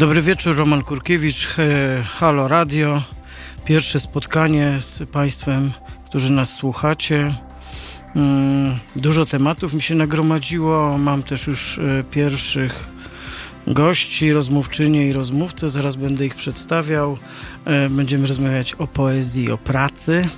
Dobry 0.00 0.22
wieczór, 0.22 0.56
Roman 0.56 0.82
Kurkiewicz, 0.82 1.48
Halo 2.04 2.48
Radio. 2.48 3.02
Pierwsze 3.64 4.00
spotkanie 4.00 4.76
z 4.80 5.10
Państwem, 5.10 5.72
którzy 6.06 6.32
nas 6.32 6.54
słuchacie. 6.54 7.34
Mm, 8.16 8.78
dużo 8.96 9.24
tematów 9.26 9.74
mi 9.74 9.82
się 9.82 9.94
nagromadziło. 9.94 10.98
Mam 10.98 11.22
też 11.22 11.46
już 11.46 11.78
e, 11.78 12.04
pierwszych 12.10 12.88
gości, 13.66 14.32
rozmówczynie 14.32 15.06
i 15.06 15.12
rozmówcę. 15.12 15.68
Zaraz 15.68 15.96
będę 15.96 16.26
ich 16.26 16.34
przedstawiał. 16.34 17.18
E, 17.64 17.88
będziemy 17.88 18.26
rozmawiać 18.26 18.74
o 18.74 18.86
poezji, 18.86 19.50
o 19.50 19.58
pracy, 19.58 20.28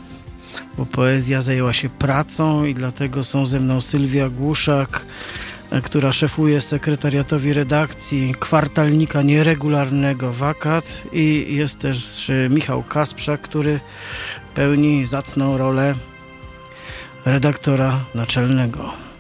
bo 0.79 0.87
poezja 0.87 1.43
zajęła 1.43 1.73
się 1.73 1.89
pracą 1.89 2.65
i 2.65 2.75
dlatego 2.75 3.23
są 3.23 3.47
ze 3.47 3.61
mną 3.61 3.81
Sylwia 3.81 4.29
Głuszak, 4.29 5.05
która 5.81 6.13
szefuje 6.13 6.61
sekretariatowi 6.61 7.53
redakcji 7.53 8.35
kwartalnika 8.41 9.23
nieregularnego 9.23 10.33
Wakat 10.33 11.03
i 11.13 11.47
jest 11.49 11.79
też 11.79 12.31
Michał 12.51 12.83
Kasprzak, 12.83 13.41
który 13.41 13.81
pełni 14.55 15.07
zacną 15.07 15.59
rolę 15.59 15.95
redaktora 17.25 18.05
naczelnego. 18.15 19.12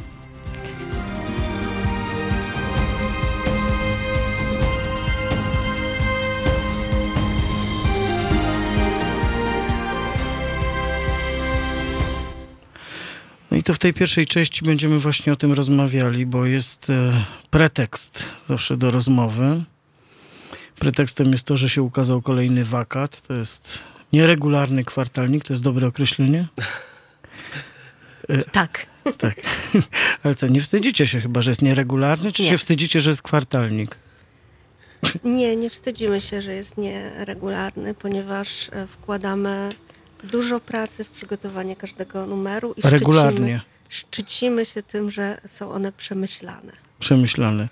I 13.62 13.64
to 13.64 13.74
w 13.74 13.78
tej 13.78 13.94
pierwszej 13.94 14.26
części 14.26 14.64
będziemy 14.64 14.98
właśnie 14.98 15.32
o 15.32 15.36
tym 15.36 15.52
rozmawiali, 15.52 16.26
bo 16.26 16.46
jest 16.46 16.90
e, 16.90 17.24
pretekst 17.50 18.24
zawsze 18.48 18.76
do 18.76 18.90
rozmowy. 18.90 19.62
Pretekstem 20.78 21.32
jest 21.32 21.44
to, 21.44 21.56
że 21.56 21.68
się 21.68 21.82
ukazał 21.82 22.22
kolejny 22.22 22.64
wakat. 22.64 23.20
To 23.20 23.34
jest 23.34 23.78
nieregularny 24.12 24.84
kwartalnik. 24.84 25.44
To 25.44 25.52
jest 25.52 25.62
dobre 25.62 25.86
określenie? 25.86 26.46
E, 28.28 28.44
tak. 28.44 28.86
Tak. 29.18 29.34
Ale 30.22 30.34
co, 30.34 30.46
nie 30.46 30.60
wstydzicie 30.60 31.06
się 31.06 31.20
chyba, 31.20 31.42
że 31.42 31.50
jest 31.50 31.62
nieregularny, 31.62 32.32
czy 32.32 32.42
nie. 32.42 32.48
się 32.48 32.58
wstydzicie, 32.58 33.00
że 33.00 33.10
jest 33.10 33.22
kwartalnik? 33.22 33.98
Nie, 35.24 35.56
nie 35.56 35.70
wstydzimy 35.70 36.20
się, 36.20 36.42
że 36.42 36.54
jest 36.54 36.76
nieregularny, 36.76 37.94
ponieważ 37.94 38.68
e, 38.72 38.86
wkładamy 38.86 39.68
dużo 40.24 40.60
pracy 40.60 41.04
w 41.04 41.10
przygotowanie 41.10 41.76
każdego 41.76 42.26
numeru 42.26 42.74
i 42.76 42.80
Regularnie. 42.84 43.60
Szczycimy, 43.88 44.64
szczycimy 44.64 44.66
się 44.66 44.82
tym, 44.82 45.10
że 45.10 45.40
są 45.46 45.72
one 45.72 45.92
przemyślane 45.92 46.72
przemyślane. 47.02 47.68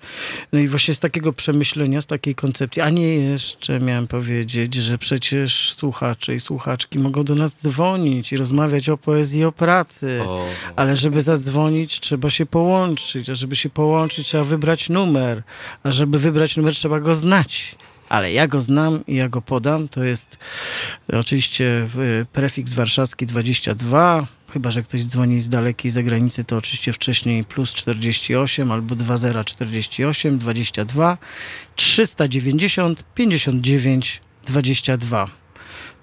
No 0.52 0.58
i 0.58 0.68
właśnie 0.68 0.94
z 0.94 1.00
takiego 1.00 1.32
przemyślenia, 1.32 2.00
z 2.00 2.06
takiej 2.06 2.34
koncepcji, 2.34 2.82
a 2.82 2.90
nie 2.90 3.14
jeszcze 3.14 3.80
miałem 3.80 4.06
powiedzieć, 4.06 4.74
że 4.74 4.98
przecież 4.98 5.72
słuchacze 5.72 6.34
i 6.34 6.40
słuchaczki 6.40 6.98
mogą 6.98 7.24
do 7.24 7.34
nas 7.34 7.62
dzwonić 7.62 8.32
i 8.32 8.36
rozmawiać 8.36 8.88
o 8.88 8.96
poezji, 8.96 9.44
o 9.44 9.52
pracy, 9.52 10.20
o. 10.26 10.44
ale 10.76 10.96
żeby 10.96 11.20
zadzwonić 11.20 12.00
trzeba 12.00 12.30
się 12.30 12.46
połączyć, 12.46 13.30
a 13.30 13.34
żeby 13.34 13.56
się 13.56 13.70
połączyć 13.70 14.26
trzeba 14.26 14.44
wybrać 14.44 14.88
numer, 14.88 15.42
a 15.82 15.92
żeby 15.92 16.18
wybrać 16.18 16.56
numer 16.56 16.74
trzeba 16.74 17.00
go 17.00 17.14
znać 17.14 17.76
ale 18.10 18.32
ja 18.32 18.48
go 18.48 18.60
znam 18.60 19.06
i 19.06 19.16
ja 19.16 19.28
go 19.28 19.42
podam. 19.42 19.88
To 19.88 20.04
jest 20.04 20.38
oczywiście 21.12 21.88
prefiks 22.32 22.72
warszawski 22.72 23.26
22, 23.26 24.26
chyba 24.52 24.70
że 24.70 24.82
ktoś 24.82 25.04
dzwoni 25.04 25.40
z 25.40 25.48
dalekiej 25.48 25.90
zagranicy, 25.90 26.44
to 26.44 26.56
oczywiście 26.56 26.92
wcześniej 26.92 27.44
plus 27.44 27.72
48 27.72 28.72
albo 28.72 28.96
2048 28.96 30.38
22 30.38 31.18
390 31.76 33.04
59 33.14 34.20
22. 34.46 35.30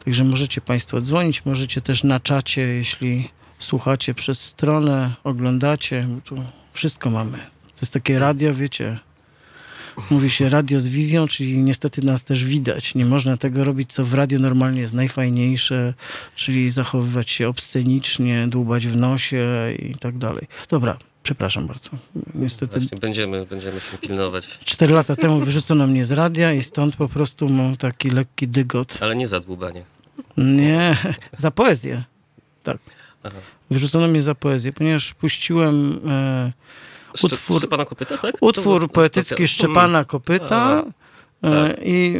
Także 0.05 0.23
możecie 0.23 0.61
Państwo 0.61 1.01
dzwonić, 1.01 1.45
możecie 1.45 1.81
też 1.81 2.03
na 2.03 2.19
czacie, 2.19 2.61
jeśli 2.61 3.29
słuchacie 3.59 4.13
przez 4.13 4.41
stronę, 4.41 5.11
oglądacie, 5.23 6.07
tu 6.23 6.43
wszystko 6.73 7.09
mamy. 7.09 7.37
To 7.37 7.81
jest 7.81 7.93
takie 7.93 8.19
radio, 8.19 8.53
wiecie, 8.53 8.99
mówi 10.09 10.29
się 10.29 10.49
radio 10.49 10.79
z 10.79 10.87
wizją, 10.87 11.27
czyli 11.27 11.57
niestety 11.57 12.05
nas 12.05 12.23
też 12.23 12.45
widać. 12.45 12.95
Nie 12.95 13.05
można 13.05 13.37
tego 13.37 13.63
robić, 13.63 13.93
co 13.93 14.05
w 14.05 14.13
radiu 14.13 14.39
normalnie 14.39 14.81
jest 14.81 14.93
najfajniejsze, 14.93 15.93
czyli 16.35 16.69
zachowywać 16.69 17.29
się 17.29 17.47
obscenicznie, 17.47 18.47
dłubać 18.47 18.87
w 18.87 18.95
nosie 18.95 19.47
i 19.79 19.95
tak 19.95 20.17
dalej. 20.17 20.47
Dobra, 20.69 20.97
Przepraszam 21.27 21.67
bardzo. 21.67 21.89
Niestety. 22.35 22.79
Właśnie 22.79 22.97
będziemy, 22.97 23.45
będziemy 23.45 23.79
się 23.79 23.97
pilnować. 23.97 24.59
Cztery 24.65 24.93
lata 24.93 25.15
temu 25.15 25.39
wyrzucono 25.39 25.87
mnie 25.87 26.05
z 26.05 26.11
radia 26.11 26.53
i 26.53 26.63
stąd 26.63 26.95
po 26.95 27.07
prostu 27.07 27.49
mam 27.49 27.77
taki 27.77 28.09
lekki 28.09 28.47
dygot. 28.47 28.97
Ale 29.01 29.15
nie 29.15 29.27
za 29.27 29.39
dłubanie. 29.39 29.83
Nie, 30.37 30.97
za 31.37 31.51
poezję. 31.51 32.03
Tak. 32.63 32.77
Aha. 33.23 33.35
Wyrzucono 33.71 34.07
mnie 34.07 34.21
za 34.21 34.35
poezję, 34.35 34.73
ponieważ 34.73 35.13
puściłem 35.13 35.99
e, 36.09 36.51
utwór, 37.23 37.57
Szczepana 37.57 37.85
Kopyta, 37.85 38.17
tak? 38.17 38.35
Utwór 38.41 38.91
poetycki 38.91 39.47
Szczepana 39.47 40.03
Kopyta. 40.03 40.83
E, 41.43 41.67
tak. 41.69 41.77
I 41.85 42.13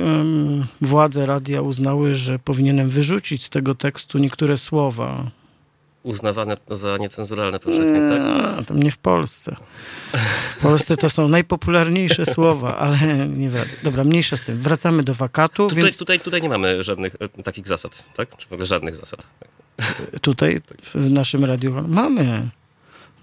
władze 0.82 1.26
radia 1.26 1.62
uznały, 1.62 2.16
że 2.16 2.40
powinienem 2.40 2.90
wyrzucić 2.90 3.46
z 3.46 3.50
tego 3.50 3.76
tekstu 3.76 4.18
niektóre 4.18 4.58
słowa. 4.58 5.32
Uznawane 6.04 6.58
za 6.72 6.98
niecenzuralne 6.98 7.60
powszechnie, 7.60 8.00
tak? 8.10 8.22
A, 8.60 8.64
to 8.64 8.74
nie 8.74 8.92
w 8.92 8.98
Polsce. 8.98 9.56
W 10.52 10.62
Polsce 10.62 10.98
to 10.98 11.10
są 11.10 11.28
najpopularniejsze 11.28 12.26
słowa, 12.36 12.78
ale 12.78 13.28
nie 13.28 13.50
wiem. 13.50 13.66
Dobra, 13.84 14.04
mniejsza 14.04 14.38
z 14.38 14.44
tym. 14.44 14.62
Wracamy 14.62 15.04
do 15.04 15.14
wakatu. 15.14 15.68
Tutaj, 15.68 15.84
więc... 15.84 15.98
tutaj, 15.98 16.20
tutaj 16.20 16.42
nie 16.42 16.50
mamy 16.50 16.84
żadnych 16.84 17.16
e, 17.38 17.44
takich 17.44 17.68
zasad, 17.68 18.04
tak? 18.16 18.38
Czy 18.38 18.48
w 18.48 18.54
ogóle 18.54 18.66
żadnych 18.66 18.96
zasad? 18.96 19.28
Tutaj 20.22 20.62
w 20.96 21.10
naszym 21.10 21.46
radiu 21.46 21.84
mamy. 21.88 22.50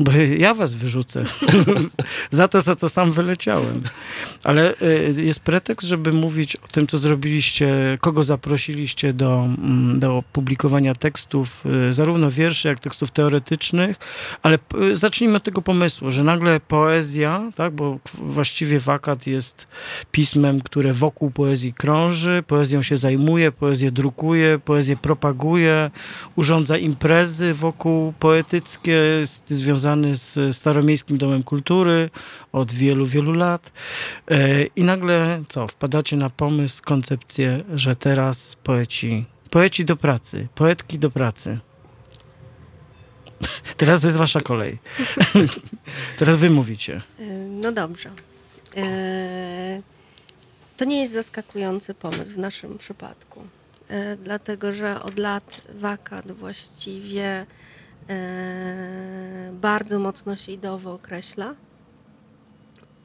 Bo 0.00 0.12
ja 0.38 0.54
was 0.54 0.74
wyrzucę 0.74 1.24
za 2.30 2.48
to, 2.48 2.60
za 2.60 2.74
co 2.74 2.88
sam 2.88 3.12
wyleciałem. 3.12 3.82
Ale 4.44 4.74
y, 4.82 5.22
jest 5.22 5.40
pretekst, 5.40 5.88
żeby 5.88 6.12
mówić 6.12 6.56
o 6.56 6.68
tym, 6.68 6.86
co 6.86 6.98
zrobiliście, 6.98 7.98
kogo 8.00 8.22
zaprosiliście 8.22 9.12
do, 9.12 9.44
mm, 9.44 10.00
do 10.00 10.24
publikowania 10.32 10.94
tekstów, 10.94 11.64
y, 11.88 11.92
zarówno 11.92 12.30
wierszy, 12.30 12.68
jak 12.68 12.80
tekstów 12.80 13.10
teoretycznych, 13.10 13.96
ale 14.42 14.58
y, 14.82 14.96
zacznijmy 14.96 15.36
od 15.36 15.42
tego 15.42 15.62
pomysłu, 15.62 16.10
że 16.10 16.24
nagle 16.24 16.60
poezja, 16.60 17.52
tak, 17.54 17.72
bo 17.74 17.98
właściwie 18.14 18.80
wakat 18.80 19.26
jest 19.26 19.66
pismem, 20.12 20.60
które 20.60 20.92
wokół 20.92 21.30
poezji 21.30 21.72
krąży, 21.72 22.42
poezją 22.46 22.82
się 22.82 22.96
zajmuje, 22.96 23.52
poezję 23.52 23.90
drukuje, 23.90 24.58
poezję 24.64 24.96
propaguje, 24.96 25.90
urządza 26.36 26.78
imprezy 26.78 27.54
wokół 27.54 28.12
poetyckie, 28.18 29.00
związane 29.46 29.83
związany 29.84 30.16
z 30.16 30.56
Staromiejskim 30.56 31.18
Domem 31.18 31.42
Kultury 31.42 32.10
od 32.52 32.72
wielu, 32.72 33.06
wielu 33.06 33.32
lat. 33.32 33.72
E, 34.30 34.64
I 34.64 34.84
nagle 34.84 35.42
co? 35.48 35.68
Wpadacie 35.68 36.16
na 36.16 36.30
pomysł, 36.30 36.82
koncepcję, 36.84 37.60
że 37.74 37.96
teraz 37.96 38.56
poeci, 38.62 39.24
poeci 39.50 39.84
do 39.84 39.96
pracy, 39.96 40.48
poetki 40.54 40.98
do 40.98 41.10
pracy. 41.10 41.58
Teraz 43.76 44.04
jest 44.04 44.16
wasza 44.16 44.40
kolej. 44.40 44.78
Teraz 46.18 46.38
wy 46.38 46.50
mówicie. 46.50 47.02
E, 47.18 47.24
no 47.34 47.72
dobrze. 47.72 48.10
E, 48.76 49.82
to 50.76 50.84
nie 50.84 51.00
jest 51.00 51.12
zaskakujący 51.12 51.94
pomysł 51.94 52.34
w 52.34 52.38
naszym 52.38 52.78
przypadku. 52.78 53.42
Dlatego, 54.22 54.72
że 54.72 55.02
od 55.02 55.18
lat 55.18 55.60
wakat 55.74 56.32
właściwie 56.32 57.46
bardzo 59.52 59.98
mocno 59.98 60.36
się 60.36 60.52
ideowo 60.52 60.92
określa 60.92 61.54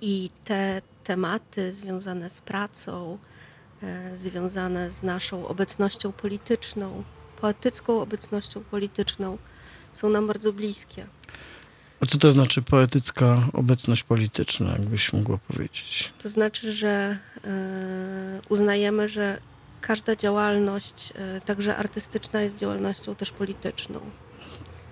i 0.02 0.30
te 0.44 0.82
tematy 1.04 1.74
związane 1.74 2.30
z 2.30 2.42
pracą, 2.42 3.18
e, 3.84 4.18
związane 4.18 4.92
z 4.92 5.04
naszą 5.04 5.48
obecnością 5.48 6.12
polityczną, 6.12 7.04
poetycką 7.42 8.02
obecnością 8.02 8.64
polityczną 8.64 9.38
są 9.94 10.10
nam 10.10 10.28
bardzo 10.28 10.54
bliskie. 10.54 11.06
A 12.02 12.06
co 12.06 12.18
to 12.18 12.32
znaczy 12.32 12.62
poetycka 12.62 13.48
obecność 13.54 14.04
polityczna, 14.04 14.72
jakbyś 14.72 15.14
mogła 15.14 15.38
powiedzieć? 15.38 16.14
To 16.24 16.30
znaczy, 16.30 16.72
że 16.74 17.18
e, 17.46 18.42
uznajemy, 18.50 19.10
że 19.10 19.40
każda 19.82 20.16
działalność, 20.16 21.14
także 21.46 21.78
artystyczna, 21.78 22.42
jest 22.42 22.56
działalnością 22.56 23.16
też 23.16 23.32
polityczną. 23.32 24.00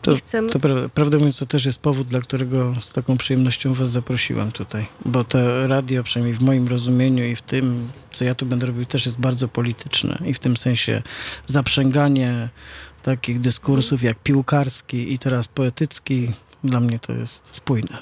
To, 0.02 0.16
chcemy... 0.16 0.50
to 0.50 0.60
prawda, 0.60 0.90
prawdę 0.90 1.18
mówiąc, 1.18 1.38
to 1.40 1.46
też 1.46 1.66
jest 1.66 1.80
powód, 1.80 2.08
dla 2.08 2.20
którego 2.20 2.74
z 2.82 2.94
taką 2.94 3.18
przyjemnością 3.18 3.74
was 3.74 3.90
zaprosiłem 3.90 4.52
tutaj. 4.52 4.88
Bo 5.06 5.24
to 5.24 5.68
radio, 5.68 6.04
przynajmniej 6.04 6.40
w 6.40 6.44
moim 6.44 6.68
rozumieniu 6.68 7.26
i 7.26 7.36
w 7.36 7.42
tym, 7.42 7.90
co 8.14 8.26
ja 8.26 8.36
tu 8.36 8.46
będę 8.46 8.66
robił, 8.66 8.86
też 8.86 9.06
jest 9.06 9.18
bardzo 9.18 9.48
polityczne. 9.48 10.18
I 10.26 10.34
w 10.34 10.40
tym 10.40 10.58
sensie 10.58 11.02
zaprzęganie 11.48 12.50
takich 13.04 13.40
dyskursów 13.40 14.04
jak 14.04 14.20
piłkarski 14.20 15.14
i 15.14 15.20
teraz 15.20 15.48
poetycki, 15.48 16.32
dla 16.64 16.80
mnie 16.80 17.00
to 17.00 17.14
jest 17.14 17.56
spójne. 17.56 17.98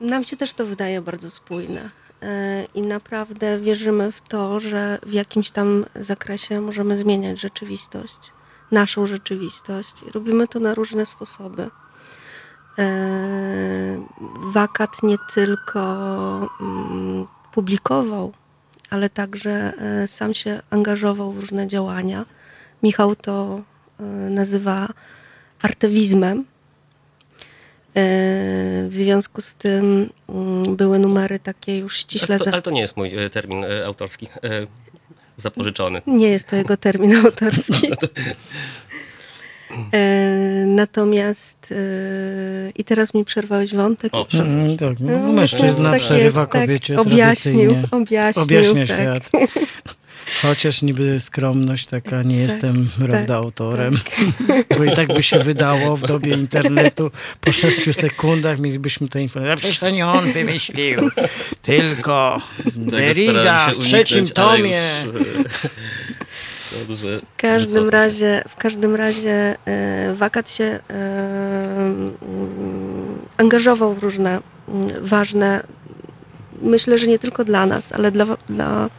Nam 0.00 0.24
się 0.24 0.36
też 0.36 0.52
to 0.52 0.66
wydaje 0.66 1.00
bardzo 1.02 1.30
spójne. 1.30 1.90
e, 2.22 2.64
i 2.74 2.82
naprawdę 2.82 3.60
wierzymy 3.60 4.12
w 4.12 4.22
to, 4.22 4.60
że 4.60 4.98
w 5.06 5.12
jakimś 5.12 5.50
tam 5.50 5.86
zakresie 5.94 6.60
możemy 6.60 6.98
zmieniać 6.98 7.40
rzeczywistość, 7.40 8.18
naszą 8.72 9.06
rzeczywistość. 9.06 9.94
Robimy 10.14 10.48
to 10.48 10.60
na 10.60 10.74
różne 10.74 11.06
sposoby. 11.06 11.70
E, 12.78 14.02
Wakat 14.52 15.02
nie 15.02 15.16
tylko 15.34 15.80
mm, 16.60 17.26
publikował, 17.52 18.32
ale 18.90 19.10
także 19.10 19.50
e, 19.78 20.08
sam 20.08 20.34
się 20.34 20.62
angażował 20.70 21.32
w 21.32 21.40
różne 21.40 21.66
działania. 21.66 22.26
Michał 22.82 23.16
to 23.16 23.60
e, 24.00 24.02
nazywa 24.30 24.88
artewizmem. 25.62 26.44
W 28.88 28.90
związku 28.92 29.40
z 29.40 29.54
tym 29.54 30.10
mm, 30.28 30.76
były 30.76 30.98
numery 30.98 31.38
takie 31.38 31.78
już 31.78 31.96
ściśle. 31.96 32.34
Ale 32.34 32.44
to, 32.44 32.52
ale 32.52 32.62
to 32.62 32.70
nie 32.70 32.80
jest 32.80 32.96
mój 32.96 33.10
termin 33.32 33.64
autorski, 33.86 34.28
zapożyczony. 35.40 36.02
Nie 36.06 36.28
jest 36.28 36.46
to 36.48 36.56
jego 36.56 36.76
termin 36.76 37.16
autorski. 37.16 37.72
E, 39.92 40.64
Natomiast 40.66 41.72
e, 41.72 42.70
i 42.76 42.84
teraz 42.84 43.14
mi 43.14 43.24
przerwałeś 43.24 43.74
wątek. 43.74 44.14
O. 44.14 44.26
Mm, 44.34 44.76
tak, 44.76 45.00
no, 45.00 45.18
No, 45.18 45.32
mężczyzna 45.32 45.90
tak 45.90 46.00
przerywa 46.00 46.40
jest, 46.40 46.52
tak. 46.52 46.62
kobiecie 46.62 47.00
Objaśnił, 47.00 47.54
tradycyjnie. 47.70 47.88
objaśnił, 47.90 48.42
Objaśnia 48.44 48.86
tak. 48.86 48.96
świat. 48.96 49.30
Chociaż 50.42 50.82
niby 50.82 51.20
skromność 51.20 51.86
taka, 51.86 52.22
nie 52.22 52.36
jestem 52.36 52.88
prawda 52.98 53.26
tak, 53.26 53.36
autorem, 53.36 54.00
bo 54.78 54.84
i 54.84 54.92
tak 54.92 55.08
by 55.08 55.22
się 55.22 55.38
wydało 55.38 55.96
w 55.96 56.02
dobie 56.02 56.32
internetu, 56.32 57.10
po 57.40 57.52
6 57.52 57.96
sekundach 57.96 58.58
mielibyśmy 58.58 59.08
tę 59.08 59.22
informację, 59.22 59.56
przecież 59.56 59.78
to 59.78 59.90
nie 59.90 60.06
on 60.06 60.32
wymyślił, 60.32 61.10
tylko 61.62 62.40
Derrida 62.76 63.68
w 63.68 63.78
trzecim 63.78 64.26
tomie. 64.26 64.80
E, 66.72 66.86
dobrze, 66.86 67.20
W 67.20 67.36
każdym 67.36 67.88
razie, 67.88 68.44
w 68.48 68.56
każdym 68.56 68.96
razie 68.96 69.56
e, 69.66 70.14
Wakat 70.14 70.50
się 70.50 70.64
e, 70.64 70.80
mm, 71.76 72.12
angażował 73.36 73.94
w 73.94 74.02
różne 74.02 74.40
mm, 74.68 74.88
ważne, 75.00 75.62
myślę, 76.62 76.98
że 76.98 77.06
nie 77.06 77.18
tylko 77.18 77.44
dla 77.44 77.66
nas, 77.66 77.92
ale 77.92 78.10
dla, 78.10 78.26
dla, 78.48 78.90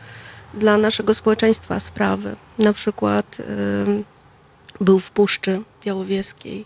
dla 0.54 0.78
naszego 0.78 1.14
społeczeństwa 1.14 1.80
sprawy. 1.80 2.36
Na 2.60 2.74
przykład 2.74 3.38
był 4.82 5.00
w 5.00 5.12
Puszczy 5.12 5.62
Białowieskiej 5.86 6.66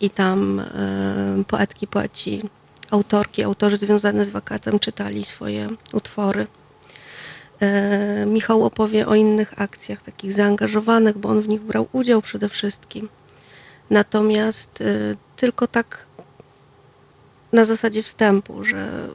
i 0.00 0.10
tam 0.10 0.62
poetki, 1.48 1.86
poeci, 1.86 2.42
autorki, 2.90 3.42
autorzy 3.42 3.76
związani 3.76 4.24
z 4.24 4.28
Wakatem 4.28 4.78
czytali 4.78 5.24
swoje 5.24 5.68
utwory. 5.92 6.46
Michał 8.26 8.64
opowie 8.64 9.06
o 9.06 9.14
innych 9.14 9.60
akcjach, 9.60 10.02
takich 10.02 10.32
zaangażowanych, 10.32 11.18
bo 11.18 11.28
on 11.28 11.40
w 11.40 11.48
nich 11.48 11.60
brał 11.60 11.88
udział 11.92 12.22
przede 12.22 12.48
wszystkim. 12.48 13.08
Natomiast 13.90 14.80
e, 14.80 14.84
tylko 15.36 15.66
tak 15.66 16.06
na 17.52 17.64
zasadzie 17.64 18.02
wstępu, 18.02 18.64
że 18.64 19.08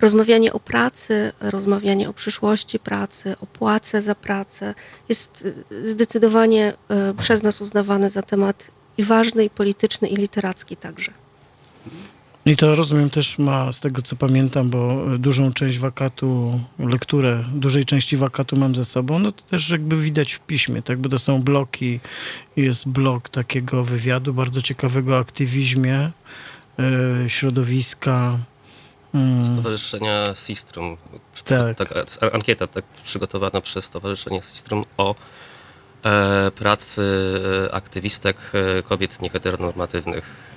rozmawianie 0.00 0.52
o 0.52 0.60
pracy, 0.60 1.32
rozmawianie 1.40 2.08
o 2.08 2.12
przyszłości 2.12 2.78
pracy, 2.78 3.36
o 3.40 3.46
płace 3.46 4.02
za 4.02 4.14
pracę 4.14 4.74
jest 5.08 5.48
e, 5.70 5.88
zdecydowanie 5.90 6.72
e, 6.88 7.14
przez 7.14 7.42
nas 7.42 7.60
uznawane 7.60 8.10
za 8.10 8.22
temat 8.22 8.66
i 8.98 9.04
ważny, 9.04 9.44
i 9.44 9.50
polityczny, 9.50 10.08
i 10.08 10.16
literacki 10.16 10.76
także. 10.76 11.12
I 12.46 12.56
to 12.56 12.74
rozumiem 12.74 13.10
też 13.10 13.38
ma, 13.38 13.72
z 13.72 13.80
tego 13.80 14.02
co 14.02 14.16
pamiętam, 14.16 14.70
bo 14.70 15.04
dużą 15.18 15.52
część 15.52 15.78
wakatu, 15.78 16.60
lekturę 16.78 17.44
dużej 17.54 17.84
części 17.84 18.16
wakatu 18.16 18.56
mam 18.56 18.74
ze 18.74 18.84
sobą, 18.84 19.18
no 19.18 19.32
to 19.32 19.42
też 19.42 19.70
jakby 19.70 19.96
widać 19.96 20.32
w 20.32 20.40
piśmie, 20.40 20.82
tak, 20.82 20.98
bo 20.98 21.08
to 21.08 21.18
są 21.18 21.42
bloki, 21.42 22.00
jest 22.56 22.88
blok 22.88 23.28
takiego 23.28 23.84
wywiadu 23.84 24.34
bardzo 24.34 24.62
ciekawego 24.62 25.14
o 25.14 25.18
aktywizmie, 25.18 26.10
e, 26.78 27.30
środowiska. 27.30 28.38
Mm, 29.14 29.44
Stowarzyszenia 29.44 30.24
Sistrum. 30.34 30.96
Tak. 31.44 31.76
Taka 31.76 31.94
a- 32.20 32.30
ankieta 32.30 32.66
tak, 32.66 32.84
przygotowana 33.04 33.60
przez 33.60 33.84
Stowarzyszenie 33.84 34.42
Sistrum 34.42 34.84
o 34.96 35.14
e, 36.04 36.50
pracy 36.50 37.02
e, 37.68 37.74
aktywistek 37.74 38.36
e, 38.78 38.82
kobiet 38.82 39.22
nieheteronormatywnych. 39.22 40.48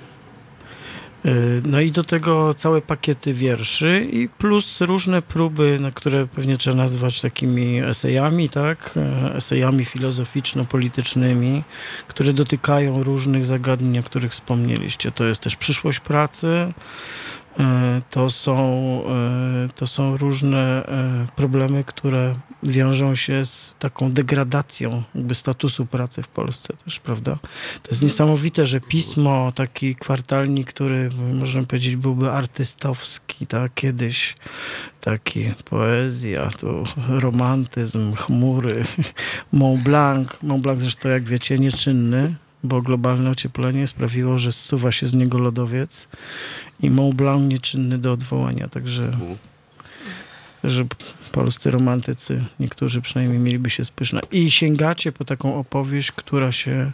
Y, 1.26 1.62
No 1.66 1.80
i 1.80 1.92
do 1.92 2.04
tego 2.04 2.54
całe 2.54 2.80
pakiety 2.80 3.34
wierszy 3.34 4.06
i 4.12 4.28
plus 4.28 4.80
różne 4.80 5.22
próby, 5.22 5.78
na 5.80 5.90
które 5.90 6.26
pewnie 6.26 6.56
trzeba 6.56 6.76
nazwać 6.76 7.20
takimi 7.20 7.78
esejami, 7.80 8.48
tak? 8.48 8.94
E, 8.96 9.34
Esejami 9.36 9.84
filozoficzno-politycznymi, 9.84 11.62
które 12.08 12.32
dotykają 12.32 13.02
różnych 13.02 13.46
zagadnień, 13.46 13.98
o 13.98 14.02
których 14.02 14.32
wspomnieliście. 14.32 15.12
To 15.12 15.24
jest 15.24 15.40
też 15.40 15.56
przyszłość 15.56 16.00
pracy, 16.00 16.46
e, 16.48 16.72
to 18.10 18.30
są, 18.30 18.56
e, 19.08 19.68
to 19.76 19.86
są 19.86 20.16
różne 20.16 20.86
e, 20.86 21.26
problemy, 21.36 21.84
które 21.84 22.34
wiążą 22.62 23.14
się 23.14 23.44
z 23.44 23.76
taką 23.78 24.12
degradacją 24.12 25.02
jakby 25.14 25.34
statusu 25.34 25.86
pracy 25.86 26.22
w 26.22 26.28
Polsce 26.28 26.74
też, 26.84 27.00
prawda? 27.00 27.38
To 27.82 27.90
jest 27.90 28.02
niesamowite, 28.02 28.66
że 28.66 28.80
pismo, 28.80 29.52
taki 29.54 29.94
kwartalnik, 29.96 30.68
który 30.68 31.10
można 31.34 31.62
powiedzieć 31.62 31.96
byłby 31.96 32.30
artystowski, 32.30 33.46
tak, 33.46 33.74
kiedyś 33.74 34.34
taki 35.00 35.44
poezja, 35.64 36.50
tu 36.50 36.84
romantyzm, 37.08 38.14
chmury, 38.14 38.84
Mont 39.52 39.82
Blanc, 39.82 40.28
Mont 40.42 40.62
Blanc 40.62 40.80
zresztą 40.80 41.08
jak 41.08 41.24
wiecie 41.24 41.58
nieczynny, 41.58 42.34
bo 42.64 42.82
globalne 42.82 43.30
ocieplenie 43.30 43.86
sprawiło, 43.86 44.38
że 44.38 44.52
zsuwa 44.52 44.92
się 44.92 45.06
z 45.06 45.14
niego 45.14 45.38
lodowiec 45.38 46.08
i 46.80 46.90
Mont 46.90 47.14
Blanc 47.14 47.50
nieczynny 47.50 47.98
do 47.98 48.12
odwołania, 48.12 48.68
także 48.68 49.10
że 50.64 50.84
polscy 51.32 51.70
romantycy, 51.70 52.44
niektórzy 52.60 53.00
przynajmniej 53.00 53.38
mieliby 53.38 53.70
się 53.70 53.84
spyszna. 53.84 54.20
I 54.32 54.50
sięgacie 54.50 55.12
po 55.12 55.24
taką 55.24 55.56
opowieść, 55.56 56.12
która 56.12 56.52
się 56.52 56.92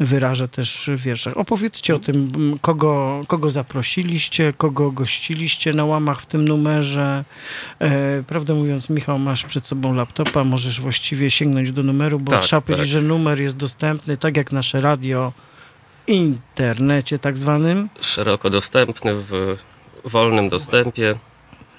wyraża 0.00 0.48
też 0.48 0.90
w 0.96 1.02
wierszach. 1.02 1.36
Opowiedzcie 1.36 1.94
o 1.94 1.98
tym, 1.98 2.28
kogo, 2.62 3.20
kogo 3.26 3.50
zaprosiliście, 3.50 4.52
kogo 4.52 4.90
gościliście 4.90 5.72
na 5.72 5.84
łamach 5.84 6.20
w 6.20 6.26
tym 6.26 6.48
numerze. 6.48 7.24
E, 7.78 8.22
prawdę 8.22 8.54
mówiąc, 8.54 8.90
Michał, 8.90 9.18
masz 9.18 9.44
przed 9.44 9.66
sobą 9.66 9.94
laptopa, 9.94 10.44
możesz 10.44 10.80
właściwie 10.80 11.30
sięgnąć 11.30 11.72
do 11.72 11.82
numeru, 11.82 12.20
bo 12.20 12.32
Tak, 12.32 12.42
trzeba 12.42 12.60
powiedzieć, 12.60 12.86
tak. 12.86 12.92
że 12.92 13.02
numer 13.02 13.40
jest 13.40 13.56
dostępny, 13.56 14.16
tak 14.16 14.36
jak 14.36 14.52
nasze 14.52 14.80
radio, 14.80 15.32
internecie 16.06 17.18
tak 17.18 17.38
zwanym. 17.38 17.88
Szeroko 18.00 18.50
dostępny, 18.50 19.14
w 19.14 19.56
wolnym 20.04 20.48
dostępie. 20.48 21.14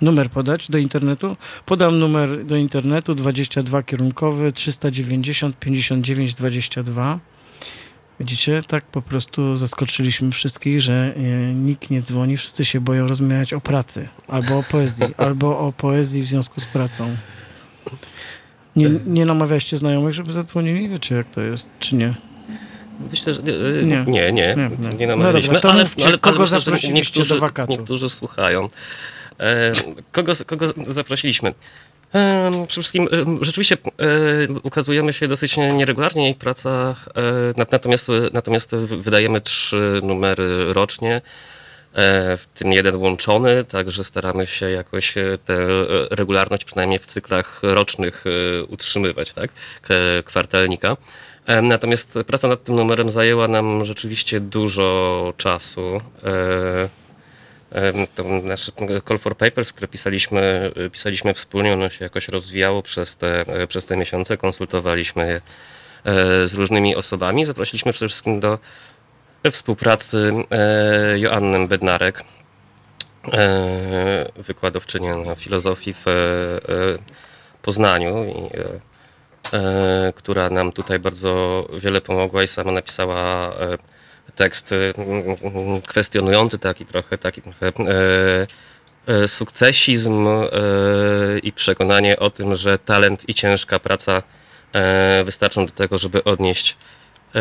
Numer 0.01 0.29
podać 0.29 0.71
do 0.71 0.77
internetu? 0.77 1.37
Podam 1.65 1.99
numer 1.99 2.45
do 2.45 2.55
internetu 2.55 3.15
22 3.15 3.83
kierunkowy 3.83 4.51
390 4.51 5.59
59 5.59 6.33
22. 6.33 7.19
Widzicie, 8.21 8.61
tak 8.67 8.83
po 8.83 9.01
prostu 9.01 9.55
zaskoczyliśmy 9.55 10.31
wszystkich, 10.31 10.81
że 10.81 11.13
e, 11.17 11.21
nikt 11.53 11.89
nie 11.89 12.01
dzwoni, 12.01 12.37
wszyscy 12.37 12.65
się 12.65 12.81
boją 12.81 13.07
rozmawiać 13.07 13.53
o 13.53 13.61
pracy, 13.61 14.07
albo 14.27 14.57
o 14.57 14.63
poezji, 14.63 15.05
albo 15.17 15.59
o 15.59 15.71
poezji 15.71 16.21
w 16.21 16.25
związku 16.25 16.59
z 16.59 16.65
pracą. 16.65 17.15
Nie, 18.75 18.89
nie 19.05 19.25
namawialiście 19.25 19.77
znajomych, 19.77 20.13
żeby 20.13 20.33
zadzwonili? 20.33 20.89
Wiecie, 20.89 21.15
jak 21.15 21.27
to 21.27 21.41
jest, 21.41 21.69
czy 21.79 21.95
nie? 21.95 22.13
Myślę, 23.11 23.33
że 23.33 23.41
nie, 23.43 23.53
Nie. 23.85 24.05
nie, 24.07 24.31
nie, 24.31 24.55
nie. 24.55 25.07
No 25.07 25.07
namawialiśmy, 25.07 25.53
dobra, 25.53 25.61
to 25.61 25.71
ale, 25.71 25.83
mówcie, 25.83 26.03
ale, 26.03 26.09
ale 26.11 26.17
kogo 26.17 26.41
myślę, 26.41 26.59
że 26.59 26.65
zaprosiliście 26.65 26.93
niektórzy, 26.93 27.35
do 27.35 27.41
wakatu? 27.41 27.71
Niektórzy 27.71 28.09
słuchają. 28.09 28.69
E, 29.39 29.71
kogo, 30.11 30.33
kogo 30.45 30.65
zaprosiliśmy? 30.87 31.53
Przede 32.67 32.67
wszystkim 32.67 33.09
rzeczywiście 33.41 33.77
ukazujemy 34.63 35.13
się 35.13 35.27
dosyć 35.27 35.57
nieregularnie 35.57 36.29
i 36.29 36.35
praca, 36.35 36.95
e, 37.15 37.53
nat- 37.53 37.71
natomiast, 37.71 38.07
natomiast 38.33 38.75
wydajemy 38.75 39.41
trzy 39.41 39.99
numery 40.03 40.73
rocznie, 40.73 41.15
e, 41.15 41.21
w 42.37 42.45
tym 42.55 42.73
jeden 42.73 42.95
łączony, 42.95 43.65
także 43.65 44.03
staramy 44.03 44.47
się 44.47 44.69
jakoś 44.69 45.17
e, 45.17 45.37
tę 45.45 45.67
regularność 46.11 46.65
przynajmniej 46.65 46.99
w 46.99 47.05
cyklach 47.05 47.59
rocznych 47.63 48.23
utrzymywać, 48.67 49.33
tak, 49.33 49.51
kwartalnika. 50.25 50.97
Natomiast 51.61 52.19
praca 52.27 52.47
nad 52.47 52.63
tym 52.63 52.75
numerem 52.75 53.09
zajęła 53.09 53.47
nam 53.47 53.85
rzeczywiście 53.85 54.39
dużo 54.39 55.33
czasu. 55.37 56.01
To 58.15 58.23
nasze 58.23 58.71
Call 59.07 59.17
for 59.17 59.37
Papers, 59.37 59.73
które 59.73 59.87
pisaliśmy, 59.87 60.71
pisaliśmy 60.91 61.33
wspólnie, 61.33 61.73
ono 61.73 61.89
się 61.89 62.05
jakoś 62.05 62.27
rozwijało 62.27 62.81
przez 62.81 63.17
te, 63.17 63.45
przez 63.67 63.85
te 63.85 63.97
miesiące, 63.97 64.37
konsultowaliśmy 64.37 65.27
je 65.27 65.41
e, 66.13 66.47
z 66.47 66.53
różnymi 66.53 66.95
osobami. 66.95 67.45
Zaprosiliśmy 67.45 67.91
przede 67.93 68.09
wszystkim 68.09 68.39
do 68.39 68.59
współpracy 69.51 70.33
e, 70.51 71.19
Joannę 71.19 71.67
Bednarek, 71.67 72.23
e, 73.33 74.31
wykładowczynię 74.35 75.15
filozofii 75.37 75.93
w 76.05 76.05
Poznaniu, 77.61 78.33
która 80.15 80.49
nam 80.49 80.71
tutaj 80.71 80.99
bardzo 80.99 81.67
wiele 81.79 82.01
pomogła 82.01 82.43
i 82.43 82.47
sama 82.47 82.71
napisała 82.71 83.53
tekst 84.35 84.71
e, 84.71 84.93
kwestionujący 85.87 86.59
taki 86.59 86.85
trochę, 86.85 87.17
taki 87.17 87.41
trochę 87.41 87.67
e, 87.67 87.71
e, 89.07 89.27
sukcesizm 89.27 90.27
e, 90.27 90.49
i 91.43 91.51
przekonanie 91.51 92.19
o 92.19 92.29
tym, 92.29 92.55
że 92.55 92.77
talent 92.77 93.29
i 93.29 93.33
ciężka 93.33 93.79
praca 93.79 94.23
wystarczą 95.25 95.65
do 95.65 95.71
tego, 95.71 95.97
żeby 95.97 96.23
odnieść 96.23 96.77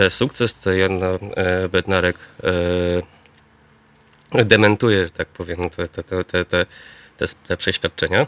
sukces. 0.09 0.55
To 0.55 0.73
Joanna 0.73 1.07
Bednarek 1.69 2.19
dementuje, 4.33 5.05
że 5.05 5.11
tak 5.11 5.29
powiem, 5.29 5.71
te, 5.71 5.89
te, 5.89 6.03
te, 6.03 6.25
te, 6.25 6.45
te, 6.45 6.67
te, 7.47 7.57
przeświadczenia. 7.57 8.27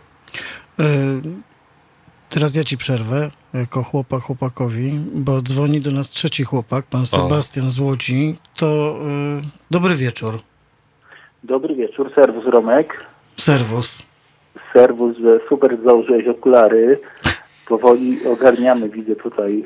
Teraz 2.28 2.54
ja 2.54 2.64
ci 2.64 2.76
przerwę, 2.76 3.31
jako 3.54 3.82
chłopak 3.82 4.23
chłopakowi, 4.23 4.92
bo 5.14 5.42
dzwoni 5.42 5.80
do 5.80 5.90
nas 5.90 6.11
trzeci 6.11 6.44
chłopak, 6.44 6.85
pan 6.87 7.06
Sebastian 7.06 7.71
z 7.71 7.78
Łodzi. 7.78 8.37
To 8.56 8.99
y, 9.38 9.49
dobry 9.71 9.94
wieczór. 9.94 10.38
Dobry 11.44 11.75
wieczór, 11.75 12.12
serwus 12.14 12.44
Romek. 12.44 13.06
Serwus. 13.37 14.02
Serwus, 14.73 15.16
że 15.16 15.40
super 15.49 15.78
założyłeś 15.85 16.26
okulary. 16.28 16.99
Powoli 17.68 18.26
ogarniamy, 18.26 18.88
widzę 18.88 19.16
tutaj 19.16 19.64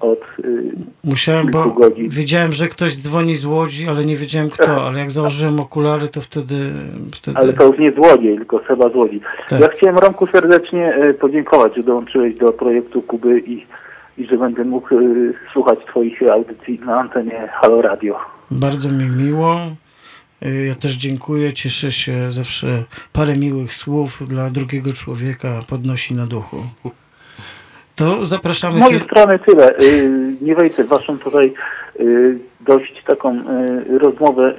od... 0.00 0.20
y, 0.44 0.72
Musiałem, 1.04 1.46
bo 1.50 1.64
godzin. 1.70 2.08
wiedziałem, 2.08 2.52
że 2.52 2.68
ktoś 2.68 2.96
dzwoni 2.96 3.36
z 3.36 3.44
Łodzi, 3.44 3.88
ale 3.88 4.04
nie 4.04 4.16
wiedziałem 4.16 4.50
kto, 4.50 4.86
ale 4.86 4.98
jak 4.98 5.10
założyłem 5.10 5.60
okulary, 5.60 6.08
to 6.08 6.20
wtedy... 6.20 6.54
wtedy... 7.14 7.38
Ale 7.38 7.52
to 7.52 7.66
już 7.66 7.78
nie 7.78 7.92
złodziej, 7.92 8.36
tylko 8.36 8.60
Seba 8.68 8.90
złodziej. 8.90 9.20
Tak. 9.48 9.60
Ja 9.60 9.68
chciałem 9.68 9.98
Romku 9.98 10.26
serdecznie 10.26 10.94
e, 10.94 11.14
podziękować, 11.14 11.76
że 11.76 11.82
dołączyłeś 11.82 12.34
do 12.34 12.52
projektu 12.52 13.02
Kuby 13.02 13.40
i, 13.40 13.66
i 14.18 14.26
że 14.26 14.36
będę 14.38 14.64
mógł 14.64 14.94
e, 14.94 14.98
słuchać 15.52 15.78
Twoich 15.88 16.22
audycji 16.32 16.80
na 16.86 17.00
antenie 17.00 17.48
Halo 17.52 17.82
Radio. 17.82 18.16
Bardzo 18.50 18.88
mi 18.88 19.04
miło. 19.24 19.56
Y, 20.46 20.66
Ja 20.66 20.74
też 20.74 20.92
dziękuję, 20.96 21.52
cieszę 21.52 21.90
się 21.92 22.32
zawsze. 22.32 22.84
Parę 23.12 23.36
miłych 23.36 23.74
słów 23.74 24.22
dla 24.28 24.50
drugiego 24.50 24.92
człowieka 24.92 25.60
podnosi 25.68 26.14
na 26.14 26.26
duchu. 26.26 26.56
To 27.94 28.26
Z 28.26 28.28
zapraszamy 28.28 28.78
mojej 28.78 28.98
cię. 28.98 29.04
strony 29.04 29.38
tyle. 29.38 29.78
Y, 29.80 30.10
Nie 30.40 30.54
wejdę 30.54 30.84
w 30.84 30.88
Waszą 30.88 31.18
tutaj 31.18 31.52
y, 32.00 32.38
dość 32.60 33.02
taką 33.06 33.36
y, 33.38 33.98
rozmowę 33.98 34.54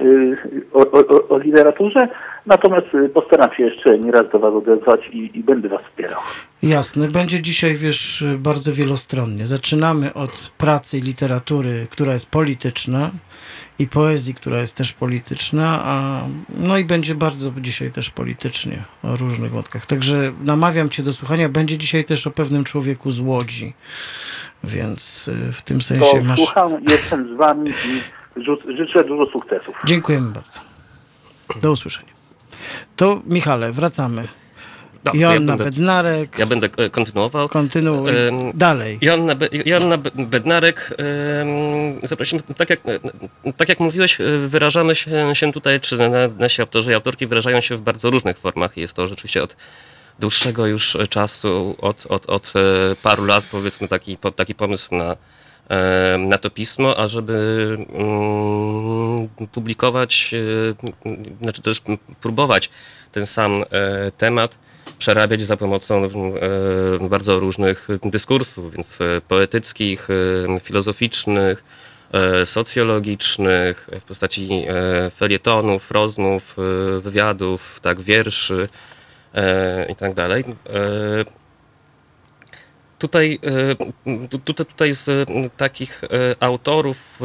o, 0.72 0.78
o, 0.90 1.28
o 1.28 1.38
literaturze, 1.38 2.08
natomiast 2.46 2.86
postaram 3.14 3.50
się 3.56 3.62
jeszcze 3.64 3.98
nie 3.98 4.10
raz 4.12 4.26
do 4.32 4.38
Was 4.38 4.54
odezwać 4.54 5.00
i, 5.12 5.30
i 5.38 5.42
będę 5.44 5.68
Was 5.68 5.80
wspierał. 5.90 6.20
Jasne, 6.62 7.08
będzie 7.08 7.40
dzisiaj, 7.40 7.74
wiesz, 7.74 8.24
bardzo 8.38 8.72
wielostronnie. 8.72 9.46
Zaczynamy 9.46 10.14
od 10.14 10.50
pracy 10.58 10.98
i 10.98 11.00
literatury, 11.00 11.86
która 11.90 12.12
jest 12.12 12.26
polityczna 12.30 13.10
i 13.82 13.86
poezji, 13.86 14.34
która 14.34 14.58
jest 14.58 14.76
też 14.76 14.92
polityczna, 14.92 15.80
a 15.84 16.22
no 16.48 16.78
i 16.78 16.84
będzie 16.84 17.14
bardzo 17.14 17.52
dzisiaj 17.60 17.90
też 17.90 18.10
politycznie 18.10 18.84
o 19.02 19.16
różnych 19.16 19.52
wątkach. 19.52 19.86
Także 19.86 20.32
namawiam 20.44 20.88
cię 20.88 21.02
do 21.02 21.12
słuchania. 21.12 21.48
Będzie 21.48 21.78
dzisiaj 21.78 22.04
też 22.04 22.26
o 22.26 22.30
pewnym 22.30 22.64
człowieku 22.64 23.10
z 23.10 23.20
Łodzi, 23.20 23.74
więc 24.64 25.28
y, 25.28 25.52
w 25.52 25.62
tym 25.62 25.78
To 25.78 25.84
sensie 25.84 26.20
masz... 26.22 26.38
słucham, 26.38 26.84
jestem 26.88 27.34
z 27.34 27.38
Wami 27.38 27.70
i 27.70 28.00
życzę 28.76 29.04
dużo 29.04 29.32
sukcesów. 29.32 29.76
Dziękujemy 29.84 30.30
bardzo. 30.30 30.60
Do 31.62 31.72
usłyszenia. 31.72 32.12
To 32.96 33.22
Michale, 33.26 33.72
wracamy. 33.72 34.28
No, 35.04 35.10
to 35.12 35.16
ja, 35.18 35.32
Joanna 35.32 35.56
będę, 35.56 35.64
Bednarek, 35.64 36.38
ja 36.38 36.46
będę 36.46 36.68
e, 36.76 36.90
kontynuował. 36.90 37.48
kontynuuj. 37.48 38.10
Em, 38.10 38.16
Dalej. 38.54 38.98
Joanna, 39.00 39.34
Be- 39.34 39.48
Joanna 39.64 39.98
Be- 39.98 40.10
Bednarek, 40.26 40.94
em, 40.98 42.00
zaprosimy, 42.02 42.42
tak 42.56 42.70
jak, 42.70 42.80
tak 43.56 43.68
jak 43.68 43.80
mówiłeś, 43.80 44.20
e, 44.20 44.24
wyrażamy 44.48 44.94
się, 44.94 45.34
się 45.34 45.52
tutaj, 45.52 45.80
czy 45.80 45.98
na- 45.98 46.08
nasi 46.38 46.62
autorzy 46.62 46.90
i 46.90 46.94
autorki 46.94 47.26
wyrażają 47.26 47.60
się 47.60 47.76
w 47.76 47.80
bardzo 47.80 48.10
różnych 48.10 48.38
formach. 48.38 48.76
Jest 48.76 48.94
to 48.94 49.08
rzeczywiście 49.08 49.42
od 49.42 49.56
dłuższego 50.18 50.66
już 50.66 50.96
czasu, 51.10 51.76
od, 51.80 52.06
od, 52.06 52.26
od 52.30 52.52
e, 52.56 52.60
paru 53.02 53.24
lat 53.24 53.44
powiedzmy 53.50 53.88
taki, 53.88 54.16
taki 54.36 54.54
pomysł 54.54 54.94
na, 54.94 55.16
e, 55.70 56.18
na 56.18 56.38
to 56.38 56.50
pismo, 56.50 56.96
ażeby 56.98 57.36
mm, 57.92 59.28
publikować, 59.52 60.34
e, 60.34 61.38
znaczy 61.42 61.62
też 61.62 61.82
próbować 62.20 62.70
ten 63.12 63.26
sam 63.26 63.62
e, 63.70 64.10
temat 64.10 64.58
przerabiać 65.02 65.40
za 65.40 65.56
pomocą 65.56 66.04
e, 66.04 67.08
bardzo 67.08 67.40
różnych 67.40 67.88
dyskursów, 68.04 68.72
więc 68.74 69.00
e, 69.00 69.20
poetyckich, 69.28 70.08
e, 70.10 70.60
filozoficznych, 70.60 71.64
socjologicznych, 72.44 73.88
w 74.00 74.04
postaci 74.04 74.66
felietonów, 75.16 75.90
rozmów, 75.90 76.56
wywiadów, 77.00 77.80
tak, 77.82 78.00
wierszy 78.00 78.68
i 79.88 79.96
tak 79.96 80.14
dalej. 80.14 80.44
Tutaj, 82.98 83.38
tu- 84.30 84.38
tutaj, 84.38 84.66
tutaj 84.66 84.92
z 84.92 85.28
takich 85.56 86.02
autorów, 86.40 87.20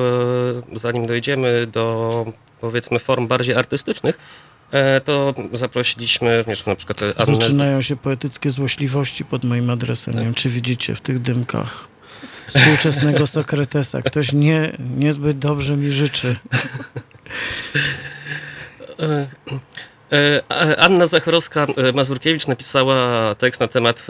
zanim 0.74 1.08
dojdziemy 1.08 1.68
do 1.68 2.26
powiedzmy 2.62 3.00
form 3.00 3.28
bardziej 3.28 3.56
artystycznych, 3.56 4.18
to 5.06 5.34
zaprosiliśmy 5.54 6.38
również 6.38 6.66
na 6.66 6.76
przykład 6.76 7.04
e, 7.04 7.06
Annę 7.18 7.36
Zaczynają 7.36 7.82
się 7.82 7.96
poetyckie 7.96 8.50
złośliwości 8.50 9.26
pod 9.26 9.44
moim 9.44 9.70
adresem. 9.70 10.14
Nie 10.14 10.24
wiem, 10.24 10.34
czy 10.34 10.50
widzicie 10.50 10.96
w 10.96 11.02
tych 11.02 11.22
dymkach 11.22 11.88
współczesnego 12.48 13.28
Sokratesa. 13.38 14.02
Ktoś 14.02 14.34
nie, 14.34 14.78
niezbyt 14.98 15.38
dobrze 15.40 15.78
mi 15.78 15.92
życzy. 15.92 16.36
E, 19.00 19.28
e, 20.50 20.80
Anna 20.80 21.06
Zachorowska-Mazurkiewicz 21.06 22.48
napisała 22.48 23.36
tekst 23.36 23.60
na 23.60 23.68
temat 23.68 24.08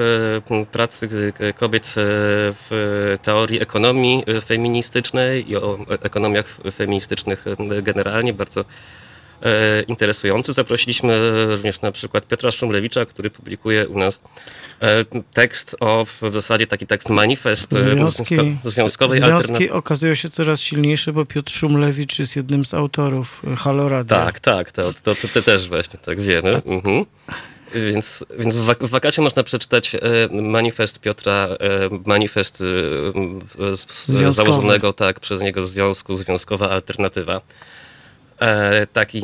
e, 0.51 0.65
pracy 0.65 1.33
e, 1.39 1.53
kobiet 1.53 1.85
e, 1.85 1.91
w 2.69 3.17
teorii 3.21 3.61
ekonomii 3.61 4.23
e, 4.27 4.41
feministycznej 4.41 5.51
i 5.51 5.55
o 5.55 5.79
ekonomiach 6.01 6.57
feministycznych 6.71 7.45
e, 7.47 7.81
generalnie, 7.81 8.33
bardzo 8.33 8.61
e, 8.61 8.65
interesujący. 9.87 10.53
Zaprosiliśmy 10.53 11.19
również 11.55 11.81
na 11.81 11.91
przykład 11.91 12.27
Piotra 12.27 12.51
Szumlewicza, 12.51 13.05
który 13.05 13.29
publikuje 13.29 13.87
u 13.87 13.99
nas 13.99 14.21
e, 14.81 15.05
tekst 15.33 15.75
o 15.79 16.05
w 16.21 16.33
zasadzie 16.33 16.67
taki 16.67 16.87
tekst 16.87 17.09
manifest 17.09 17.73
e, 17.73 17.77
Związki, 17.77 18.35
związko- 18.37 18.69
związkowej 18.69 19.19
związki 19.19 19.69
okazują 19.69 20.15
się 20.15 20.29
coraz 20.29 20.61
silniejsze, 20.61 21.13
bo 21.13 21.25
Piotr 21.25 21.51
Szumlewicz 21.53 22.19
jest 22.19 22.35
jednym 22.35 22.65
z 22.65 22.73
autorów 22.73 23.41
Halo 23.57 23.89
Radio. 23.89 24.17
Tak, 24.17 24.39
tak, 24.39 24.71
to, 24.71 24.93
to, 24.93 25.15
to, 25.15 25.27
to 25.33 25.41
też 25.41 25.67
właśnie 25.69 25.99
tak 25.99 26.21
wiemy. 26.21 26.61
Mhm. 26.65 27.05
Więc, 27.75 28.25
więc 28.39 28.55
w 28.55 28.65
wak- 28.65 28.85
w 28.85 28.89
wakacie 28.89 29.21
można 29.21 29.43
przeczytać 29.43 29.95
e, 29.95 29.99
manifest 30.41 30.99
Piotra, 30.99 31.33
e, 31.33 31.57
manifest 32.05 32.61
e, 32.61 33.75
z, 33.77 34.05
założonego 34.35 34.93
tak 34.93 35.19
przez 35.19 35.41
niego 35.41 35.63
związku, 35.63 36.15
związkowa 36.15 36.69
alternatywa. 36.69 37.41
E, 38.39 38.87
taki 38.87 39.21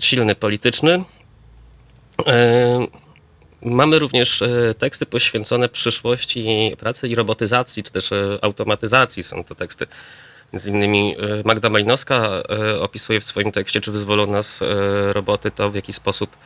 silny 0.00 0.34
polityczny. 0.34 1.04
E, 2.26 2.86
Mamy 3.62 3.98
również 3.98 4.42
e, 4.42 4.74
teksty 4.78 5.06
poświęcone 5.06 5.68
przyszłości 5.68 6.76
pracy 6.78 7.08
i 7.08 7.14
robotyzacji, 7.14 7.82
czy 7.82 7.92
też 7.92 8.10
automatyzacji. 8.42 9.22
Są 9.22 9.44
to 9.44 9.54
teksty 9.54 9.86
Między 10.52 10.70
innymi 10.70 11.16
Magda 11.44 11.70
Malinowska 11.70 12.42
opisuje 12.80 13.20
w 13.20 13.24
swoim 13.24 13.52
tekście, 13.52 13.80
czy 13.80 13.92
wyzwolą 13.92 14.26
nas 14.26 14.60
roboty, 15.12 15.50
to 15.50 15.70
w 15.70 15.74
jaki 15.74 15.92
sposób 15.92 16.36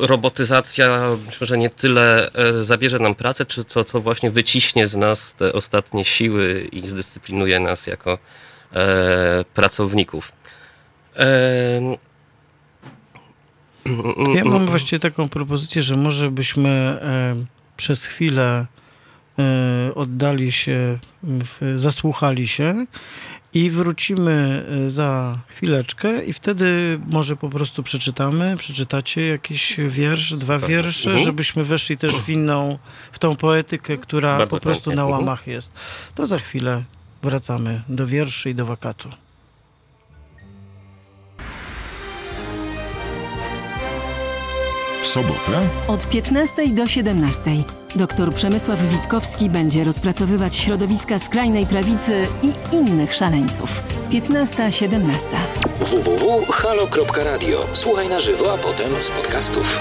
robotyzacja 0.00 1.16
myślę, 1.26 1.46
że 1.46 1.58
nie 1.58 1.70
tyle 1.70 2.30
zabierze 2.60 2.98
nam 2.98 3.14
pracę, 3.14 3.46
czy 3.46 3.64
co, 3.64 3.84
co 3.84 4.00
właśnie 4.00 4.30
wyciśnie 4.30 4.86
z 4.86 4.96
nas 4.96 5.34
te 5.34 5.52
ostatnie 5.52 6.04
siły 6.04 6.68
i 6.72 6.88
zdyscyplinuje 6.88 7.60
nas 7.60 7.86
jako 7.86 8.18
pracowników. 9.54 10.32
Ja 14.34 14.44
mam 14.44 14.66
właściwie 14.66 15.00
taką 15.00 15.28
propozycję, 15.28 15.82
że 15.82 15.96
może 15.96 16.30
byśmy 16.30 17.00
przez 17.76 18.06
chwilę 18.06 18.66
oddali 19.94 20.52
się, 20.52 20.98
zasłuchali 21.74 22.48
się 22.48 22.86
i 23.54 23.70
wrócimy 23.70 24.66
e, 24.86 24.90
za 24.90 25.38
chwileczkę 25.48 26.24
i 26.24 26.32
wtedy 26.32 27.00
może 27.06 27.36
po 27.36 27.48
prostu 27.48 27.82
przeczytamy, 27.82 28.56
przeczytacie 28.56 29.26
jakiś 29.26 29.76
wiersz, 29.88 30.34
dwa 30.34 30.58
Tak. 30.60 30.68
wiersze, 30.68 31.10
Mhm. 31.10 31.24
żebyśmy 31.26 31.64
weszli 31.64 31.96
też 31.96 32.14
w 32.16 32.28
inną, 32.28 32.78
w 33.12 33.18
tą 33.18 33.36
poetykę, 33.36 33.98
która 33.98 34.38
Bardzo 34.38 34.56
po 34.56 34.60
prostu 34.62 34.84
chętnie. 34.90 34.96
na 34.96 35.02
Mhm. 35.02 35.20
łamach 35.20 35.46
jest. 35.46 35.72
To 36.14 36.26
za 36.26 36.38
chwilę 36.38 36.82
wracamy 37.22 37.82
do 37.88 38.06
wierszy 38.06 38.50
i 38.50 38.54
do 38.54 38.64
wakatu. 38.64 39.08
W 45.02 45.06
sobotę 45.06 45.68
Od 45.88 46.08
15 46.08 46.68
do 46.68 46.88
17 46.88 47.42
dr 47.96 48.34
Przemysław 48.34 48.82
Witkowski 48.82 49.50
będzie 49.50 49.84
rozpracowywać 49.84 50.56
środowiska 50.56 51.18
skrajnej 51.18 51.66
prawicy 51.66 52.26
i 52.42 52.74
innych 52.74 53.14
szaleńców. 53.14 53.82
15-17. 54.10 55.26
www.halo.radio. 55.80 57.58
Słuchaj 57.72 58.08
na 58.08 58.20
żywo, 58.20 58.52
a 58.52 58.58
potem 58.58 59.02
z 59.02 59.10
podcastów. 59.10 59.80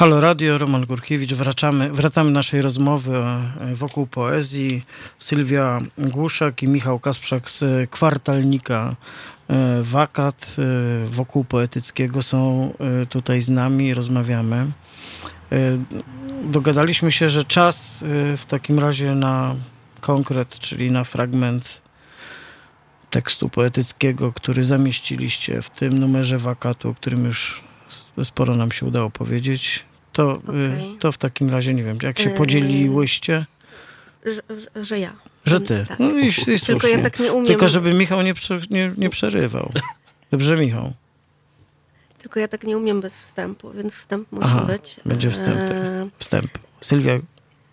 Halo 0.00 0.20
Radio, 0.20 0.58
Roman 0.58 0.86
Górkiewicz. 0.86 1.34
Wracamy, 1.34 1.92
wracamy 1.92 2.30
do 2.30 2.34
naszej 2.34 2.62
rozmowy 2.62 3.16
e, 3.16 3.74
wokół 3.74 4.06
poezji. 4.06 4.84
Sylwia 5.18 5.80
Głuszak 5.98 6.62
i 6.62 6.68
Michał 6.68 6.98
Kasprzak 6.98 7.50
z 7.50 7.90
kwartalnika 7.90 8.96
Wakat 9.82 10.56
e, 10.58 11.06
wokół 11.06 11.44
poetyckiego 11.44 12.22
są 12.22 12.72
e, 13.02 13.06
tutaj 13.06 13.40
z 13.40 13.48
nami, 13.48 13.94
rozmawiamy. 13.94 14.66
E, 15.52 15.78
Dogadaliśmy 16.44 17.12
się, 17.12 17.28
że 17.28 17.44
czas 17.44 18.02
e, 18.02 18.36
w 18.36 18.46
takim 18.46 18.78
razie 18.78 19.14
na 19.14 19.54
konkret, 20.00 20.58
czyli 20.58 20.90
na 20.90 21.04
fragment 21.04 21.80
tekstu 23.10 23.48
poetyckiego, 23.48 24.32
który 24.32 24.64
zamieściliście 24.64 25.62
w 25.62 25.70
tym 25.70 25.98
numerze 25.98 26.38
Wakatu, 26.38 26.88
o 26.88 26.94
którym 26.94 27.24
już 27.24 27.62
sporo 28.24 28.56
nam 28.56 28.72
się 28.72 28.86
udało 28.86 29.10
powiedzieć. 29.10 29.84
To, 30.12 30.32
Okej. 30.32 30.94
y, 30.94 30.98
to 30.98 31.12
w 31.12 31.18
takim 31.18 31.50
razie 31.50 31.74
nie 31.74 31.84
wiem, 31.84 31.98
jak 32.02 32.18
się 32.18 32.30
podzieliłyście, 32.30 33.46
że, 34.24 34.84
że 34.84 34.98
ja. 34.98 35.12
Że 35.44 35.60
ty. 35.60 35.84
Tak. 35.88 35.98
No 35.98 36.10
i, 36.10 36.26
i 36.28 36.32
Tylko 36.34 36.58
słusznie. 36.80 36.90
ja 36.90 37.02
tak 37.02 37.18
nie 37.20 37.32
umiem. 37.32 37.46
Tylko 37.46 37.68
żeby 37.68 37.94
Michał 37.94 38.22
nie, 38.22 38.34
prze, 38.34 38.60
nie, 38.70 38.92
nie 38.98 39.10
przerywał. 39.10 39.72
Dobrze, 40.30 40.56
Michał. 40.56 40.92
Tylko 42.18 42.40
ja 42.40 42.48
tak 42.48 42.64
nie 42.64 42.78
umiem 42.78 43.00
bez 43.00 43.16
wstępu, 43.16 43.70
więc 43.70 43.94
wstęp 43.94 44.32
musi 44.32 44.44
Aha, 44.46 44.60
być. 44.66 45.00
będzie 45.04 45.30
wstęp 45.30 45.58
teraz. 45.58 45.90
e, 45.90 46.08
Wstęp. 46.18 46.50
Sylwia 46.80 47.18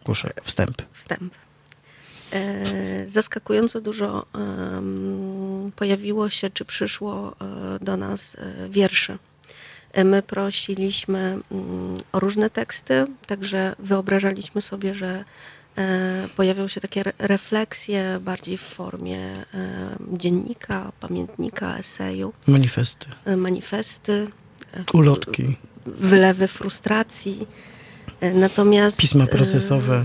Głuszek, 0.06 0.42
wstęp. 0.44 0.82
wstęp. 0.94 1.34
E, 2.34 3.08
Zaskakująco 3.08 3.82
dużo 3.82 4.26
em, 4.36 5.72
pojawiło 5.76 6.30
się, 6.30 6.50
czy 6.50 6.66
przyszło 6.66 7.36
e, 7.42 7.86
do 7.86 7.98
nas 7.98 8.36
e, 8.36 8.70
wierszy. 8.70 9.18
My 10.06 10.22
prosiliśmy 10.22 11.20
mm, 11.52 11.96
o 12.12 12.20
różne 12.20 12.50
teksty, 12.50 13.06
także 13.28 13.76
wyobrażaliśmy 13.80 14.62
sobie, 14.62 14.94
że 14.94 15.24
pojawią 16.36 16.68
się 16.68 16.82
takie 16.82 17.02
re- 17.02 17.14
refleksje 17.20 18.20
bardziej 18.22 18.58
w 18.58 18.62
formie 18.62 19.20
e, 19.20 19.46
dziennika, 20.18 20.92
pamiętnika, 21.00 21.78
eseju, 21.78 22.34
Manifesty. 22.48 23.06
e, 23.26 23.38
manifesty, 23.38 24.28
e, 24.74 24.84
Ulotki. 24.94 25.56
wylewy 25.86 26.48
frustracji. 26.48 27.48
E, 28.22 28.34
Natomiast. 28.34 28.98
Pisma 29.00 29.24
e, 29.24 29.28
procesowe. 29.28 29.96
e, 29.96 30.04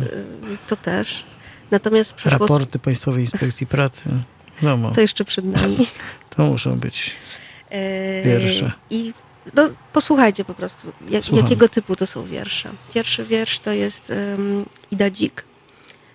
To 0.69 0.77
też. 0.77 1.25
Natomiast 1.71 2.15
przyszło. 2.15 2.39
Raporty 2.39 2.79
Państwowej 2.79 3.21
Inspekcji 3.21 3.67
Pracy. 3.67 4.11
No, 4.63 4.93
To 4.95 5.01
jeszcze 5.01 5.25
przed 5.25 5.45
nami. 5.45 5.87
to 6.37 6.43
muszą 6.45 6.79
być. 6.79 7.17
E, 7.71 8.23
Wiersze. 8.23 8.73
I 8.91 9.13
no, 9.55 9.69
posłuchajcie 9.93 10.45
po 10.45 10.55
prostu, 10.55 10.93
jak, 11.11 11.33
jakiego 11.33 11.69
typu 11.69 11.97
to 11.97 12.07
są 12.07 12.25
wiersze. 12.25 12.71
Pierwszy 12.95 13.25
wiersz 13.25 13.59
to 13.61 13.73
jest 13.73 14.11
um, 14.11 14.65
Ida 14.91 15.11
Dzik. 15.11 15.45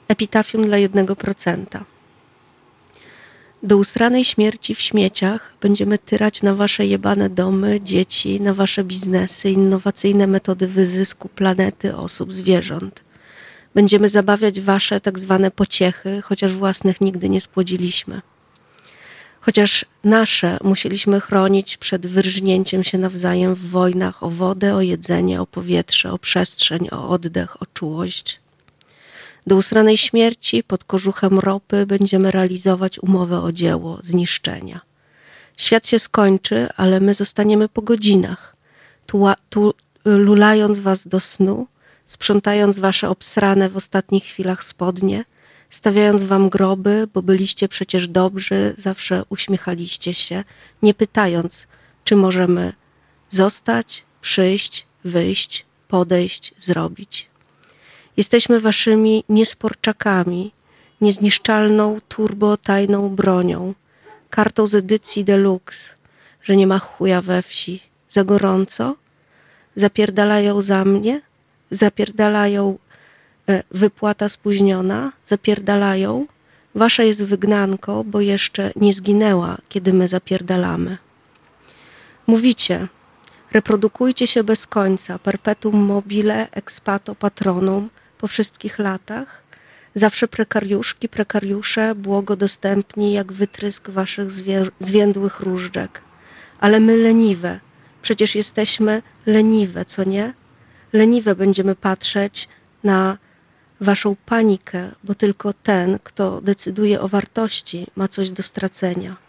Epitafium 0.08 0.66
dla 0.66 0.78
jednego 0.78 1.16
procenta. 1.16 1.86
Do 3.64 3.78
usranej 3.78 4.24
śmierci 4.24 4.76
w 4.76 4.82
śmieciach 4.82 5.54
będziemy 5.62 5.98
tyrać 5.98 6.42
na 6.42 6.56
wasze 6.56 6.86
jebane 6.86 7.30
domy, 7.30 7.82
dzieci, 7.84 8.42
na 8.42 8.54
wasze 8.54 8.84
biznesy, 8.84 9.50
innowacyjne 9.50 10.28
metody 10.28 10.68
wyzysku 10.68 11.30
planety, 11.30 11.96
osób, 11.96 12.34
zwierząt. 12.34 13.04
Będziemy 13.76 14.10
zabawiać 14.10 14.62
wasze 14.62 15.00
tak 15.00 15.20
zwane 15.20 15.52
pociechy, 15.52 16.22
chociaż 16.22 16.54
własnych 16.54 17.02
nigdy 17.02 17.30
nie 17.30 17.42
spłodziliśmy. 17.42 18.22
Chociaż 19.42 19.86
nasze 20.04 20.58
musieliśmy 20.64 21.20
chronić 21.22 21.78
przed 21.78 22.08
wyrżnięciem 22.08 22.84
się 22.84 22.98
nawzajem 22.98 23.56
w 23.56 23.70
wojnach 23.70 24.24
o 24.24 24.30
wodę, 24.30 24.76
o 24.76 24.82
jedzenie, 24.82 25.42
o 25.42 25.46
powietrze, 25.46 26.12
o 26.12 26.18
przestrzeń, 26.18 26.88
o 26.92 27.10
oddech, 27.10 27.62
o 27.62 27.66
czułość. 27.74 28.40
Do 29.48 29.56
usranej 29.56 29.98
śmierci 29.98 30.64
pod 30.64 30.84
kożuchem 30.84 31.40
ropy 31.40 31.86
będziemy 31.86 32.32
realizować 32.32 33.00
umowę 33.00 33.42
o 33.42 33.52
dzieło 33.52 34.00
zniszczenia. 34.04 34.82
Świat 35.58 35.88
się 35.88 36.00
skończy, 36.00 36.68
ale 36.78 37.00
my 37.00 37.14
zostaniemy 37.14 37.70
po 37.70 37.82
godzinach, 37.82 38.56
tuła, 39.06 39.36
tu, 39.50 39.74
lulając 40.06 40.80
was 40.80 41.08
do 41.08 41.20
snu, 41.20 41.68
sprzątając 42.08 42.80
wasze 42.80 43.10
obsrane 43.10 43.70
w 43.70 43.78
ostatnich 43.78 44.24
chwilach 44.24 44.64
spodnie, 44.64 45.26
stawiając 45.70 46.24
wam 46.24 46.50
groby, 46.50 47.08
bo 47.14 47.22
byliście 47.22 47.68
przecież 47.68 48.08
dobrzy, 48.08 48.76
zawsze 48.78 49.24
uśmiechaliście 49.30 50.14
się, 50.14 50.44
nie 50.82 50.94
pytając, 50.94 51.68
czy 52.04 52.16
możemy 52.16 52.74
zostać, 53.30 54.04
przyjść, 54.22 54.86
wyjść, 55.04 55.66
podejść, 55.88 56.54
zrobić. 56.60 57.28
Jesteśmy 58.18 58.60
waszymi 58.60 59.24
niesporczakami, 59.30 60.52
niezniszczalną 61.02 62.00
turbotajną 62.08 63.10
bronią, 63.10 63.74
kartą 64.30 64.68
z 64.68 64.76
edycji 64.76 65.24
deluxe, 65.24 65.90
że 66.44 66.56
nie 66.56 66.68
ma 66.68 66.80
chuja 66.80 67.22
we 67.22 67.42
wsi. 67.42 67.84
Za 68.10 68.24
gorąco? 68.24 68.96
Zapierdalają 69.76 70.62
za 70.62 70.86
mnie? 70.86 71.22
Zapierdalają 71.72 72.78
e, 73.50 73.64
wypłata 73.72 74.30
spóźniona? 74.30 75.12
Zapierdalają? 75.26 76.28
Wasza 76.76 77.04
jest 77.04 77.24
wygnanko, 77.24 78.04
bo 78.04 78.22
jeszcze 78.22 78.72
nie 78.76 78.94
zginęła, 78.94 79.58
kiedy 79.70 79.94
my 79.94 80.08
zapierdalamy. 80.08 80.98
Mówicie, 82.28 82.88
reprodukujcie 83.52 84.28
się 84.28 84.44
bez 84.44 84.68
końca, 84.68 85.20
perpetuum 85.20 85.86
mobile, 85.86 86.48
expato 86.52 87.16
patronum, 87.16 87.90
po 88.18 88.28
wszystkich 88.28 88.80
latach, 88.80 89.44
zawsze 89.96 90.28
prekariuszki, 90.28 91.10
prekariusze, 91.10 91.96
błogodostępni 91.96 93.14
jak 93.14 93.34
wytrysk 93.34 93.90
waszych 93.90 94.32
zwię- 94.32 94.72
zwiędłych 94.80 95.40
różdżek. 95.40 96.02
Ale 96.60 96.80
my 96.80 96.98
leniwe, 96.98 97.60
przecież 98.02 98.36
jesteśmy 98.36 99.02
leniwe, 99.26 99.86
co 99.86 100.04
nie? 100.04 100.34
Leniwe 100.94 101.36
będziemy 101.36 101.76
patrzeć 101.76 102.48
na 102.84 103.18
waszą 103.82 104.16
panikę, 104.26 104.92
bo 105.04 105.16
tylko 105.16 105.54
ten, 105.54 106.00
kto 106.04 106.42
decyduje 106.42 107.02
o 107.02 107.08
wartości, 107.08 107.88
ma 107.96 108.08
coś 108.08 108.32
do 108.32 108.44
stracenia. 108.44 109.27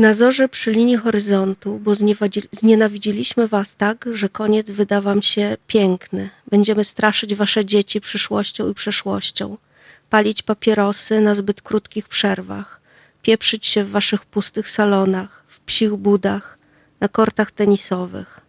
Na 0.00 0.14
zorze 0.14 0.48
przy 0.48 0.72
linii 0.72 0.96
horyzontu, 0.96 1.78
bo 1.78 1.92
znienawidziliśmy 2.52 3.48
was 3.48 3.76
tak, 3.76 4.04
że 4.12 4.28
koniec 4.28 4.70
wyda 4.70 5.00
wam 5.00 5.22
się 5.22 5.56
piękny. 5.66 6.30
Będziemy 6.50 6.84
straszyć 6.84 7.34
wasze 7.34 7.64
dzieci 7.64 8.00
przyszłością 8.00 8.70
i 8.70 8.74
przeszłością, 8.74 9.56
palić 10.10 10.42
papierosy 10.42 11.20
na 11.20 11.34
zbyt 11.34 11.62
krótkich 11.62 12.08
przerwach, 12.08 12.80
pieprzyć 13.22 13.66
się 13.66 13.84
w 13.84 13.90
waszych 13.90 14.24
pustych 14.24 14.70
salonach, 14.70 15.44
w 15.48 15.60
psich 15.60 15.92
budach, 15.92 16.58
na 17.00 17.08
kortach 17.08 17.50
tenisowych. 17.50 18.40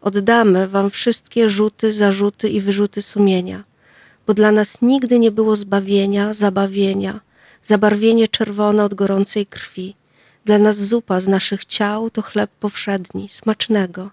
Oddamy 0.00 0.68
wam 0.68 0.90
wszystkie 0.90 1.50
rzuty, 1.50 1.92
zarzuty 1.92 2.48
i 2.48 2.60
wyrzuty 2.60 3.02
sumienia, 3.02 3.64
bo 4.26 4.34
dla 4.34 4.52
nas 4.52 4.82
nigdy 4.82 5.18
nie 5.18 5.30
było 5.30 5.56
zbawienia, 5.56 6.34
zabawienia, 6.34 7.20
zabarwienie 7.64 8.28
czerwone 8.28 8.84
od 8.84 8.94
gorącej 8.94 9.46
krwi. 9.46 9.94
Dla 10.46 10.58
nas 10.58 10.76
zupa 10.76 11.20
z 11.20 11.28
naszych 11.28 11.64
ciał 11.64 12.10
to 12.10 12.22
chleb 12.22 12.50
powszedni, 12.50 13.28
smacznego, 13.28 14.10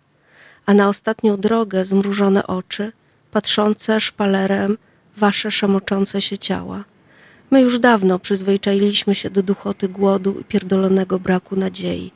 a 0.66 0.74
na 0.74 0.90
ostatnią 0.90 1.38
drogę 1.38 1.86
zmrużone 1.86 2.48
oczy, 2.48 2.92
patrzące 3.32 4.02
szpalerem 4.02 4.78
wasze 5.18 5.52
szamoczące 5.52 6.22
się 6.22 6.38
ciała. 6.38 6.84
My 7.52 7.62
już 7.62 7.80
dawno 7.80 8.20
przyzwyczailiśmy 8.20 9.16
się 9.16 9.30
do 9.30 9.44
duchoty 9.44 9.90
głodu 9.90 10.40
i 10.40 10.44
pierdolonego 10.44 11.20
braku 11.20 11.56
nadziei. 11.56 12.12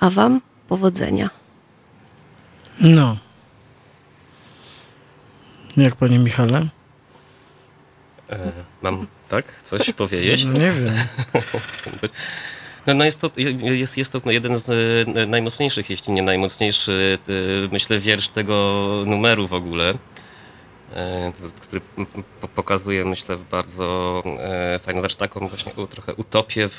A 0.00 0.10
wam 0.10 0.40
powodzenia. 0.68 1.30
No. 2.80 3.16
Jak 5.76 5.96
panie 5.96 6.18
Michale? 6.18 6.68
E, 8.30 8.52
mam, 8.82 9.06
tak? 9.28 9.62
Coś 9.62 9.92
powiedzieć? 9.92 10.44
No 10.44 10.52
nie 10.52 10.72
wiem. 10.72 10.94
No, 12.86 12.94
no 12.94 13.04
jest 13.04 13.20
to, 13.20 13.30
jest, 13.36 13.96
jest 13.96 14.12
to 14.12 14.20
jeden 14.30 14.56
z 14.56 14.70
e, 15.16 15.26
najmocniejszych, 15.26 15.90
jeśli 15.90 16.12
nie 16.12 16.22
najmocniejszy, 16.22 17.18
e, 17.28 17.68
myślę, 17.72 17.98
wiersz 17.98 18.28
tego 18.28 18.84
numeru 19.06 19.46
w 19.48 19.52
ogóle. 19.52 19.94
e, 20.94 21.32
który 21.60 21.80
pokazuje, 22.54 23.04
myślę, 23.04 23.36
bardzo 23.50 24.22
fajną, 24.82 25.00
znaczy 25.00 25.16
taką 25.16 25.48
właśnie 25.48 25.72
trochę 25.90 26.14
utopię 26.14 26.68
w, 26.72 26.78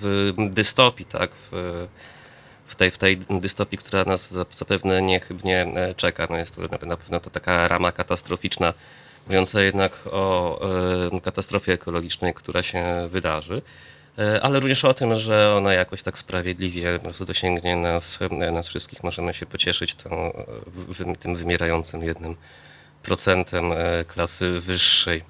w 0.00 0.34
dystopii, 0.50 1.06
tak? 1.06 1.30
W, 1.52 1.86
w 2.66 2.74
tej, 2.74 2.90
w 2.90 2.98
tej 2.98 3.16
dystopii, 3.16 3.78
która 3.78 4.04
nas 4.04 4.30
za- 4.32 4.46
zapewne 4.56 5.02
niechybnie 5.02 5.66
czeka. 5.96 6.26
No 6.30 6.36
jest 6.36 6.56
to 6.56 6.62
na 6.86 6.96
pewno 6.96 7.20
to 7.20 7.30
taka 7.30 7.68
rama 7.68 7.92
katastroficzna, 7.92 8.74
mówiąca 9.26 9.62
jednak 9.62 9.92
o 10.12 10.60
katastrofie 11.24 11.72
ekologicznej, 11.72 12.34
która 12.34 12.62
się 12.62 12.84
wydarzy. 13.10 13.62
E, 14.18 14.40
Ale 14.42 14.60
również 14.60 14.84
o 14.84 14.94
tym, 14.94 15.16
że 15.16 15.54
ona 15.54 15.72
jakoś 15.72 16.02
tak 16.02 16.18
sprawiedliwie 16.18 16.98
dosięgnie 17.20 17.76
nas, 17.76 18.18
e, 18.40 18.50
nas 18.50 18.68
wszystkich. 18.68 19.04
Możemy 19.04 19.34
się 19.34 19.46
pocieszyć 19.46 19.94
tą, 19.94 20.32
e, 21.10 21.16
tym 21.18 21.36
wymierającym 21.36 22.04
jednym 22.04 22.36
procentem 23.02 23.64
klasy 24.08 24.60
wyższej. 24.60 25.22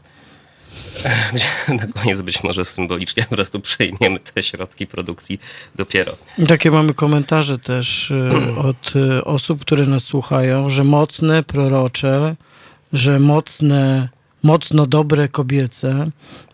Gdzie 1.33 1.45
na 1.75 1.87
koniec 1.87 2.23
być 2.23 2.43
może 2.43 2.65
symbolicznie 2.65 3.25
po 3.25 3.35
prostu 3.35 3.61
przejmiemy 3.61 4.21
te 4.21 4.43
środki 4.43 4.87
produkcji 4.87 5.41
dopiero. 5.75 6.17
Takie 6.49 6.71
mamy 6.71 6.95
komentarze 6.95 7.59
też 7.59 8.13
od 8.71 8.93
osób, 9.25 9.61
które 9.61 9.87
nas 9.87 10.03
słuchają, 10.03 10.71
że 10.71 10.85
mocne, 10.85 11.43
prorocze, 11.43 12.37
że 12.93 13.19
mocne, 13.21 14.09
mocno 14.43 14.87
dobre 14.87 15.29
kobiece. 15.29 16.11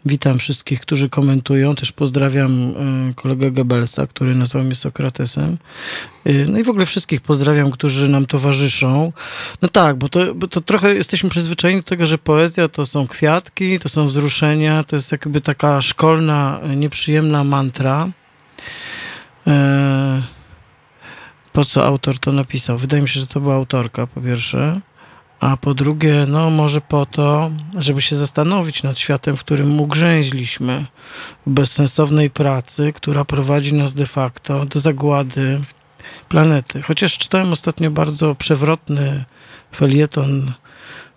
Witam 0.07 0.39
wszystkich, 0.39 0.81
którzy 0.81 1.09
komentują. 1.09 1.75
Też 1.75 1.93
pozdrawiam 1.93 2.71
y, 3.11 3.15
kolegę 3.15 3.51
Goebbelsa, 3.51 4.07
który 4.07 4.35
nazwał 4.35 4.65
mnie 4.65 4.75
Sokratesem. 4.75 5.57
Y, 6.27 6.47
No 6.49 6.59
i 6.59 6.65
w 6.65 6.69
ogóle 6.69 6.87
wszystkich 6.87 7.21
pozdrawiam, 7.21 7.71
którzy 7.71 8.09
nam 8.09 8.27
towarzyszą. 8.27 9.13
No 9.63 9.69
tak, 9.69 9.97
bo 9.97 10.09
to, 10.09 10.35
bo 10.35 10.49
to 10.49 10.61
trochę 10.61 10.95
jesteśmy 10.95 11.31
przyzwyczajeni 11.31 11.81
do 11.81 11.89
tego, 11.89 12.07
że 12.07 12.19
poezja 12.19 12.69
to 12.69 12.87
są 12.87 13.07
kwiatki, 13.07 13.79
to 13.79 13.89
są 13.89 14.07
wzruszenia, 14.07 14.85
to 14.85 14.97
jest 14.97 15.13
jakby 15.13 15.41
taka 15.41 15.83
szkolna, 15.83 16.61
nieprzyjemna 16.77 17.45
mantra. 17.45 18.09
E, 19.47 20.23
po 21.53 21.65
co 21.65 21.87
autor 21.87 22.19
to 22.19 22.33
napisał? 22.33 22.79
Wydaje 22.79 23.03
mi 23.03 23.09
się, 23.09 23.21
że 23.21 23.27
to 23.27 23.41
była 23.41 23.55
autorka, 23.55 24.07
po 24.07 24.21
pierwsze. 24.21 24.81
A 25.45 25.57
po 25.57 25.75
drugie, 25.75 26.27
no 26.29 26.51
może 26.51 26.81
po 26.81 27.07
to, 27.07 27.51
żeby 27.77 28.01
się 28.01 28.17
zastanowić 28.17 28.83
nad 28.83 28.99
światem, 28.99 29.37
w 29.37 29.41
którym 29.41 29.81
ugrzęźliśmy 29.81 30.87
w 31.47 31.51
bezsensownej 31.51 32.31
pracy, 32.31 32.93
która 32.93 33.25
prowadzi 33.25 33.75
nas 33.75 33.95
de 33.95 34.07
facto 34.07 34.67
do 34.67 34.81
zagłady 34.81 35.61
planety. 36.29 36.83
Chociaż 36.83 37.19
czytałem 37.19 37.53
ostatnio 37.53 37.91
bardzo 37.91 38.35
przewrotny 38.35 39.25
felieton 39.77 40.53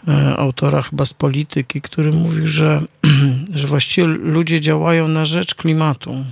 e, 0.07 0.37
autora 0.37 0.81
chyba 0.81 1.05
z 1.05 1.13
polityki, 1.13 1.81
który 1.81 2.11
mówił, 2.11 2.47
że, 2.47 2.81
że 3.55 3.67
właściwie 3.67 4.07
ludzie 4.07 4.61
działają 4.61 5.07
na 5.07 5.25
rzecz 5.25 5.55
klimatu 5.55 6.25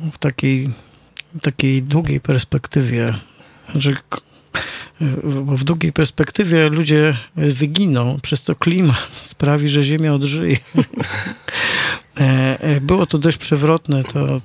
w 0.00 0.18
takiej, 0.18 0.70
takiej 1.42 1.82
długiej 1.82 2.20
perspektywie, 2.20 3.14
że 3.74 3.92
bo 5.24 5.56
w 5.56 5.64
długiej 5.64 5.92
perspektywie 5.92 6.68
ludzie 6.68 7.16
wyginą, 7.36 8.18
przez 8.22 8.42
co 8.42 8.54
klimat 8.54 9.08
sprawi, 9.24 9.68
że 9.68 9.82
Ziemia 9.82 10.14
odżyje. 10.14 10.56
E, 12.20 12.60
e, 12.60 12.80
Było 12.80 13.06
to 13.06 13.18
dość 13.18 13.36
przewrotne, 13.36 14.04
to 14.04 14.40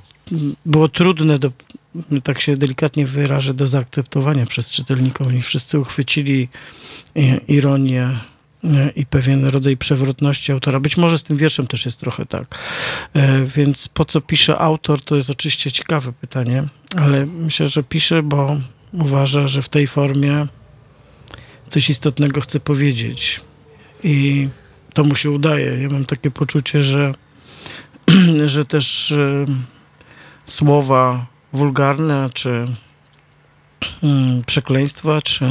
było 0.66 0.88
trudne 0.88 1.40
do, 1.40 1.52
tak 2.24 2.42
się 2.42 2.58
delikatnie 2.58 3.06
wyrażę, 3.06 3.54
do 3.54 3.68
zaakceptowania 3.68 4.46
przez 4.46 4.72
czytelników. 4.72 5.28
Oni 5.28 5.42
wszyscy 5.42 5.80
uchwycili 5.80 6.48
e, 7.16 7.38
ironię 7.38 8.10
i 8.96 9.06
pewien 9.06 9.46
rodzaj 9.46 9.78
przewrotności 9.78 10.52
autora. 10.52 10.80
Być 10.80 10.98
może 10.98 11.18
z 11.18 11.24
tym 11.24 11.38
wierszem 11.38 11.68
też 11.68 11.86
jest 11.86 12.00
trochę 12.00 12.26
tak. 12.26 12.60
Więc 13.56 13.88
po 13.88 14.06
co 14.06 14.22
pisze 14.22 14.58
autor, 14.58 15.02
to 15.02 15.16
jest 15.16 15.30
oczywiście 15.30 15.72
ciekawe 15.72 16.14
pytanie, 16.14 16.64
ale 16.96 17.26
myślę, 17.26 17.68
że 17.68 17.84
pisze, 17.84 18.24
bo 18.24 18.58
uważa, 18.94 19.48
że 19.48 19.62
w 19.62 19.70
tej 19.70 19.88
formie 19.88 20.48
coś 21.68 21.90
istotnego 21.90 22.42
chce 22.42 22.60
powiedzieć. 22.60 23.42
I 24.04 24.48
to 24.94 25.04
mu 25.04 25.16
się 25.16 25.32
udaje. 25.32 25.82
Ja 25.82 25.90
mam 25.90 26.06
takie 26.06 26.32
poczucie, 26.32 26.84
że, 26.84 27.14
że 28.46 28.66
też 28.66 29.12
e, 29.12 29.46
słowa 30.46 31.26
wulgarne, 31.54 32.30
czy 32.34 32.68
mm, 34.04 34.44
przekleństwa, 34.44 35.22
czy 35.22 35.46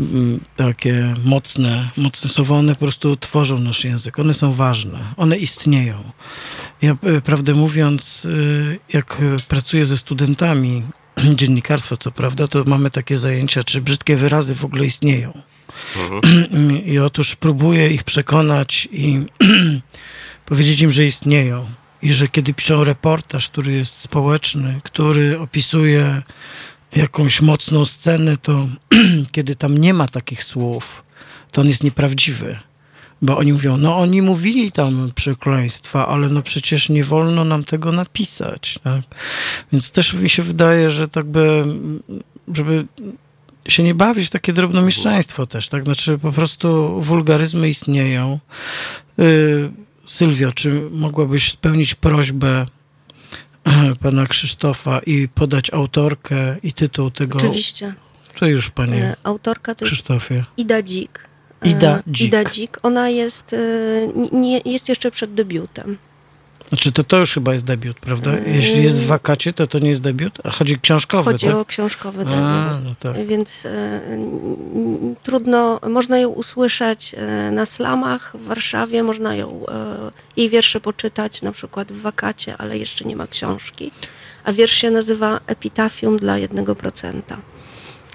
mm, 0.00 0.40
takie 0.56 1.14
mocne, 1.24 1.90
mocne 1.96 2.30
słowa, 2.30 2.56
one 2.56 2.74
po 2.74 2.78
prostu 2.78 3.16
tworzą 3.16 3.58
nasz 3.58 3.84
język. 3.84 4.18
One 4.18 4.34
są 4.34 4.52
ważne. 4.52 4.98
One 5.16 5.38
istnieją. 5.38 6.12
Ja, 6.82 6.96
e, 7.02 7.20
prawdę 7.20 7.54
mówiąc, 7.54 8.26
e, 8.26 8.76
jak 8.92 9.22
pracuję 9.48 9.84
ze 9.84 9.96
studentami 9.96 10.82
dziennikarstwa, 11.38 11.96
co 11.96 12.10
prawda, 12.10 12.48
to 12.48 12.64
mamy 12.64 12.90
takie 12.90 13.16
zajęcia, 13.16 13.64
czy 13.64 13.80
brzydkie 13.80 14.16
wyrazy 14.16 14.54
w 14.54 14.64
ogóle 14.64 14.86
istnieją. 14.86 15.32
I 16.86 16.98
otóż 16.98 17.36
próbuję 17.36 17.88
ich 17.88 18.04
przekonać 18.04 18.88
i 18.92 19.26
powiedzieć 20.46 20.80
im, 20.80 20.92
że 20.92 21.04
istnieją. 21.04 21.66
I 22.02 22.12
że 22.12 22.28
kiedy 22.28 22.54
piszą 22.54 22.84
reportaż, 22.84 23.48
który 23.48 23.72
jest 23.72 23.98
społeczny, 23.98 24.80
który 24.82 25.40
opisuje 25.40 26.22
jakąś 26.96 27.40
mocną 27.40 27.84
scenę, 27.84 28.36
to 28.36 28.68
kiedy 29.32 29.54
tam 29.54 29.78
nie 29.78 29.94
ma 29.94 30.08
takich 30.08 30.44
słów, 30.44 31.02
to 31.52 31.60
on 31.60 31.66
jest 31.66 31.84
nieprawdziwy. 31.84 32.58
Bo 33.22 33.38
oni 33.38 33.52
mówią, 33.52 33.76
no 33.76 33.98
oni 33.98 34.22
mówili 34.22 34.72
tam 34.72 35.12
przekleństwa, 35.14 36.08
ale 36.08 36.28
no 36.28 36.42
przecież 36.42 36.88
nie 36.88 37.04
wolno 37.04 37.44
nam 37.44 37.64
tego 37.64 37.92
napisać. 37.92 38.78
Tak? 38.84 39.00
Więc 39.72 39.92
też 39.92 40.14
mi 40.14 40.30
się 40.30 40.42
wydaje, 40.42 40.90
że 40.90 41.08
tak 41.08 41.26
by, 41.26 41.64
żeby 42.54 42.86
się 43.68 43.82
nie 43.82 43.94
bawić 43.94 44.26
w 44.26 44.30
takie 44.30 44.52
drobnomieszczaństwo 44.52 45.46
też, 45.46 45.68
tak? 45.68 45.84
Znaczy 45.84 46.18
po 46.18 46.32
prostu 46.32 47.00
wulgaryzmy 47.00 47.68
istnieją. 47.68 48.38
Yy, 49.18 49.70
Sylwio, 50.06 50.52
czy 50.52 50.82
mogłabyś 50.90 51.52
spełnić 51.52 51.94
prośbę 51.94 52.66
pana 54.02 54.26
Krzysztofa 54.26 55.00
i 55.06 55.28
podać 55.28 55.72
autorkę 55.72 56.56
i 56.62 56.72
tytuł 56.72 57.10
tego? 57.10 57.38
Oczywiście. 57.38 57.94
To 58.38 58.46
już, 58.46 58.70
panie 58.70 59.04
E, 59.04 59.16
Autorka 59.22 59.74
to 59.74 59.84
Krzysztofie. 59.84 60.44
Ida 60.56 60.82
Dzik. 60.82 61.29
E, 61.62 61.68
Ida 61.68 62.02
Dzik. 62.06 62.28
Ida 62.28 62.44
Dzik. 62.44 62.78
Ona 62.82 63.08
jest, 63.08 63.52
e, 63.52 63.58
nie, 64.32 64.60
jest 64.64 64.88
jeszcze 64.88 65.10
przed 65.10 65.34
debiutem. 65.34 65.96
Znaczy 66.70 66.92
to, 66.92 67.04
to 67.04 67.18
już 67.18 67.32
chyba 67.34 67.52
jest 67.52 67.64
debiut, 67.64 68.00
prawda? 68.00 68.30
Jeśli 68.46 68.82
jest 68.82 69.02
w 69.02 69.06
wakacie, 69.06 69.52
to 69.52 69.66
to 69.66 69.78
nie 69.78 69.88
jest 69.88 70.00
debiut? 70.00 70.38
A 70.44 70.50
chodzi 70.50 70.80
książkowy, 70.80 71.32
Chodzi 71.32 71.46
tak? 71.46 71.54
o 71.54 71.64
książkowy 71.64 72.18
debiut. 72.18 72.40
A, 72.40 72.78
no 72.84 72.94
tak. 73.00 73.26
Więc 73.26 73.66
e, 73.66 74.00
trudno, 75.22 75.80
można 75.88 76.18
ją 76.18 76.28
usłyszeć 76.28 77.14
e, 77.14 77.50
na 77.50 77.66
slamach 77.66 78.36
w 78.36 78.44
Warszawie, 78.44 79.02
można 79.02 79.34
ją, 79.34 79.66
e, 79.68 80.10
jej 80.36 80.48
wiersze 80.48 80.80
poczytać 80.80 81.42
na 81.42 81.52
przykład 81.52 81.92
w 81.92 82.00
wakacie, 82.00 82.56
ale 82.58 82.78
jeszcze 82.78 83.04
nie 83.04 83.16
ma 83.16 83.26
książki. 83.26 83.90
A 84.44 84.52
wiersz 84.52 84.74
się 84.74 84.90
nazywa 84.90 85.40
Epitafium 85.46 86.16
dla 86.16 86.38
jednego 86.38 86.74
procenta. 86.74 87.38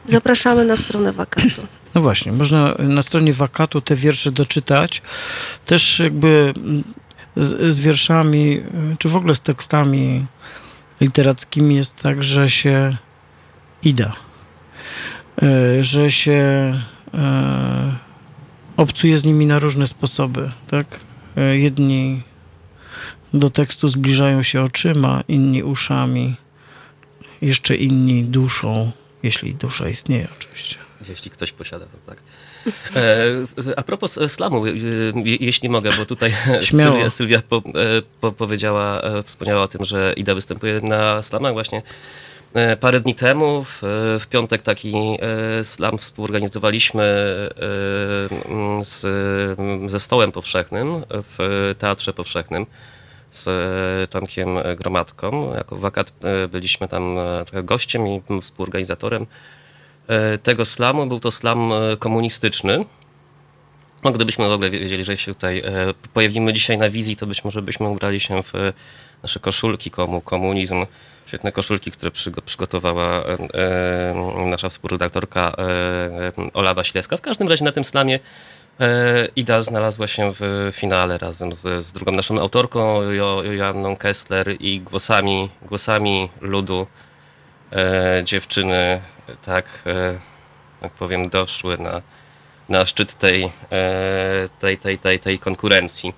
Zapraszamy 0.08 0.66
na 0.66 0.78
stronę 0.78 1.14
wakatu. 1.14 1.62
No 1.96 2.02
właśnie, 2.02 2.32
można 2.32 2.76
na 2.80 3.02
stronie 3.02 3.34
wakatu 3.34 3.82
te 3.82 3.96
wiersze 3.96 4.32
doczytać. 4.32 5.02
Też 5.66 6.00
jakby 6.00 6.54
z, 7.36 7.74
z 7.74 7.80
wierszami, 7.80 8.62
czy 9.00 9.10
w 9.10 9.16
ogóle 9.16 9.36
z 9.36 9.42
tekstami 9.42 10.26
literackimi 11.02 11.76
jest 11.76 11.96
tak, 12.02 12.24
że 12.24 12.50
się 12.50 12.96
ida. 13.84 14.14
Y, 15.44 15.84
Że 15.84 16.12
się 16.12 16.74
y, 17.08 17.18
obcuje 18.78 19.18
z 19.18 19.24
nimi 19.24 19.46
na 19.46 19.60
różne 19.60 19.88
sposoby, 19.88 20.52
tak? 20.68 21.00
Y, 21.38 21.60
Jedni 21.60 22.22
do 23.34 23.50
tekstu 23.50 23.88
zbliżają 23.88 24.44
się 24.44 24.62
oczyma, 24.62 25.24
inni 25.28 25.64
uszami, 25.64 26.36
jeszcze 27.42 27.76
inni 27.76 28.24
duszą, 28.24 28.92
jeśli 29.26 29.56
dusza 29.56 29.90
istnieje 29.90 30.28
oczywiście. 30.40 30.76
Jeśli 31.10 31.32
ktoś 31.32 31.52
posiada, 31.52 31.86
to 31.86 31.98
tak. 32.12 32.18
E, 32.96 33.76
a 33.76 33.84
propos 33.84 34.18
e, 34.18 34.30
slamu, 34.30 34.66
e, 34.66 34.70
je- 34.70 35.36
jeśli 35.40 35.70
mogę, 35.70 35.92
bo 35.98 36.06
tutaj 36.06 36.34
Śmiało. 36.62 36.94
Sylwia, 36.96 37.10
Sylwia 37.10 37.42
po, 37.50 37.58
e, 37.58 37.62
po, 38.22 38.32
powiedziała, 38.32 39.02
e, 39.02 39.24
wspomniała 39.24 39.62
o 39.64 39.68
tym, 39.68 39.86
że 39.86 40.14
Ida 40.18 40.36
występuje 40.36 40.82
na 40.82 41.24
slamach 41.24 41.54
właśnie. 41.54 41.82
E, 42.54 42.78
Parę 42.78 43.00
dni 43.00 43.16
temu, 43.16 43.64
w, 43.64 43.80
w 44.24 44.28
piątek 44.28 44.62
taki 44.62 44.94
e, 45.60 45.64
slam 45.64 45.98
współorganizowaliśmy 45.98 47.04
e, 47.04 47.56
z, 48.86 49.02
ze 49.92 50.00
Stołem 50.00 50.32
Powszechnym 50.32 51.04
w 51.10 51.74
Teatrze 51.80 52.14
Powszechnym 52.14 52.66
z 53.36 53.48
e, 53.48 54.08
Tomkiem 54.08 54.50
Gromadką. 54.78 55.54
Jako 55.56 55.76
wakat 55.76 56.12
e, 56.24 56.48
byliśmy 56.48 56.88
tam 56.88 57.18
e, 57.18 57.46
trochę 57.46 57.64
gościem 57.64 58.08
i 58.08 58.22
współorganizatorem. 58.42 59.26
tego 60.44 60.66
slamu 60.66 61.06
był 61.06 61.20
to 61.20 61.32
slam 61.32 61.72
komunistyczny. 62.00 62.86
No, 64.04 64.12
gdybyśmy 64.12 64.48
w 64.48 64.52
ogóle 64.52 64.70
wiedzieli, 64.70 65.04
że 65.04 65.18
się 65.18 65.34
tutaj 65.34 65.64
pojawimy 66.14 66.54
dzisiaj 66.54 66.78
na 66.78 66.90
wizji, 66.90 67.16
to 67.16 67.28
być 67.28 67.44
może 67.44 67.62
byśmy 67.62 67.90
ubrali 67.90 68.20
się 68.20 68.44
w 68.44 68.54
nasze 69.24 69.40
koszulki 69.40 69.92
komu, 69.92 70.22
komunizm. 70.22 70.86
Świetne 71.26 71.52
koszulki, 71.52 71.92
które 71.92 72.12
przygo- 72.12 72.42
przygotowała 72.42 73.24
nasza 74.46 74.70
współredaktorka 74.70 75.56
e, 75.58 75.62
e, 75.62 76.34
Ola 76.54 76.74
Waślewska. 76.74 77.18
W 77.18 77.22
każdym 77.22 77.48
razie 77.48 77.66
na 77.66 77.72
tym 77.72 77.86
slamie 77.86 78.20
Ida 79.36 79.62
znalazła 79.62 80.08
się 80.08 80.34
w 80.40 80.70
finale 80.74 81.18
razem 81.18 81.54
z, 81.54 81.86
z 81.86 81.92
drugą 81.92 82.12
naszą 82.12 82.40
autorką, 82.40 83.02
jo, 83.02 83.44
Joanną 83.44 83.98
Kessler 83.98 84.56
i 84.60 84.80
głosami, 84.82 85.50
głosami 85.62 86.30
ludu 86.42 86.88
e, 87.72 88.22
dziewczyny 88.26 89.02
tak, 89.46 89.66
e, 89.86 90.20
jak 90.82 90.92
powiem, 90.92 91.30
doszły 91.30 91.78
na, 91.78 92.02
na 92.70 92.86
szczyt 92.86 93.14
tej, 93.14 93.44
e, 93.72 94.50
tej, 94.60 94.78
tej, 94.78 95.00
tej, 95.00 95.20
tej 95.20 95.40
konkurencji. 95.40 96.14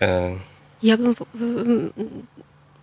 E, 0.00 0.30
Ja 0.82 0.96
bym 0.96 1.14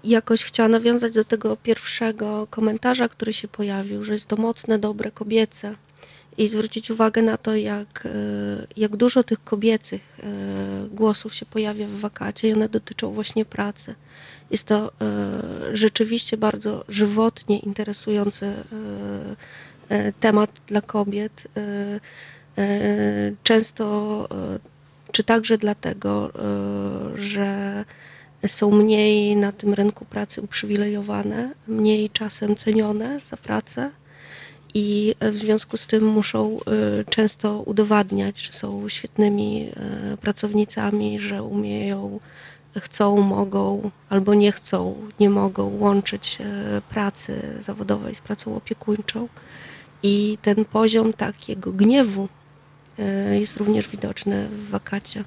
jakoś 0.04 0.43
chciała 0.43 0.70
nawiązać 0.70 1.13
do 1.13 1.26
tego 1.26 1.58
pierwszego 1.58 2.48
komentarza, 2.50 3.08
który 3.08 3.34
się 3.34 3.48
pojawił, 3.48 4.04
że 4.04 4.13
jest 4.13 4.28
to 4.28 4.36
mocne, 4.36 4.80
dobre, 4.80 5.12
kobiece. 5.12 5.76
I 6.38 6.47
zwrócić 6.47 6.91
uwagę 6.91 7.21
na 7.21 7.38
to, 7.38 7.56
jak, 7.56 8.06
e, 8.06 8.10
jak 8.78 8.95
dużo 8.95 9.23
tych 9.23 9.43
kobiecych 9.43 10.19
e, 10.23 10.88
głosów 10.91 11.36
się 11.36 11.45
pojawia 11.45 11.88
w 11.88 11.91
wakacie 11.91 12.50
i 12.50 12.54
one 12.54 12.69
dotyczą 12.69 13.12
właśnie 13.12 13.45
pracy. 13.45 13.95
Jest 14.52 14.67
to 14.67 14.91
e, 15.02 15.78
rzeczywiście 15.78 16.38
bardzo 16.38 16.86
żywotnie 16.89 17.60
interesujący 17.60 18.54
temat 20.19 20.52
dla 20.67 20.82
kobiet. 20.82 21.47
Często, 23.43 24.28
czy 25.12 25.23
także 25.23 25.58
dlatego, 25.58 26.32
że 27.15 27.84
są 28.47 28.71
mniej 28.71 29.36
na 29.36 29.52
tym 29.52 29.73
rynku 29.73 30.06
pracy 30.06 30.41
uprzywilejowane, 30.41 31.54
mniej 31.67 32.10
czasem 32.10 32.56
cenione 32.56 33.19
za 33.30 33.38
pracę 33.38 33.91
i 34.80 35.16
w 35.22 35.38
związku 35.38 35.78
z 35.78 35.88
tym 35.88 36.06
muszą 36.06 36.60
y, 37.00 37.06
często 37.10 37.60
udowadniać, 37.62 38.42
że 38.42 38.52
są 38.52 38.90
świetnymi 38.90 39.70
y, 40.13 40.18
pracownicami, 40.18 41.20
że 41.20 41.44
umieją, 41.44 42.20
chcą, 42.80 43.22
mogą 43.22 43.92
albo 44.10 44.34
nie 44.34 44.52
chcą, 44.52 44.96
nie 45.20 45.30
mogą 45.30 45.78
łączyć 45.80 46.38
y, 46.42 46.82
pracy 46.90 47.58
zawodowej 47.62 48.16
z 48.16 48.20
pracą 48.20 48.56
opiekuńczą. 48.56 49.28
I 50.04 50.38
ten 50.42 50.66
poziom 50.66 51.13
takiego 51.13 51.72
gniewu 51.72 52.28
jest 53.32 53.58
również 53.58 53.88
widoczny 53.88 54.48
w 54.48 54.70
wakacie. 54.70 55.24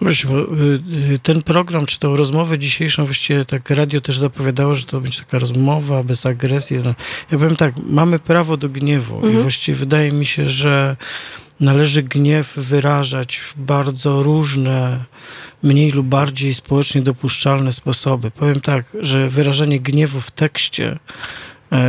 Właśnie, 0.00 0.30
bo, 0.30 0.40
y, 0.40 0.80
y, 1.14 1.18
ten 1.18 1.42
program, 1.42 1.86
czy 1.86 1.98
tą 1.98 2.16
rozmowę 2.16 2.58
dzisiejszą, 2.58 3.04
właściwie 3.04 3.44
tak 3.44 3.70
radio 3.70 4.00
też 4.00 4.18
zapowiadało, 4.18 4.74
że 4.74 4.84
to 4.84 5.00
będzie 5.00 5.18
taka 5.18 5.38
rozmowa 5.38 6.02
bez 6.02 6.26
agresji. 6.26 6.76
No, 6.84 6.94
ja 7.32 7.38
powiem 7.38 7.56
tak, 7.56 7.74
mamy 7.90 8.18
prawo 8.18 8.56
do 8.56 8.68
gniewu 8.68 9.14
i 9.14 9.24
Mhm. 9.24 9.42
właściwie 9.42 9.78
wydaje 9.78 10.12
mi 10.12 10.26
się, 10.26 10.48
że 10.48 10.96
należy 11.60 12.02
gniew 12.02 12.52
wyrażać 12.56 13.36
w 13.36 13.60
bardzo 13.60 14.22
różne, 14.22 14.98
mniej 15.62 15.90
lub 15.92 16.06
bardziej 16.06 16.54
społecznie 16.54 17.02
dopuszczalne 17.02 17.72
sposoby. 17.72 18.30
Powiem 18.30 18.60
tak, 18.60 18.84
że 19.00 19.30
wyrażanie 19.30 19.80
gniewu 19.80 20.20
w 20.20 20.30
tekście 20.30 20.98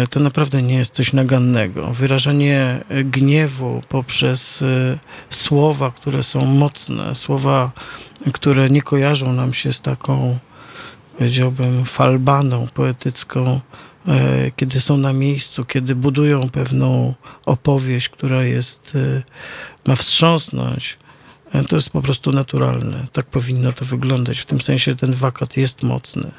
to 0.10 0.20
naprawdę 0.20 0.62
nie 0.62 0.76
jest 0.76 0.94
coś 0.94 1.14
nagannego. 1.14 1.88
Wyrażanie 1.88 2.80
e, 2.90 3.04
gniewu 3.04 3.82
poprzez 3.90 4.62
e, 4.62 4.98
słowa, 5.30 5.92
które 5.92 6.24
są 6.24 6.46
mocne, 6.46 7.16
słowa, 7.16 7.72
które 8.34 8.70
nie 8.70 8.82
kojarzą 8.82 9.34
nam 9.34 9.54
się 9.54 9.74
z 9.74 9.82
taką, 9.82 10.40
powiedziałbym, 11.18 11.86
falbaną 11.86 12.68
poetycką, 12.74 13.60
e, 14.08 14.52
kiedy 14.56 14.80
są 14.80 14.98
na 14.98 15.14
miejscu, 15.14 15.66
kiedy 15.66 15.96
budują 15.96 16.50
pewną 16.50 17.14
opowieść, 17.46 18.10
która 18.10 18.44
jest, 18.44 18.94
e, 18.96 19.24
ma 19.88 19.96
wstrząsnąć, 19.96 20.98
e, 21.52 21.64
to 21.64 21.76
jest 21.76 21.90
po 21.90 22.02
prostu 22.02 22.32
naturalne. 22.32 23.08
Tak 23.14 23.26
powinno 23.26 23.74
to 23.74 23.86
wyglądać. 23.86 24.40
W 24.40 24.46
tym 24.46 24.62
sensie 24.62 24.96
ten 24.96 25.14
wakat 25.14 25.58
jest 25.58 25.84
mocny. 25.84 26.32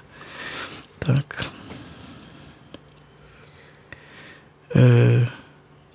Tak. 1.00 1.44
E, 1.44 1.60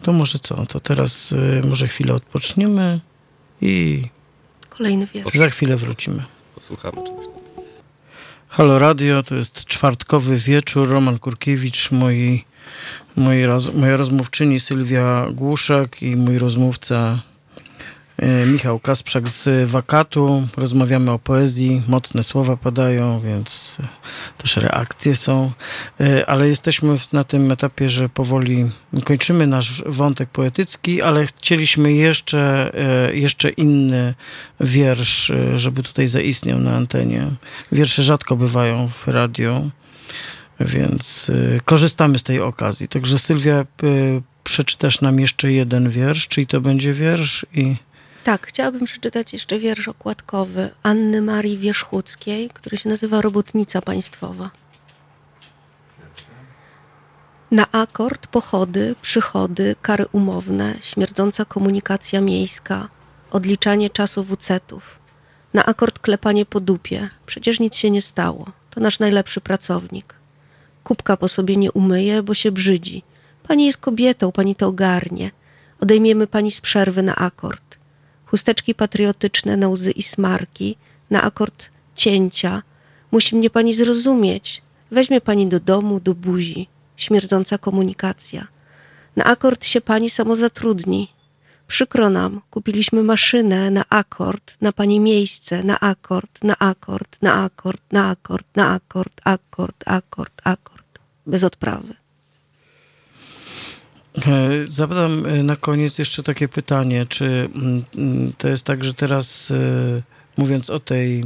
To 0.01 0.13
może 0.13 0.39
co? 0.39 0.65
To 0.65 0.79
teraz 0.79 1.33
e, 1.63 1.67
może 1.67 1.87
chwilę 1.87 2.13
odpoczniemy 2.13 2.99
i 3.61 4.03
Kolejny 4.69 5.07
wiersz. 5.13 5.33
za 5.37 5.49
chwilę 5.49 5.77
wrócimy. 5.77 6.23
posłuchamy 6.55 6.97
czegoś. 7.03 7.25
Halo 8.47 8.79
Radio, 8.79 9.23
to 9.23 9.35
jest 9.35 9.65
czwartkowy 9.65 10.37
wieczór. 10.37 10.89
Roman 10.89 11.19
Kurkiewicz, 11.19 11.91
moi, 11.91 12.45
moi 13.15 13.43
roz, 13.45 13.73
moja 13.73 13.97
rozmówczyni 13.97 14.59
Sylwia 14.59 15.27
Głuszak 15.31 16.03
i 16.03 16.15
mój 16.15 16.37
rozmówca 16.37 16.95
e, 16.95 17.34
Michał 18.47 18.79
Kasprzak 18.79 19.29
z 19.29 19.69
Wakatu. 19.69 20.47
Rozmawiamy 20.57 21.11
o 21.11 21.19
poezji, 21.19 21.81
mocne 21.87 22.23
słowa 22.23 22.57
padają, 22.57 23.19
więc 23.19 23.77
e, 23.83 23.87
też 24.37 24.57
reakcje 24.57 25.15
są, 25.15 25.51
E, 25.99 26.29
ale 26.29 26.47
jesteśmy 26.47 26.97
na 27.13 27.23
tym 27.23 27.51
etapie, 27.51 27.89
że 27.89 28.09
powoli 28.09 28.71
kończymy 29.03 29.47
nasz 29.47 29.83
wątek 29.85 30.29
poetycki, 30.29 31.01
ale 31.01 31.25
chcieliśmy 31.25 31.93
jeszcze, 31.93 32.71
e, 33.09 33.15
jeszcze 33.15 33.49
inny 33.49 34.13
wiersz, 34.59 35.29
e, 35.29 35.57
żeby 35.57 35.83
tutaj 35.83 36.07
zaistniał 36.07 36.59
na 36.59 36.75
antenie. 36.75 37.27
Wiersze 37.71 38.03
rzadko 38.03 38.35
bywają 38.35 38.87
w 38.87 39.07
radiu, 39.07 39.71
więc 40.59 41.31
e, 41.55 41.59
korzystamy 41.59 42.19
z 42.19 42.23
tej 42.23 42.39
okazji. 42.39 42.87
Także 42.87 43.19
Sylwia, 43.19 43.55
e, 43.55 43.65
przeczytasz 44.43 45.01
nam 45.01 45.19
jeszcze 45.19 45.51
jeden 45.51 45.89
wiersz, 45.89 46.27
czyli 46.27 46.47
to 46.47 46.61
będzie 46.61 46.93
wiersz 46.93 47.45
i... 47.53 47.75
Tak, 48.25 48.47
chciałabym 48.47 48.85
przeczytać 48.85 49.33
jeszcze 49.33 49.59
wiersz 49.59 49.87
okładkowy 49.87 50.69
Anny 50.83 51.21
Marii 51.21 51.57
Wierzchuckiej, 51.57 52.49
który 52.49 52.77
się 52.77 52.89
nazywa 52.89 53.21
Robotnica 53.21 53.81
Państwowa. 53.81 54.51
Na 57.51 57.71
akord 57.71 58.27
pochody, 58.27 58.95
przychody, 59.01 59.75
kary 59.81 60.05
umowne, 60.11 60.77
śmierdząca 60.81 61.45
komunikacja 61.45 62.21
miejska, 62.21 62.87
odliczanie 63.31 63.89
czasu 63.89 64.23
wucetów. 64.23 64.99
Na 65.53 65.65
akord 65.65 65.99
klepanie 65.99 66.45
po 66.45 66.59
dupie, 66.59 67.09
przecież 67.25 67.59
nic 67.59 67.75
się 67.75 67.91
nie 67.91 68.01
stało. 68.01 68.45
To 68.69 68.81
nasz 68.81 68.99
najlepszy 68.99 69.41
pracownik. 69.41 70.13
Kubka 70.83 71.17
po 71.17 71.27
sobie 71.27 71.55
nie 71.55 71.71
umyje, 71.71 72.23
bo 72.23 72.33
się 72.33 72.51
brzydzi. 72.51 73.03
Pani 73.47 73.65
jest 73.65 73.77
kobietą, 73.77 74.31
pani 74.31 74.55
to 74.55 74.67
ogarnie. 74.67 75.31
Odejmiemy 75.79 76.27
pani 76.27 76.51
z 76.51 76.61
przerwy 76.61 77.03
na 77.03 77.15
akord. 77.15 77.64
Chusteczki 78.25 78.75
patriotyczne 78.75 79.57
na 79.57 79.69
łzy 79.69 79.91
i 79.91 80.03
smarki, 80.03 80.77
na 81.09 81.21
akord 81.21 81.69
cięcia. 81.95 82.63
Musi 83.11 83.35
mnie 83.35 83.49
pani 83.49 83.73
zrozumieć. 83.73 84.61
Weźmie 84.91 85.21
pani 85.21 85.47
do 85.47 85.59
domu, 85.59 85.99
do 85.99 86.13
buzi. 86.13 86.67
Śmierdząca 86.97 87.57
komunikacja. 87.57 88.47
Na 89.15 89.23
akord 89.23 89.65
się 89.65 89.81
pani 89.81 90.09
samozatrudni. 90.09 91.11
Przykro 91.67 92.09
nam, 92.09 92.41
kupiliśmy 92.49 93.03
maszynę 93.03 93.71
na 93.71 93.83
akord, 93.89 94.55
na 94.61 94.71
pani 94.71 94.99
miejsce, 94.99 95.63
na 95.63 95.79
akord, 95.79 96.43
na 96.43 96.55
akord, 96.59 97.17
na 97.21 97.43
akord, 97.43 97.81
na 97.91 98.09
akord, 98.09 98.45
na 98.55 98.73
akord, 98.73 99.21
akord, 99.25 99.83
akord, 99.85 100.41
akord. 100.43 100.99
Bez 101.27 101.43
odprawy. 101.43 102.04
E, 104.17 104.49
Zadam 104.67 105.25
e, 105.25 105.43
na 105.43 105.55
koniec 105.55 105.97
jeszcze 105.97 106.23
takie 106.23 106.47
pytanie, 106.47 107.05
czy 107.05 107.25
mm, 107.25 107.83
mm, 107.97 108.33
to 108.37 108.47
jest 108.47 108.63
tak, 108.63 108.83
że 108.83 108.93
teraz 108.93 109.51
e, 109.51 109.55
mówiąc 110.37 110.69
o 110.69 110.79
tej 110.79 111.23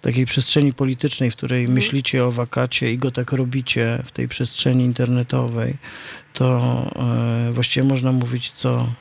takiej 0.00 0.26
przestrzeni 0.26 0.72
politycznej, 0.72 1.30
w 1.30 1.36
której 1.36 1.68
myślicie 1.68 2.24
o 2.24 2.32
wakacie 2.32 2.92
i 2.92 2.98
go 2.98 3.10
tak 3.10 3.32
robicie 3.32 4.02
w 4.04 4.12
tej 4.12 4.28
przestrzeni 4.28 4.84
internetowej, 4.84 5.76
to 6.32 6.90
właściwie 7.52 7.86
można 7.86 8.12
mówić 8.12 8.50
co, 8.50 8.92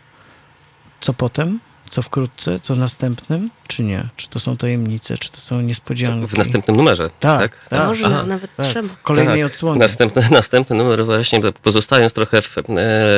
co 1.00 1.14
potem, 1.14 1.60
co 1.90 2.02
wkrótce, 2.02 2.60
co 2.60 2.76
następnym, 2.76 3.50
czy 3.68 3.84
nie? 3.84 4.04
Czy 4.18 4.30
to 4.30 4.40
są 4.40 4.58
tajemnice, 4.58 5.18
czy 5.18 5.32
to 5.32 5.38
są 5.38 5.62
niespodzianki? 5.62 6.28
W 6.28 6.38
następnym 6.38 6.78
numerze. 6.78 7.10
Tak, 7.20 7.66
tak. 7.70 7.88
Można, 7.88 8.08
Aha. 8.08 8.24
nawet 8.28 8.56
Tak. 8.56 8.66
trzeba. 8.66 8.90
Kolejnej 9.04 9.42
Tak. 9.42 9.52
odsłonie. 9.52 9.80
Następny, 9.80 10.28
następny 10.32 10.76
numer 10.76 11.06
właśnie, 11.06 11.42
pozostając 11.64 12.14
trochę 12.14 12.42
w, 12.42 12.58
e, 12.58 12.62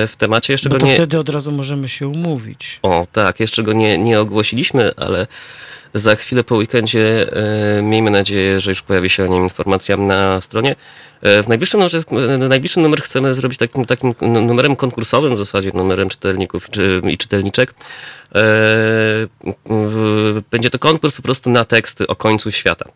w 0.08 0.14
temacie, 0.18 0.54
jeszcze 0.54 0.70
Bo 0.70 0.76
go 0.76 0.80
to 0.80 0.86
nie... 0.88 0.96
wtedy 0.96 1.20
od 1.20 1.30
razu 1.30 1.52
możemy 1.52 1.90
się 1.90 2.08
umówić. 2.08 2.80
O, 2.84 3.08
tak, 3.12 3.40
jeszcze 3.40 3.64
go 3.64 3.74
nie, 3.74 3.98
nie 3.98 4.20
ogłosiliśmy, 4.20 4.92
ale 4.98 5.28
za 5.94 6.16
chwilę 6.16 6.44
po 6.44 6.56
weekendzie. 6.56 7.28
Miejmy 7.82 8.12
nadzieję, 8.12 8.62
że 8.62 8.72
już 8.72 8.82
pojawi 8.82 9.10
się 9.10 9.24
o 9.24 9.28
nim 9.28 9.44
informacja 9.44 9.98
na 9.98 10.42
stronie. 10.42 10.76
W 11.22 11.46
najbliższym, 11.48 11.80
numerze, 11.80 12.04
najbliższym 12.50 12.84
numer 12.84 13.02
chcemy 13.02 13.34
zrobić 13.34 13.60
takim, 13.60 13.86
takim 13.86 14.14
numerem 14.22 14.76
konkursowym 14.76 15.36
w 15.36 15.38
zasadzie, 15.38 15.72
numerem 15.74 16.10
czytelników 16.10 16.68
i 17.04 17.18
czytelniczek. 17.18 17.74
Będzie 20.52 20.70
to 20.70 20.80
konkurs 20.80 21.16
po 21.16 21.22
prostu 21.22 21.50
na 21.50 21.66
teksty 21.66 22.08
o 22.08 22.16
końcu 22.16 22.52
świata. 22.52 22.90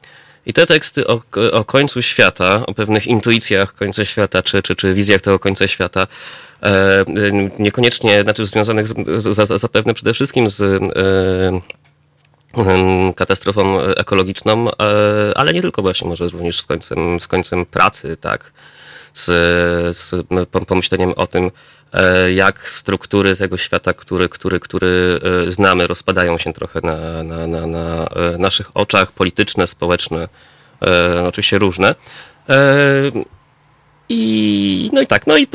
I 0.45 0.53
te 0.53 0.65
teksty 0.65 1.07
o, 1.07 1.21
o 1.51 1.65
końcu 1.65 2.01
świata, 2.01 2.65
o 2.65 2.73
pewnych 2.73 3.07
intuicjach 3.07 3.75
końca 3.75 4.05
świata, 4.05 4.43
czy, 4.43 4.61
czy, 4.61 4.75
czy 4.75 4.93
wizjach 4.93 5.21
tego 5.21 5.39
końca 5.39 5.67
świata, 5.67 6.07
e, 6.63 7.05
niekoniecznie, 7.59 8.23
znaczy 8.23 8.45
związanych 8.45 8.87
z, 8.87 8.93
z, 9.17 9.61
zapewne 9.61 9.93
przede 9.93 10.13
wszystkim 10.13 10.49
z 10.49 10.61
e, 10.61 11.82
katastrofą 13.15 13.81
ekologiczną, 13.81 14.67
e, 14.71 14.73
ale 15.35 15.53
nie 15.53 15.61
tylko 15.61 15.81
właśnie, 15.81 16.09
może 16.09 16.27
również 16.27 16.61
z 16.61 16.65
końcem, 16.65 17.19
z 17.19 17.27
końcem 17.27 17.65
pracy, 17.65 18.17
tak, 18.17 18.51
z, 19.13 19.25
z 19.97 20.27
pomyśleniem 20.67 21.13
o 21.15 21.27
tym, 21.27 21.51
e, 21.93 22.33
jak 22.33 22.69
struktury 22.69 23.35
tego 23.35 23.57
świata, 23.57 23.93
który, 23.93 24.29
który, 24.29 24.59
który 24.59 25.19
e, 25.47 25.51
znamy, 25.51 25.87
rozpadają 25.87 26.37
się 26.37 26.53
trochę 26.53 26.79
na, 26.83 27.23
na, 27.23 27.47
na, 27.47 27.67
na 27.67 28.07
naszych 28.37 28.77
oczach, 28.77 29.11
polityczne, 29.11 29.67
społeczne, 29.67 30.27
oczywiście 31.27 31.59
różne. 31.59 31.95
I, 34.09 34.89
no 34.93 35.01
i 35.01 35.07
tak, 35.07 35.27
no 35.27 35.37
i 35.37 35.47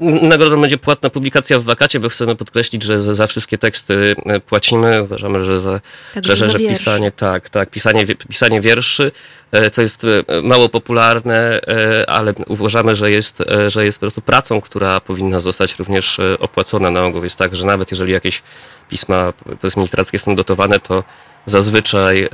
nagrodą 0.00 0.60
będzie 0.60 0.78
płatna 0.78 1.10
publikacja 1.10 1.58
w 1.58 1.64
wakacie, 1.64 2.00
bo 2.00 2.08
chcemy 2.08 2.36
podkreślić, 2.36 2.82
że 2.82 3.00
za, 3.00 3.14
za 3.14 3.26
wszystkie 3.26 3.58
teksty 3.58 4.16
e, 4.26 4.40
płacimy. 4.40 5.02
Uważamy, 5.02 5.44
że 5.44 5.60
za, 5.60 5.80
że, 6.22 6.36
że, 6.36 6.50
że 6.50 6.58
pisanie, 6.58 7.10
tak, 7.10 7.48
tak, 7.48 7.70
pisanie, 7.70 8.06
pisanie 8.06 8.60
wierszy, 8.60 9.12
e, 9.52 9.70
co 9.70 9.82
jest 9.82 10.04
e, 10.04 10.42
mało 10.42 10.68
popularne, 10.68 11.60
ale 12.06 12.34
uważamy, 12.46 12.96
że 12.96 13.10
jest, 13.10 13.42
że 13.68 13.84
jest 13.84 13.98
po 13.98 14.00
prostu 14.00 14.20
pracą, 14.20 14.60
która 14.60 15.00
powinna 15.00 15.40
zostać 15.40 15.78
również 15.78 16.20
opłacona 16.40 16.90
na 16.90 17.04
ogół. 17.04 17.24
Jest 17.24 17.36
tak, 17.36 17.56
że 17.56 17.66
nawet 17.66 17.90
jeżeli 17.90 18.12
jakieś 18.12 18.42
pisma 18.88 19.32
powiedzmy 19.60 19.82
literackie 19.82 20.18
są 20.18 20.34
dotowane, 20.34 20.80
to 20.80 21.04
zazwyczaj 21.46 22.28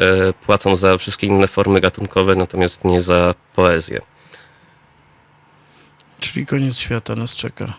płacą 0.46 0.76
za 0.76 0.98
wszystkie 0.98 1.26
inne 1.26 1.48
formy 1.48 1.80
gatunkowe, 1.80 2.34
natomiast 2.34 2.84
nie 2.84 3.00
za 3.00 3.34
poezję. 3.54 4.15
Czyli 6.20 6.46
koniec 6.46 6.76
świata 6.76 7.14
nas 7.14 7.34
czeka. 7.34 7.76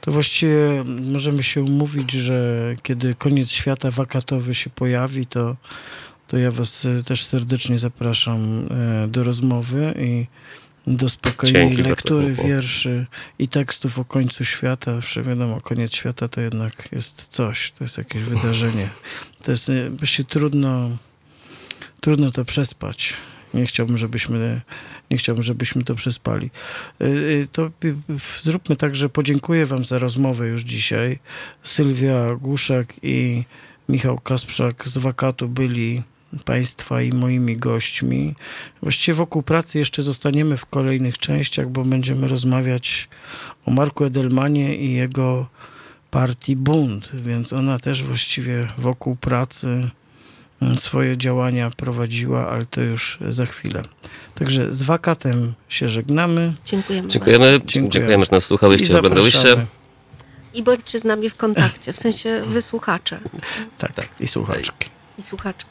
To 0.00 0.12
właściwie 0.12 0.84
możemy 1.12 1.42
się 1.42 1.62
umówić, 1.62 2.12
że 2.12 2.74
kiedy 2.82 3.14
koniec 3.14 3.50
świata 3.50 3.90
wakatowy 3.90 4.54
się 4.54 4.70
pojawi, 4.70 5.26
to, 5.26 5.56
to 6.28 6.38
ja 6.38 6.50
Was 6.50 6.84
e, 6.84 7.02
też 7.02 7.24
serdecznie 7.24 7.78
zapraszam 7.78 8.68
e, 8.70 9.08
do 9.08 9.22
rozmowy 9.22 9.94
i 9.98 10.26
do 10.86 11.08
spokojnej 11.08 11.68
Dzięki 11.68 11.82
lektury 11.82 12.32
wierszy 12.32 13.06
i 13.38 13.48
tekstów 13.48 13.98
o 13.98 14.04
końcu 14.04 14.44
świata. 14.44 15.00
Że 15.00 15.22
wiadomo, 15.22 15.60
koniec 15.60 15.94
świata 15.94 16.28
to 16.28 16.40
jednak 16.40 16.88
jest 16.92 17.26
coś, 17.28 17.70
to 17.70 17.84
jest 17.84 17.98
jakieś 17.98 18.22
wydarzenie. 18.22 18.88
To 19.42 19.50
jest 19.50 19.68
e, 19.68 19.90
właściwie 19.90 20.28
trudno, 20.28 20.96
trudno 22.00 22.32
to 22.32 22.44
przespać. 22.44 23.14
Nie 23.54 23.66
chciałbym, 23.66 23.98
żebyśmy 23.98 24.60
nie 25.10 25.16
chciałbym, 25.16 25.42
żebyśmy 25.42 25.84
to 25.84 25.94
przespali. 25.94 26.50
Y, 27.02 27.04
y, 27.04 27.48
to 27.52 27.70
zróbmy 28.42 28.76
tak, 28.76 28.96
że 28.96 29.08
podziękuję 29.08 29.66
Wam 29.66 29.84
za 29.84 29.98
rozmowę 29.98 30.46
już 30.46 30.62
dzisiaj. 30.62 31.18
Sylwia 31.62 32.34
Głuszak 32.34 32.94
i 33.02 33.44
Michał 33.88 34.18
Kasprzak 34.18 34.88
z 34.88 34.98
Wakatu 34.98 35.48
byli 35.48 36.02
Państwa 36.44 37.02
i 37.02 37.12
moimi 37.12 37.56
gośćmi. 37.56 38.34
Właściwie 38.82 39.14
wokół 39.14 39.42
pracy 39.42 39.78
jeszcze 39.78 40.02
zostaniemy 40.02 40.56
w 40.56 40.66
kolejnych 40.66 41.18
częściach, 41.18 41.68
bo 41.68 41.82
będziemy 41.82 42.28
rozmawiać 42.28 43.08
o 43.66 43.70
Marku 43.70 44.04
Edelmanie 44.04 44.76
i 44.76 44.92
jego 44.92 45.46
partii 46.10 46.56
Bund, 46.56 47.10
więc 47.14 47.52
ona 47.52 47.78
też 47.78 48.02
właściwie 48.02 48.68
wokół 48.78 49.16
pracy 49.16 49.90
swoje 50.76 51.16
działania 51.16 51.70
prowadziła, 51.76 52.48
ale 52.50 52.66
to 52.66 52.80
już 52.80 53.18
za 53.28 53.46
chwilę. 53.46 53.82
Także 54.34 54.74
z 54.74 54.82
wakatem 54.82 55.54
się 55.68 55.88
żegnamy. 55.88 56.52
Dziękujemy. 56.64 57.08
Dziękujemy, 57.08 57.44
dziękujemy, 57.44 57.90
dziękujemy 57.90 58.24
że 58.24 58.30
nas 58.32 58.44
słuchałyście, 58.44 58.98
oglądałyście. 58.98 59.66
I 60.54 60.62
bądźcie 60.62 60.98
z 60.98 61.04
nami 61.04 61.30
w 61.30 61.36
kontakcie, 61.36 61.92
w 61.92 61.96
sensie 61.96 62.42
wysłuchacze. 62.46 63.20
Tak, 63.78 63.92
tak. 63.92 64.08
i 64.20 64.26
słuchaczki. 64.26 64.90
I 65.18 65.22
słuchaczki. 65.22 65.70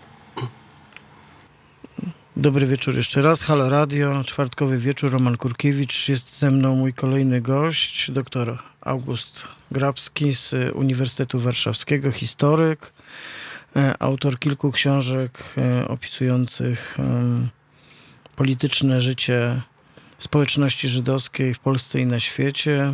Dobry 2.38 2.68
wieczór 2.68 2.96
jeszcze 2.96 3.22
raz. 3.22 3.42
Halo 3.42 3.70
Radio, 3.70 4.24
czwartkowy 4.24 4.78
wieczór. 4.78 5.12
Roman 5.12 5.38
Kurkiewicz. 5.38 6.10
Jest 6.10 6.40
ze 6.40 6.52
mną 6.52 6.76
mój 6.76 6.94
kolejny 6.94 7.42
gość, 7.42 8.12
doktor 8.12 8.58
August 8.82 9.44
Grabski 9.72 10.34
z 10.34 10.56
Uniwersytetu 10.76 11.40
Warszawskiego, 11.40 12.12
historyk, 12.12 12.94
autor 14.00 14.40
kilku 14.40 14.72
książek 14.72 15.44
e, 15.58 15.88
opisujących 15.88 16.98
polityczne 18.36 19.02
życie 19.02 19.62
społeczności 20.20 20.90
żydowskiej 20.90 21.54
w 21.54 21.60
Polsce 21.60 22.00
i 22.00 22.06
na 22.06 22.20
świecie 22.20 22.94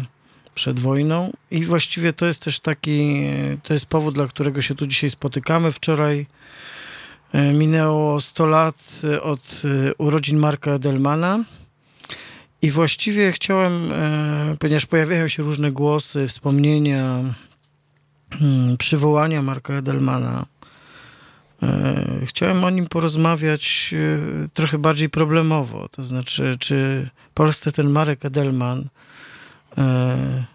przed 0.56 0.80
wojną. 0.80 1.32
I 1.52 1.66
właściwie 1.66 2.14
to 2.14 2.26
jest 2.26 2.44
też 2.44 2.60
taki, 2.60 3.24
to 3.64 3.74
jest 3.74 3.86
powód, 3.86 4.16
dla 4.16 4.28
którego 4.28 4.62
się 4.62 4.76
tu 4.76 4.88
dzisiaj 4.88 5.10
spotykamy. 5.10 5.72
Wczoraj 5.72 6.26
e, 7.34 7.54
minęło 7.54 8.22
100 8.22 8.46
lat 8.46 9.02
od 9.22 9.62
e, 9.66 9.94
urodzin 9.98 10.38
Marka 10.38 10.72
Edelmana. 10.72 11.44
I 12.62 12.72
właściwie 12.72 13.32
chciałem, 13.32 13.92
e, 13.92 14.56
ponieważ 14.60 14.86
pojawiają 14.86 15.28
się 15.28 15.44
różne 15.44 15.72
głosy, 15.72 16.28
wspomnienia, 16.28 17.24
hmm, 18.32 18.78
przywołania 18.78 19.42
Marka 19.42 19.74
Edelmana, 19.74 20.46
E, 20.46 20.61
chciałem 22.26 22.64
o 22.64 22.70
nim 22.70 22.88
porozmawiać 22.88 23.94
e, 23.94 24.48
trochę 24.54 24.78
bardziej 24.78 25.10
problemowo. 25.10 25.90
To 25.90 26.04
znaczy, 26.04 26.56
czy 26.60 27.10
Polsce 27.34 27.72
ten 27.72 27.90
Marek 27.90 28.26
Edelman 28.26 28.88
e, 29.78 30.46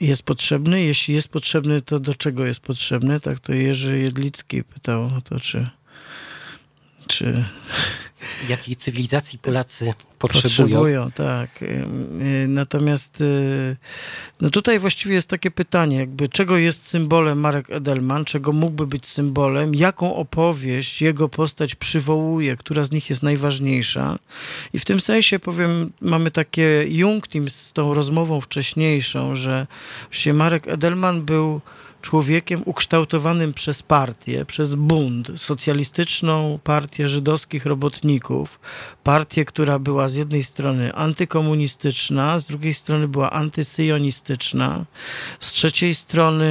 jest 0.00 0.22
potrzebny? 0.22 0.82
Jeśli 0.82 1.14
jest 1.14 1.28
potrzebny, 1.28 1.82
to 1.82 1.98
do 1.98 2.14
czego 2.14 2.46
jest 2.46 2.60
potrzebny? 2.60 3.20
Tak 3.20 3.40
to 3.40 3.52
Jerzy 3.52 3.98
Jedlicki 3.98 4.64
pytał 4.64 5.04
o 5.04 5.20
to, 5.20 5.40
czy, 5.40 5.70
czy 7.06 7.44
jakiej 8.48 8.76
cywilizacji 8.76 9.38
Polacy 9.38 9.94
potrzebują. 10.32 10.78
Potrzebują, 10.78 11.10
tak. 11.10 11.62
Y, 11.62 11.66
y, 12.44 12.48
natomiast 12.48 13.20
y, 13.20 13.76
no 14.40 14.50
tutaj 14.50 14.78
właściwie 14.78 15.14
jest 15.14 15.30
takie 15.30 15.50
pytanie, 15.50 15.96
jakby 15.96 16.28
czego 16.28 16.56
jest 16.56 16.86
symbolem 16.86 17.40
Marek 17.40 17.70
Edelman, 17.70 18.24
czego 18.24 18.52
mógłby 18.52 18.86
być 18.86 19.06
symbolem, 19.06 19.74
jaką 19.74 20.16
opowieść 20.16 21.02
jego 21.02 21.28
postać 21.28 21.74
przywołuje, 21.74 22.56
która 22.56 22.84
z 22.84 22.90
nich 22.90 23.10
jest 23.10 23.22
najważniejsza. 23.22 24.18
I 24.72 24.78
w 24.78 24.84
tym 24.84 25.00
sensie 25.00 25.38
powiem, 25.38 25.92
mamy 26.00 26.30
takie 26.30 26.84
Jungtim 26.88 27.50
z 27.50 27.72
tą 27.72 27.94
rozmową 27.94 28.40
wcześniejszą, 28.40 29.36
że 29.36 29.66
Marek 30.34 30.68
Edelman 30.68 31.22
był 31.22 31.60
człowiekiem 32.04 32.62
ukształtowanym 32.64 33.54
przez 33.54 33.82
partię, 33.82 34.44
przez 34.44 34.74
Bund, 34.74 35.30
socjalistyczną 35.36 36.58
partię 36.64 37.08
żydowskich 37.08 37.66
robotników, 37.66 38.60
partię, 39.04 39.44
która 39.44 39.78
była 39.78 40.08
z 40.08 40.14
jednej 40.14 40.42
strony 40.42 40.94
antykomunistyczna, 40.94 42.38
z 42.38 42.46
drugiej 42.46 42.74
strony 42.74 43.08
była 43.08 43.30
antysyjonistyczna, 43.30 44.84
z 45.40 45.52
trzeciej 45.52 45.94
strony 45.94 46.44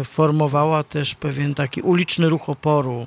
e, 0.00 0.04
formowała 0.04 0.82
też 0.82 1.14
pewien 1.14 1.54
taki 1.54 1.80
uliczny 1.80 2.28
ruch 2.28 2.48
oporu, 2.48 3.06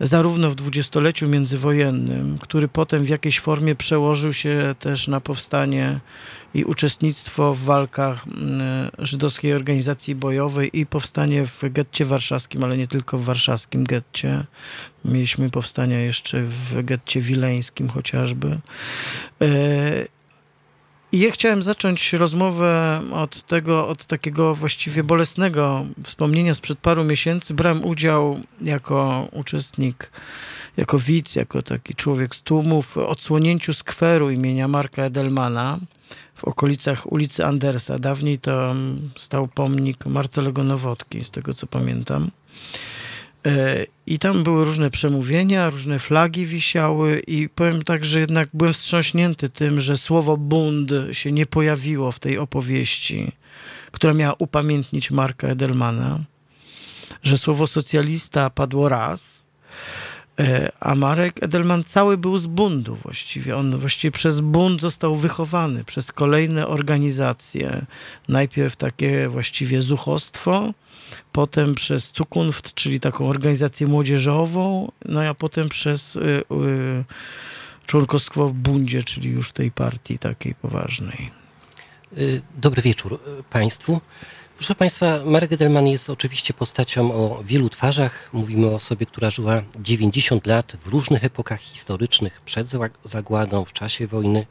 zarówno 0.00 0.50
w 0.50 0.54
dwudziestoleciu 0.54 1.28
międzywojennym, 1.28 2.38
który 2.40 2.68
potem 2.68 3.04
w 3.04 3.08
jakiejś 3.08 3.40
formie 3.40 3.74
przełożył 3.74 4.32
się 4.32 4.74
też 4.78 5.08
na 5.08 5.20
powstanie 5.20 6.00
i 6.54 6.64
uczestnictwo 6.64 7.54
w 7.54 7.60
walkach 7.60 8.26
mm, 8.26 8.90
żydowskiej 8.98 9.52
organizacji 9.52 10.14
bojowej 10.14 10.80
i 10.80 10.86
powstanie 10.86 11.46
w 11.46 11.62
getcie 11.62 12.04
warszawskim, 12.04 12.64
ale 12.64 12.76
nie 12.76 12.86
tylko 12.86 13.18
w 13.18 13.24
warszawskim 13.24 13.84
getcie. 13.84 14.44
Mieliśmy 15.04 15.50
powstania 15.50 16.00
jeszcze 16.00 16.42
w 16.42 16.82
getcie 16.82 17.20
wileńskim 17.20 17.88
chociażby. 17.88 18.58
E, 19.42 20.06
I 21.12 21.18
ja 21.18 21.30
chciałem 21.30 21.62
zacząć 21.62 22.12
rozmowę 22.12 23.02
od 23.12 23.46
tego, 23.46 23.88
od 23.88 24.04
takiego 24.04 24.54
właściwie 24.54 25.04
bolesnego 25.04 25.86
wspomnienia 26.04 26.54
sprzed 26.54 26.78
paru 26.78 27.04
miesięcy. 27.04 27.54
Brałem 27.54 27.84
udział 27.84 28.40
jako 28.60 29.28
uczestnik, 29.32 30.10
jako 30.76 30.98
widz, 30.98 31.36
jako 31.36 31.62
taki 31.62 31.94
człowiek 31.94 32.34
z 32.34 32.42
tłumu 32.42 32.82
w 32.82 32.98
odsłonięciu 32.98 33.74
skweru 33.74 34.30
imienia 34.30 34.68
Marka 34.68 35.02
Edelmana 35.02 35.78
w 36.34 36.44
okolicach 36.44 37.12
ulicy 37.12 37.44
Andersa. 37.44 37.98
Dawniej 37.98 38.38
to 38.38 38.74
stał 39.16 39.48
pomnik 39.48 40.06
Marcelego 40.06 40.64
Nowotki, 40.64 41.24
z 41.24 41.30
tego 41.30 41.54
co 41.54 41.66
pamiętam. 41.66 42.30
E, 43.46 43.86
I 44.06 44.18
tam 44.18 44.42
były 44.42 44.64
różne 44.64 44.90
przemówienia, 44.90 45.70
różne 45.70 45.98
flagi 45.98 46.46
wisiały 46.46 47.22
i 47.26 47.48
powiem 47.48 47.82
tak, 47.82 48.04
że 48.04 48.20
jednak 48.20 48.48
byłem 48.52 48.72
wstrząśnięty 48.72 49.48
tym, 49.48 49.80
że 49.80 49.96
słowo 49.96 50.36
bund 50.36 50.90
się 51.12 51.32
nie 51.32 51.46
pojawiło 51.46 52.12
w 52.12 52.18
tej 52.18 52.38
opowieści, 52.38 53.32
która 53.92 54.14
miała 54.14 54.34
upamiętnić 54.38 55.10
Marka 55.10 55.48
Edelmana, 55.48 56.18
że 57.22 57.38
słowo 57.38 57.66
socjalista 57.66 58.50
padło 58.50 58.88
raz, 58.88 59.43
a 60.80 60.94
Marek 60.94 61.42
Edelman 61.42 61.84
cały 61.84 62.18
był 62.18 62.38
z 62.38 62.46
bundu 62.46 62.96
właściwie. 62.96 63.56
On 63.56 63.78
właściwie 63.78 64.12
przez 64.12 64.40
bunt 64.40 64.80
został 64.80 65.16
wychowany, 65.16 65.84
przez 65.84 66.12
kolejne 66.12 66.66
organizacje. 66.66 67.86
Najpierw 68.28 68.76
takie 68.76 69.28
właściwie 69.28 69.82
zuchostwo, 69.82 70.72
potem 71.32 71.74
przez 71.74 72.12
Zukunft, 72.16 72.74
czyli 72.74 73.00
taką 73.00 73.28
organizację 73.28 73.86
młodzieżową, 73.86 74.92
no 75.04 75.22
a 75.22 75.34
potem 75.34 75.68
przez 75.68 76.16
y, 76.16 76.20
y, 76.20 77.04
członkostwo 77.86 78.48
w 78.48 78.52
bundzie, 78.52 79.02
czyli 79.02 79.30
już 79.30 79.52
tej 79.52 79.70
partii 79.70 80.18
takiej 80.18 80.54
poważnej. 80.54 81.30
Y, 82.18 82.42
Dobry 82.56 82.82
wieczór 82.82 83.12
y, 83.12 83.42
Państwu. 83.50 84.00
Proszę 84.56 84.74
Państwa, 84.74 85.20
Marek 85.24 85.52
Edelman 85.52 85.86
jest 85.86 86.10
oczywiście 86.10 86.54
postacią 86.54 87.12
o 87.12 87.42
wielu 87.44 87.70
twarzach. 87.70 88.30
Mówimy 88.32 88.66
o 88.66 88.74
osobie, 88.74 89.06
która 89.06 89.30
żyła 89.30 89.62
90 89.80 90.46
lat 90.46 90.76
w 90.82 90.86
różnych 90.86 91.24
epokach 91.24 91.60
historycznych, 91.60 92.40
przed 92.40 92.66
zag- 92.66 92.98
zagładą, 93.04 93.64
w 93.64 93.72
czasie 93.72 94.06
wojny, 94.06 94.46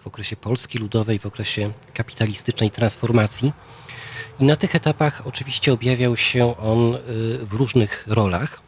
w 0.00 0.06
okresie 0.06 0.36
Polski 0.36 0.78
Ludowej, 0.78 1.18
w 1.18 1.26
okresie 1.26 1.72
kapitalistycznej 1.94 2.70
transformacji. 2.70 3.52
I 4.40 4.44
na 4.44 4.56
tych 4.56 4.74
etapach 4.74 5.26
oczywiście 5.26 5.72
objawiał 5.72 6.16
się 6.16 6.56
on 6.56 6.94
y, 6.94 6.98
w 7.46 7.52
różnych 7.52 8.04
rolach, 8.06 8.60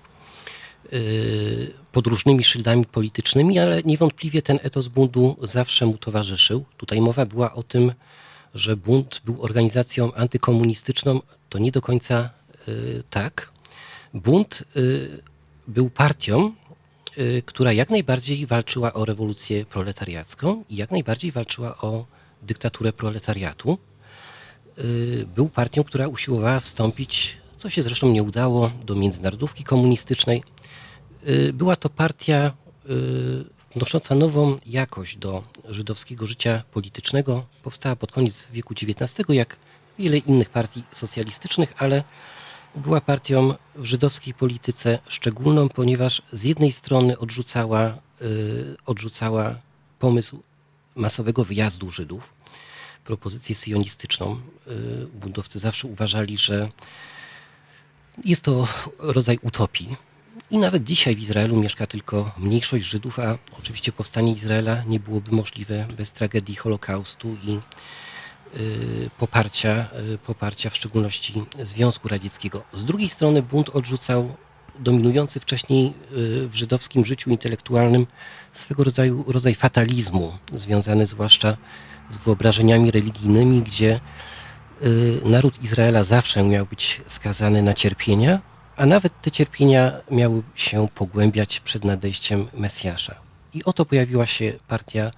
y, 0.93 1.73
pod 1.93 2.07
różnymi 2.07 2.45
szyldami 2.45 2.85
politycznymi, 2.85 3.59
ale 3.59 3.83
niewątpliwie 3.83 4.43
ten 4.43 4.59
etos 4.63 4.89
buntu 4.89 5.37
zawsze 5.43 5.87
mu 5.87 5.99
towarzyszył. 5.99 6.65
Tutaj 6.77 7.01
mowa 7.01 7.27
była 7.27 7.55
o 7.55 7.63
tym, 7.63 7.93
że 8.55 8.77
bunt 8.77 9.21
był 9.25 9.43
organizacją 9.43 10.15
antykomunistyczną, 10.15 11.21
to 11.49 11.59
nie 11.59 11.73
do 11.73 11.81
końca 11.81 12.31
y, 12.69 13.03
tak. 13.11 13.51
Bunt 14.15 14.65
y, 14.77 15.23
był 15.69 15.91
partią, 15.91 16.53
y, 17.19 17.43
która 17.47 17.73
jak 17.73 17.91
najbardziej 17.91 18.47
walczyła 18.47 18.93
o 18.93 19.05
rewolucję 19.05 19.65
proletariacką 19.65 20.65
i 20.69 20.77
jak 20.77 20.91
najbardziej 20.91 21.33
walczyła 21.33 21.79
o 21.79 22.05
dyktaturę 22.43 22.93
proletariatu. 22.93 23.79
Był 25.35 25.49
partią, 25.49 25.85
która 25.85 26.09
usiłowała 26.09 26.61
wstąpić, 26.61 27.37
co 27.57 27.71
się 27.71 27.83
zresztą 27.83 28.09
nie 28.09 28.23
udało, 28.23 28.71
do 28.87 28.95
międzynarodówki 28.95 29.65
komunistycznej. 29.65 30.43
Była 31.53 31.77
to 31.77 31.89
partia 31.89 32.53
wnosząca 33.77 34.15
nową 34.15 34.59
jakość 34.67 35.17
do 35.17 35.43
żydowskiego 35.71 36.27
życia 36.27 36.63
politycznego. 36.73 37.47
Powstała 37.63 37.97
pod 37.97 38.13
koniec 38.13 38.49
wieku 38.53 38.75
XIX, 38.75 39.29
jak 39.29 39.57
wiele 39.99 40.19
innych 40.19 40.51
partii 40.51 40.83
socjalistycznych, 40.93 41.75
ale 41.79 42.05
była 42.75 43.01
partią 43.01 43.55
w 43.77 43.85
żydowskiej 43.85 44.35
polityce 44.35 44.99
szczególną, 45.09 45.69
ponieważ 45.69 46.23
z 46.33 46.45
jednej 46.45 46.73
strony 46.73 47.19
odrzucała, 47.19 47.99
y, 48.23 48.77
odrzucała 48.87 49.59
pomysł 49.99 50.43
masowego 50.95 51.45
wyjazdu 51.45 51.91
Żydów, 51.91 52.33
propozycję 53.05 53.55
syjonistyczną. 53.57 54.41
Y, 54.69 55.07
Buntowcy 55.15 55.59
zawsze 55.59 55.89
uważali, 55.89 56.39
że 56.39 56.69
jest 58.25 58.43
to 58.43 58.69
rodzaj 58.99 59.39
utopii. 59.43 59.97
I 60.51 60.59
nawet 60.59 60.85
dzisiaj 60.85 61.17
w 61.17 61.21
Izraelu 61.21 61.57
mieszka 61.57 61.87
tylko 61.87 62.33
mniejszość 62.39 62.85
Żydów, 62.85 63.19
a 63.19 63.39
oczywiście 63.59 63.93
powstanie 63.93 64.33
Izraela 64.33 64.83
nie 64.87 65.01
byłoby 65.01 65.33
możliwe 65.33 65.87
bez 65.97 66.13
tragedii 66.13 66.57
Holokaustu 66.57 67.37
i 67.43 67.59
y, 68.57 69.11
poparcia, 69.19 69.89
y, 70.15 70.19
poparcia 70.19 70.71
w 70.71 70.77
szczególności 70.77 71.43
Związku 71.63 72.09
Radzieckiego. 72.09 72.63
Z 72.73 72.85
drugiej 72.85 73.09
strony 73.09 73.43
bunt 73.43 73.69
odrzucał 73.69 74.37
dominujący 74.79 75.41
wcześniej 75.41 75.87
y, 75.87 76.49
w 76.49 76.55
żydowskim 76.55 77.05
życiu 77.05 77.31
intelektualnym 77.31 78.07
swego 78.53 78.85
rodzaju 78.85 79.25
rodzaj 79.29 79.55
fatalizmu, 79.55 80.39
związany 80.55 81.07
zwłaszcza 81.07 81.57
z 82.09 82.19
wyobrażeniami 82.19 82.91
religijnymi, 82.91 83.63
gdzie 83.63 84.01
naród 85.25 85.63
Izraela 85.63 86.05
zawsze 86.05 86.45
miał 86.45 86.67
być 86.67 87.01
skazany 87.07 87.63
na 87.63 87.75
cierpienia, 87.75 88.41
a 88.81 88.87
nawet 88.87 89.21
te 89.23 89.31
cierpienia 89.31 89.93
miały 90.11 90.43
się 90.55 90.89
pogłębiać 90.95 91.61
przed 91.61 91.85
nadejściem 91.85 92.47
Mesjasza. 92.55 93.15
I 93.55 93.65
oto 93.65 93.85
pojawiła 93.85 94.27
się 94.27 94.53
partia 94.69 95.11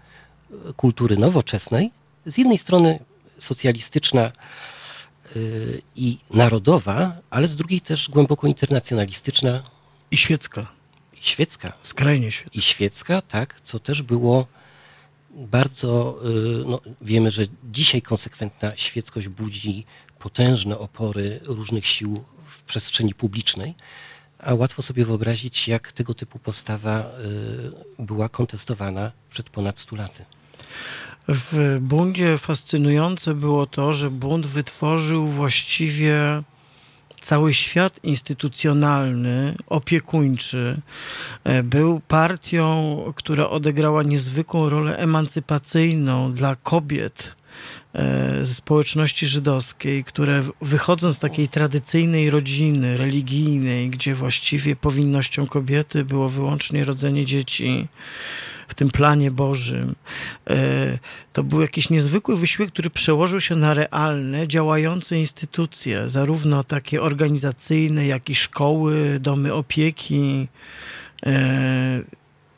y, 0.71 0.75
kultury 0.75 1.17
nowoczesnej, 1.17 1.91
z 2.27 2.39
jednej 2.39 2.59
strony 2.59 2.99
socjalistyczna 3.39 4.33
y, 5.37 5.83
i 5.97 6.19
narodowa, 6.31 7.17
ale 7.31 7.49
z 7.49 7.57
drugiej 7.57 7.81
też 7.81 8.09
głęboko 8.09 8.47
internacjonalistyczna 8.47 9.63
I 10.11 10.17
świecka, 10.17 10.67
i 11.21 11.25
świecka. 11.25 11.73
skrajnie 11.83 12.33
świecka. 12.33 12.59
I 12.59 12.63
świecka, 12.63 13.23
tak, 13.23 13.61
co 13.65 13.79
też 13.79 14.03
było 14.03 14.47
bardzo, 15.31 16.19
y, 16.63 16.65
no, 16.67 16.81
wiemy, 17.01 17.31
że 17.31 17.43
dzisiaj 17.65 18.03
konsekwentna 18.03 18.73
świeckość 18.77 19.29
budzi 19.29 19.85
potężne 20.19 20.79
opory 20.79 21.41
różnych 21.45 21.87
sił 21.87 22.25
przestrzeni 22.73 23.15
publicznej, 23.15 23.75
a 24.39 24.55
łatwo 24.55 24.83
sobie 24.83 25.05
wyobrazić, 25.05 25.69
jak 25.69 25.93
tego 25.93 26.15
typu 26.15 26.39
postawa 26.39 27.01
y, 27.01 28.05
była 28.05 28.29
kontestowana 28.29 29.11
przed 29.31 29.51
ponad 29.51 29.79
100 29.79 29.97
laty. 29.97 30.25
W 31.29 31.79
bundzie 31.81 32.39
fascynujące 32.39 33.35
było 33.35 33.67
to, 33.67 33.95
że 33.95 34.11
bunt 34.11 34.47
wytworzył 34.47 35.27
właściwie 35.27 36.43
cały 37.21 37.55
świat 37.55 38.01
instytucjonalny, 38.03 39.55
opiekuńczy. 39.67 40.81
E, 41.45 41.63
Był 41.63 42.01
partią, 42.01 42.65
która 43.17 43.51
odegrała 43.51 44.03
niezwykłą 44.03 44.69
rolę 44.69 44.97
emancypacyjną 44.97 46.33
dla 46.33 46.57
kobiet 46.57 47.35
społeczności 48.45 49.27
żydowskiej, 49.27 50.05
które 50.05 50.43
w- 50.43 50.53
wychodząc 50.63 51.17
z 51.17 51.19
takiej 51.19 51.49
tradycyjnej 51.49 52.31
rodziny 52.31 52.97
religijnej, 52.97 53.91
gdzie 53.91 54.15
właściwie 54.15 54.77
powinnością 54.77 55.47
kobiety 55.47 56.05
było 56.05 56.29
wyłącznie 56.29 56.85
rodzenie 56.85 57.25
dzieci, 57.25 57.89
w 58.69 58.75
tym 58.75 58.91
planie 58.91 59.31
Bożym. 59.31 59.95
E, 60.51 60.99
To 61.33 61.43
był 61.45 61.61
jakiś 61.61 61.91
niezwykły 61.91 62.37
wysiłek, 62.37 62.71
który 62.73 62.91
przełożył 62.91 63.41
się 63.41 63.57
na 63.57 63.75
realne, 63.75 64.49
działające 64.49 65.19
instytucje, 65.19 66.11
zarówno 66.11 66.65
takie 66.65 67.03
organizacyjne, 67.03 68.07
jak 68.07 68.31
i 68.31 68.35
szkoły, 68.35 69.19
domy 69.21 69.55
opieki, 69.55 70.49
e, 71.27 72.03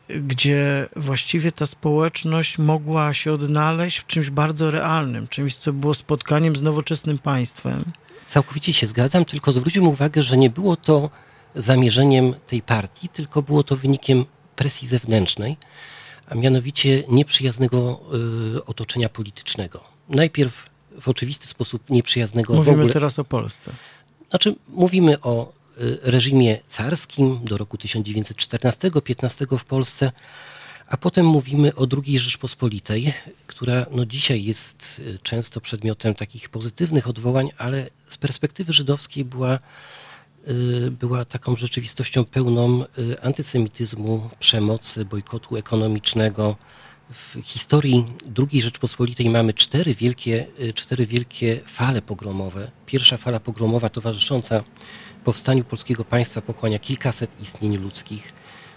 gdzie 0.08 0.88
właściwie 0.96 1.52
ta 1.52 1.66
społeczność 1.66 2.58
mogła 2.58 3.14
się 3.14 3.32
odnaleźć 3.32 3.98
w 3.98 4.06
czymś 4.06 4.30
bardzo 4.30 4.70
realnym, 4.70 5.28
czymś, 5.28 5.56
co 5.56 5.72
było 5.72 5.94
spotkaniem 5.94 6.56
z 6.56 6.62
nowoczesnym 6.62 7.18
państwem. 7.18 7.84
Całkowicie 8.26 8.72
się 8.72 8.86
zgadzam, 8.86 9.24
tylko 9.24 9.52
zwróćmy 9.52 9.88
uwagę, 9.88 10.22
że 10.22 10.36
nie 10.36 10.50
było 10.50 10.76
to 10.76 11.10
zamierzeniem 11.54 12.34
tej 12.46 12.62
partii, 12.62 13.08
tylko 13.08 13.42
było 13.42 13.62
to 13.62 13.76
wynikiem 13.76 14.24
presji 14.56 14.88
zewnętrznej, 14.88 15.56
a 16.28 16.34
mianowicie 16.34 17.02
nieprzyjaznego 17.08 18.00
y, 18.56 18.64
otoczenia 18.64 19.08
politycznego. 19.08 19.80
Najpierw 20.08 20.66
w 21.00 21.08
oczywisty 21.08 21.46
sposób 21.46 21.90
nieprzyjaznego 21.90 22.54
Mówimy 22.54 22.90
teraz 22.90 23.18
o 23.18 23.24
Polsce. 23.24 23.70
Znaczy, 24.30 24.54
mówimy 24.68 25.20
o 25.20 25.52
reżimie 26.02 26.58
carskim 26.68 27.40
do 27.44 27.56
roku 27.56 27.76
1914-15 27.76 29.58
w 29.58 29.64
Polsce, 29.64 30.12
a 30.86 30.96
potem 30.96 31.26
mówimy 31.26 31.74
o 31.74 31.86
II 32.04 32.18
Rzeczpospolitej, 32.18 33.12
która 33.46 33.86
no 33.90 34.06
dzisiaj 34.06 34.44
jest 34.44 35.00
y, 35.06 35.18
często 35.22 35.60
przedmiotem 35.60 36.14
takich 36.14 36.48
pozytywnych 36.48 37.08
odwołań, 37.08 37.50
ale 37.58 37.90
z 38.08 38.16
perspektywy 38.16 38.72
żydowskiej 38.72 39.24
była, 39.24 39.58
y, 40.48 40.90
była 40.90 41.24
taką 41.24 41.56
rzeczywistością 41.56 42.24
pełną 42.24 42.84
y, 42.98 43.20
antysemityzmu, 43.22 44.30
przemocy, 44.38 45.04
bojkotu 45.04 45.56
ekonomicznego. 45.56 46.56
W 47.10 47.40
historii 47.42 48.04
II 48.50 48.62
Rzeczpospolitej 48.62 49.30
mamy 49.30 49.54
cztery 49.54 49.94
wielkie, 49.94 50.46
y, 50.60 50.72
cztery 50.72 51.06
wielkie 51.06 51.60
fale 51.66 52.02
pogromowe. 52.02 52.70
Pierwsza 52.86 53.16
fala 53.16 53.40
pogromowa 53.40 53.88
towarzysząca 53.88 54.64
powstaniu 55.24 55.64
polskiego 55.64 56.04
państwa 56.04 56.40
pochłania 56.40 56.78
kilkaset 56.78 57.40
istnień 57.40 57.76
ludzkich. 57.76 58.32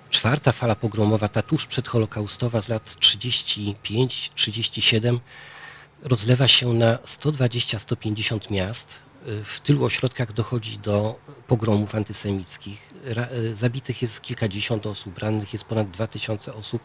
Czwarta 0.09 0.51
fala 0.51 0.75
pogromowa, 0.75 1.27
ta 1.27 1.41
tuż 1.41 1.65
przedholokaustowa 1.65 2.61
z 2.61 2.69
lat 2.69 2.95
35-37, 2.99 5.19
rozlewa 6.03 6.47
się 6.47 6.73
na 6.73 6.95
120-150 6.95 8.51
miast. 8.51 8.99
w 9.43 9.59
tylu 9.59 9.85
ośrodkach 9.85 10.33
dochodzi 10.33 10.77
do 10.77 11.19
pogromów 11.47 11.95
antysemickich. 11.95 12.93
Zabitych 13.51 14.01
jest 14.01 14.21
kilkadziesiąt 14.21 14.85
osób, 14.85 15.17
rannych 15.17 15.53
jest 15.53 15.65
ponad 15.65 15.91
dwa 15.91 16.07
tysiące 16.07 16.53
osób. 16.53 16.81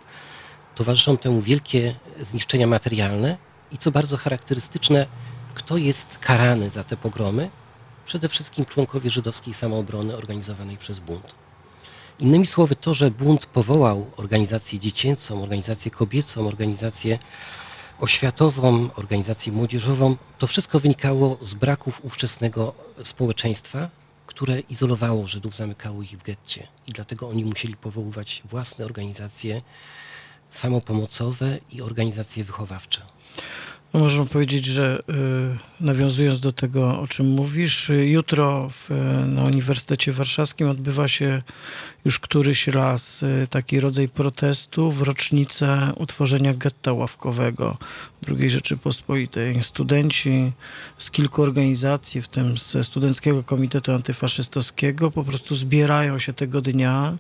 Towarzyszą 0.75 1.17
temu 1.17 1.41
wielkie 1.41 1.95
zniszczenia 2.21 2.67
materialne 2.67 3.37
i 3.73 3.79
co 3.79 3.91
bardzo 3.91 4.17
charakterystyczne, 4.17 5.07
kto 5.55 5.77
jest 5.77 6.19
karany 6.19 6.71
za 6.71 6.85
te 6.85 6.97
pogromy? 6.97 7.51
Przede 8.07 8.29
wszystkim 8.29 8.65
członkowie 8.65 9.11
żydowskiej 9.11 9.55
samoobrony 9.55 10.17
organizowanej 10.17 10.77
przez 10.77 10.99
bunt. 10.99 11.35
Innymi 12.19 12.47
słowy, 12.47 12.77
to, 12.77 12.95
że 12.95 13.11
bunt 13.11 13.47
powołał 13.47 14.11
organizację 14.17 14.81
dziecięcą, 14.81 15.43
organizację 15.43 15.91
kobiecą, 15.91 16.49
organizację 16.49 17.19
oświatową, 18.01 18.89
organizację 18.97 19.53
młodzieżową, 19.53 20.17
to 20.39 20.47
wszystko 20.47 20.81
wynikało 20.81 21.39
z 21.41 21.55
braków 21.55 22.05
ówczesnego 22.05 22.75
społeczeństwa, 23.03 23.91
które 24.27 24.61
izolowało 24.61 25.29
Żydów, 25.29 25.57
zamykało 25.57 26.03
ich 26.03 26.19
w 26.19 26.23
getcie. 26.23 26.69
I 26.87 26.93
dlatego 26.93 27.29
oni 27.29 27.45
musieli 27.45 27.77
powoływać 27.77 28.43
własne 28.51 28.85
organizacje 28.85 29.63
samopomocowe 30.51 31.59
i 31.71 31.83
organizacje 31.83 32.45
wychowawcze. 32.45 33.03
No 33.95 34.01
można 34.01 34.25
powiedzieć, 34.25 34.65
że 34.65 35.03
y, 35.81 35.85
nawiązując 35.85 36.41
do 36.41 36.53
tego, 36.53 37.01
o 37.01 37.07
czym 37.07 37.27
mówisz, 37.27 37.91
jutro 38.05 38.69
w, 38.71 38.91
na 39.29 39.43
Uniwersytecie 39.43 40.13
Warszawskim 40.13 40.69
odbywa 40.69 41.09
się 41.09 41.43
już 42.05 42.19
któryś 42.19 42.67
raz 42.69 43.23
y, 43.23 43.47
taki 43.51 43.81
rodzaj 43.81 44.09
protestu 44.09 44.91
w 44.91 45.03
rocznicę 45.03 45.93
utworzenia 45.97 46.55
getta 46.55 46.93
ławkowego 46.93 47.77
II 48.29 48.51
Rzeczypospolitej. 48.51 49.65
Studenci 49.65 50.53
z 50.99 51.11
kilku 51.11 51.43
organizacji, 51.43 52.23
w 52.23 52.29
tym 52.29 52.57
ze 52.57 52.85
Studenckiego 52.85 53.45
Komitetu 53.45 53.93
Antyfaszystowskiego, 53.93 55.11
po 55.11 55.25
prostu 55.25 55.55
zbierają 55.55 56.19
się 56.19 56.33
tego 56.33 56.61
dnia 56.61 57.17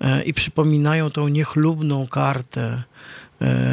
y, 0.00 0.22
i 0.24 0.34
przypominają 0.34 1.10
tą 1.10 1.28
niechlubną 1.28 2.06
kartę 2.06 2.82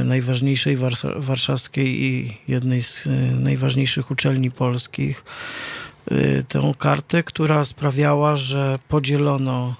najważniejszej 0.06 0.78
warszawskiej 1.16 2.04
i 2.04 2.38
jednej 2.48 2.82
z 2.82 3.08
e, 3.08 3.10
najważniejszych 3.36 4.12
uczelni 4.12 4.52
polskich. 4.52 5.24
E, 6.12 6.44
tę 6.44 6.74
kartę, 6.78 7.24
która 7.24 7.66
sprawiała, 7.66 8.38
że 8.38 8.80
podzielono 8.88 9.76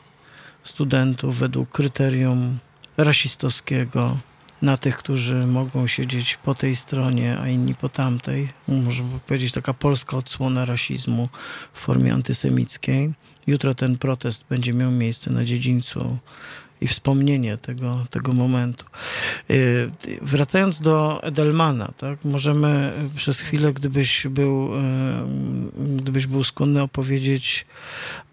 studentów 0.64 1.38
według 1.38 1.70
kryterium 1.70 2.60
rasistowskiego 2.98 4.18
na 4.62 4.78
tych, 4.78 4.98
którzy 4.98 5.48
mogą 5.48 5.88
siedzieć 5.88 6.38
po 6.44 6.56
tej 6.56 6.76
stronie, 6.76 7.38
a 7.40 7.48
inni 7.48 7.76
po 7.76 7.90
tamtej. 7.90 8.50
Można 8.68 9.06
powiedzieć 9.28 9.52
taka 9.52 9.74
polska 9.74 10.18
odsłona 10.18 10.66
rasizmu 10.66 11.30
w 11.74 11.80
formie 11.80 12.14
antysemickiej. 12.14 13.14
Jutro 13.48 13.76
ten 13.76 13.98
protest 13.98 14.46
będzie 14.50 14.74
miał 14.74 14.92
miejsce 14.92 15.32
na 15.32 15.46
dziedzińcu 15.46 16.18
i 16.82 16.88
wspomnienie 16.88 17.58
tego, 17.58 18.06
tego 18.10 18.34
momentu. 18.34 18.86
Y, 19.52 19.92
wracając 20.22 20.82
do 20.82 21.24
Edelmana, 21.24 21.92
tak, 21.98 22.26
możemy 22.26 22.94
przez 23.16 23.42
chwilę, 23.42 23.74
gdybyś 23.74 24.28
był, 24.30 24.76
y, 24.76 25.98
gdybyś 25.98 26.28
był 26.28 26.44
skłonny 26.44 26.82
opowiedzieć 26.82 27.66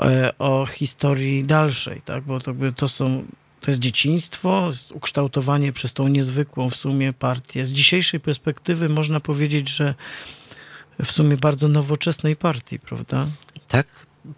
y, 0.01 0.05
o 0.39 0.67
historii 0.67 1.45
dalszej, 1.45 2.03
tak, 2.05 2.25
bo 2.25 2.41
to, 2.41 2.55
to 2.77 2.89
są 2.89 3.25
to 3.61 3.71
jest 3.71 3.81
dzieciństwo, 3.81 4.71
ukształtowanie 4.95 5.73
przez 5.73 5.95
tą 5.95 6.09
niezwykłą 6.09 6.71
w 6.71 6.77
sumie 6.77 7.13
partię. 7.13 7.67
Z 7.67 7.73
dzisiejszej 7.73 8.21
perspektywy 8.21 8.89
można 8.89 9.21
powiedzieć, 9.21 9.69
że 9.69 9.95
w 11.05 11.13
sumie 11.13 11.37
bardzo 11.37 11.69
nowoczesnej 11.69 12.37
partii, 12.37 12.79
prawda? 12.79 13.27
Tak. 13.69 13.87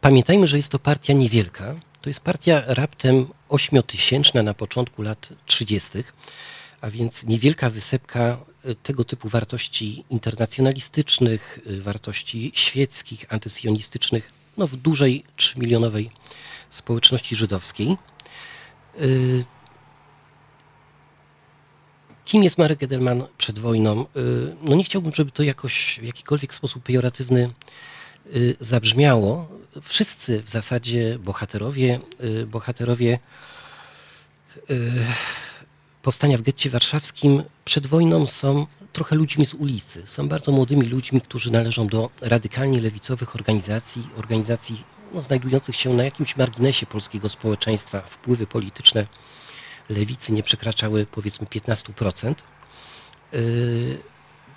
Pamiętajmy, 0.00 0.46
że 0.46 0.56
jest 0.56 0.72
to 0.72 0.78
partia 0.78 1.12
niewielka, 1.12 1.74
to 2.00 2.11
jest 2.11 2.24
partia 2.24 2.62
raptem 2.66 3.26
ośmiotysięczna 3.51 4.42
na 4.42 4.55
początku 4.55 5.03
lat 5.03 5.28
30., 5.46 5.90
a 6.80 6.90
więc 6.90 7.26
niewielka 7.26 7.70
wysepka 7.70 8.38
y, 8.68 8.74
tego 8.74 9.05
typu 9.05 9.28
wartości 9.28 10.05
internacjonalistycznych, 10.11 11.59
y, 11.66 11.82
wartości 11.82 12.53
świeckich, 12.55 13.26
antysionistycznych, 13.28 14.32
no 14.57 14.66
w 14.66 14.76
dużej 14.76 15.24
trzymilionowej 15.36 16.11
społeczności 16.70 17.36
żydowskiej. 17.36 17.96
Y, 19.01 19.44
kim 22.24 22.44
jest 22.44 22.59
Marek 22.59 22.82
Edelman 22.82 23.24
przed 23.38 23.59
wojną? 23.59 24.07
No 24.62 24.76
nie 24.76 24.84
chciałbym, 24.84 25.14
żeby 25.14 25.30
to 25.30 25.42
jakoś 25.42 25.98
w 26.03 26.05
jakikolwiek 26.05 26.55
sposób 26.55 26.82
pejoratywny 26.82 27.51
zabrzmiało 28.61 29.59
wszyscy 29.83 30.43
w 30.43 30.51
zasadzie 30.51 31.18
bohaterowie, 31.18 32.01
y, 32.25 32.47
bohaterowie 32.47 33.18
y, 34.71 34.91
powstania 36.03 36.39
w 36.39 36.43
getcie 36.43 36.71
warszawskim 36.71 37.43
przed 37.64 37.87
wojną 37.87 38.27
są 38.27 38.66
trochę 38.93 39.16
ludźmi 39.16 39.47
z 39.47 39.55
ulicy. 39.55 40.03
Są 40.07 40.29
bardzo 40.29 40.53
młodymi 40.53 40.87
ludźmi, 40.87 41.21
którzy 41.21 41.51
należą 41.51 41.87
do 41.87 42.11
radykalnie 42.21 42.81
lewicowych 42.81 43.35
organizacji, 43.35 44.09
organizacji 44.16 44.85
no, 45.14 45.23
znajdujących 45.23 45.77
się 45.77 45.95
na 45.95 46.05
jakimś 46.05 46.37
marginesie 46.37 46.87
polskiego 46.87 47.29
społeczeństwa. 47.29 48.01
Wpływy 48.01 48.47
polityczne 48.47 49.07
lewicy 49.89 50.33
nie 50.33 50.43
przekraczały 50.43 51.07
powiedzmy 51.07 51.47
15%. 51.47 52.35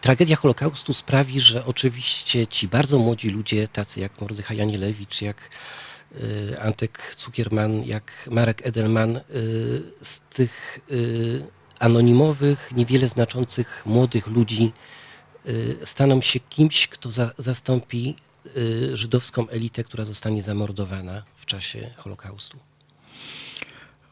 Tragedia 0.03 0.35
Holokaustu 0.35 0.93
sprawi, 0.93 1.39
że 1.39 1.65
oczywiście 1.65 2.47
ci 2.47 2.67
bardzo 2.67 2.99
młodzi 2.99 3.29
ludzie, 3.29 3.67
tacy 3.67 3.99
jak 3.99 4.21
Mordechaj 4.21 4.57
Janielewicz, 4.57 5.21
jak 5.21 5.49
y, 6.21 6.55
Antek 6.61 7.15
Cukierman, 7.15 7.83
jak 7.83 8.11
Marek 8.31 8.67
Edelman, 8.67 9.17
y, 9.17 9.21
z 10.01 10.19
tych 10.19 10.79
y, 10.91 11.43
anonimowych, 11.79 12.71
niewiele 12.75 13.09
znaczących 13.09 13.83
młodych 13.85 14.27
ludzi 14.27 14.71
staną 15.83 16.21
się 16.21 16.39
kimś, 16.39 16.87
kto 16.87 17.11
za, 17.11 17.31
zastąpi 17.37 18.15
żydowską 18.93 19.49
elitę, 19.49 19.83
która 19.83 20.05
zostanie 20.05 20.43
zamordowana 20.43 21.23
w 21.35 21.45
czasie 21.45 21.89
Holokaustu. 21.97 22.57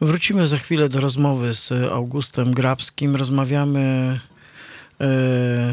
Wrócimy 0.01 0.47
za 0.47 0.57
chwilę 0.57 0.89
do 0.89 0.99
rozmowy 0.99 1.53
z 1.53 1.71
Augustem 1.71 2.53
Grabskim. 2.53 3.15
Rozmawiamy 3.15 4.19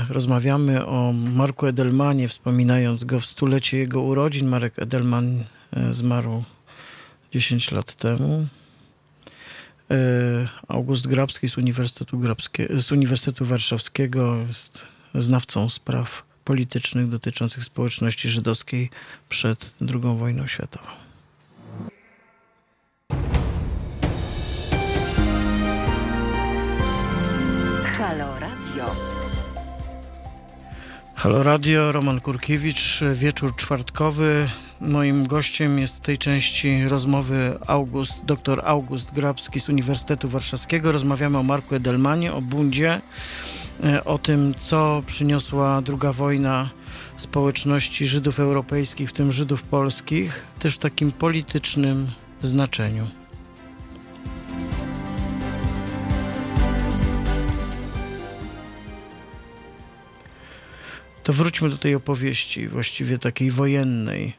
rozmawiamy 0.09 0.87
o 0.87 1.13
Marku 1.13 1.67
Edelmanie, 1.67 2.29
wspominając 2.29 3.05
go 3.05 3.21
w 3.21 3.27
stulecie 3.27 3.79
jego 3.79 4.03
urodzin. 4.03 4.49
Marek 4.49 4.79
Edelman 4.79 5.45
e, 5.73 5.93
zmarł 5.93 6.45
10 7.33 7.71
lat 7.73 7.95
temu. 7.95 8.47
E, 9.91 9.97
August 10.69 11.07
Grabski 11.07 11.49
z 11.49 11.59
Uniwersytetu, 11.59 12.19
Grabskie, 12.19 12.69
z 12.81 12.93
Uniwersytetu 12.93 13.45
Warszawskiego 13.45 14.37
jest 14.37 14.85
znawcą 15.15 15.71
spraw 15.71 16.23
politycznych 16.45 17.09
dotyczących 17.09 17.65
społeczności 17.65 18.29
żydowskiej 18.29 18.91
przed 19.29 19.75
II 19.81 20.19
wojną 20.19 20.47
światową. 20.47 21.08
Halo 31.19 31.43
Radio, 31.43 31.93
Roman 31.93 32.21
Kurkiewicz, 32.21 33.01
wieczór 33.15 33.57
czwartkowy. 33.57 34.49
Moim 34.81 35.27
gościem 35.27 35.79
jest 35.79 35.97
w 35.97 36.01
tej 36.01 36.19
części 36.19 36.89
rozmowy 36.89 37.59
August, 37.67 38.25
dr 38.25 38.63
August 38.65 39.15
Grabski 39.15 39.61
z 39.61 39.69
Uniwersytetu 39.69 40.29
Warszawskiego. 40.29 40.93
Rozmawiamy 40.93 41.39
o 41.39 41.43
Marku 41.43 41.75
Edelmanie, 41.75 42.33
o 42.33 42.43
bundzie, 42.43 43.01
e, 43.85 44.05
o 44.05 44.19
tym, 44.19 44.55
co 44.55 45.03
przyniosła 45.07 45.83
druga 45.83 46.13
wojna 46.13 46.69
społeczności 47.17 48.07
Żydów 48.07 48.41
europejskich, 48.41 49.11
w 49.11 49.13
tym 49.13 49.33
Żydów 49.33 49.63
polskich, 49.63 50.45
też 50.59 50.75
w 50.75 50.79
takim 50.79 51.13
politycznym 51.13 52.11
znaczeniu. 52.43 53.07
To 61.29 61.33
wróćmy 61.33 61.71
do 61.71 61.77
tej 61.77 61.95
opowieści, 61.95 62.69
właściwie 62.69 63.19
takiej 63.19 63.51
wojennej. 63.51 64.33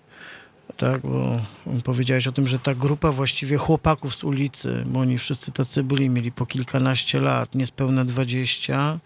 Tak, 0.78 1.02
bo 1.02 1.42
powiedziałeś 1.84 2.28
o 2.28 2.32
tym, 2.32 2.48
że 2.48 2.60
ta 2.60 2.76
grupa 2.76 3.12
właściwie 3.12 3.58
chłopaków 3.58 4.16
z 4.16 4.24
ulicy, 4.24 4.84
bo 4.86 5.00
oni 5.00 5.18
wszyscy 5.18 5.52
tacy 5.52 5.84
byli, 5.84 6.10
mieli 6.10 6.32
po 6.32 6.46
kilkanaście 6.46 7.20
lat, 7.20 7.56
niespełna 7.56 8.06
dwadzieścia, 8.06 9.00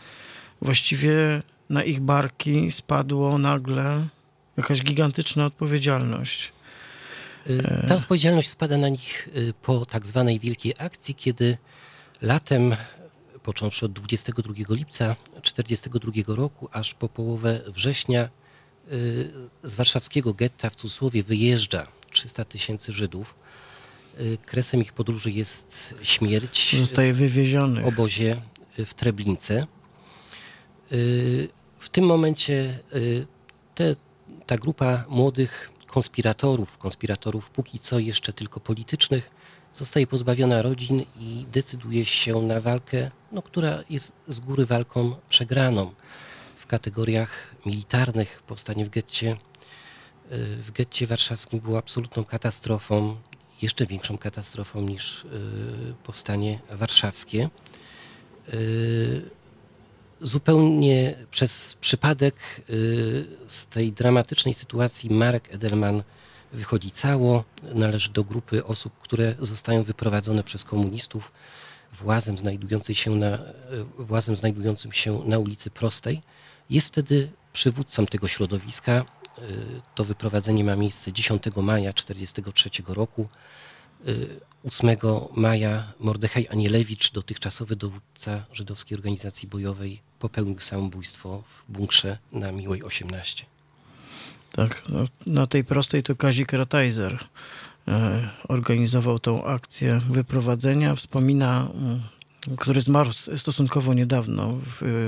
właściwie 0.62 1.42
na 1.70 1.84
ich 1.84 2.00
barki 2.00 2.72
spadło 2.72 3.38
nagle 3.38 4.08
jakaś 4.58 4.82
gigantyczna 4.82 5.46
odpowiedzialność. 5.46 6.52
Y, 7.50 7.86
ta 7.88 7.96
odpowiedzialność 7.96 8.50
spada 8.50 8.78
na 8.78 8.90
nich 8.90 9.30
y, 9.36 9.54
po 9.62 9.86
tak 9.86 10.06
zwanej 10.06 10.40
wielkiej 10.40 10.74
akcji, 10.78 11.16
kiedy 11.16 11.58
latem 12.22 12.76
począwszy 13.44 13.86
od 13.86 13.94
22 13.94 14.54
lipca 14.70 15.16
1942 15.42 16.36
roku, 16.36 16.70
aż 16.72 16.94
po 16.94 17.10
połowę 17.10 17.62
września 17.68 18.30
z 19.64 19.76
warszawskiego 19.76 20.34
getta 20.34 20.70
w 20.70 20.76
Cusłowie 20.76 21.24
wyjeżdża 21.24 21.88
300 22.12 22.46
tysięcy 22.46 22.92
Żydów. 22.92 23.36
Kresem 24.46 24.82
ich 24.82 24.94
podróży 24.94 25.32
jest 25.32 25.96
śmierć. 26.04 26.76
Zostaje 26.80 27.14
wywieziony. 27.14 27.82
W 27.82 27.88
obozie 27.88 28.42
w 28.86 28.94
Treblince. 28.94 29.68
W 31.80 31.90
tym 31.92 32.06
momencie 32.06 32.80
te, 33.76 33.96
ta 34.46 34.58
grupa 34.58 35.06
młodych 35.10 35.72
konspiratorów, 35.88 36.78
konspiratorów 36.78 37.50
póki 37.50 37.80
co 37.80 38.00
jeszcze 38.00 38.34
tylko 38.34 38.60
politycznych, 38.60 39.30
zostaje 39.74 40.08
pozbawiona 40.08 40.62
rodzin 40.62 41.06
i 41.20 41.46
decyduje 41.52 42.06
się 42.06 42.42
na 42.42 42.62
walkę, 42.62 43.12
no, 43.32 43.42
która 43.42 43.84
jest 43.90 44.12
z 44.28 44.40
góry 44.40 44.66
walką 44.66 45.16
przegraną. 45.30 45.94
W 46.58 46.68
kategoriach 46.68 47.56
militarnych 47.66 48.44
powstanie 48.48 48.86
w 48.86 48.90
getcie, 48.90 49.32
y, 49.32 49.38
w 50.58 50.72
getcie 50.72 51.08
warszawskim 51.08 51.60
było 51.60 51.78
absolutną 51.78 52.24
katastrofą, 52.24 53.16
jeszcze 53.62 53.86
większą 53.86 54.18
katastrofą 54.18 54.82
niż 54.82 55.24
y, 55.24 55.30
powstanie 56.04 56.60
warszawskie. 56.72 57.50
Y, 58.54 59.30
zupełnie 60.22 61.16
przez 61.32 61.78
przypadek 61.82 62.36
z 63.48 63.68
tej 63.68 63.92
dramatycznej 63.92 64.54
sytuacji 64.54 65.10
Marek 65.10 65.54
Edelman 65.54 66.04
wychodzi 66.54 66.92
cało, 66.92 67.44
należy 67.76 68.10
do 68.10 68.24
grupy 68.24 68.66
osób, 68.66 68.94
które 69.00 69.36
zostają 69.40 69.84
wyprowadzone 69.84 70.44
przez 70.44 70.64
komunistów 70.64 71.32
włazem, 71.94 72.38
znajdującej 72.38 72.96
się 72.96 73.12
na, 73.16 73.40
włazem 74.00 74.36
znajdującym 74.36 74.92
się 74.92 75.22
na 75.26 75.40
ulicy 75.40 75.70
Prostej. 75.70 76.22
Jest 76.70 76.88
wtedy 76.88 77.32
przywódcą 77.54 78.06
tego 78.06 78.28
środowiska. 78.28 79.06
To 79.96 80.06
wyprowadzenie 80.06 80.64
ma 80.64 80.76
miejsce 80.76 81.14
10 81.14 81.44
maja 81.56 81.94
1943 81.94 82.94
roku. 82.94 83.28
8 84.64 84.98
maja 85.36 85.94
Mordechaj 86.00 86.48
Anielewicz, 86.52 87.12
dotychczasowy 87.12 87.76
dowódca 87.76 88.46
żydowskiej 88.54 88.98
organizacji 88.98 89.48
bojowej, 89.48 90.02
popełnił 90.20 90.60
samobójstwo 90.60 91.44
w 91.48 91.72
bunkrze 91.72 92.18
na 92.32 92.52
Miłej 92.52 92.84
18. 92.84 93.53
Tak, 94.56 94.82
no, 94.90 95.06
na 95.26 95.48
tej 95.48 95.64
prostej 95.64 96.04
to 96.04 96.16
Kazik 96.16 96.54
Ratajzer 96.54 97.20
e, 97.88 98.30
organizował 98.48 99.20
tą 99.20 99.46
akcję 99.46 100.02
wyprowadzenia. 100.10 100.96
Wspomina, 100.96 101.68
mm, 101.76 102.00
który 102.58 102.82
zmarł 102.82 103.12
stosunkowo 103.38 103.94
niedawno, 103.94 104.60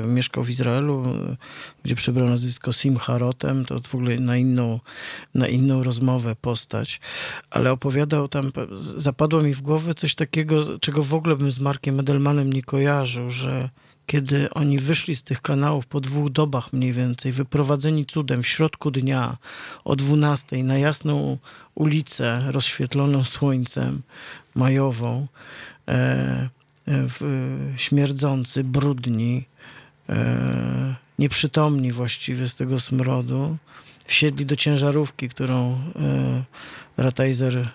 e, 0.04 0.08
mieszkał 0.08 0.43
w 0.43 0.50
Izraelu, 0.50 1.04
e, 1.06 1.36
gdzie 1.84 1.96
przybrał 1.96 2.28
nazwisko 2.28 2.74
Simcha 2.74 3.18
Rotem, 3.18 3.66
to 3.66 3.80
w 3.80 3.96
ogóle 3.96 4.20
na 4.20 4.38
inną, 4.38 4.80
na 5.34 5.48
inną 5.48 5.84
rozmowę 5.84 6.36
postać, 6.41 7.00
ale 7.50 7.72
opowiadał 7.72 8.28
tam, 8.28 8.52
zapadło 8.96 9.41
mi 9.41 9.54
w 9.54 9.62
głowę 9.62 9.93
coś 9.93 10.16
takiego, 10.16 10.80
czego 10.80 11.04
w 11.04 11.14
ogóle 11.14 11.36
bym 11.36 11.52
z 11.52 11.60
Markiem 11.60 12.00
Edelmanem 12.00 12.54
nie 12.54 12.64
kojarzył, 12.64 13.30
że 13.30 13.70
kiedy 14.06 14.49
oni 14.49 14.80
wyszli 14.80 15.16
z 15.16 15.24
tych 15.24 15.41
kanałów 15.41 15.86
po 15.86 16.01
dwóch 16.01 16.32
dobach 16.32 16.74
mniej 16.74 16.93
więcej, 16.93 17.32
wyprowadzeni 17.32 18.06
cudem 18.06 18.43
w 18.43 18.47
środku 18.47 18.91
dnia 18.91 19.38
o 19.84 19.95
12 19.95 20.64
na 20.64 20.78
jasną 20.78 21.38
ulicę 21.76 22.43
rozświetloną 22.47 23.24
słońcem 23.24 24.01
majową, 24.56 25.28
e, 25.88 25.91
e 25.91 26.49
w, 26.88 27.74
śmierdzący, 27.78 28.64
brudni, 28.64 29.45
e, 30.10 30.95
nieprzytomni 31.20 31.91
właściwie 31.91 32.47
z 32.47 32.56
tego 32.56 32.80
smrodu, 32.80 33.58
wsiedli 34.06 34.45
do 34.45 34.56
ciężarówki, 34.56 35.30
którą 35.30 35.74
e, 35.95 36.43
Rataizer 36.98 37.58
e, 37.58 37.66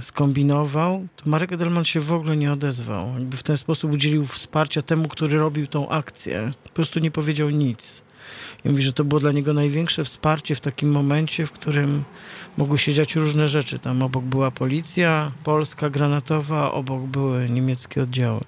skombinował, 0.00 1.06
to 1.16 1.30
Marek 1.30 1.52
Edelman 1.52 1.84
się 1.84 2.00
w 2.00 2.12
ogóle 2.12 2.36
nie 2.36 2.52
odezwał. 2.52 3.14
Jakby 3.18 3.36
w 3.36 3.42
ten 3.42 3.56
sposób 3.56 3.92
udzielił 3.92 4.24
wsparcia 4.24 4.82
temu, 4.82 5.08
który 5.08 5.38
robił 5.38 5.66
tą 5.66 5.88
akcję. 5.88 6.50
Po 6.64 6.70
prostu 6.70 7.00
nie 7.00 7.10
powiedział 7.10 7.50
nic. 7.50 8.02
I 8.64 8.68
mówi, 8.68 8.82
że 8.82 8.92
to 8.92 9.04
było 9.04 9.20
dla 9.20 9.32
niego 9.32 9.52
największe 9.52 10.04
wsparcie 10.04 10.54
w 10.54 10.60
takim 10.60 10.90
momencie, 10.90 11.46
w 11.46 11.52
którym 11.52 12.04
mogły 12.56 12.78
się 12.78 12.92
dziać 12.92 13.16
różne 13.16 13.48
rzeczy. 13.48 13.78
Tam 13.78 14.02
obok 14.02 14.24
była 14.24 14.50
policja 14.50 15.32
polska 15.44 15.90
granatowa, 15.90 16.72
obok 16.72 17.02
były 17.02 17.50
niemieckie 17.50 18.02
oddziały. 18.02 18.40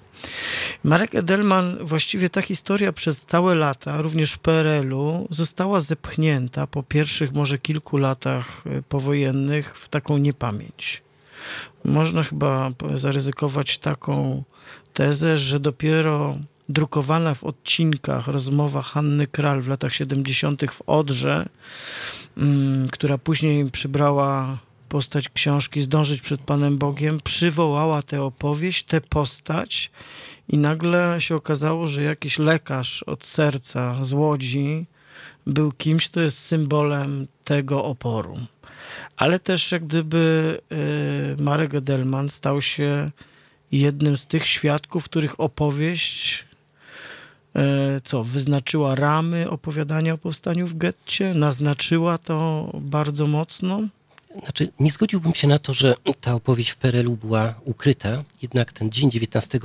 Marek 0.83 1.15
Edelman, 1.15 1.77
właściwie 1.81 2.29
ta 2.29 2.41
historia 2.41 2.93
przez 2.93 3.25
całe 3.25 3.55
lata, 3.55 4.01
również 4.01 4.33
w 4.33 4.39
PRL-u, 4.39 5.27
została 5.29 5.79
zepchnięta 5.79 6.67
po 6.67 6.83
pierwszych 6.83 7.33
może 7.33 7.57
kilku 7.57 7.97
latach 7.97 8.63
e, 8.65 8.81
powojennych 8.81 9.79
w 9.79 9.89
taką 9.89 10.17
niepamięć. 10.17 11.01
Można 11.85 12.23
chyba 12.23 12.69
zaryzykować 12.95 13.77
taką 13.77 14.43
tezę, 14.93 15.37
że 15.37 15.59
dopiero 15.59 16.37
drukowana 16.69 17.33
w 17.33 17.43
odcinkach 17.43 18.27
rozmowa 18.27 18.81
Hanny 18.81 19.27
Kral 19.27 19.61
w 19.61 19.67
latach 19.67 19.93
70. 19.93 20.71
w 20.71 20.81
Odrze, 20.87 21.45
mm, 22.37 22.87
która 22.89 23.17
później 23.17 23.71
przybrała 23.71 24.57
postać 24.89 25.29
książki 25.29 25.81
Zdążyć 25.81 26.21
przed 26.21 26.41
Panem 26.41 26.77
Bogiem, 26.77 27.19
przywołała 27.23 28.01
tę 28.01 28.23
opowieść, 28.23 28.83
tę 28.83 29.01
postać 29.01 29.91
i 30.49 30.57
nagle 30.57 31.15
się 31.19 31.35
okazało, 31.35 31.87
że 31.87 32.03
jakiś 32.03 32.39
lekarz 32.39 33.03
od 33.03 33.25
serca 33.25 34.03
z 34.03 34.13
Łodzi 34.13 34.85
był 35.47 35.71
kimś, 35.71 36.09
kto 36.09 36.21
jest 36.21 36.39
symbolem 36.39 37.27
tego 37.43 37.85
oporu. 37.85 38.37
Ale 39.17 39.39
też 39.39 39.71
jak 39.71 39.85
gdyby 39.85 40.57
y, 41.37 41.41
Marek 41.41 41.73
Edelman 41.73 42.29
stał 42.29 42.61
się 42.61 43.11
jednym 43.71 44.17
z 44.17 44.27
tych 44.27 44.47
świadków, 44.47 45.05
których 45.05 45.39
opowieść 45.39 46.45
E, 47.55 48.01
co, 48.03 48.23
wyznaczyła 48.23 48.95
ramy 48.95 49.49
opowiadania 49.49 50.13
o 50.13 50.17
powstaniu 50.17 50.67
w 50.67 50.77
getcie? 50.77 51.33
Naznaczyła 51.33 52.17
to 52.17 52.69
bardzo 52.81 53.27
mocno? 53.27 53.81
Znaczy, 54.43 54.71
nie 54.79 54.91
zgodziłbym 54.91 55.33
się 55.33 55.47
na 55.47 55.59
to, 55.59 55.73
że 55.73 55.95
ta 56.21 56.33
opowieść 56.33 56.69
w 56.69 56.75
PRL-u 56.75 57.17
była 57.17 57.53
ukryta, 57.63 58.23
jednak 58.41 58.73
ten 58.73 58.91
dzień 58.91 59.11
19 59.11 59.59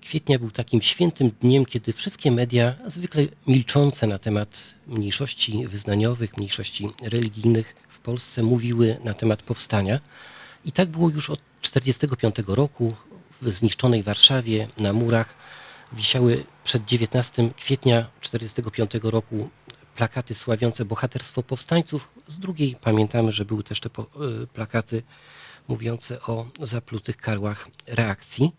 kwietnia 0.00 0.38
był 0.38 0.50
takim 0.50 0.82
świętym 0.82 1.30
dniem, 1.40 1.66
kiedy 1.66 1.92
wszystkie 1.92 2.30
media, 2.30 2.74
zwykle 2.86 3.22
milczące 3.46 4.06
na 4.06 4.18
temat 4.18 4.74
mniejszości 4.86 5.66
wyznaniowych, 5.66 6.36
mniejszości 6.36 6.90
religijnych 7.02 7.74
w 7.88 7.98
Polsce, 7.98 8.42
mówiły 8.42 8.96
na 9.04 9.14
temat 9.14 9.42
powstania. 9.42 10.00
I 10.64 10.72
tak 10.72 10.88
było 10.88 11.10
już 11.10 11.30
od 11.30 11.40
1945 11.62 12.48
roku 12.48 12.94
w 13.42 13.52
zniszczonej 13.52 14.02
Warszawie 14.02 14.68
na 14.78 14.92
murach 14.92 15.34
wisiały 15.92 16.44
przed 16.64 16.84
19 16.84 17.50
kwietnia 17.56 18.06
1945 18.20 19.12
roku 19.12 19.48
plakaty 20.00 20.34
sławiące 20.34 20.84
bohaterstwo 20.84 21.42
powstańców. 21.42 22.08
Z 22.26 22.38
drugiej 22.38 22.76
pamiętamy, 22.80 23.32
że 23.32 23.44
były 23.44 23.64
też 23.64 23.80
te 23.80 23.88
y, 23.88 24.46
plakaty 24.46 25.02
mówiące 25.68 26.22
o 26.22 26.46
zaplutych 26.60 27.16
karłach 27.16 27.68
reakcji. 27.86 28.52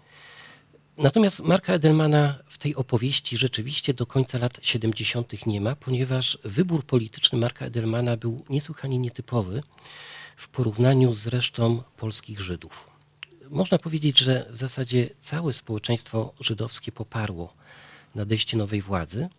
Natomiast 0.98 1.40
Marka 1.40 1.74
Edelmana 1.74 2.40
w 2.50 2.58
tej 2.58 2.76
opowieści 2.76 3.38
rzeczywiście 3.38 3.94
do 3.94 4.06
końca 4.06 4.38
lat 4.38 4.60
70. 4.62 5.46
nie 5.46 5.62
ma, 5.62 5.76
ponieważ 5.76 6.38
wybór 6.44 6.86
polityczny 6.86 7.40
Marka 7.40 7.66
Edelmana 7.66 8.18
był 8.18 8.46
niesłychanie 8.50 9.00
nietypowy 9.00 9.64
w 10.38 10.48
porównaniu 10.48 11.14
z 11.14 11.28
resztą 11.28 11.84
polskich 11.98 12.42
Żydów 12.42 12.92
można 13.50 13.78
powiedzieć, 13.78 14.20
że 14.20 14.46
w 14.50 14.58
zasadzie 14.58 15.10
całe 15.22 15.54
społeczeństwo 15.54 16.34
żydowskie 16.40 16.92
poparło 16.92 17.54
nadejście 18.16 18.58
nowej 18.58 18.82
władzy, 18.82 19.30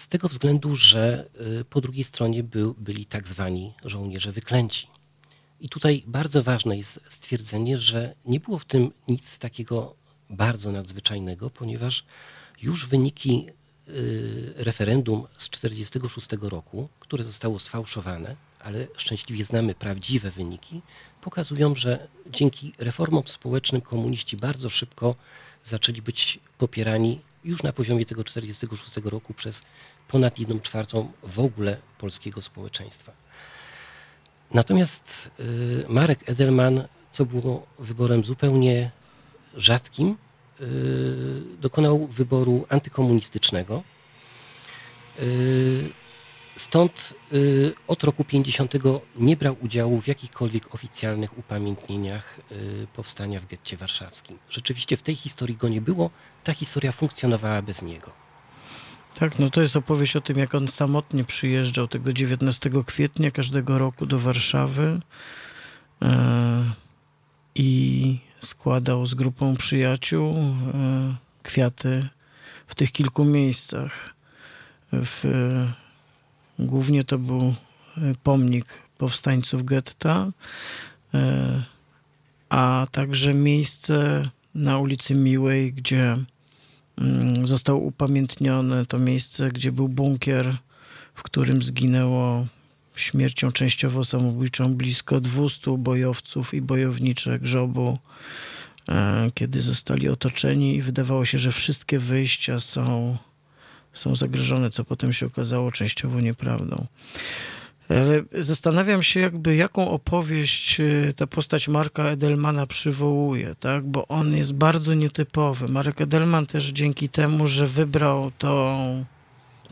z 0.00 0.08
tego 0.08 0.28
względu, 0.28 0.76
że 0.76 1.26
y, 1.60 1.64
po 1.64 1.80
drugiej 1.80 2.04
stronie 2.04 2.42
był, 2.42 2.74
byli 2.78 3.06
tak 3.06 3.28
zwani 3.28 3.72
żołnierze 3.84 4.32
wyklęci. 4.32 4.86
I 5.60 5.68
tutaj 5.68 6.02
bardzo 6.06 6.42
ważne 6.42 6.76
jest 6.76 7.00
stwierdzenie, 7.08 7.78
że 7.78 8.14
nie 8.24 8.40
było 8.40 8.58
w 8.58 8.64
tym 8.64 8.92
nic 9.08 9.38
takiego 9.38 9.94
bardzo 10.30 10.72
nadzwyczajnego, 10.72 11.50
ponieważ 11.50 12.04
już 12.62 12.86
wyniki 12.86 13.46
y, 13.88 14.54
referendum 14.56 15.26
z 15.36 15.48
1946 15.48 16.50
roku, 16.50 16.88
które 17.00 17.24
zostało 17.24 17.58
sfałszowane, 17.58 18.36
ale 18.60 18.86
szczęśliwie 18.96 19.44
znamy 19.44 19.74
prawdziwe 19.74 20.30
wyniki, 20.30 20.82
pokazują, 21.20 21.74
że 21.74 22.08
dzięki 22.30 22.72
reformom 22.78 23.22
społecznym 23.26 23.80
komuniści 23.80 24.36
bardzo 24.36 24.70
szybko 24.70 25.14
zaczęli 25.64 26.02
być 26.02 26.40
popierani 26.58 27.20
już 27.44 27.62
na 27.62 27.72
poziomie 27.72 28.06
tego 28.06 28.24
1946 28.24 29.10
roku 29.10 29.34
przez 29.34 29.62
ponad 30.10 30.38
1 30.38 30.60
czwartą 30.60 31.12
w 31.22 31.40
ogóle 31.40 31.76
polskiego 31.98 32.42
społeczeństwa. 32.42 33.12
Natomiast 34.54 35.30
y, 35.40 35.84
Marek 35.88 36.28
Edelman, 36.28 36.84
co 37.12 37.24
było 37.24 37.66
wyborem 37.78 38.24
zupełnie 38.24 38.90
rzadkim, 39.56 40.16
y, 40.60 41.42
dokonał 41.60 42.06
wyboru 42.06 42.66
antykomunistycznego. 42.68 43.82
Y, 45.18 45.90
Stąd 46.56 47.14
od 47.88 48.04
roku 48.04 48.24
50 48.24 48.74
nie 49.16 49.36
brał 49.36 49.56
udziału 49.60 50.00
w 50.00 50.06
jakichkolwiek 50.06 50.74
oficjalnych 50.74 51.38
upamiętnieniach 51.38 52.40
powstania 52.96 53.40
w 53.40 53.46
getcie 53.46 53.76
warszawskim. 53.76 54.38
Rzeczywiście 54.50 54.96
w 54.96 55.02
tej 55.02 55.14
historii 55.14 55.56
go 55.56 55.68
nie 55.68 55.80
było, 55.80 56.10
ta 56.44 56.54
historia 56.54 56.92
funkcjonowała 56.92 57.62
bez 57.62 57.82
niego. 57.82 58.10
Tak, 59.14 59.38
no 59.38 59.50
to 59.50 59.60
jest 59.60 59.76
opowieść 59.76 60.16
o 60.16 60.20
tym, 60.20 60.38
jak 60.38 60.54
on 60.54 60.68
samotnie 60.68 61.24
przyjeżdżał 61.24 61.88
tego 61.88 62.12
19 62.12 62.70
kwietnia 62.86 63.30
każdego 63.30 63.78
roku 63.78 64.06
do 64.06 64.18
Warszawy 64.18 65.00
e, 66.02 66.70
i 67.54 68.18
składał 68.40 69.06
z 69.06 69.14
grupą 69.14 69.56
przyjaciół 69.56 70.34
e, 70.34 71.14
kwiaty 71.42 72.08
w 72.66 72.74
tych 72.74 72.92
kilku 72.92 73.24
miejscach. 73.24 74.14
W, 74.92 75.24
głównie 76.58 77.04
to 77.04 77.18
był 77.18 77.54
pomnik 78.22 78.66
powstańców 78.98 79.64
getta, 79.64 80.30
e, 81.14 81.64
a 82.48 82.86
także 82.92 83.34
miejsce 83.34 84.22
na 84.54 84.78
ulicy 84.78 85.14
Miłej, 85.14 85.72
gdzie 85.72 86.16
został 87.44 87.84
upamiętnione 87.86 88.86
to 88.86 88.98
miejsce, 88.98 89.48
gdzie 89.48 89.72
był 89.72 89.88
bunkier, 89.88 90.56
w 91.14 91.22
którym 91.22 91.62
zginęło 91.62 92.46
śmiercią 92.96 93.52
częściowo 93.52 94.04
samobójczą 94.04 94.74
blisko 94.74 95.20
200 95.20 95.78
bojowców 95.78 96.54
i 96.54 96.62
bojowniczek 96.62 97.46
żobu, 97.46 97.98
e, 98.88 99.30
kiedy 99.34 99.62
zostali 99.62 100.08
otoczeni 100.08 100.76
i 100.76 100.82
wydawało 100.82 101.24
się, 101.24 101.38
że 101.38 101.52
wszystkie 101.52 101.98
wyjścia 101.98 102.60
są, 102.60 103.16
są 103.92 104.16
zagrożone, 104.16 104.70
co 104.70 104.84
potem 104.84 105.12
się 105.12 105.26
okazało 105.26 105.72
częściowo 105.72 106.20
nieprawdą. 106.20 106.86
Ale 107.90 108.22
zastanawiam 108.32 109.02
się, 109.02 109.20
jakby 109.20 109.56
jaką 109.56 109.90
opowieść 109.90 110.80
y, 110.80 111.14
ta 111.16 111.26
postać 111.26 111.68
Marka 111.68 112.04
Edelmana 112.04 112.66
przywołuje, 112.66 113.54
tak? 113.60 113.84
bo 113.84 114.08
on 114.08 114.36
jest 114.36 114.54
bardzo 114.54 114.94
nietypowy. 114.94 115.68
Marek 115.68 116.00
Edelman 116.00 116.46
też 116.46 116.66
dzięki 116.66 117.08
temu, 117.08 117.46
że 117.46 117.66
wybrał 117.66 118.30
to 118.38 118.78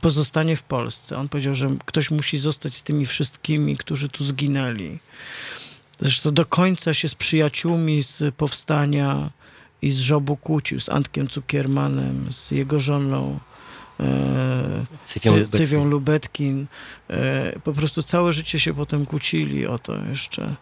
pozostanie 0.01 0.57
w 0.57 0.63
Polsce. 0.63 1.19
On 1.19 1.29
powiedział, 1.29 1.55
że 1.55 1.71
ktoś 1.85 2.11
musi 2.11 2.39
zostać 2.39 2.77
z 2.77 2.83
tymi 2.83 3.07
wszystkimi, 3.07 3.77
którzy 3.77 4.09
tu 4.09 4.25
zginęli. 4.25 4.99
Zresztą 6.01 6.35
do 6.35 6.47
końca 6.47 6.95
się 6.95 7.09
z 7.09 7.15
przyjaciółmi 7.15 8.03
z 8.03 8.35
powstania 8.35 9.31
i 9.83 9.91
z 9.91 9.99
żobu 9.99 10.37
kłócił, 10.37 10.81
z 10.81 10.89
Antkiem 10.89 11.29
Cukiermanem, 11.29 12.33
z 12.33 12.51
jego 12.51 12.81
żoną 12.81 13.39
Cywią 15.05 15.33
Cy- 15.33 15.39
Lubetkin. 15.41 15.59
Cywią 15.67 15.85
Lubetkin. 15.85 16.67
E, 17.11 17.59
Po 17.65 17.73
prostu 17.73 18.03
całe 18.03 18.33
życie 18.33 18.59
się 18.61 18.75
potem 18.75 19.07
kłócili 19.07 19.67
o 19.67 19.79
to 19.79 19.97
jeszcze. 20.11 20.55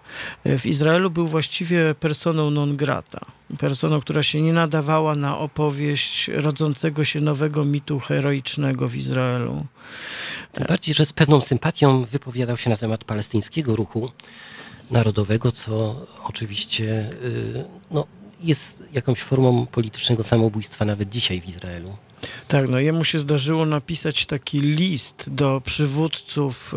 E, 0.45 0.59
W 0.59 0.67
Izraelu 0.67 1.11
był 1.11 1.27
właściwie 1.29 1.95
personą 1.95 2.51
non 2.51 2.77
grata. 2.77 3.21
Personą, 3.59 4.01
która 4.01 4.23
się 4.23 4.41
nie 4.43 4.53
nadawała 4.53 5.15
na 5.17 5.39
opowieść 5.39 6.29
rodzącego 6.29 7.05
się 7.05 7.21
nowego 7.21 7.65
mitu 7.65 7.99
heroicznego 8.01 8.89
w 8.89 8.97
Izraelu. 8.97 9.67
Tym 10.53 10.65
bardziej, 10.69 10.95
że 10.95 11.07
z 11.07 11.13
pewną 11.13 11.41
sympatią 11.41 12.05
wypowiadał 12.05 12.57
się 12.57 12.71
na 12.71 12.77
temat 12.77 13.05
palestyńskiego 13.05 13.77
ruchu 13.77 14.11
narodowego, 14.91 15.53
co 15.53 16.07
oczywiście 16.25 17.11
y, 17.25 17.65
no, 17.91 18.07
jest 18.41 18.85
jakąś 18.93 19.21
formą 19.21 19.67
politycznego 19.67 20.25
samobójstwa 20.25 20.85
nawet 20.85 21.09
dzisiaj 21.09 21.41
w 21.41 21.49
Izraelu. 21.49 21.97
Tak, 22.49 22.69
no 22.69 22.79
jemu 22.79 23.05
się 23.05 23.19
zdarzyło 23.19 23.67
napisać 23.67 24.27
taki 24.27 24.59
list 24.59 25.31
do 25.31 25.61
przywódców 25.65 26.75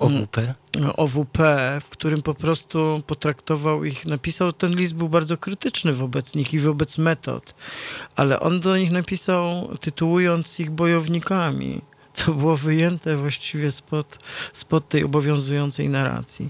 OWP. 0.00 0.54
OWP, 0.96 1.38
w 1.80 1.88
którym 1.88 2.22
po 2.22 2.34
prostu 2.34 3.02
potraktował 3.06 3.84
ich, 3.84 4.06
napisał, 4.06 4.52
ten 4.52 4.76
list 4.76 4.94
był 4.94 5.08
bardzo 5.08 5.36
krytyczny 5.36 5.92
wobec 5.92 6.34
nich 6.34 6.54
i 6.54 6.58
wobec 6.58 6.98
metod, 6.98 7.54
ale 8.16 8.40
on 8.40 8.60
do 8.60 8.76
nich 8.76 8.90
napisał, 8.90 9.70
tytułując 9.80 10.60
ich 10.60 10.70
bojownikami, 10.70 11.80
co 12.14 12.32
było 12.32 12.56
wyjęte 12.56 13.16
właściwie 13.16 13.70
spod, 13.70 14.18
spod 14.52 14.88
tej 14.88 15.04
obowiązującej 15.04 15.88
narracji. 15.88 16.48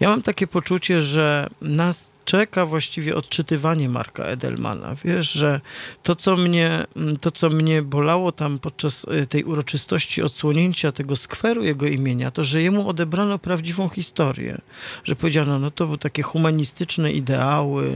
Ja 0.00 0.08
mam 0.08 0.22
takie 0.22 0.46
poczucie, 0.46 1.02
że 1.02 1.50
nas 1.62 2.16
czeka 2.26 2.66
właściwie 2.66 3.16
odczytywanie 3.16 3.88
Marka 3.88 4.24
Edelmana. 4.24 4.94
Wiesz, 5.04 5.32
że 5.32 5.60
to, 6.02 6.16
co 6.16 6.36
mnie, 6.36 6.84
to, 7.20 7.30
co 7.30 7.50
mnie 7.50 7.82
bolało 7.82 8.32
tam 8.32 8.58
podczas 8.58 9.06
y, 9.22 9.26
tej 9.26 9.44
uroczystości 9.44 10.22
odsłonięcia 10.22 10.92
tego 10.92 11.16
skweru 11.16 11.64
jego 11.64 11.86
imienia, 11.86 12.30
to, 12.30 12.44
że 12.44 12.62
jemu 12.62 12.88
odebrano 12.88 13.38
prawdziwą 13.38 13.88
historię. 13.88 14.58
Że 15.04 15.16
powiedziano, 15.16 15.58
no 15.58 15.70
to 15.70 15.86
były 15.86 15.98
takie 15.98 16.22
humanistyczne 16.22 17.12
ideały, 17.12 17.92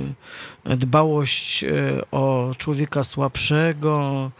dbałość 0.64 1.64
y, 1.64 2.02
o 2.10 2.54
człowieka 2.58 3.04
słabszego, 3.04 4.30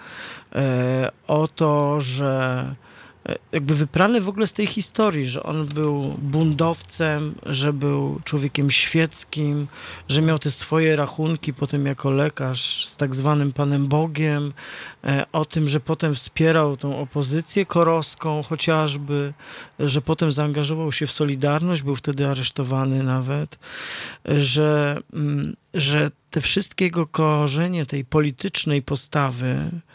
o 1.26 1.48
to, 1.48 2.00
że 2.00 2.74
e, 3.28 3.36
jakby 3.52 3.74
wyprany 3.74 4.20
w 4.20 4.28
ogóle 4.28 4.46
z 4.46 4.52
tej 4.52 4.66
historii, 4.66 5.28
że 5.28 5.42
on 5.42 5.66
był 5.66 6.02
buntowcem, 6.22 7.34
że 7.46 7.72
był 7.72 8.20
człowiekiem 8.24 8.70
świeckim, 8.70 9.66
że 10.08 10.22
miał 10.22 10.38
te 10.38 10.50
swoje 10.50 10.96
rachunki 10.96 11.54
potem 11.54 11.86
jako 11.86 12.10
lekarz 12.10 12.86
z 12.86 12.96
tak 12.96 13.14
zwanym 13.14 13.52
Panem 13.52 13.86
Bogiem, 13.86 14.52
e, 15.04 15.24
o 15.32 15.44
tym, 15.44 15.68
że 15.68 15.80
potem 15.80 16.14
wspierał 16.14 16.76
tą 16.76 16.98
opozycję 16.98 17.66
koroską 17.66 18.42
chociażby, 18.42 19.32
że 19.78 20.02
potem 20.02 20.32
zaangażował 20.32 20.92
się 20.92 21.06
w 21.06 21.12
Solidarność, 21.12 21.82
był 21.82 21.96
wtedy 21.96 22.28
aresztowany 22.28 23.02
nawet, 23.02 23.58
e, 24.28 24.42
że, 24.42 24.98
mm, 25.12 25.56
że 25.74 26.10
te 26.30 26.40
wszystkie 26.40 26.84
jego 26.84 27.06
korzenie 27.06 27.86
tej 27.86 28.04
politycznej 28.04 28.82
postawy 28.82 29.46
e, 29.46 29.89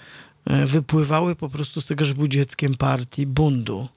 wypływały 0.65 1.35
po 1.35 1.49
prostu 1.49 1.81
z 1.81 1.85
tego, 1.85 2.05
że 2.05 2.13
był 2.13 2.27
dzieckiem 2.27 2.75
partii 2.75 3.25
bundu. 3.27 3.89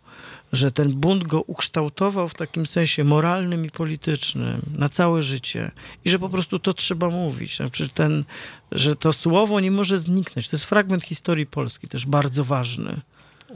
Że 0.53 0.71
ten 0.71 0.93
bunt 0.93 1.25
go 1.25 1.43
ukształtował 1.43 2.29
w 2.29 2.35
takim 2.35 2.67
sensie 2.67 3.05
moralnym 3.05 3.67
i 3.67 3.71
politycznym 3.71 4.63
na 4.75 4.89
całe 4.89 5.23
życie. 5.23 5.71
I 6.05 6.11
że 6.11 6.19
po 6.19 6.29
prostu 6.29 6.59
to 6.59 6.75
trzeba 6.75 7.11
mówić. 7.11 7.57
Znaczy 7.57 7.89
ten, 7.89 8.25
że 8.73 8.97
to 8.97 9.13
słowo 9.13 9.61
nie 9.61 9.71
może 9.71 9.99
zniknąć. 9.99 10.49
To 10.49 10.57
jest 10.57 10.67
fragment 10.67 11.05
historii 11.05 11.47
Polski, 11.47 11.89
też 11.89 12.07
bardzo 12.07 12.45
ważny. 12.45 13.01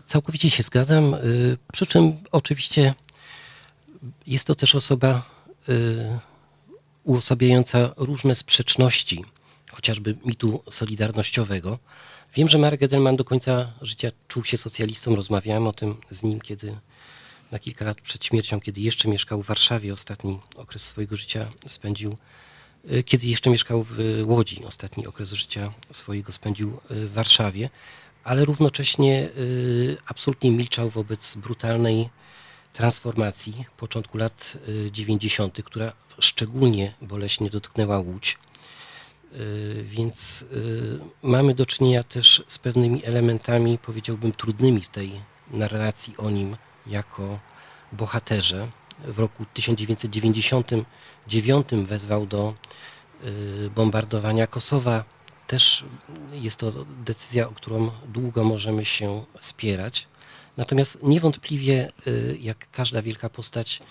Całkowicie 0.06 0.50
się 0.50 0.62
zgadzam. 0.62 1.14
y, 1.14 1.58
Przy 1.72 1.86
czym 1.86 2.12
oczywiście 2.32 2.94
jest 4.26 4.46
to 4.46 4.54
też 4.54 4.74
osoba 4.74 5.22
y, 5.68 6.18
uosabiająca 7.04 7.90
różne 7.96 8.34
sprzeczności, 8.34 9.24
chociażby 9.70 10.16
mitu 10.24 10.62
solidarnościowego. 10.70 11.78
Wiem, 12.34 12.48
że 12.48 12.58
Marek 12.58 12.82
Edelman 12.82 13.16
do 13.16 13.24
końca 13.24 13.72
życia 13.82 14.10
czuł 14.28 14.44
się 14.44 14.56
socjalistą. 14.56 15.16
Rozmawiałem 15.16 15.66
o 15.66 15.72
tym 15.72 15.96
z 16.10 16.22
nim, 16.22 16.40
kiedy 16.40 16.76
na 17.50 17.58
kilka 17.58 17.84
lat 17.84 18.00
przed 18.00 18.24
śmiercią, 18.24 18.60
kiedy 18.60 18.80
jeszcze 18.80 19.08
mieszkał 19.08 19.42
w 19.42 19.46
Warszawie, 19.46 19.92
ostatni 19.92 20.40
okres 20.56 20.82
swojego 20.84 21.16
życia 21.16 21.48
spędził, 21.66 22.16
y, 22.92 23.02
kiedy 23.02 23.26
jeszcze 23.26 23.50
mieszkał 23.50 23.86
w 23.90 24.22
Łodzi, 24.26 24.64
ostatni 24.64 25.06
okres 25.06 25.32
życia 25.32 25.72
swojego 25.90 26.32
spędził 26.32 26.68
y, 26.90 27.08
w 27.08 27.12
Warszawie, 27.12 27.70
ale 28.24 28.44
równocześnie 28.44 29.28
y, 29.36 29.96
absolutnie 30.06 30.50
milczał 30.50 30.90
wobec 30.90 31.34
brutalnej 31.34 32.08
transformacji 32.72 33.64
początku 33.76 34.18
lat 34.18 34.56
y, 34.68 34.90
90., 34.92 35.62
która 35.62 35.92
szczególnie 36.18 36.94
boleśnie 37.02 37.50
dotknęła 37.50 37.98
Łódź. 37.98 38.38
Y, 39.36 39.84
Więc 39.88 40.44
y, 40.52 40.98
mamy 41.22 41.54
do 41.54 41.66
czynienia 41.66 42.02
też 42.02 42.42
z 42.46 42.58
pewnymi 42.58 43.04
elementami, 43.04 43.78
powiedziałbym, 43.78 44.32
trudnymi 44.32 44.80
w 44.80 44.88
tej 44.88 45.20
narracji 45.50 46.16
o 46.16 46.30
nim 46.30 46.56
jako 46.86 47.38
bohaterze. 47.92 48.68
W 49.04 49.18
roku 49.18 49.44
1999 49.54 51.68
wezwał 51.84 52.26
do 52.26 52.54
y, 53.24 53.70
bombardowania 53.74 54.46
Kosowa. 54.46 55.04
Też 55.46 55.84
jest 56.32 56.56
to 56.56 56.72
decyzja, 57.04 57.48
o 57.48 57.52
którą 57.52 57.90
długo 58.08 58.44
możemy 58.44 58.84
się 58.84 59.24
spierać. 59.40 60.06
Natomiast 60.56 61.02
niewątpliwie, 61.02 61.92
jak 62.40 62.70
każda 62.70 63.02
wielka 63.02 63.30
postać, 63.30 63.82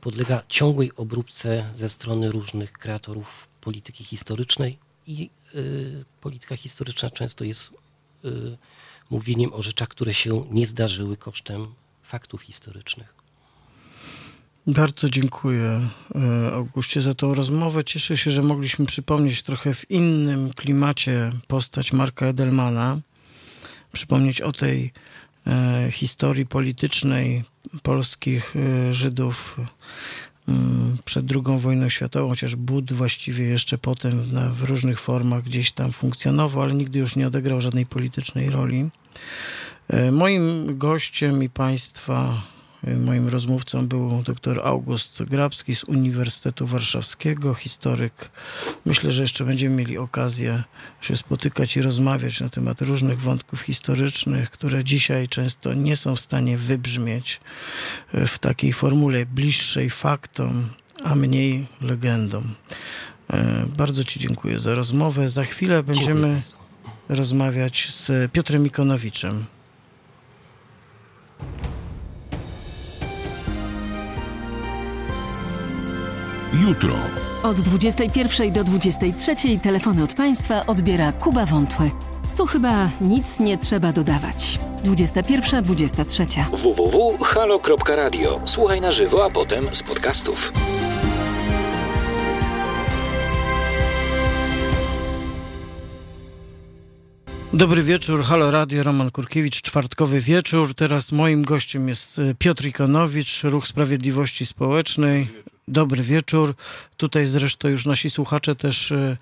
podlega 0.00 0.42
ciągłej 0.48 0.92
obróbce 0.96 1.70
ze 1.74 1.88
strony 1.88 2.32
różnych 2.32 2.72
kreatorów 2.72 3.47
polityki 3.60 4.04
historycznej 4.04 4.78
i 5.06 5.30
y, 5.54 6.04
polityka 6.20 6.56
historyczna 6.56 7.10
często 7.10 7.44
jest 7.44 7.70
y, 8.24 8.56
mówieniem 9.10 9.52
o 9.52 9.62
rzeczach, 9.62 9.88
które 9.88 10.14
się 10.14 10.46
nie 10.50 10.66
zdarzyły 10.66 11.16
kosztem 11.16 11.66
faktów 12.02 12.42
historycznych. 12.42 13.18
Bardzo 14.66 15.10
dziękuję 15.10 15.88
e, 16.14 16.52
Augustie 16.52 17.00
za 17.00 17.14
tą 17.14 17.34
rozmowę. 17.34 17.84
Cieszę 17.84 18.16
się, 18.16 18.30
że 18.30 18.42
mogliśmy 18.42 18.86
przypomnieć 18.86 19.42
trochę 19.42 19.74
w 19.74 19.90
innym 19.90 20.50
klimacie 20.52 21.30
postać 21.46 21.92
Marka 21.92 22.26
Edelmana. 22.26 23.00
Przypomnieć 23.92 24.40
o 24.40 24.52
tej 24.52 24.92
e, 25.46 25.88
historii 25.90 26.46
politycznej 26.46 27.44
polskich 27.82 28.54
e, 28.56 28.92
Żydów 28.92 29.56
przed 31.04 31.26
II 31.32 31.58
wojną 31.58 31.88
światową, 31.88 32.28
chociaż 32.28 32.56
Bud 32.56 32.92
właściwie 32.92 33.44
jeszcze 33.44 33.78
potem 33.78 34.32
na, 34.32 34.50
w 34.50 34.62
różnych 34.62 35.00
formach 35.00 35.42
gdzieś 35.42 35.72
tam 35.72 35.92
funkcjonował, 35.92 36.62
ale 36.62 36.74
nigdy 36.74 36.98
już 36.98 37.16
nie 37.16 37.26
odegrał 37.26 37.60
żadnej 37.60 37.86
politycznej 37.86 38.50
roli. 38.50 38.88
E, 39.88 40.12
moim 40.12 40.78
gościem 40.78 41.42
i 41.42 41.48
Państwa 41.48 42.42
Moim 42.82 43.28
rozmówcą 43.28 43.86
był 43.86 44.22
dr 44.22 44.60
August 44.64 45.22
Grabski 45.22 45.74
z 45.74 45.84
Uniwersytetu 45.84 46.66
Warszawskiego, 46.66 47.54
historyk. 47.54 48.30
Myślę, 48.84 49.12
że 49.12 49.22
jeszcze 49.22 49.44
będziemy 49.44 49.76
mieli 49.76 49.98
okazję 49.98 50.62
się 51.00 51.16
spotykać 51.16 51.76
i 51.76 51.82
rozmawiać 51.82 52.40
na 52.40 52.48
temat 52.48 52.80
różnych 52.80 53.20
wątków 53.20 53.60
historycznych, 53.60 54.50
które 54.50 54.84
dzisiaj 54.84 55.28
często 55.28 55.74
nie 55.74 55.96
są 55.96 56.16
w 56.16 56.20
stanie 56.20 56.58
wybrzmieć 56.58 57.40
w 58.12 58.38
takiej 58.38 58.72
formule 58.72 59.26
bliższej 59.26 59.90
faktom, 59.90 60.68
a 61.04 61.14
mniej 61.14 61.66
legendom. 61.80 62.54
E, 63.30 63.64
bardzo 63.76 64.04
Ci 64.04 64.20
dziękuję 64.20 64.58
za 64.58 64.74
rozmowę. 64.74 65.28
Za 65.28 65.44
chwilę 65.44 65.82
będziemy 65.82 66.40
rozmawiać 67.08 67.88
z 67.90 68.32
Piotrem 68.32 68.66
Ikonowiczem. 68.66 69.44
jutro. 76.68 76.94
Od 77.42 77.60
21 77.60 78.52
do 78.52 78.64
23 78.64 79.34
telefony 79.62 80.02
od 80.02 80.14
Państwa 80.14 80.66
odbiera 80.66 81.12
Kuba 81.12 81.46
Wątły. 81.46 81.90
Tu 82.36 82.46
chyba 82.46 82.90
nic 83.00 83.40
nie 83.40 83.58
trzeba 83.58 83.92
dodawać. 83.92 84.58
21-23. 84.84 86.44
www.halo.radio. 86.52 88.40
Słuchaj 88.44 88.80
na 88.80 88.92
żywo, 88.92 89.24
a 89.24 89.30
potem 89.30 89.74
z 89.74 89.82
podcastów. 89.82 90.52
Dobry 97.52 97.82
wieczór, 97.82 98.24
Halo 98.24 98.50
Radio, 98.50 98.82
Roman 98.82 99.10
Kurkiewicz, 99.10 99.62
czwartkowy 99.62 100.20
wieczór. 100.20 100.74
Teraz 100.74 101.12
moim 101.12 101.42
gościem 101.42 101.88
jest 101.88 102.18
e, 102.18 102.34
Piotr 102.34 102.66
Ikonowicz, 102.66 103.42
Ruch 103.44 103.66
Sprawiedliwości 103.68 104.46
Społecznej. 104.46 105.28
Dobry 105.68 106.02
wieczór. 106.02 106.54
Tutaj 106.96 107.26
zresztą 107.26 107.68
już 107.68 107.86
nasi 107.86 108.10
słuchacze 108.10 108.54
też 108.54 108.92
e, 108.92 109.16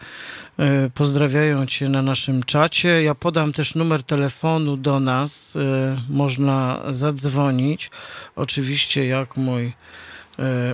e, 0.59 0.91
pozdrawiają 0.95 1.67
Cię 1.67 1.89
na 1.89 2.03
naszym 2.03 2.43
czacie. 2.43 3.03
Ja 3.03 3.15
podam 3.15 3.53
też 3.53 3.75
numer 3.75 4.03
telefonu 4.03 4.77
do 4.77 5.01
nas. 5.01 5.59
Można 6.09 6.83
zadzwonić. 6.91 7.91
Oczywiście, 8.37 9.07
jak 9.07 9.37
mój 9.37 9.73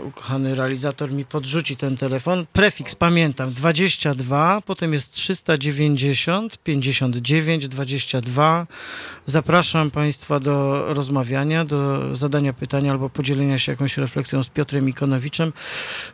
ukochany 0.05 0.55
realizator 0.55 1.13
mi 1.13 1.25
podrzuci 1.25 1.77
ten 1.77 1.97
telefon. 1.97 2.47
Prefiks 2.53 2.95
pamiętam 2.95 3.53
22, 3.53 4.61
potem 4.61 4.93
jest 4.93 5.13
390 5.13 6.59
59 6.59 7.69
22. 7.69 8.67
Zapraszam 9.27 9.91
Państwa 9.91 10.41
do 10.41 10.85
rozmawiania, 10.95 11.65
do 11.65 12.17
zadania 12.17 12.53
pytania 12.53 12.91
albo 12.91 13.11
podzielenia 13.11 13.59
się 13.59 13.73
jakąś 13.73 13.97
refleksją 13.97 14.43
z 14.43 14.49
Piotrem 14.49 14.89
Ikonowiczem. 14.89 15.53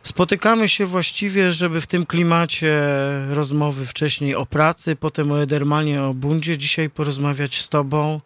Spotykamy 0.03 0.69
się 0.69 0.85
właściwie, 0.85 1.51
żeby 1.51 1.81
w 1.81 1.87
tym 1.87 2.05
klimacie 2.05 2.81
rozmowy 3.29 3.85
wcześniej 3.85 4.35
o 4.35 4.45
pracy, 4.45 4.95
potem 4.95 5.31
o 5.31 5.41
Edermanie, 5.41 6.03
o 6.03 6.13
bundzie, 6.13 6.57
dzisiaj 6.57 6.89
porozmawiać 6.89 7.61
z 7.61 7.69
Tobą 7.69 8.21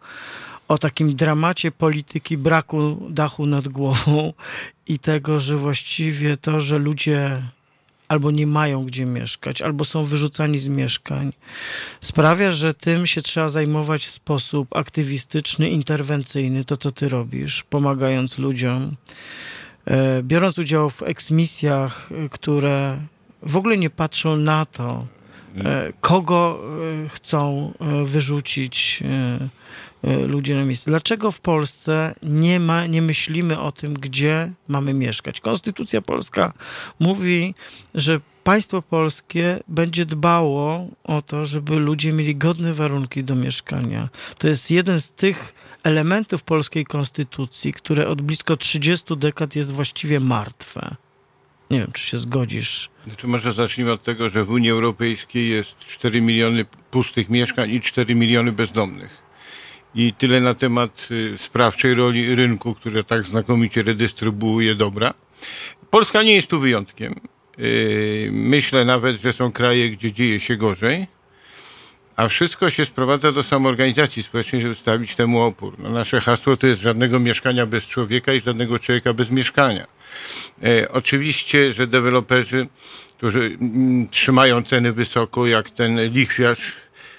o 0.68 0.78
takim 0.78 1.16
dramacie 1.16 1.70
polityki 1.70 2.38
braku 2.38 3.06
dachu 3.10 3.46
nad 3.46 3.68
głową 3.68 4.32
i 4.86 4.98
tego, 4.98 5.40
że 5.40 5.56
właściwie 5.56 6.36
to, 6.36 6.60
że 6.60 6.78
ludzie 6.78 7.42
albo 8.08 8.30
nie 8.30 8.46
mają 8.46 8.84
gdzie 8.84 9.06
mieszkać, 9.06 9.62
albo 9.62 9.84
są 9.84 10.04
wyrzucani 10.04 10.58
z 10.58 10.68
mieszkań, 10.68 11.32
sprawia, 12.00 12.52
że 12.52 12.74
tym 12.74 13.06
się 13.06 13.22
trzeba 13.22 13.48
zajmować 13.48 14.06
w 14.06 14.10
sposób 14.10 14.76
aktywistyczny, 14.76 15.70
interwencyjny, 15.70 16.64
to 16.64 16.76
co 16.76 16.90
ty 16.90 17.08
robisz, 17.08 17.62
pomagając 17.70 18.38
ludziom, 18.38 18.96
e, 19.86 20.22
biorąc 20.22 20.58
udział 20.58 20.90
w 20.90 21.02
eksmisjach, 21.02 22.10
e, 22.12 22.28
które 22.28 22.98
w 23.42 23.56
ogóle 23.56 23.76
nie 23.76 23.90
patrzą 23.90 24.36
na 24.36 24.64
to, 24.64 25.06
e, 25.56 25.92
kogo 26.00 26.62
chcą 27.08 27.72
wyrzucić 28.04 29.02
ludzie 30.26 30.54
na 30.54 30.64
miejscu. 30.64 30.90
Dlaczego 30.90 31.32
w 31.32 31.40
Polsce 31.40 32.14
nie, 32.22 32.60
ma, 32.60 32.86
nie 32.86 33.02
myślimy 33.02 33.60
o 33.60 33.72
tym, 33.72 33.94
gdzie 33.94 34.52
mamy 34.68 34.94
mieszkać? 34.94 35.40
Konstytucja 35.40 36.02
polska 36.02 36.52
mówi, 37.00 37.54
że 37.94 38.20
państwo 38.44 38.82
polskie 38.82 39.60
będzie 39.68 40.06
dbało 40.06 40.88
o 41.04 41.22
to, 41.22 41.44
żeby 41.44 41.76
ludzie 41.76 42.12
mieli 42.12 42.36
godne 42.36 42.74
warunki 42.74 43.24
do 43.24 43.34
mieszkania. 43.34 44.08
To 44.38 44.48
jest 44.48 44.70
jeden 44.70 45.00
z 45.00 45.12
tych 45.12 45.54
elementów 45.82 46.42
polskiej 46.42 46.84
konstytucji, 46.84 47.72
które 47.72 48.08
od 48.08 48.22
blisko 48.22 48.56
30 48.56 49.16
dekad 49.16 49.56
jest 49.56 49.72
właściwie 49.72 50.20
martwe. 50.20 50.96
Nie 51.70 51.78
wiem, 51.78 51.92
czy 51.92 52.06
się 52.06 52.18
zgodzisz. 52.18 52.90
Znaczy 53.06 53.26
może 53.26 53.52
zacznijmy 53.52 53.92
od 53.92 54.02
tego, 54.02 54.28
że 54.28 54.44
w 54.44 54.50
Unii 54.50 54.70
Europejskiej 54.70 55.48
jest 55.48 55.78
4 55.78 56.20
miliony 56.20 56.64
pustych 56.90 57.30
mieszkań 57.30 57.70
i 57.70 57.80
4 57.80 58.14
miliony 58.14 58.52
bezdomnych. 58.52 59.23
I 59.94 60.12
tyle 60.12 60.40
na 60.40 60.54
temat 60.54 61.08
y, 61.10 61.38
sprawczej 61.38 61.94
roli 61.94 62.34
rynku, 62.34 62.74
które 62.74 63.04
tak 63.04 63.22
znakomicie 63.22 63.82
redystrybuuje 63.82 64.74
dobra. 64.74 65.14
Polska 65.90 66.22
nie 66.22 66.34
jest 66.34 66.48
tu 66.50 66.60
wyjątkiem. 66.60 67.20
Y, 67.58 68.28
myślę 68.32 68.84
nawet, 68.84 69.20
że 69.20 69.32
są 69.32 69.52
kraje, 69.52 69.90
gdzie 69.90 70.12
dzieje 70.12 70.40
się 70.40 70.56
gorzej. 70.56 71.06
A 72.16 72.28
wszystko 72.28 72.70
się 72.70 72.84
sprowadza 72.84 73.32
do 73.32 73.42
samoorganizacji 73.42 74.22
społecznej, 74.22 74.62
żeby 74.62 74.74
stawić 74.74 75.16
temu 75.16 75.42
opór. 75.42 75.76
No 75.78 75.90
nasze 75.90 76.20
hasło 76.20 76.56
to 76.56 76.66
jest 76.66 76.80
żadnego 76.80 77.20
mieszkania 77.20 77.66
bez 77.66 77.84
człowieka 77.84 78.32
i 78.32 78.40
żadnego 78.40 78.78
człowieka 78.78 79.12
bez 79.12 79.30
mieszkania. 79.30 79.86
E, 80.62 80.88
oczywiście, 80.92 81.72
że 81.72 81.86
deweloperzy, 81.86 82.66
którzy 83.16 83.56
mm, 83.60 84.08
trzymają 84.08 84.62
ceny 84.62 84.92
wysoko, 84.92 85.46
jak 85.46 85.70
ten 85.70 86.12
lichwiarz, 86.12 86.76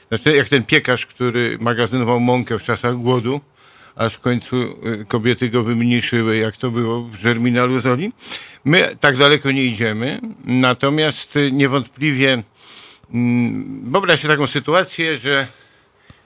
znaczy, 0.09 0.35
jak 0.35 0.49
ten 0.49 0.63
piekarz, 0.63 1.05
który 1.05 1.57
magazynował 1.61 2.19
mąkę 2.19 2.59
w 2.59 2.63
czasach 2.63 2.95
głodu, 2.95 3.41
aż 3.95 4.13
w 4.13 4.19
końcu 4.19 4.55
y, 4.55 5.05
kobiety 5.07 5.49
go 5.49 5.63
wymniejszyły, 5.63 6.37
jak 6.37 6.57
to 6.57 6.71
było 6.71 7.01
w 7.01 7.15
Żerminalu 7.15 7.79
Zoli. 7.79 8.11
My 8.65 8.95
tak 8.99 9.17
daleko 9.17 9.51
nie 9.51 9.63
idziemy, 9.63 10.19
natomiast 10.45 11.35
y, 11.35 11.51
niewątpliwie 11.51 12.43
mm, 13.13 13.91
wyobraź 13.91 14.19
sobie 14.19 14.33
taką 14.33 14.47
sytuację, 14.47 15.17
że 15.17 15.47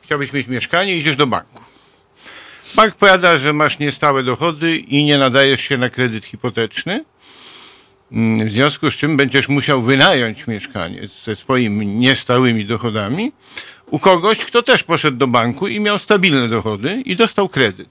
chciałbyś 0.02 0.34
mieć 0.34 0.48
mieszkanie 0.48 0.96
i 0.96 1.00
idziesz 1.00 1.16
do 1.16 1.28
banku. 1.28 1.64
Bank 2.76 2.96
powiada, 2.96 3.38
że 3.38 3.54
masz 3.54 3.80
niestałe 3.80 4.24
dochody 4.24 4.78
i 4.78 5.04
nie 5.04 5.18
nadajesz 5.18 5.62
się 5.62 5.78
na 5.78 5.90
kredyt 5.90 6.26
hipoteczny, 6.26 7.06
w 8.12 8.52
związku 8.52 8.92
z 8.92 8.94
czym 8.94 9.18
będziesz 9.18 9.50
musiał 9.50 9.82
wynająć 9.82 10.48
mieszkanie 10.48 11.08
ze 11.26 11.36
swoimi 11.36 11.88
niestałymi 11.88 12.66
dochodami, 12.66 13.32
u 13.86 14.00
kogoś, 14.00 14.46
kto 14.46 14.64
też 14.64 14.84
poszedł 14.84 15.18
do 15.18 15.28
banku 15.28 15.68
i 15.68 15.80
miał 15.80 16.00
stabilne 16.00 16.48
dochody 16.48 17.02
i 17.06 17.16
dostał 17.16 17.50
kredyt. 17.50 17.90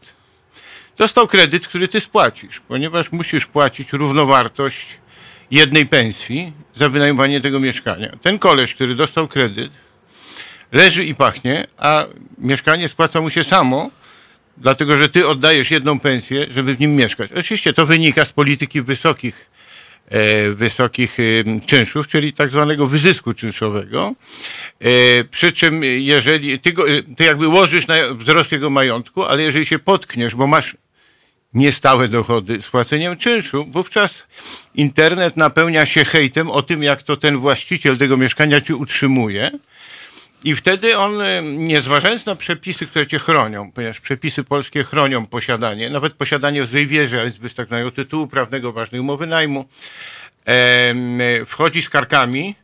Dostał 0.96 1.26
kredyt, 1.26 1.68
który 1.68 1.88
ty 1.88 2.00
spłacisz, 2.00 2.60
ponieważ 2.68 3.12
musisz 3.12 3.46
płacić 3.46 3.92
równowartość 3.92 4.86
jednej 5.50 5.86
pensji 5.86 6.52
za 6.74 6.88
wynajmowanie 6.88 7.40
tego 7.40 7.60
mieszkania. 7.60 8.08
Ten 8.22 8.38
koleś, 8.38 8.74
który 8.74 8.94
dostał 8.94 9.28
kredyt, 9.28 9.72
leży 10.72 11.04
i 11.04 11.14
pachnie, 11.14 11.66
a 11.76 12.06
mieszkanie 12.38 12.88
spłaca 12.88 13.20
mu 13.20 13.30
się 13.30 13.44
samo, 13.44 13.90
dlatego 14.56 14.96
że 14.96 15.08
ty 15.08 15.28
oddajesz 15.28 15.70
jedną 15.70 16.00
pensję, 16.00 16.46
żeby 16.50 16.74
w 16.74 16.80
nim 16.80 16.96
mieszkać. 16.96 17.32
Oczywiście 17.32 17.72
to 17.72 17.86
wynika 17.86 18.24
z 18.24 18.32
polityki 18.32 18.82
wysokich 18.82 19.47
wysokich 20.50 21.16
e, 21.20 21.22
czynszów, 21.66 22.08
czyli 22.08 22.32
tak 22.32 22.50
zwanego 22.50 22.86
wyzysku 22.86 23.34
czynszowego. 23.34 24.14
E, 24.80 25.24
przy 25.24 25.52
czym 25.52 25.84
jeżeli 25.84 26.58
ty, 26.58 26.72
go, 26.72 26.84
ty 27.16 27.24
jakby 27.24 27.48
łożysz 27.48 27.86
na 27.86 27.94
wzrost 28.14 28.52
jego 28.52 28.70
majątku, 28.70 29.24
ale 29.24 29.42
jeżeli 29.42 29.66
się 29.66 29.78
potkniesz, 29.78 30.34
bo 30.34 30.46
masz 30.46 30.76
niestałe 31.54 32.08
dochody 32.08 32.62
z 32.62 32.68
płaceniem 32.68 33.16
czynszu, 33.16 33.66
wówczas 33.70 34.26
internet 34.74 35.36
napełnia 35.36 35.86
się 35.86 36.04
hejtem 36.04 36.50
o 36.50 36.62
tym, 36.62 36.82
jak 36.82 37.02
to 37.02 37.16
ten 37.16 37.36
właściciel 37.36 37.98
tego 37.98 38.16
mieszkania 38.16 38.60
ci 38.60 38.74
utrzymuje 38.74 39.50
i 40.44 40.56
wtedy 40.56 40.98
on, 40.98 41.20
e, 41.20 41.42
nie 41.42 41.80
zważając 41.80 42.26
na 42.26 42.36
przepisy, 42.36 42.86
które 42.86 43.06
cię 43.06 43.18
chronią, 43.18 43.72
ponieważ 43.72 44.00
przepisy 44.00 44.44
polskie 44.44 44.84
chronią 44.84 45.26
posiadanie, 45.26 45.90
nawet 45.90 46.12
posiadanie 46.12 46.62
w 46.62 46.66
złej 46.66 46.86
wierze, 46.86 47.20
a 47.20 47.24
więc 47.24 47.38
bez 47.38 47.54
tak 47.54 47.68
tytułu 47.94 48.26
prawnego 48.26 48.72
ważnej 48.72 49.00
umowy 49.00 49.26
najmu, 49.26 49.68
wchodzi 51.46 51.82
z 51.82 51.88
karkami, 51.88 52.54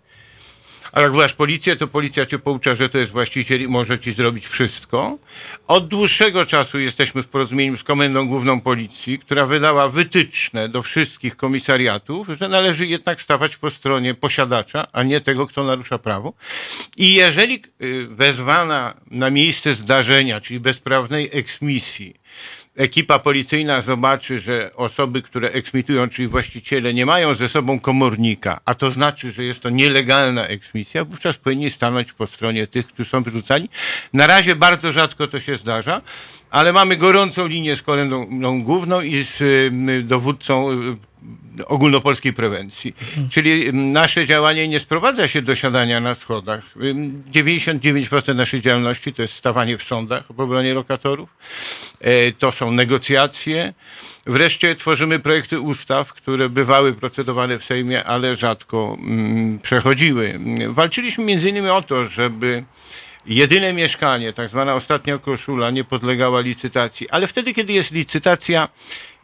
A 0.95 1.01
jak 1.01 1.13
byłaś 1.13 1.33
policję, 1.33 1.77
to 1.77 1.87
policja 1.87 2.27
cię 2.27 2.39
poucza, 2.39 2.75
że 2.75 2.89
to 2.89 2.99
jest 2.99 3.13
właściciel 3.13 3.63
i 3.63 3.69
może 3.69 3.99
ci 3.99 4.13
zrobić 4.13 4.47
wszystko. 4.47 5.19
Od 5.67 5.89
dłuższego 5.89 6.47
czasu 6.47 6.79
jesteśmy 6.79 7.23
w 7.23 7.29
porozumieniu 7.29 7.77
z 7.77 7.83
Komendą 7.83 8.29
Główną 8.29 8.61
Policji, 8.61 9.19
która 9.19 9.47
wydała 9.47 9.89
wytyczne 9.89 10.69
do 10.69 10.83
wszystkich 10.83 11.37
komisariatów, 11.37 12.27
że 12.41 12.49
należy 12.49 12.87
jednak 12.87 13.23
stawać 13.23 13.57
po 13.57 13.71
stronie 13.71 14.15
posiadacza, 14.15 14.87
a 14.93 15.03
nie 15.03 15.21
tego, 15.21 15.47
kto 15.47 15.65
narusza 15.65 15.99
prawo. 15.99 16.33
I 16.97 17.15
jeżeli 17.15 17.63
y, 17.83 18.07
wezwana 18.07 18.95
na 19.11 19.31
miejsce 19.31 19.75
zdarzenia, 19.75 20.41
czyli 20.41 20.61
bezprawnej 20.61 21.31
eksmisji, 21.33 22.15
ekipa 22.77 23.19
policyjna 23.19 23.81
zobaczy, 23.81 24.41
że 24.41 24.71
osoby, 24.77 25.23
które 25.23 25.51
eksmitują, 25.51 26.09
czyli 26.09 26.29
właściciele, 26.29 26.95
nie 26.95 27.07
mają 27.07 27.35
ze 27.35 27.49
sobą 27.49 27.81
komornika, 27.81 28.61
a 28.65 28.75
to 28.75 28.91
znaczy, 28.91 29.33
że 29.33 29.45
jest 29.45 29.61
to 29.61 29.71
nielegalna 29.71 30.47
eksmisja, 30.47 31.05
wówczas 31.05 31.37
powinni 31.37 31.71
stanąć 31.71 32.13
po 32.13 32.27
stronie 32.27 32.67
tych, 32.67 32.87
którzy 32.87 33.11
są 33.11 33.23
wyrzucani. 33.23 33.69
Na 34.13 34.27
razie 34.27 34.57
bardzo 34.57 34.93
rzadko 34.93 35.27
to 35.27 35.41
się 35.41 35.57
zdarza, 35.57 36.01
ale 36.51 36.73
mamy 36.73 36.97
gorącą 36.97 37.47
linię 37.47 37.77
z 37.77 37.83
kolendą 37.83 38.27
główną 38.63 39.01
i 39.01 39.23
z 39.23 39.41
y, 39.41 40.03
dowódcą 40.03 40.69
ogólnopolskiej 41.67 42.33
prewencji. 42.33 42.95
Czyli 43.31 43.73
nasze 43.73 44.27
działanie 44.27 44.69
nie 44.69 44.81
sprowadza 44.81 45.29
się 45.29 45.43
do 45.43 45.55
siadania 45.55 46.01
na 46.01 46.15
schodach. 46.15 46.63
99% 47.33 48.35
naszej 48.35 48.61
działalności 48.61 49.13
to 49.13 49.23
jest 49.23 49.35
stawanie 49.35 49.79
w 49.79 49.83
sądach 49.83 50.25
w 50.31 50.41
obronie 50.41 50.75
lokatorów. 50.75 51.29
E, 52.01 52.33
to 52.33 52.53
są 52.53 52.71
negocjacje. 52.71 53.75
Wreszcie 54.27 54.75
tworzymy 54.75 55.19
projekty 55.19 55.61
ustaw, 55.61 56.13
które 56.13 56.49
bywały 56.49 56.93
procedowane 56.93 57.59
w 57.59 57.65
Sejmie, 57.65 58.05
ale 58.05 58.37
rzadko 58.37 58.99
przechodziły. 59.63 60.41
Walczyliśmy 60.69 61.25
między 61.25 61.49
innymi 61.49 61.69
o 61.69 61.83
to, 61.83 62.05
żeby 62.05 62.65
jedyne 63.27 63.73
mieszkanie, 63.73 64.33
tak 64.33 64.51
zwana 64.51 64.75
ostatnia 64.75 65.19
koszula, 65.19 65.71
nie 65.71 65.85
podlegała 65.85 66.41
licytacji. 66.41 67.11
Ale 67.11 67.27
wtedy, 67.27 67.55
kiedy 67.55 67.73
jest 67.73 67.93
licytacja, 67.93 68.69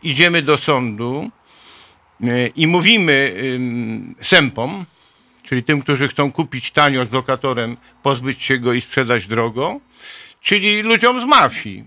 idziemy 0.03 0.43
do 0.43 0.57
sądu 0.57 1.31
i 2.57 2.67
mówimy 2.67 3.35
sępom, 4.23 4.85
czyli 5.43 5.63
tym, 5.63 5.83
którzy 5.83 6.09
chcą 6.09 6.33
kupić 6.33 6.71
tanio 6.71 7.05
z 7.05 7.13
lokatorem, 7.13 7.77
pozbyć 8.03 8.43
się 8.43 8.59
go 8.59 8.73
i 8.73 8.81
sprzedać 8.81 9.27
drogo, 9.27 9.81
czyli 10.41 10.83
ludziom 10.83 11.21
z 11.21 11.25
mafii 11.25 11.85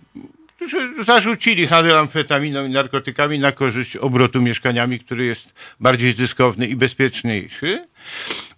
zarzucili 1.05 1.67
handel 1.67 1.97
amfetaminą 1.97 2.65
i 2.65 2.69
narkotykami 2.69 3.39
na 3.39 3.51
korzyść 3.51 3.97
obrotu 3.97 4.41
mieszkaniami, 4.41 4.99
który 4.99 5.25
jest 5.25 5.55
bardziej 5.79 6.13
zyskowny 6.13 6.67
i 6.67 6.75
bezpieczniejszy. 6.75 7.87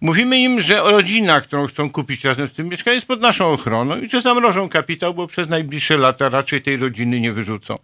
Mówimy 0.00 0.38
im, 0.38 0.60
że 0.60 0.76
rodzina, 0.76 1.40
którą 1.40 1.66
chcą 1.66 1.90
kupić 1.90 2.24
razem 2.24 2.48
z 2.48 2.52
tym 2.52 2.68
mieszkaniem, 2.68 2.94
jest 2.94 3.06
pod 3.06 3.20
naszą 3.20 3.52
ochroną 3.52 4.00
i 4.00 4.08
że 4.08 4.20
zamrożą 4.20 4.68
kapitał, 4.68 5.14
bo 5.14 5.26
przez 5.26 5.48
najbliższe 5.48 5.96
lata 5.96 6.28
raczej 6.28 6.62
tej 6.62 6.76
rodziny 6.76 7.20
nie 7.20 7.32
wyrzucą. 7.32 7.78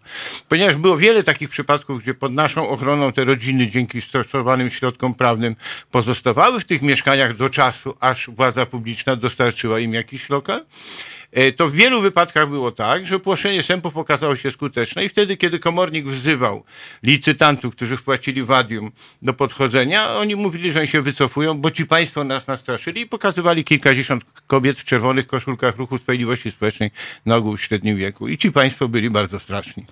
Ponieważ 0.49 0.77
było 0.77 0.97
wiele 0.97 1.23
takich 1.23 1.49
przypadków, 1.49 2.03
gdzie 2.03 2.15
pod 2.15 2.33
naszą 2.33 2.69
ochroną 2.69 3.13
te 3.13 3.25
rodziny 3.25 3.67
dzięki 3.67 4.01
stosowanym 4.01 4.71
środkom 4.71 5.15
prawnym 5.15 5.57
pozostawały 5.91 6.61
w 6.61 6.65
tych 6.65 6.83
mieszkaniach 6.83 7.37
do 7.37 7.49
czasu, 7.49 7.97
aż 8.01 8.31
władza 8.31 8.67
publiczna 8.67 9.17
dostarczyła 9.17 9.81
im 9.81 9.95
jakiś 9.95 10.31
lokal. 10.31 10.65
E, 11.33 11.53
to 11.53 11.69
w 11.69 11.73
wielu 11.73 12.01
wypadkach 12.01 12.49
było 12.49 12.71
tak, 12.73 13.07
że 13.07 13.19
płoszenie 13.19 13.63
sępów 13.63 13.97
okazało 13.97 14.37
się 14.37 14.51
skuteczne 14.51 15.05
i 15.05 15.09
wtedy, 15.09 15.37
kiedy 15.37 15.59
komornik 15.59 16.07
wzywał 16.07 16.65
licytantów, 17.03 17.77
którzy 17.77 17.97
wpłacili 17.97 18.43
wadium 18.43 18.93
do 19.23 19.35
podchodzenia, 19.35 20.15
oni 20.17 20.37
mówili, 20.37 20.73
że 20.73 20.79
oni 20.79 20.89
się 20.89 21.03
wycofują, 21.03 21.55
bo 21.55 21.71
ci 21.71 21.87
państwo 21.87 22.25
nas 22.25 22.47
nastraszyli 22.47 23.01
i 23.01 23.07
pokazywali 23.07 23.65
kilkadziesiąt 23.65 24.25
kobiet 24.47 24.79
w 24.79 24.85
czerwonych 24.85 25.27
koszulkach 25.27 25.77
Ruchu 25.77 25.99
Sprawiedliwości 25.99 26.51
Społecznej 26.51 26.91
na 27.27 27.37
ogół 27.37 27.57
w 27.57 27.63
średnim 27.63 27.97
wieku. 27.97 28.29
I 28.29 28.39
ci 28.39 28.53
państwo 28.53 28.89
byli 28.89 29.11
bardzo 29.11 29.41
straszni. 29.41 29.85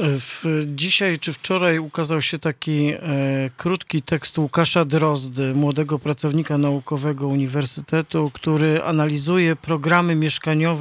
W, 0.00 0.62
dzisiaj 0.66 1.18
czy 1.18 1.32
wczoraj 1.32 1.78
ukazał 1.78 2.22
się 2.22 2.38
taki 2.38 2.88
e, 2.88 3.50
krótki 3.56 4.02
tekst 4.02 4.38
Łukasza 4.38 4.84
Drozdy, 4.84 5.54
młodego 5.54 5.98
pracownika 5.98 6.58
naukowego 6.58 7.26
Uniwersytetu, 7.26 8.30
który 8.34 8.82
analizuje 8.82 9.56
programy 9.56 10.14
mieszkaniowe 10.14 10.77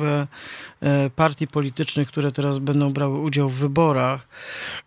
E, 0.81 1.09
partii 1.09 1.47
politycznych, 1.47 2.07
które 2.07 2.31
teraz 2.31 2.57
będą 2.57 2.93
brały 2.93 3.19
udział 3.19 3.49
w 3.49 3.55
wyborach, 3.55 4.27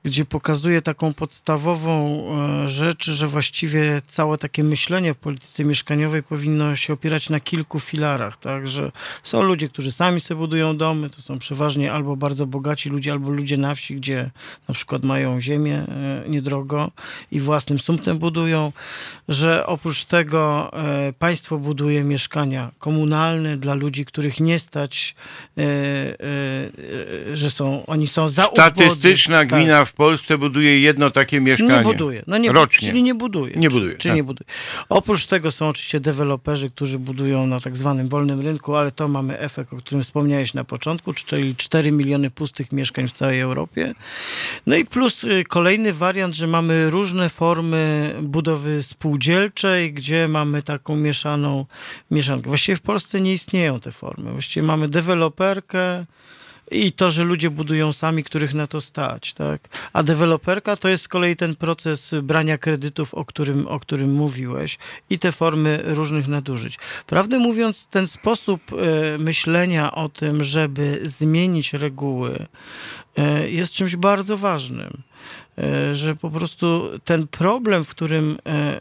gdzie 0.02 0.24
pokazuje 0.24 0.82
taką 0.82 1.14
podstawową 1.14 2.24
e, 2.64 2.68
rzecz, 2.68 3.10
że 3.10 3.26
właściwie 3.26 4.00
całe 4.06 4.38
takie 4.38 4.64
myślenie 4.64 5.10
o 5.10 5.14
polityce 5.14 5.64
mieszkaniowej 5.64 6.22
powinno 6.22 6.76
się 6.76 6.92
opierać 6.92 7.30
na 7.30 7.40
kilku 7.40 7.80
filarach, 7.80 8.36
tak, 8.36 8.68
że 8.68 8.92
są 9.22 9.42
ludzie, 9.42 9.68
którzy 9.68 9.92
sami 9.92 10.20
sobie 10.20 10.38
budują 10.38 10.76
domy, 10.76 11.10
to 11.10 11.22
są 11.22 11.38
przeważnie 11.38 11.92
albo 11.92 12.16
bardzo 12.16 12.46
bogaci 12.46 12.88
ludzie, 12.88 13.12
albo 13.12 13.30
ludzie 13.30 13.56
na 13.56 13.74
wsi, 13.74 13.96
gdzie 13.96 14.30
na 14.68 14.74
przykład 14.74 15.04
mają 15.04 15.40
ziemię 15.40 15.74
e, 15.74 16.28
niedrogo 16.28 16.90
i 17.30 17.40
własnym 17.40 17.78
sumptem 17.78 18.18
budują, 18.18 18.72
że 19.28 19.66
oprócz 19.66 20.04
tego 20.04 20.70
państwo 21.18 21.58
buduje 21.58 22.04
mieszkania 22.04 22.70
komunalne 22.78 23.56
dla 23.56 23.74
ludzi, 23.74 24.04
których 24.04 24.40
nie 24.40 24.58
stać 24.58 24.99
Y, 25.58 25.62
y, 25.62 27.36
że 27.36 27.50
są, 27.50 27.86
oni 27.86 28.06
są 28.06 28.28
za 28.28 28.44
Statystyczna 28.44 29.44
gmina 29.44 29.78
tak. 29.78 29.88
w 29.88 29.92
Polsce 29.92 30.38
buduje 30.38 30.80
jedno 30.80 31.10
takie 31.10 31.40
mieszkanie. 31.40 31.76
Nie 31.76 31.82
buduje. 31.82 32.22
No 32.26 32.38
nie, 32.38 32.52
rocznie. 32.52 32.88
Czyli 32.88 33.02
nie 33.02 33.14
buduje. 33.14 33.54
Nie 33.56 33.70
buduje. 33.70 33.92
Czyli 33.92 34.10
tak. 34.10 34.16
nie 34.16 34.24
buduje. 34.24 34.46
Oprócz 34.88 35.26
tego 35.26 35.50
są 35.50 35.68
oczywiście 35.68 36.00
deweloperzy, 36.00 36.70
którzy 36.70 36.98
budują 36.98 37.46
na 37.46 37.60
tak 37.60 37.76
zwanym 37.76 38.08
wolnym 38.08 38.40
rynku, 38.40 38.76
ale 38.76 38.92
to 38.92 39.08
mamy 39.08 39.38
efekt, 39.38 39.72
o 39.72 39.76
którym 39.76 40.02
wspomniałeś 40.02 40.54
na 40.54 40.64
początku, 40.64 41.12
czyli 41.12 41.56
4 41.56 41.92
miliony 41.92 42.30
pustych 42.30 42.72
mieszkań 42.72 43.08
w 43.08 43.12
całej 43.12 43.40
Europie. 43.40 43.94
No 44.66 44.76
i 44.76 44.84
plus 44.84 45.24
y, 45.24 45.44
kolejny 45.48 45.92
wariant, 45.92 46.34
że 46.34 46.46
mamy 46.46 46.90
różne 46.90 47.28
formy 47.28 48.14
budowy 48.22 48.82
spółdzielczej, 48.82 49.92
gdzie 49.92 50.28
mamy 50.28 50.62
taką 50.62 50.96
mieszaną 50.96 51.66
mieszankę. 52.10 52.48
Właściwie 52.48 52.76
w 52.76 52.82
Polsce 52.82 53.20
nie 53.20 53.32
istnieją 53.32 53.80
te 53.80 53.92
formy. 53.92 54.32
Właściwie 54.32 54.66
mamy 54.66 54.88
deweloperkę, 54.90 56.06
i 56.70 56.92
to, 56.92 57.10
że 57.10 57.24
ludzie 57.24 57.50
budują 57.50 57.92
sami, 57.92 58.24
których 58.24 58.54
na 58.54 58.66
to 58.66 58.80
stać, 58.80 59.34
tak? 59.34 59.68
A 59.92 60.02
deweloperka 60.02 60.76
to 60.76 60.88
jest 60.88 61.04
z 61.04 61.08
kolei 61.08 61.36
ten 61.36 61.56
proces 61.56 62.14
brania 62.22 62.58
kredytów, 62.58 63.14
o 63.14 63.24
którym, 63.24 63.66
o 63.68 63.80
którym 63.80 64.12
mówiłeś 64.12 64.78
i 65.10 65.18
te 65.18 65.32
formy 65.32 65.80
różnych 65.84 66.28
nadużyć. 66.28 66.78
Prawdę 67.06 67.38
mówiąc, 67.38 67.86
ten 67.86 68.06
sposób 68.06 68.60
e, 68.72 69.18
myślenia 69.18 69.92
o 69.92 70.08
tym, 70.08 70.44
żeby 70.44 71.00
zmienić 71.02 71.72
reguły 71.72 72.46
e, 73.16 73.50
jest 73.50 73.72
czymś 73.72 73.96
bardzo 73.96 74.36
ważnym. 74.36 75.02
E, 75.60 75.94
że 75.94 76.14
po 76.14 76.30
prostu 76.30 76.90
ten 77.04 77.26
problem, 77.26 77.84
w 77.84 77.88
którym 77.88 78.38
e, 78.46 78.80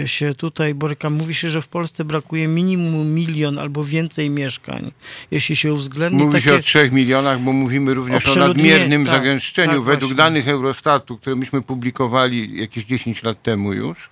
e, 0.00 0.08
się 0.08 0.34
tutaj 0.34 0.74
borykam, 0.74 1.12
mówi 1.12 1.34
się, 1.34 1.48
że 1.48 1.62
w 1.62 1.68
Polsce 1.68 2.04
brakuje 2.04 2.48
minimum 2.48 3.14
milion 3.14 3.58
albo 3.58 3.84
więcej 3.84 4.30
mieszkań, 4.30 4.92
jeśli 5.30 5.56
się 5.56 5.72
uwzględni 5.72 6.18
Mówi 6.18 6.32
takie... 6.32 6.44
się 6.44 6.54
o 6.54 6.58
trzech 6.58 6.92
milionach, 6.92 7.40
bo 7.40 7.52
mówimy 7.52 7.94
również 7.94 8.26
o, 8.26 8.32
o 8.32 8.36
nadmiernym 8.36 9.04
tak, 9.04 9.14
zagęszczeniu. 9.14 9.72
Tak, 9.72 9.82
Według 9.82 10.00
właśnie. 10.00 10.16
danych 10.16 10.48
Eurostatu, 10.48 11.18
które 11.18 11.36
myśmy 11.36 11.62
publikowali 11.62 12.60
jakieś 12.60 12.84
10 12.84 13.22
lat 13.22 13.42
temu 13.42 13.72
już, 13.72 14.10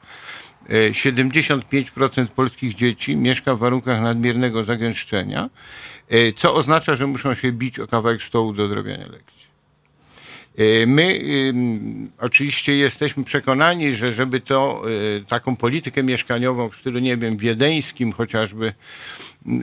75% 0.68 2.26
polskich 2.26 2.74
dzieci 2.74 3.16
mieszka 3.16 3.54
w 3.54 3.58
warunkach 3.58 4.02
nadmiernego 4.02 4.64
zagęszczenia, 4.64 5.50
co 6.36 6.54
oznacza, 6.54 6.96
że 6.96 7.06
muszą 7.06 7.34
się 7.34 7.52
bić 7.52 7.78
o 7.78 7.86
kawałek 7.86 8.22
stołu 8.22 8.52
do 8.52 8.64
odrobienia 8.64 9.06
lekcji. 9.06 9.39
E, 10.58 10.86
my 10.86 11.20
oczywiście 12.18 12.76
jesteśmy 12.76 13.24
przekonani, 13.24 13.92
że 13.92 14.12
żeby 14.12 14.40
to 14.40 14.82
e, 15.16 15.24
taką 15.24 15.56
politykę 15.56 16.02
mieszkaniową 16.02 16.68
w 16.68 16.76
stylu, 16.76 16.98
nie 16.98 17.16
wiem, 17.16 17.36
wiedeńskim 17.36 18.12
chociażby, 18.12 18.72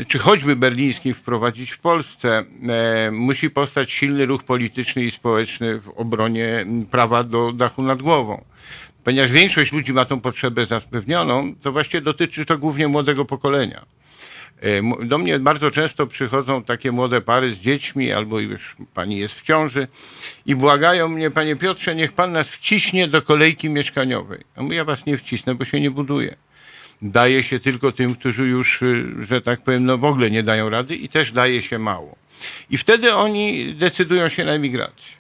czy 0.07 0.19
choćby 0.19 0.55
berlińskim 0.55 1.13
wprowadzić 1.13 1.71
w 1.71 1.79
Polsce, 1.79 2.43
e, 2.69 3.11
musi 3.11 3.49
powstać 3.49 3.91
silny 3.91 4.25
ruch 4.25 4.43
polityczny 4.43 5.03
i 5.03 5.11
społeczny 5.11 5.79
w 5.79 5.89
obronie 5.89 6.65
prawa 6.91 7.23
do 7.23 7.51
dachu 7.51 7.81
nad 7.81 8.01
głową. 8.01 8.43
Ponieważ 9.03 9.31
większość 9.31 9.71
ludzi 9.71 9.93
ma 9.93 10.05
tą 10.05 10.19
potrzebę 10.19 10.65
zapewnioną, 10.65 11.55
to 11.55 11.71
właściwie 11.71 12.01
dotyczy 12.01 12.45
to 12.45 12.57
głównie 12.57 12.87
młodego 12.87 13.25
pokolenia. 13.25 13.85
E, 14.61 15.05
do 15.05 15.17
mnie 15.17 15.39
bardzo 15.39 15.71
często 15.71 16.07
przychodzą 16.07 16.63
takie 16.63 16.91
młode 16.91 17.21
pary 17.21 17.53
z 17.53 17.59
dziećmi, 17.59 18.11
albo 18.11 18.39
już 18.39 18.75
pani 18.93 19.17
jest 19.17 19.39
w 19.39 19.43
ciąży 19.43 19.87
i 20.45 20.55
błagają 20.55 21.07
mnie, 21.07 21.31
panie 21.31 21.55
Piotrze, 21.55 21.95
niech 21.95 22.11
pan 22.11 22.31
nas 22.31 22.49
wciśnie 22.49 23.07
do 23.07 23.21
kolejki 23.21 23.69
mieszkaniowej. 23.69 24.43
A 24.55 24.73
ja 24.73 24.85
was 24.85 25.05
nie 25.05 25.17
wcisnę, 25.17 25.55
bo 25.55 25.65
się 25.65 25.79
nie 25.79 25.91
buduje. 25.91 26.35
Daje 27.01 27.43
się 27.43 27.59
tylko 27.59 27.91
tym, 27.91 28.15
którzy 28.15 28.43
już, 28.43 28.81
y, 28.81 29.05
że 29.19 29.41
tak 29.41 29.61
powiem, 29.61 29.85
no 29.85 29.97
w 29.97 30.05
ogóle 30.05 30.31
nie 30.31 30.43
dają 30.43 30.69
rady 30.69 30.95
i 30.95 31.09
też 31.09 31.31
daje 31.31 31.61
się 31.61 31.79
mało. 31.79 32.15
I 32.69 32.77
wtedy 32.77 33.13
oni 33.13 33.73
decydują 33.73 34.29
się 34.29 34.45
na 34.45 34.51
emigrację. 34.51 35.17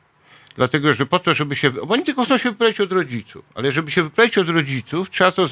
dlatego 0.55 0.93
że 0.93 1.05
po 1.05 1.19
to, 1.19 1.33
żeby 1.33 1.55
się, 1.55 1.71
bo 1.71 1.93
oni 1.93 2.03
tylko 2.03 2.25
chcą 2.25 2.37
się 2.37 2.49
wyprawić 2.51 2.81
od 2.81 2.91
rodziców, 2.91 3.45
ale 3.55 3.71
żeby 3.71 3.91
się 3.91 4.03
wyprawić 4.03 4.37
od 4.37 4.49
rodziców, 4.49 5.09
trzeba 5.09 5.31
to 5.31 5.47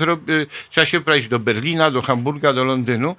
trzeba 0.69 0.85
się 0.85 0.99
wyprawić 0.99 1.27
do 1.27 1.39
Berlina, 1.39 1.91
do 1.91 2.01
Hamburga, 2.01 2.53
do 2.53 2.63
Londynu, 2.63 3.15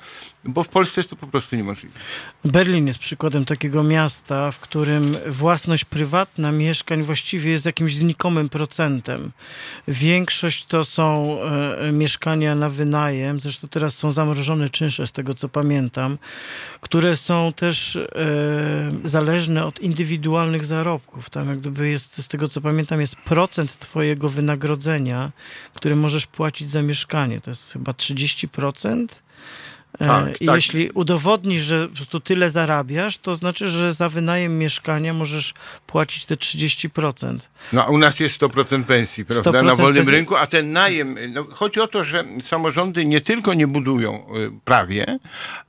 bo 0.48 0.62
w 0.62 0.68
Polsce 0.68 1.00
jest 1.00 1.10
to 1.10 1.16
po 1.16 1.26
prostu 1.26 1.56
niemożliwe. 1.56 1.98
Berlin 2.44 2.86
jest 2.86 2.98
przykładem 2.98 3.44
takiego 3.44 3.82
miasta, 3.82 4.50
w 4.50 4.60
którym 4.60 5.16
własność 5.26 5.84
prywatna 5.84 6.52
mieszkań 6.52 7.02
właściwie 7.02 7.50
jest 7.50 7.66
jakimś 7.66 7.96
znikomym 7.96 8.48
procentem. 8.48 9.32
Większość 9.88 10.66
to 10.66 10.84
są 10.84 11.38
e, 11.42 11.92
mieszkania 11.92 12.54
na 12.54 12.70
wynajem, 12.70 13.40
zresztą 13.40 13.68
teraz 13.68 13.96
są 13.96 14.10
zamrożone 14.10 14.70
czynsze, 14.70 15.06
z 15.06 15.12
tego 15.12 15.34
co 15.34 15.48
pamiętam, 15.48 16.18
które 16.80 17.16
są 17.16 17.52
też 17.52 17.96
e, 17.96 18.06
zależne 19.04 19.66
od 19.66 19.80
indywidualnych 19.80 20.64
zarobków. 20.64 21.30
Tam 21.30 21.48
jak 21.48 21.58
gdyby 21.58 21.88
jest, 21.88 22.22
z 22.22 22.28
tego 22.28 22.48
co 22.48 22.60
pamiętam, 22.60 23.00
jest 23.00 23.16
procent 23.16 23.78
twojego 23.78 24.28
wynagrodzenia, 24.28 25.32
który 25.74 25.96
możesz 25.96 26.26
płacić 26.26 26.68
za 26.68 26.82
mieszkanie. 26.82 27.40
To 27.40 27.50
jest 27.50 27.72
chyba 27.72 27.92
30%. 27.92 29.06
E, 30.00 30.06
Tak, 30.06 30.42
I 30.42 30.46
tak. 30.46 30.56
jeśli 30.56 30.90
udowodnisz, 30.90 31.62
że 31.62 31.88
po 31.88 31.96
prostu 31.96 32.20
tyle 32.20 32.50
zarabiasz, 32.50 33.18
to 33.18 33.34
znaczy, 33.34 33.68
że 33.68 33.92
za 33.92 34.08
wynajem 34.08 34.58
mieszkania 34.58 35.14
możesz 35.14 35.54
płacić 35.86 36.24
te 36.26 36.34
30%. 36.34 37.38
No 37.72 37.84
a 37.84 37.88
u 37.88 37.98
nas 37.98 38.20
jest 38.20 38.40
100% 38.42 38.84
pensji, 38.84 39.24
prawda, 39.24 39.50
100% 39.50 39.64
na 39.64 39.76
wolnym 39.76 39.94
pensji. 39.94 40.12
rynku, 40.12 40.36
a 40.36 40.46
ten 40.46 40.72
najem, 40.72 41.16
no, 41.32 41.46
chodzi 41.50 41.80
o 41.80 41.86
to, 41.86 42.04
że 42.04 42.24
samorządy 42.42 43.06
nie 43.06 43.20
tylko 43.20 43.54
nie 43.54 43.66
budują 43.66 44.26
y, 44.36 44.50
prawie, 44.64 45.18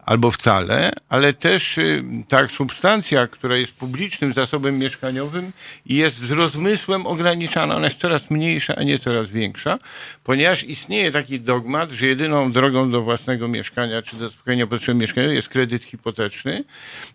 albo 0.05 0.31
wcale, 0.31 0.91
ale 1.09 1.33
też 1.33 1.77
y, 1.77 2.03
ta 2.27 2.47
substancja, 2.49 3.27
która 3.27 3.57
jest 3.57 3.73
publicznym 3.73 4.33
zasobem 4.33 4.77
mieszkaniowym 4.79 5.51
i 5.85 5.95
jest 5.95 6.17
z 6.17 6.31
rozmysłem 6.31 7.07
ograniczana, 7.07 7.75
ona 7.75 7.85
jest 7.87 7.99
coraz 7.99 8.29
mniejsza, 8.29 8.75
a 8.75 8.83
nie 8.83 8.99
coraz 8.99 9.27
większa, 9.27 9.79
ponieważ 10.23 10.63
istnieje 10.63 11.11
taki 11.11 11.39
dogmat, 11.39 11.91
że 11.91 12.05
jedyną 12.05 12.51
drogą 12.51 12.91
do 12.91 13.01
własnego 13.01 13.47
mieszkania, 13.47 14.01
czy 14.01 14.16
do 14.17 14.27
zaspokojenia 14.27 14.67
potrzeb 14.67 14.97
mieszkaniowych 14.97 15.35
jest 15.35 15.49
kredyt 15.49 15.83
hipoteczny 15.83 16.63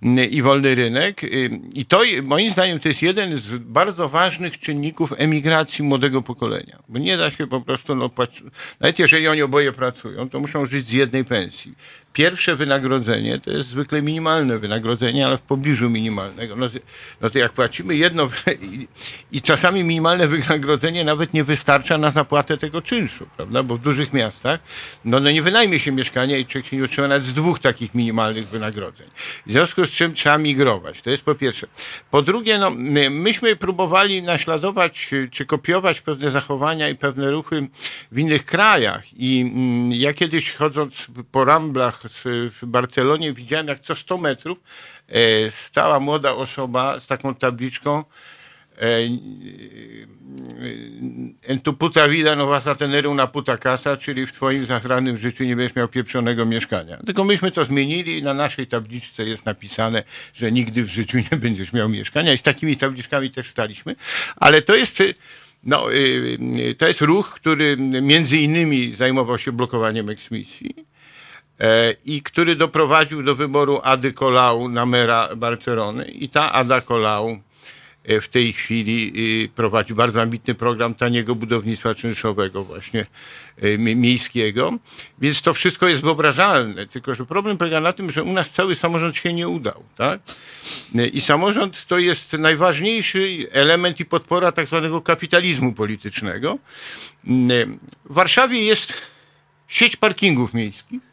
y, 0.02 0.24
i 0.24 0.42
wolny 0.42 0.74
rynek. 0.74 1.24
y, 1.24 1.50
I 1.74 1.86
to 1.86 2.04
y, 2.04 2.22
moim 2.22 2.50
zdaniem 2.50 2.80
to 2.80 2.88
jest 2.88 3.02
jeden 3.02 3.36
z 3.36 3.58
bardzo 3.58 4.08
ważnych 4.08 4.58
czynników 4.58 5.12
emigracji 5.16 5.84
młodego 5.84 6.22
pokolenia. 6.22 6.78
Bo 6.88 6.98
nie 6.98 7.16
da 7.16 7.30
się 7.30 7.46
po 7.46 7.60
prostu, 7.60 7.94
no, 7.94 8.10
nawet 8.80 8.98
jeżeli 8.98 9.28
oni 9.28 9.42
oboje 9.42 9.72
pracują, 9.72 10.28
to 10.28 10.40
muszą 10.40 10.66
żyć 10.66 10.86
z 10.86 10.92
jednej 10.92 11.24
pensji. 11.24 11.74
Pierwsze 12.12 12.56
wynagrodzenie 12.56 13.38
to 13.38 13.50
jest 13.50 13.68
zwykle 13.68 14.02
minimalne 14.02 14.58
wynagrodzenie, 14.58 15.26
ale 15.26 15.38
w 15.38 15.40
pobliżu 15.40 15.90
minimalnego. 15.90 16.56
No, 16.56 16.66
no 17.20 17.30
to 17.30 17.38
jak 17.38 17.52
płacimy 17.52 17.96
jedno 17.96 18.28
i, 18.60 18.88
i 19.32 19.42
czasami 19.42 19.84
minimalne 19.84 20.28
wynagrodzenie 20.28 21.04
nawet 21.04 21.34
nie 21.34 21.44
wystarcza 21.44 21.98
na 21.98 22.10
zapłatę 22.10 22.56
tego 22.56 22.82
czynszu, 22.82 23.26
prawda? 23.36 23.62
Bo 23.62 23.76
w 23.76 23.78
dużych 23.78 24.12
miastach 24.12 24.60
no, 25.04 25.20
no 25.20 25.30
nie 25.30 25.42
wynajmie 25.42 25.80
się 25.80 25.92
mieszkania 25.92 26.36
i 26.36 26.46
człowiek 26.46 26.66
się 26.66 26.76
nie 26.76 26.82
utrzyma 26.82 27.08
nawet 27.08 27.24
z 27.24 27.34
dwóch 27.34 27.58
takich 27.58 27.94
minimalnych 27.94 28.48
wynagrodzeń. 28.48 29.06
W 29.46 29.52
związku 29.52 29.84
z 29.84 29.90
czym 29.90 30.14
trzeba 30.14 30.38
migrować. 30.38 31.02
To 31.02 31.10
jest 31.10 31.24
po 31.24 31.34
pierwsze. 31.34 31.66
Po 32.10 32.22
drugie, 32.22 32.58
no, 32.58 32.70
my- 32.70 33.10
myśmy 33.10 33.56
próbowali 33.56 34.22
naśladować 34.22 35.10
czy 35.30 35.46
kopiować 35.46 36.00
pewne 36.00 36.30
zachowania 36.30 36.88
i 36.88 36.94
pewne 36.94 37.30
ruchy 37.30 37.68
w 38.12 38.18
innych 38.18 38.44
krajach. 38.44 39.02
I 39.16 39.40
mm, 39.40 39.92
ja 39.92 40.14
kiedyś 40.14 40.52
chodząc 40.52 41.06
po 41.32 41.44
ramblach 41.44 42.01
w 42.10 42.58
Barcelonie 42.62 43.32
widziałem, 43.32 43.68
jak 43.68 43.80
co 43.80 43.94
100 43.94 44.18
metrów 44.18 44.58
e, 45.08 45.50
stała 45.50 46.00
młoda 46.00 46.34
osoba 46.34 47.00
z 47.00 47.06
taką 47.06 47.34
tabliczką 47.34 48.04
e, 48.78 48.98
en 51.42 51.60
tu 51.60 51.72
puta 51.72 52.08
vida 52.08 52.36
no 52.36 52.46
vas 52.46 52.66
a 52.66 52.74
tener 52.74 53.06
una 53.06 53.26
puta 53.26 53.58
casa, 53.58 53.96
czyli 53.96 54.26
w 54.26 54.32
twoim 54.32 54.66
zachranym 54.66 55.18
życiu 55.18 55.44
nie 55.44 55.56
będziesz 55.56 55.76
miał 55.76 55.88
pieprzonego 55.88 56.46
mieszkania. 56.46 56.96
Tylko 56.96 57.24
myśmy 57.24 57.50
to 57.50 57.64
zmienili 57.64 58.18
i 58.18 58.22
na 58.22 58.34
naszej 58.34 58.66
tabliczce 58.66 59.24
jest 59.24 59.46
napisane, 59.46 60.02
że 60.34 60.52
nigdy 60.52 60.84
w 60.84 60.88
życiu 60.88 61.18
nie 61.18 61.38
będziesz 61.38 61.72
miał 61.72 61.88
mieszkania 61.88 62.32
i 62.32 62.38
z 62.38 62.42
takimi 62.42 62.76
tabliczkami 62.76 63.30
też 63.30 63.48
staliśmy. 63.48 63.96
Ale 64.36 64.62
to 64.62 64.74
jest, 64.74 65.02
no, 65.62 65.86
to 66.78 66.86
jest 66.86 67.00
ruch, 67.00 67.30
który 67.30 67.76
między 68.02 68.36
innymi 68.36 68.94
zajmował 68.94 69.38
się 69.38 69.52
blokowaniem 69.52 70.10
eksmisji 70.10 70.74
e, 70.78 70.91
i 72.04 72.22
który 72.22 72.56
doprowadził 72.56 73.22
do 73.22 73.34
wyboru 73.34 73.80
Ady 73.84 74.12
Colau 74.12 74.68
na 74.68 74.86
mera 74.86 75.36
Barcelony 75.36 76.04
i 76.04 76.28
ta 76.28 76.52
Ada 76.52 76.80
Colau 76.80 77.38
e, 78.04 78.20
w 78.20 78.28
tej 78.28 78.52
chwili 78.52 79.12
y, 79.44 79.48
prowadzi 79.48 79.94
bardzo 79.94 80.22
ambitny 80.22 80.54
program 80.54 80.94
taniego 80.94 81.34
budownictwa 81.34 81.94
czynszowego 81.94 82.64
właśnie 82.64 83.06
mi- 83.78 83.96
miejskiego, 83.96 84.72
więc 85.18 85.42
to 85.42 85.54
wszystko 85.54 85.88
jest 85.88 86.02
wyobrażalne, 86.02 86.86
tylko 86.86 87.14
że 87.14 87.26
problem 87.26 87.56
polega 87.58 87.80
na 87.80 87.92
tym, 87.92 88.12
że 88.12 88.22
u 88.22 88.32
nas 88.32 88.50
cały 88.50 88.74
samorząd 88.74 89.16
się 89.16 89.32
nie 89.32 89.48
udał, 89.48 89.82
tak? 89.96 90.20
I 91.12 91.20
samorząd 91.20 91.86
to 91.86 91.98
jest 91.98 92.32
najważniejszy 92.32 93.46
element 93.52 94.00
i 94.00 94.04
podpora 94.04 94.52
tak 94.52 94.66
zwanego 94.66 95.00
kapitalizmu 95.00 95.72
politycznego. 95.72 96.58
W 98.04 98.14
Warszawie 98.14 98.64
jest 98.64 98.94
sieć 99.68 99.96
parkingów 99.96 100.54
miejskich, 100.54 101.11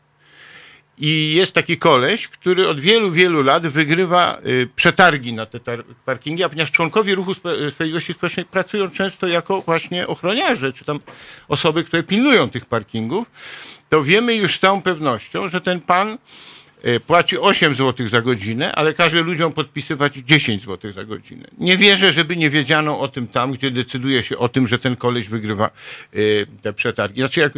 i 0.99 1.33
jest 1.35 1.53
taki 1.53 1.77
koleś, 1.77 2.27
który 2.27 2.67
od 2.67 2.79
wielu, 2.79 3.11
wielu 3.11 3.43
lat 3.43 3.67
wygrywa 3.67 4.37
y, 4.47 4.69
przetargi 4.75 5.33
na 5.33 5.45
te 5.45 5.59
parkingi, 6.05 6.43
a 6.43 6.49
ponieważ 6.49 6.71
członkowie 6.71 7.15
ruchu 7.15 7.33
Sprawiedliwości 7.33 8.13
Społecznej 8.13 8.45
pracują 8.45 8.89
często 8.89 9.27
jako 9.27 9.61
właśnie 9.61 10.07
ochroniarze, 10.07 10.73
czy 10.73 10.85
tam 10.85 10.99
osoby, 11.47 11.83
które 11.83 12.03
pilnują 12.03 12.49
tych 12.49 12.65
parkingów, 12.65 13.27
to 13.89 14.03
wiemy 14.03 14.35
już 14.35 14.55
z 14.55 14.59
całą 14.59 14.81
pewnością, 14.81 15.47
że 15.47 15.61
ten 15.61 15.81
pan 15.81 16.17
y, 16.85 16.99
płaci 16.99 17.37
8 17.37 17.75
zł 17.75 18.07
za 18.07 18.21
godzinę, 18.21 18.71
ale 18.71 18.93
każe 18.93 19.21
ludziom 19.21 19.53
podpisywać 19.53 20.13
10 20.13 20.63
zł 20.63 20.91
za 20.91 21.03
godzinę. 21.03 21.47
Nie 21.57 21.77
wierzę, 21.77 22.11
żeby 22.11 22.35
nie 22.35 22.49
wiedziano 22.49 22.99
o 22.99 23.07
tym 23.07 23.27
tam, 23.27 23.51
gdzie 23.51 23.71
decyduje 23.71 24.23
się 24.23 24.37
o 24.37 24.49
tym, 24.49 24.67
że 24.67 24.79
ten 24.79 24.95
koleś 24.95 25.29
wygrywa 25.29 25.69
y, 26.15 26.47
te 26.61 26.73
przetargi. 26.73 27.21
Znaczy, 27.21 27.39
jak, 27.39 27.53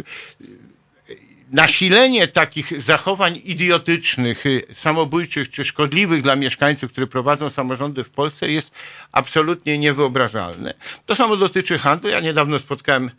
nasilenie 1.52 2.28
takich 2.28 2.82
zachowań 2.82 3.40
idiotycznych, 3.44 4.46
y, 4.46 4.62
samobójczych 4.72 5.50
czy 5.50 5.64
szkodliwych 5.64 6.22
dla 6.22 6.36
mieszkańców, 6.36 6.92
które 6.92 7.06
prowadzą 7.06 7.50
samorządy 7.50 8.04
w 8.04 8.10
Polsce 8.10 8.50
jest 8.50 8.70
absolutnie 9.12 9.78
niewyobrażalne. 9.78 10.74
To 11.06 11.14
samo 11.14 11.36
dotyczy 11.36 11.78
handlu. 11.78 12.10
Ja 12.10 12.20
niedawno 12.20 12.58
spotkałem 12.58 13.10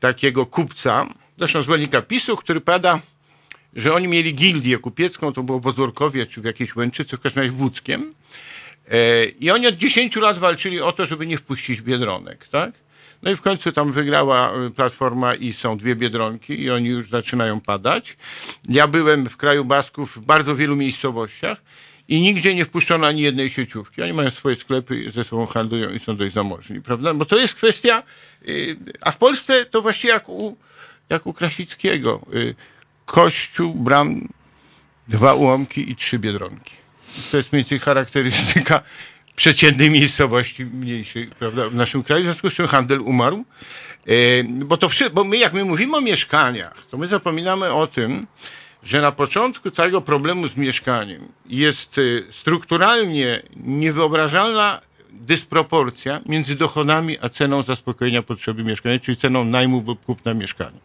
takiego 0.00 0.46
kupca, 0.46 1.06
zresztą 1.38 1.62
zwolennika 1.62 2.02
PiSu, 2.02 2.36
który 2.36 2.60
pada, 2.60 3.00
że 3.76 3.94
oni 3.94 4.08
mieli 4.08 4.34
gildię 4.34 4.78
kupiecką, 4.78 5.32
to 5.32 5.42
było 5.42 5.60
w 5.60 5.66
Ozorkowie 5.66 6.26
czy 6.26 6.40
w 6.40 6.44
jakiejś 6.44 6.76
Łęczycy, 6.76 7.16
w 7.16 7.20
każdym 7.20 7.42
razie 7.42 7.52
w 7.56 7.60
Łódzkiem. 7.60 8.14
E, 8.90 9.24
I 9.24 9.50
oni 9.50 9.66
od 9.66 9.76
10 9.76 10.16
lat 10.16 10.38
walczyli 10.38 10.80
o 10.80 10.92
to, 10.92 11.06
żeby 11.06 11.26
nie 11.26 11.38
wpuścić 11.38 11.82
Biedronek, 11.82 12.48
tak? 12.48 12.83
No 13.24 13.30
i 13.30 13.36
w 13.36 13.40
końcu 13.40 13.72
tam 13.72 13.92
wygrała 13.92 14.52
y, 14.66 14.70
Platforma 14.70 15.34
i 15.34 15.52
są 15.52 15.78
dwie 15.78 15.96
Biedronki 15.96 16.62
i 16.62 16.70
oni 16.70 16.88
już 16.88 17.08
zaczynają 17.08 17.60
padać. 17.60 18.16
Ja 18.68 18.86
byłem 18.86 19.28
w 19.28 19.36
kraju 19.36 19.64
Basków 19.64 20.16
w 20.16 20.26
bardzo 20.26 20.56
wielu 20.56 20.76
miejscowościach 20.76 21.62
i 22.08 22.20
nigdzie 22.20 22.54
nie 22.54 22.64
wpuszczono 22.64 23.06
ani 23.06 23.22
jednej 23.22 23.50
sieciówki. 23.50 24.02
Oni 24.02 24.12
mają 24.12 24.30
swoje 24.30 24.56
sklepy, 24.56 25.10
ze 25.10 25.24
sobą 25.24 25.46
handlują 25.46 25.90
i 25.90 25.98
są 25.98 26.16
dość 26.16 26.34
zamożni, 26.34 26.80
prawda? 26.80 27.14
Bo 27.14 27.24
to 27.24 27.36
jest 27.36 27.54
kwestia, 27.54 28.02
y, 28.48 28.76
a 29.00 29.12
w 29.12 29.16
Polsce 29.16 29.66
to 29.66 29.82
właściwie 29.82 30.12
jak 30.12 30.28
u, 30.28 30.56
jak 31.10 31.26
u 31.26 31.32
Krasickiego. 31.32 32.20
y, 32.34 32.54
Kościół, 33.06 33.74
bram, 33.74 34.28
dwa 35.08 35.34
ułomki 35.34 35.90
i 35.90 35.96
trzy 35.96 36.18
Biedronki. 36.18 36.72
To 37.30 37.36
jest 37.36 37.52
mniej 37.52 37.62
więcej 37.62 37.78
charakterystyka 37.78 38.82
przeciętnej 39.36 39.90
miejscowości 39.90 40.64
mniejszej 40.64 41.26
prawda, 41.26 41.68
w 41.68 41.74
naszym 41.74 42.02
kraju, 42.02 42.22
w 42.22 42.26
związku 42.26 42.50
z 42.50 42.54
czym 42.54 42.66
handel 42.66 43.00
umarł. 43.00 43.44
E, 44.06 44.44
bo, 44.44 44.76
to, 44.76 44.88
bo 45.12 45.24
my, 45.24 45.36
jak 45.36 45.52
my 45.52 45.64
mówimy 45.64 45.96
o 45.96 46.00
mieszkaniach, 46.00 46.86
to 46.90 46.98
my 46.98 47.06
zapominamy 47.06 47.72
o 47.72 47.86
tym, 47.86 48.26
że 48.82 49.00
na 49.00 49.12
początku 49.12 49.70
całego 49.70 50.00
problemu 50.00 50.48
z 50.48 50.56
mieszkaniem 50.56 51.28
jest 51.46 51.98
e, 51.98 52.32
strukturalnie 52.32 53.42
niewyobrażalna 53.56 54.80
dysproporcja 55.10 56.20
między 56.26 56.54
dochodami 56.54 57.18
a 57.20 57.28
ceną 57.28 57.62
zaspokojenia 57.62 58.22
potrzeby 58.22 58.64
mieszkania, 58.64 58.98
czyli 58.98 59.16
ceną 59.16 59.44
najmu 59.44 59.84
lub 59.86 60.04
kupna 60.04 60.34
mieszkania. 60.34 60.78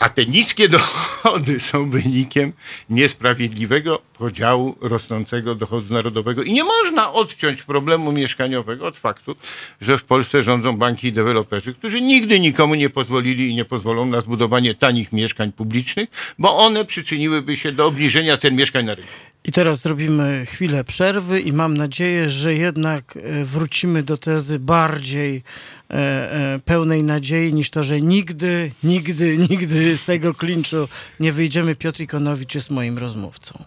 A 0.00 0.08
te 0.08 0.26
niskie 0.26 0.68
dochody 0.78 1.60
są 1.60 1.90
wynikiem 1.90 2.52
niesprawiedliwego 2.90 4.02
podziału 4.18 4.76
rosnącego 4.80 5.54
dochodu 5.54 5.94
narodowego. 5.94 6.42
I 6.42 6.52
nie 6.52 6.64
można 6.64 7.12
odciąć 7.12 7.62
problemu 7.62 8.12
mieszkaniowego 8.12 8.86
od 8.86 8.96
faktu, 8.96 9.36
że 9.80 9.98
w 9.98 10.04
Polsce 10.04 10.42
rządzą 10.42 10.76
banki 10.76 11.08
i 11.08 11.12
deweloperzy, 11.12 11.74
którzy 11.74 12.00
nigdy 12.00 12.40
nikomu 12.40 12.74
nie 12.74 12.90
pozwolili 12.90 13.48
i 13.48 13.54
nie 13.54 13.64
pozwolą 13.64 14.06
na 14.06 14.20
zbudowanie 14.20 14.74
tanich 14.74 15.12
mieszkań 15.12 15.52
publicznych, 15.52 16.08
bo 16.38 16.56
one 16.56 16.84
przyczyniłyby 16.84 17.56
się 17.56 17.72
do 17.72 17.86
obniżenia 17.86 18.36
cen 18.36 18.56
mieszkań 18.56 18.84
na 18.84 18.94
rynku. 18.94 19.12
I 19.44 19.52
teraz 19.52 19.80
zrobimy 19.80 20.46
chwilę 20.46 20.84
przerwy 20.84 21.40
i 21.40 21.52
mam 21.52 21.76
nadzieję, 21.76 22.30
że 22.30 22.54
jednak 22.54 23.16
e, 23.16 23.44
wrócimy 23.44 24.02
do 24.02 24.16
tezy 24.16 24.58
bardziej 24.58 25.42
e, 25.90 25.94
e, 25.94 26.60
pełnej 26.64 27.02
nadziei 27.02 27.54
niż 27.54 27.70
to, 27.70 27.82
że 27.82 28.00
nigdy, 28.00 28.72
nigdy, 28.84 29.38
nigdy 29.50 29.96
z 29.96 30.04
tego 30.04 30.34
klinczu 30.34 30.88
nie 31.20 31.32
wyjdziemy. 31.32 31.76
Piotr 31.76 32.00
Ikonowicz 32.00 32.54
jest 32.54 32.70
moim 32.70 32.98
rozmówcą. 32.98 33.64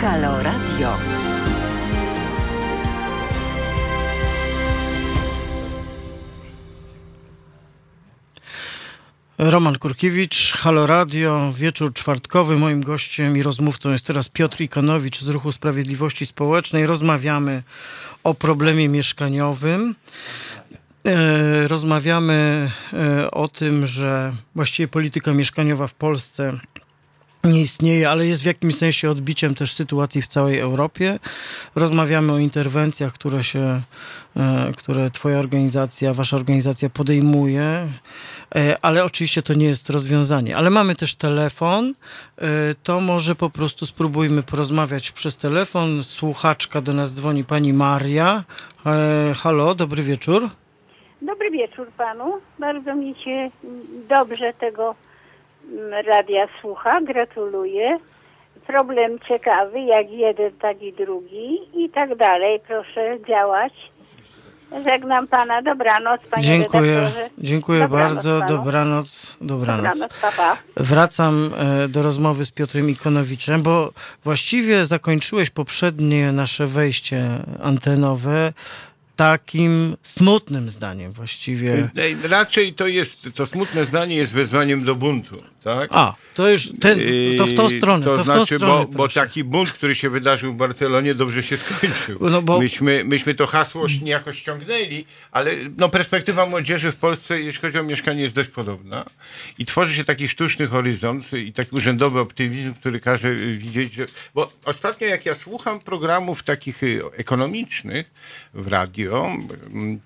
Halo 0.00 0.42
Radio. 0.42 1.27
Roman 9.38 9.78
Kurkiewicz, 9.78 10.52
Halo 10.52 10.86
Radio, 10.86 11.52
wieczór 11.56 11.92
czwartkowy. 11.92 12.56
Moim 12.56 12.80
gościem 12.80 13.36
i 13.36 13.42
rozmówcą 13.42 13.90
jest 13.90 14.06
teraz 14.06 14.28
Piotr 14.28 14.60
Ikonowicz 14.60 15.20
z 15.20 15.28
Ruchu 15.28 15.52
Sprawiedliwości 15.52 16.26
Społecznej. 16.26 16.86
Rozmawiamy 16.86 17.62
o 18.24 18.34
problemie 18.34 18.88
mieszkaniowym. 18.88 19.94
E, 21.06 21.68
rozmawiamy 21.68 22.70
e, 22.92 23.30
o 23.30 23.48
tym, 23.48 23.86
że 23.86 24.32
właściwie 24.54 24.88
polityka 24.88 25.34
mieszkaniowa 25.34 25.86
w 25.86 25.94
Polsce 25.94 26.60
nie 27.44 27.60
istnieje, 27.60 28.10
ale 28.10 28.26
jest 28.26 28.42
w 28.42 28.46
jakimś 28.46 28.74
sensie 28.74 29.10
odbiciem 29.10 29.54
też 29.54 29.74
sytuacji 29.74 30.22
w 30.22 30.28
całej 30.28 30.58
Europie. 30.58 31.18
Rozmawiamy 31.74 32.32
o 32.32 32.38
interwencjach, 32.38 33.12
które 33.12 33.44
się, 33.44 33.82
e, 34.36 34.72
które 34.76 35.10
twoja 35.10 35.38
organizacja, 35.38 36.14
wasza 36.14 36.36
organizacja 36.36 36.90
podejmuje, 36.90 37.88
ale 38.82 39.04
oczywiście 39.04 39.42
to 39.42 39.54
nie 39.54 39.66
jest 39.66 39.90
rozwiązanie. 39.90 40.56
Ale 40.56 40.70
mamy 40.70 40.94
też 40.94 41.14
telefon, 41.14 41.94
e, 42.38 42.44
to 42.82 43.00
może 43.00 43.34
po 43.34 43.50
prostu 43.50 43.86
spróbujmy 43.86 44.42
porozmawiać 44.42 45.10
przez 45.10 45.38
telefon. 45.38 46.04
Słuchaczka 46.04 46.80
do 46.80 46.92
nas 46.92 47.14
dzwoni 47.14 47.44
pani 47.44 47.72
Maria. 47.72 48.44
Halo, 49.42 49.74
dobry 49.74 50.02
wieczór. 50.02 50.48
Dobry 51.22 51.50
wieczór 51.50 51.88
panu. 51.96 52.40
Bardzo 52.58 52.94
mi 52.94 53.14
się 53.24 53.50
dobrze 54.08 54.52
tego 54.52 54.94
radia 56.06 56.48
słucha, 56.60 57.00
gratuluję. 57.00 57.98
Problem 58.66 59.18
ciekawy, 59.28 59.80
jak 59.80 60.10
jeden, 60.10 60.52
tak 60.52 60.82
i 60.82 60.92
drugi 60.92 61.60
i 61.84 61.90
tak 61.90 62.16
dalej. 62.16 62.60
Proszę 62.68 63.18
działać. 63.28 63.72
Żegnam 64.84 65.28
pana. 65.28 65.62
Dobranoc, 65.62 66.20
panie 66.30 66.42
Dziękuję. 66.42 66.94
redaktorze. 66.96 67.30
Dziękuję 67.38 67.80
Dobranoc 67.80 68.14
bardzo. 68.14 68.40
panu. 68.40 68.56
Dobranoc. 68.56 69.36
Dobranoc. 69.40 69.98
Dobranoc, 69.98 70.20
pa, 70.22 70.32
pa. 70.32 70.56
Wracam 70.76 71.50
e, 71.84 71.88
do 71.88 72.02
rozmowy 72.02 72.44
z 72.44 72.50
Piotrem 72.50 72.90
Ikonowiczem, 72.90 73.62
bo 73.62 73.92
właściwie 74.24 74.86
zakończyłeś 74.86 75.50
poprzednie 75.50 76.32
nasze 76.32 76.66
wejście 76.66 77.28
antenowe 77.62 78.52
takim 79.18 79.96
smutnym 80.02 80.68
zdaniem 80.68 81.12
właściwie. 81.12 81.90
Raczej 82.22 82.74
to 82.74 82.86
jest, 82.86 83.28
to 83.34 83.46
smutne 83.46 83.84
zdanie 83.84 84.16
jest 84.16 84.32
wezwaniem 84.32 84.84
do 84.84 84.94
buntu, 84.94 85.42
tak? 85.64 85.90
A, 85.92 86.14
to 86.34 86.48
już 86.48 86.68
ten, 86.80 86.98
to 87.38 87.46
w 87.46 87.54
tą 87.54 87.68
stronę. 87.68 88.04
To, 88.04 88.10
To, 88.10 88.24
w 88.24 88.26
tą 88.26 88.32
znaczy, 88.32 88.56
stronę, 88.56 88.86
bo, 88.86 88.92
bo 88.92 89.08
taki 89.08 89.44
bunt, 89.44 89.72
który 89.72 89.94
się 89.94 90.10
wydarzył 90.10 90.52
w 90.52 90.56
Barcelonie, 90.56 91.14
dobrze 91.14 91.42
się 91.42 91.56
skończył. 91.56 92.18
No 92.30 92.42
bo- 92.42 92.58
myśmy, 92.58 93.04
myśmy 93.04 93.34
to 93.34 93.46
hasło 93.46 93.86
niejako 94.02 94.32
ściągnęli, 94.32 95.04
ale 95.32 95.54
no, 95.76 95.88
perspektywa 95.88 96.46
młodzieży 96.46 96.92
w 96.92 96.96
Polsce, 96.96 97.40
jeśli 97.40 97.60
chodzi 97.60 97.78
o 97.78 97.82
mieszkanie, 97.82 98.22
jest 98.22 98.34
dość 98.34 98.50
podobna. 98.50 99.04
I 99.58 99.66
tworzy 99.66 99.94
się 99.94 100.04
taki 100.04 100.28
sztuczny 100.28 100.66
horyzont 100.66 101.32
i 101.32 101.52
taki 101.52 101.76
urzędowy 101.76 102.20
optymizm, 102.20 102.74
który 102.74 103.00
każe 103.00 103.28
y, 103.28 103.56
widzieć, 103.56 103.94
że... 103.94 104.06
Bo 104.34 104.52
ostatnio 104.64 105.06
jak 105.06 105.26
ja 105.26 105.34
słucham 105.34 105.80
programów 105.80 106.42
takich 106.42 106.82
y, 106.82 107.00
ekonomicznych 107.16 108.10
w 108.54 108.66
radio, 108.66 109.07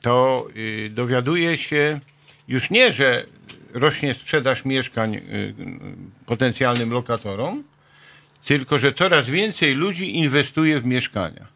to 0.00 0.48
y, 0.56 0.90
dowiaduję 0.90 1.56
się 1.56 2.00
już 2.48 2.70
nie, 2.70 2.92
że 2.92 3.26
rośnie 3.74 4.14
sprzedaż 4.14 4.64
mieszkań 4.64 5.14
y, 5.16 5.54
potencjalnym 6.26 6.90
lokatorom, 6.90 7.64
tylko 8.44 8.78
że 8.78 8.92
coraz 8.92 9.26
więcej 9.26 9.74
ludzi 9.74 10.16
inwestuje 10.16 10.80
w 10.80 10.86
mieszkania. 10.86 11.46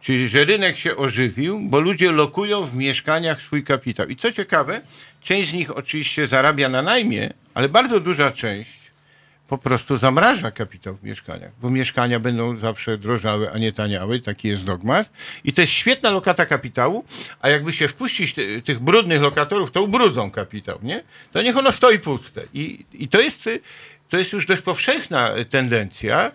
Czyli, 0.00 0.28
że 0.28 0.44
rynek 0.44 0.76
się 0.76 0.96
ożywił, 0.96 1.60
bo 1.60 1.80
ludzie 1.80 2.12
lokują 2.12 2.64
w 2.64 2.74
mieszkaniach 2.74 3.42
swój 3.42 3.64
kapitał. 3.64 4.08
I 4.08 4.16
co 4.16 4.32
ciekawe, 4.32 4.80
część 5.22 5.50
z 5.50 5.52
nich 5.52 5.76
oczywiście 5.76 6.26
zarabia 6.26 6.68
na 6.68 6.82
najmie, 6.82 7.32
ale 7.54 7.68
bardzo 7.68 8.00
duża 8.00 8.30
część 8.30 8.85
po 9.48 9.58
prostu 9.58 9.96
zamraża 9.96 10.50
kapitał 10.50 10.96
w 10.96 11.02
mieszkaniach, 11.02 11.52
bo 11.60 11.70
mieszkania 11.70 12.20
będą 12.20 12.56
zawsze 12.56 12.98
drożały, 12.98 13.52
a 13.52 13.58
nie 13.58 13.72
taniały, 13.72 14.20
taki 14.20 14.48
jest 14.48 14.64
dogmat. 14.64 15.10
I 15.44 15.52
to 15.52 15.60
jest 15.60 15.72
świetna 15.72 16.10
lokata 16.10 16.46
kapitału, 16.46 17.04
a 17.40 17.48
jakby 17.48 17.72
się 17.72 17.88
wpuścić 17.88 18.34
ty, 18.34 18.62
tych 18.62 18.80
brudnych 18.80 19.22
lokatorów, 19.22 19.70
to 19.70 19.82
ubrudzą 19.82 20.30
kapitał, 20.30 20.78
nie? 20.82 21.04
To 21.32 21.42
niech 21.42 21.56
ono 21.56 21.72
stoi 21.72 21.98
puste. 21.98 22.42
I, 22.54 22.84
i 22.92 23.08
to 23.08 23.20
jest... 23.20 23.48
To 24.08 24.18
jest 24.18 24.32
już 24.32 24.46
dość 24.46 24.62
powszechna 24.62 25.30
tendencja, 25.50 26.32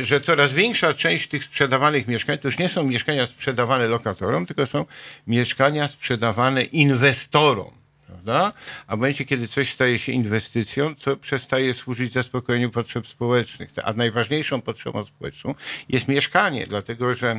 że 0.00 0.20
coraz 0.20 0.52
większa 0.52 0.94
część 0.94 1.28
tych 1.28 1.44
sprzedawanych 1.44 2.08
mieszkań 2.08 2.38
to 2.38 2.48
już 2.48 2.58
nie 2.58 2.68
są 2.68 2.82
mieszkania 2.82 3.26
sprzedawane 3.26 3.88
lokatorom, 3.88 4.46
tylko 4.46 4.66
są 4.66 4.84
mieszkania 5.26 5.88
sprzedawane 5.88 6.62
inwestorom. 6.62 7.83
Prawda? 8.14 8.52
A 8.86 8.96
w 8.96 8.98
momencie, 8.98 9.24
kiedy 9.24 9.48
coś 9.48 9.72
staje 9.72 9.98
się 9.98 10.12
inwestycją, 10.12 10.94
to 10.94 11.16
przestaje 11.16 11.74
służyć 11.74 12.12
zaspokojeniu 12.12 12.70
potrzeb 12.70 13.06
społecznych. 13.06 13.70
A 13.84 13.92
najważniejszą 13.92 14.60
potrzebą 14.60 15.04
społeczną 15.04 15.54
jest 15.88 16.08
mieszkanie, 16.08 16.66
dlatego 16.66 17.14
że. 17.14 17.36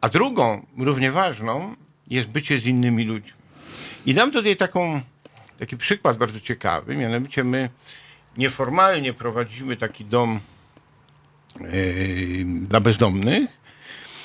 A 0.00 0.08
drugą, 0.08 0.66
równie 0.78 1.12
ważną, 1.12 1.76
jest 2.06 2.28
bycie 2.28 2.58
z 2.58 2.66
innymi 2.66 3.04
ludźmi. 3.04 3.32
I 4.06 4.14
dam 4.14 4.32
tutaj 4.32 4.56
taką, 4.56 5.00
taki 5.58 5.76
przykład 5.76 6.16
bardzo 6.16 6.40
ciekawy, 6.40 6.96
mianowicie 6.96 7.44
my 7.44 7.70
nieformalnie 8.36 9.12
prowadzimy 9.12 9.76
taki 9.76 10.04
dom 10.04 10.40
yy, 11.60 11.68
dla 12.44 12.80
bezdomnych. 12.80 13.50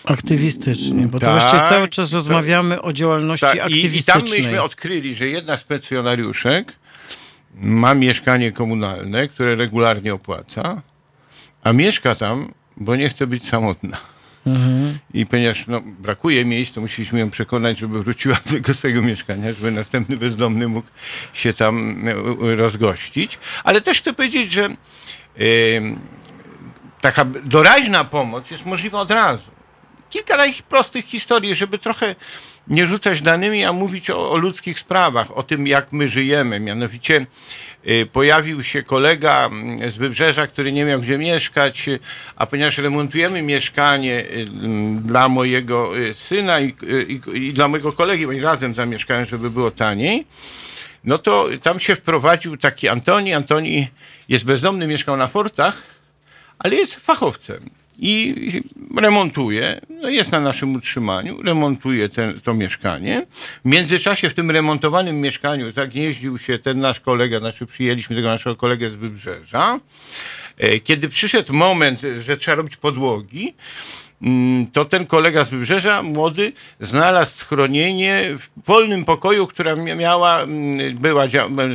Aktywistycznie, 0.05 1.07
bo 1.07 1.19
to 1.19 1.25
Tak, 1.25 1.39
właściwie 1.39 1.69
cały 1.69 1.87
czas 1.87 2.09
to- 2.09 2.15
rozmawiamy 2.15 2.81
o 2.81 2.93
działalności 2.93 3.45
Tak, 3.45 3.55
i, 3.55 3.57
I 3.57 3.61
tam 3.61 3.67
aktywistycznej. 3.67 4.39
myśmy 4.41 4.61
odkryli, 4.61 5.15
że 5.15 5.27
jedna 5.27 5.57
z 5.57 5.63
pensjonariuszek 5.63 6.73
ma 7.55 7.93
mieszkanie 7.95 8.51
komunalne, 8.51 9.27
które 9.27 9.55
regularnie 9.55 10.13
opłaca, 10.13 10.81
a 11.63 11.73
mieszka 11.73 12.15
tam, 12.15 12.53
bo 12.77 12.95
nie 12.95 13.09
chce 13.09 13.27
być 13.27 13.49
samotna. 13.49 13.97
Mhm. 14.45 14.97
I 15.13 15.25
ponieważ 15.25 15.67
no, 15.67 15.81
brakuje 15.81 16.45
miejsc, 16.45 16.73
to 16.73 16.81
musieliśmy 16.81 17.19
ją 17.19 17.29
przekonać, 17.29 17.79
żeby 17.79 18.03
wróciła 18.03 18.35
do 18.45 18.51
tego 18.51 18.73
swojego 18.73 19.01
mieszkania, 19.01 19.53
żeby 19.53 19.71
następny 19.71 20.17
bezdomny 20.17 20.67
mógł 20.67 20.87
się 21.33 21.53
tam 21.53 22.03
e, 22.07 22.55
rozgościć. 22.55 23.39
Ale 23.63 23.81
też 23.81 23.97
chcę 23.97 24.13
powiedzieć, 24.13 24.51
że 24.51 24.65
e, 24.65 24.69
taka 27.01 27.25
doraźna 27.25 28.03
pomoc 28.03 28.51
jest 28.51 28.65
możliwa 28.65 28.99
od 28.99 29.11
razu. 29.11 29.51
Kilka 30.11 30.37
takich 30.37 30.63
prostych 30.63 31.05
historii, 31.05 31.55
żeby 31.55 31.77
trochę 31.77 32.15
nie 32.67 32.87
rzucać 32.87 33.21
danymi, 33.21 33.65
a 33.65 33.73
mówić 33.73 34.09
o, 34.09 34.31
o 34.31 34.37
ludzkich 34.37 34.79
sprawach, 34.79 35.37
o 35.37 35.43
tym, 35.43 35.67
jak 35.67 35.91
my 35.91 36.07
żyjemy. 36.07 36.59
Mianowicie 36.59 37.25
y, 37.87 38.05
pojawił 38.13 38.63
się 38.63 38.83
kolega 38.83 39.45
mm, 39.45 39.91
z 39.91 39.97
Wybrzeża, 39.97 40.47
który 40.47 40.71
nie 40.71 40.85
miał 40.85 41.01
gdzie 41.01 41.17
mieszkać, 41.17 41.89
a 42.35 42.47
ponieważ 42.47 42.77
remontujemy 42.77 43.41
mieszkanie 43.41 44.25
y, 44.25 44.45
mm, 44.49 45.01
dla 45.01 45.29
mojego 45.29 45.97
y, 45.97 46.13
syna 46.13 46.59
i, 46.59 46.75
i, 47.33 47.53
dla 47.53 47.67
mojego 47.67 47.91
kolegi, 47.91 48.27
bo 48.27 48.33
razem 48.41 48.75
zamieszkają, 48.75 49.25
żeby 49.25 49.49
było 49.49 49.71
taniej, 49.71 50.25
no 51.03 51.17
to 51.17 51.45
tam 51.61 51.79
się 51.79 51.95
wprowadził 51.95 52.57
taki 52.57 52.87
Antoni. 52.87 53.33
Antoni 53.33 53.87
jest 54.29 54.45
bezdomny, 54.45 54.87
mieszkał 54.87 55.17
na 55.17 55.27
fortach, 55.27 55.83
ale 56.59 56.75
jest 56.75 56.95
fachowcem 56.95 57.80
i 58.01 58.35
remontuje, 58.97 59.81
no 59.89 60.09
jest 60.09 60.31
na 60.31 60.39
naszym 60.39 60.75
utrzymaniu, 60.75 61.41
remontuje 61.41 62.09
ten, 62.09 62.41
to 62.41 62.53
mieszkanie. 62.53 63.25
W 63.65 63.69
międzyczasie 63.69 64.29
w 64.29 64.33
tym 64.33 64.51
remontowanym 64.51 65.21
mieszkaniu 65.21 65.71
zagnieździł 65.71 66.37
się 66.37 66.59
ten 66.59 66.79
nasz 66.79 66.99
kolega, 66.99 67.39
znaczy 67.39 67.65
przyjęliśmy 67.65 68.15
tego 68.15 68.27
naszego 68.27 68.55
kolegę 68.55 68.89
z 68.89 68.95
Wybrzeża. 68.95 69.79
E, 70.57 70.79
Kiedy 70.79 71.09
przyszedł 71.09 71.53
moment, 71.53 72.01
że 72.17 72.37
trzeba 72.37 72.55
robić 72.55 72.77
podłogi, 72.77 73.53
to 74.73 74.85
ten 74.85 75.05
kolega 75.05 75.43
z 75.43 75.49
Wybrzeża, 75.49 76.03
młody, 76.03 76.53
znalazł 76.79 77.37
schronienie 77.37 78.23
w 78.39 78.65
wolnym 78.65 79.05
pokoju, 79.05 79.47
która 79.47 79.75
miała, 79.75 80.41
mm, 80.41 80.97
była 80.97 81.27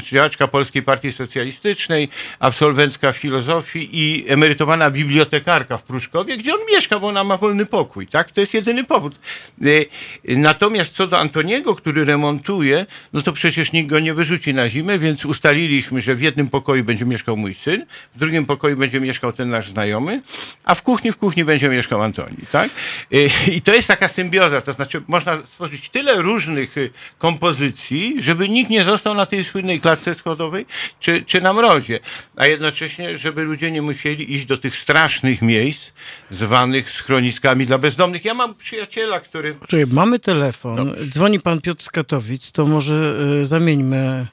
działaczka 0.02 0.48
Polskiej 0.48 0.82
Partii 0.82 1.12
Socjalistycznej, 1.12 2.08
absolwentka 2.38 3.12
filozofii 3.12 3.88
i 3.92 4.24
emerytowana 4.28 4.90
bibliotekarka 4.90 5.78
w 5.78 5.82
Pruszkowie, 5.82 6.36
gdzie 6.36 6.54
on 6.54 6.60
mieszka, 6.72 7.00
bo 7.00 7.08
ona 7.08 7.24
ma 7.24 7.36
wolny 7.36 7.66
pokój. 7.66 8.06
Tak? 8.06 8.32
To 8.32 8.40
jest 8.40 8.54
jedyny 8.54 8.84
powód. 8.84 9.14
E, 9.62 10.36
natomiast 10.36 10.94
co 10.94 11.06
do 11.06 11.18
Antoniego, 11.18 11.74
który 11.74 12.04
remontuje, 12.04 12.86
no 13.12 13.22
to 13.22 13.32
przecież 13.32 13.72
nikt 13.72 13.90
go 13.90 13.98
nie 13.98 14.14
wyrzuci 14.14 14.54
na 14.54 14.68
zimę, 14.68 14.98
więc 14.98 15.24
ustaliliśmy, 15.24 16.00
że 16.00 16.14
w 16.14 16.20
jednym 16.20 16.48
pokoju 16.48 16.84
będzie 16.84 17.04
mieszkał 17.04 17.36
mój 17.36 17.54
syn, 17.54 17.86
w 18.14 18.18
drugim 18.18 18.46
pokoju 18.46 18.76
będzie 18.76 19.00
mieszkał 19.00 19.32
ten 19.32 19.50
nasz 19.50 19.68
znajomy, 19.68 20.20
a 20.64 20.74
w 20.74 20.82
kuchni, 20.82 21.12
w 21.12 21.16
kuchni 21.16 21.44
będzie 21.44 21.68
mieszkał 21.68 22.02
Antoni. 22.02 22.35
Tak? 22.52 22.70
E, 23.12 23.16
I 23.56 23.60
to 23.60 23.74
jest 23.74 23.88
taka 23.88 24.08
symbioza, 24.08 24.60
to 24.60 24.72
znaczy 24.72 25.02
można 25.08 25.36
stworzyć 25.36 25.88
tyle 25.88 26.22
różnych 26.22 26.76
y, 26.78 26.90
kompozycji, 27.18 28.16
żeby 28.18 28.48
nikt 28.48 28.70
nie 28.70 28.84
został 28.84 29.14
na 29.14 29.26
tej 29.26 29.44
słynnej 29.44 29.80
klatce 29.80 30.14
schodowej 30.14 30.66
czy, 31.00 31.22
czy 31.22 31.40
na 31.40 31.52
mrozie, 31.52 32.00
a 32.36 32.46
jednocześnie, 32.46 33.18
żeby 33.18 33.42
ludzie 33.42 33.70
nie 33.70 33.82
musieli 33.82 34.34
iść 34.34 34.46
do 34.46 34.58
tych 34.58 34.76
strasznych 34.76 35.42
miejsc 35.42 35.92
zwanych 36.30 36.90
schroniskami 36.90 37.66
dla 37.66 37.78
bezdomnych. 37.78 38.24
Ja 38.24 38.34
mam 38.34 38.54
przyjaciela, 38.54 39.20
który... 39.20 39.56
Czekaj, 39.68 39.86
mamy 39.92 40.18
telefon, 40.18 40.76
Dobrze. 40.76 41.06
dzwoni 41.06 41.40
pan 41.40 41.60
Piotr 41.60 41.82
z 41.82 41.90
Katowic, 41.90 42.52
to 42.52 42.66
może 42.66 43.16
y, 43.40 43.44
zamieńmy 43.44 44.26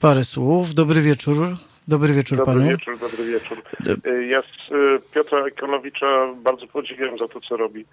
parę 0.00 0.24
słów. 0.24 0.74
Dobry 0.74 1.02
wieczór. 1.02 1.56
Dobry 1.88 2.12
wieczór 2.12 2.38
dobry 2.38 2.54
panu. 2.54 2.60
Dobry 2.60 2.76
wieczór, 2.76 2.98
dobry 2.98 3.24
wieczór. 3.24 3.62
Y, 4.06 4.26
ja 4.26 4.42
z 4.42 4.72
y, 4.72 5.00
Piotra 5.14 5.48
Ikonowicza 5.48 6.34
bardzo 6.42 6.66
podziwiam 6.66 7.18
za 7.18 7.28
to, 7.28 7.40
co 7.40 7.56
robi 7.56 7.84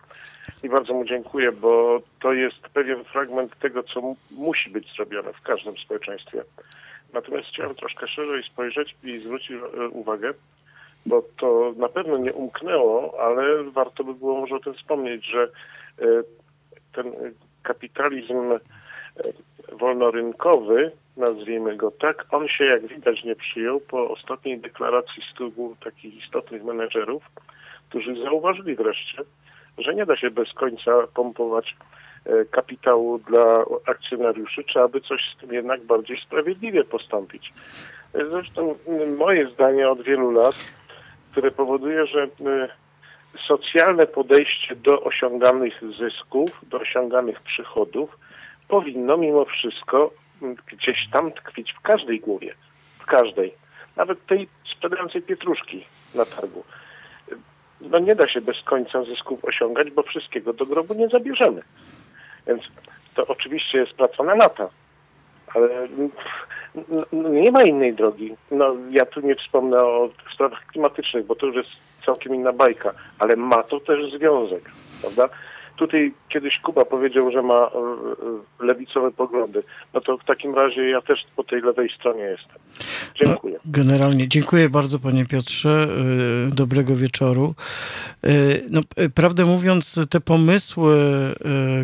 i 0.64 0.70
bardzo 0.70 0.94
mu 0.94 1.06
dziękuję, 1.06 1.52
bo 1.52 2.02
to 2.20 2.34
jest 2.34 2.60
pewien 2.74 3.04
fragment 3.04 3.60
tego, 3.60 3.84
co 3.84 4.02
musi 4.32 4.70
być 4.70 4.96
zrobione 4.96 5.34
w 5.34 5.42
każdym 5.42 5.78
społeczeństwie. 5.78 6.44
Natomiast 7.14 7.48
chciałem 7.48 7.76
troszkę 7.76 8.08
szerzej 8.08 8.44
spojrzeć 8.44 8.96
i 9.04 9.18
zwrócić 9.18 9.52
y, 9.52 9.90
uwagę, 9.90 10.34
bo 11.06 11.24
to 11.38 11.74
na 11.78 11.90
pewno 11.90 12.18
nie 12.18 12.34
umknęło, 12.34 13.22
ale 13.22 13.64
warto 13.64 14.04
by 14.04 14.14
było 14.14 14.40
może 14.42 14.56
o 14.56 14.60
tym 14.60 14.74
wspomnieć, 14.74 15.26
że 15.26 15.48
ten 16.94 17.12
kapitalizm 17.64 18.60
wolnorynkowy 19.72 20.92
nazwijmy 21.18 21.76
go 21.76 21.92
tak, 21.92 22.26
on 22.32 22.48
się 22.48 22.66
jak 22.66 22.88
widać 22.88 23.24
nie 23.24 23.36
przyjął 23.36 23.80
po 23.80 24.10
ostatniej 24.10 24.60
deklaracji 24.60 25.24
stu 25.32 25.76
takich 25.84 26.16
istotnych 26.26 26.64
menedżerów, 26.64 27.24
którzy 27.90 28.24
zauważyli 28.24 28.76
wreszcie, 28.76 29.18
że 29.78 29.94
nie 29.94 30.06
da 30.06 30.16
się 30.16 30.32
bez 30.32 30.54
końca 30.54 30.92
pompować 31.14 31.76
e, 32.26 32.46
kapitału 32.46 33.20
dla 33.20 33.66
akcjonariuszy, 33.86 34.64
trzeba 34.64 34.88
by 34.88 35.02
coś 35.02 35.22
z 35.36 35.40
tym 35.42 35.54
jednak 35.54 35.84
bardziej 35.84 36.18
sprawiedliwie 36.18 36.84
postąpić. 36.84 37.54
Zresztą 38.14 38.76
moje 39.18 39.48
zdanie 39.48 39.90
od 39.90 40.02
wielu 40.02 40.32
lat, 40.32 40.56
które 41.32 41.52
powoduje, 41.52 42.06
że 42.08 42.28
socjalne 43.48 44.08
podejście 44.08 44.76
do 44.76 45.02
osiąganych 45.02 45.82
zysków, 46.00 46.50
do 46.70 46.80
osiąganych 46.80 47.42
przychodów 47.42 48.18
powinno 48.68 49.18
mimo 49.18 49.46
wszystko 49.46 50.12
gdzieś 50.54 51.10
tam 51.12 51.32
tkwić 51.32 51.74
w 51.74 51.82
każdej 51.82 52.20
głowie. 52.20 52.54
W 53.00 53.06
każdej. 53.06 53.54
Nawet 53.96 54.26
tej 54.26 54.48
sprzedającej 54.76 55.22
pietruszki 55.22 55.86
na 56.16 56.26
targu. 56.26 56.64
No 57.82 58.00
nie 58.00 58.16
da 58.16 58.28
się 58.28 58.42
bez 58.42 58.62
końca 58.62 59.04
zysków 59.04 59.46
osiągać, 59.46 59.92
bo 59.92 60.04
wszystkiego 60.04 60.54
do 60.54 60.66
grobu 60.66 60.94
nie 60.94 61.10
zabierzemy. 61.10 61.62
Więc 62.48 62.64
to 63.16 63.28
oczywiście 63.28 63.78
jest 63.78 63.94
praca 63.94 64.24
na 64.24 64.36
lata. 64.36 64.70
Ale 65.54 65.70
no, 67.12 67.30
nie 67.30 67.52
ma 67.52 67.64
innej 67.64 67.94
drogi. 67.94 68.36
No, 68.52 68.76
ja 68.90 69.06
tu 69.06 69.22
nie 69.22 69.36
wspomnę 69.36 69.84
o 69.84 70.10
sprawach 70.34 70.66
klimatycznych, 70.66 71.26
bo 71.26 71.36
to 71.36 71.46
już 71.46 71.56
jest 71.56 71.70
całkiem 72.06 72.36
inna 72.36 72.54
bajka, 72.54 72.94
ale 73.20 73.36
ma 73.36 73.64
to 73.64 73.80
też 73.80 74.12
związek, 74.12 74.72
prawda? 75.02 75.30
Tutaj 75.76 76.14
kiedyś 76.30 76.60
Kuba 76.60 76.86
powiedział, 76.86 77.32
że 77.32 77.42
ma 77.42 77.54
e, 77.54 77.68
e, 78.62 78.66
lewicowe 78.66 79.12
poglądy. 79.12 79.64
No 79.94 80.02
to 80.02 80.18
w 80.18 80.26
takim 80.26 80.56
razie 80.56 80.90
ja 80.90 81.02
też 81.02 81.26
po 81.36 81.44
tej 81.44 81.62
lewej 81.62 81.90
stronie 81.90 82.24
jestem. 82.24 82.58
Dziękuję. 83.16 83.60
Generalnie 83.66 84.28
dziękuję 84.28 84.70
bardzo 84.70 85.00
panie 85.00 85.26
Piotrze. 85.26 85.88
E, 86.52 86.56
dobrego 86.56 86.96
wieczoru. 86.96 87.56
No, 88.70 88.82
prawdę 89.16 89.46
mówiąc, 89.46 90.00
te 90.10 90.20
pomysły, 90.20 90.96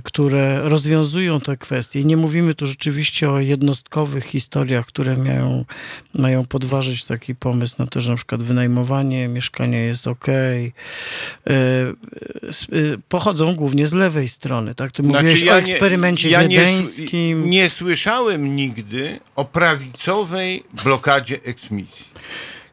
które 0.03 0.61
rozwiązują 0.69 1.39
te 1.39 1.57
kwestie, 1.57 2.03
nie 2.03 2.18
mówimy 2.18 2.55
tu 2.55 2.65
rzeczywiście 2.65 3.31
o 3.31 3.39
jednostkowych 3.39 4.23
historiach, 4.23 4.85
które 4.85 5.18
mają, 5.18 5.65
mają 6.13 6.45
podważyć 6.45 7.05
taki 7.05 7.35
pomysł 7.35 7.76
na 7.80 7.88
to, 7.88 8.01
że 8.01 8.11
na 8.11 8.18
przykład 8.18 8.43
wynajmowanie 8.43 9.27
mieszkania 9.27 9.80
jest 9.80 10.07
ok. 10.07 10.26
Pochodzą 13.09 13.55
głównie 13.55 13.81
nie 13.82 13.88
z 13.88 13.94
lewej 13.94 14.30
strony, 14.30 14.76
tak? 14.76 14.91
Ty 14.91 15.03
mówiłeś 15.03 15.40
znaczy, 15.40 15.45
ja 15.45 15.53
o 15.53 15.58
eksperymencie 15.58 16.28
nie, 16.28 16.34
ja 16.34 16.41
wiedeńskim. 16.48 17.44
Nie, 17.44 17.49
nie 17.49 17.70
słyszałem 17.70 18.56
nigdy 18.56 19.20
o 19.36 19.45
prawicowej 19.45 20.64
blokadzie 20.84 21.40
eksmisji. 21.44 22.06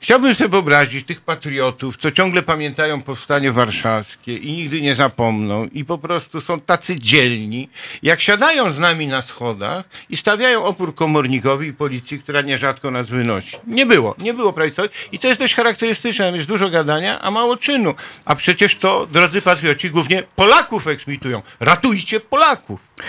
Chciałbym 0.01 0.35
sobie 0.35 0.49
wyobrazić 0.49 1.07
tych 1.07 1.21
patriotów, 1.21 1.97
co 1.97 2.11
ciągle 2.11 2.43
pamiętają 2.43 3.03
powstanie 3.03 3.53
warszawskie 3.53 4.37
i 4.37 4.53
nigdy 4.53 4.83
nie 4.83 4.95
zapomną 4.95 5.69
i 5.73 5.85
po 5.85 5.99
prostu 5.99 6.41
są 6.41 6.61
tacy 6.61 6.97
dzielni, 6.97 7.69
jak 8.03 8.21
siadają 8.21 8.71
z 8.71 8.79
nami 8.79 9.07
na 9.07 9.23
schodach 9.23 9.89
i 10.11 10.17
stawiają 10.17 10.65
opór 10.65 10.95
komornikowi 10.95 11.69
i 11.69 11.73
policji, 11.73 12.19
która 12.19 12.41
nierzadko 12.41 12.91
nas 12.91 13.09
wynosi. 13.09 13.57
Nie 13.67 13.87
było, 13.87 14.15
nie 14.19 14.35
było 14.35 14.53
prawicowej 14.53 14.91
i 15.13 15.19
to 15.19 15.29
jest 15.29 15.41
dość 15.41 15.55
charakterystyczne, 15.55 16.33
jest 16.37 16.49
dużo 16.49 16.71
gadania, 16.71 17.21
a 17.21 17.31
mało 17.31 17.57
czynu. 17.57 17.95
A 18.25 18.35
przecież 18.35 18.77
to, 18.77 19.07
drodzy 19.07 19.43
patrioci, 19.43 19.91
głównie 19.91 20.23
Polaków 20.37 20.87
eksmitują. 20.87 21.43
Ratujcie 21.61 22.21
Polaków. 22.21 22.81
E, 23.01 23.05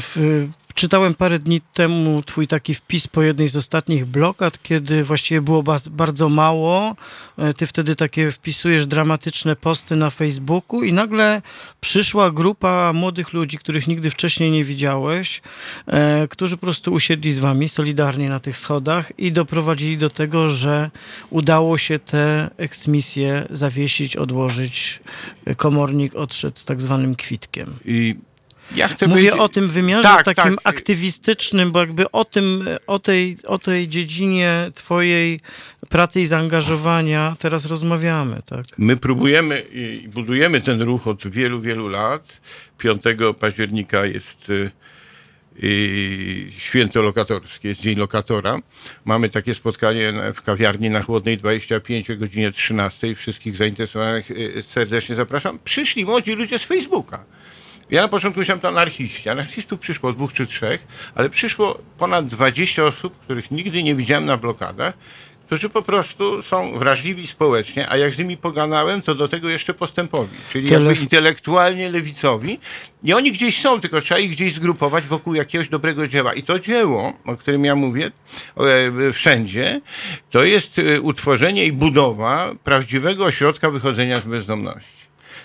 w 0.00 0.48
Czytałem 0.74 1.14
parę 1.14 1.38
dni 1.38 1.60
temu 1.60 2.22
twój 2.22 2.46
taki 2.46 2.74
wpis 2.74 3.08
po 3.08 3.22
jednej 3.22 3.48
z 3.48 3.56
ostatnich 3.56 4.06
blokad, 4.06 4.62
kiedy 4.62 5.04
właściwie 5.04 5.40
było 5.40 5.64
bardzo 5.90 6.28
mało. 6.28 6.96
E, 7.38 7.54
ty 7.54 7.66
wtedy 7.66 7.96
takie 7.96 8.32
wpisujesz 8.32 8.86
dramatyczne 8.86 9.56
posty 9.56 9.96
na 9.96 10.10
Facebooku 10.10 10.82
i 10.82 10.92
nagle 10.92 11.42
przyszła 11.80 12.30
grupa 12.30 12.92
młodych 12.92 13.32
ludzi, 13.32 13.58
których 13.58 13.86
nigdy 13.86 14.10
wcześniej 14.10 14.50
nie 14.50 14.64
widziałeś, 14.64 15.42
e, 15.86 16.28
którzy 16.28 16.56
po 16.56 16.60
prostu 16.60 16.92
usiedli 16.92 17.32
z 17.32 17.38
wami 17.38 17.68
solidarnie 17.68 18.28
na 18.28 18.40
tych 18.40 18.56
schodach 18.56 19.18
i 19.18 19.32
doprowadzili 19.32 19.98
do 19.98 20.10
tego, 20.10 20.48
że 20.48 20.90
udało 21.30 21.78
się 21.78 21.98
te 21.98 22.50
eksmisje 22.56 23.46
zawiesić, 23.50 24.16
odłożyć. 24.16 25.00
Komornik 25.56 26.14
odszedł 26.14 26.58
z 26.58 26.64
tak 26.64 26.82
zwanym 26.82 27.14
kwitkiem. 27.14 27.78
I 27.84 28.16
ja 28.76 28.88
chcę 28.88 29.06
Mówię 29.06 29.30
być... 29.30 29.40
o 29.40 29.48
tym 29.48 29.68
wymiarze 29.68 30.08
tak, 30.08 30.24
takim 30.24 30.56
tak. 30.56 30.74
aktywistycznym, 30.74 31.72
bo 31.72 31.80
jakby 31.80 32.10
o 32.10 32.24
tym, 32.24 32.68
o 32.86 32.98
tej, 32.98 33.36
o 33.46 33.58
tej 33.58 33.88
dziedzinie 33.88 34.70
twojej 34.74 35.40
pracy 35.88 36.20
i 36.20 36.26
zaangażowania 36.26 37.36
teraz 37.38 37.66
rozmawiamy, 37.66 38.42
tak? 38.46 38.64
My 38.78 38.96
próbujemy 38.96 39.60
i 39.72 40.08
budujemy 40.08 40.60
ten 40.60 40.82
ruch 40.82 41.06
od 41.06 41.28
wielu, 41.28 41.60
wielu 41.60 41.88
lat. 41.88 42.40
5 42.78 43.02
października 43.40 44.06
jest 44.06 44.50
y, 44.50 44.70
y, 45.64 46.46
święto 46.58 47.02
lokatorskie, 47.02 47.68
jest 47.68 47.80
Dzień 47.80 47.98
Lokatora. 47.98 48.58
Mamy 49.04 49.28
takie 49.28 49.54
spotkanie 49.54 50.12
w 50.34 50.42
kawiarni 50.42 50.90
na 50.90 51.02
Chłodnej 51.02 51.38
25 51.38 52.10
o 52.10 52.16
godzinie 52.16 52.52
13. 52.52 53.14
Wszystkich 53.14 53.56
zainteresowanych 53.56 54.30
y, 54.30 54.62
serdecznie 54.62 55.14
zapraszam. 55.14 55.58
Przyszli 55.64 56.04
młodzi 56.04 56.32
ludzie 56.32 56.58
z 56.58 56.64
Facebooka 56.64 57.24
ja 57.94 58.02
na 58.02 58.08
początku 58.08 58.40
myślałem 58.40 58.60
to 58.60 58.68
anarchiści. 58.68 59.28
Anarchistów 59.28 59.80
przyszło 59.80 60.12
dwóch 60.12 60.32
czy 60.32 60.46
trzech, 60.46 60.86
ale 61.14 61.30
przyszło 61.30 61.78
ponad 61.98 62.26
20 62.26 62.84
osób, 62.84 63.18
których 63.18 63.50
nigdy 63.50 63.82
nie 63.82 63.94
widziałem 63.94 64.26
na 64.26 64.36
blokadach, 64.36 64.94
którzy 65.46 65.68
po 65.68 65.82
prostu 65.82 66.42
są 66.42 66.78
wrażliwi 66.78 67.26
społecznie, 67.26 67.88
a 67.88 67.96
jak 67.96 68.14
z 68.14 68.18
nimi 68.18 68.36
pogadałem, 68.36 69.02
to 69.02 69.14
do 69.14 69.28
tego 69.28 69.48
jeszcze 69.48 69.74
postępowi, 69.74 70.36
czyli 70.52 70.68
Tyle... 70.68 70.84
jakby 70.84 71.02
intelektualnie 71.02 71.90
lewicowi. 71.90 72.58
I 73.02 73.12
oni 73.12 73.32
gdzieś 73.32 73.60
są, 73.60 73.80
tylko 73.80 74.00
trzeba 74.00 74.20
ich 74.20 74.30
gdzieś 74.30 74.54
zgrupować 74.54 75.04
wokół 75.04 75.34
jakiegoś 75.34 75.68
dobrego 75.68 76.08
dzieła. 76.08 76.34
I 76.34 76.42
to 76.42 76.58
dzieło, 76.58 77.12
o 77.24 77.36
którym 77.36 77.64
ja 77.64 77.74
mówię 77.74 78.10
e, 79.08 79.12
wszędzie, 79.12 79.80
to 80.30 80.44
jest 80.44 80.78
e, 80.78 81.00
utworzenie 81.00 81.66
i 81.66 81.72
budowa 81.72 82.54
prawdziwego 82.64 83.24
ośrodka 83.24 83.70
wychodzenia 83.70 84.16
z 84.16 84.24
bezdomności. 84.24 85.03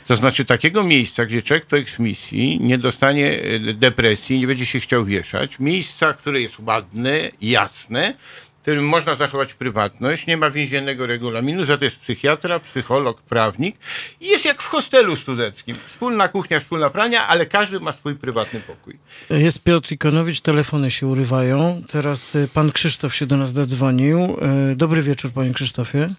To 0.10 0.16
znaczy 0.16 0.46
takiego 0.46 0.84
miejsca, 0.84 1.26
gdzie 1.26 1.42
człowiek 1.42 1.66
po 1.66 1.78
eksmisji 1.78 2.60
nie 2.62 2.78
dostanie 2.78 3.42
e, 3.42 3.60
depresji, 3.74 4.40
nie 4.40 4.48
będzie 4.48 4.66
się 4.66 4.80
chciał 4.80 5.06
wieszać, 5.06 5.60
miejsca, 5.60 6.14
które 6.14 6.42
jest 6.42 6.60
ładne, 6.60 7.20
jasne, 7.42 8.14
w 8.58 8.62
którym 8.62 8.88
można 8.88 9.16
zachować 9.16 9.54
prywatność, 9.54 10.28
nie 10.28 10.38
ma 10.38 10.52
więziennego 10.52 11.06
regulaminu, 11.06 11.66
za 11.66 11.78
to 11.78 11.84
jest 11.84 12.00
psychiatra, 12.00 12.60
psycholog, 12.60 13.22
prawnik 13.22 13.76
i 14.22 14.28
jest 14.28 14.46
jak 14.46 14.62
w 14.62 14.66
hostelu 14.66 15.16
studenckim. 15.16 15.78
Wspólna 15.92 16.28
kuchnia, 16.28 16.60
wspólna 16.60 16.90
prania, 16.90 17.28
ale 17.28 17.46
każdy 17.46 17.80
ma 17.80 17.92
swój 17.92 18.16
prywatny 18.16 18.60
pokój. 18.60 18.98
Jest 19.30 19.64
Piotr 19.64 19.92
Ikonowicz, 19.92 20.42
telefony 20.42 20.92
się 20.92 21.08
urywają. 21.08 21.82
Teraz 21.92 22.36
y, 22.36 22.48
pan 22.54 22.72
Krzysztof 22.72 23.16
się 23.16 23.26
do 23.26 23.38
nas 23.38 23.52
zadzwonił. 23.52 24.38
Y, 24.72 24.76
Dobry 24.76 25.02
wieczór, 25.02 25.32
panie 25.32 25.54
Krzysztofie. 25.54 26.10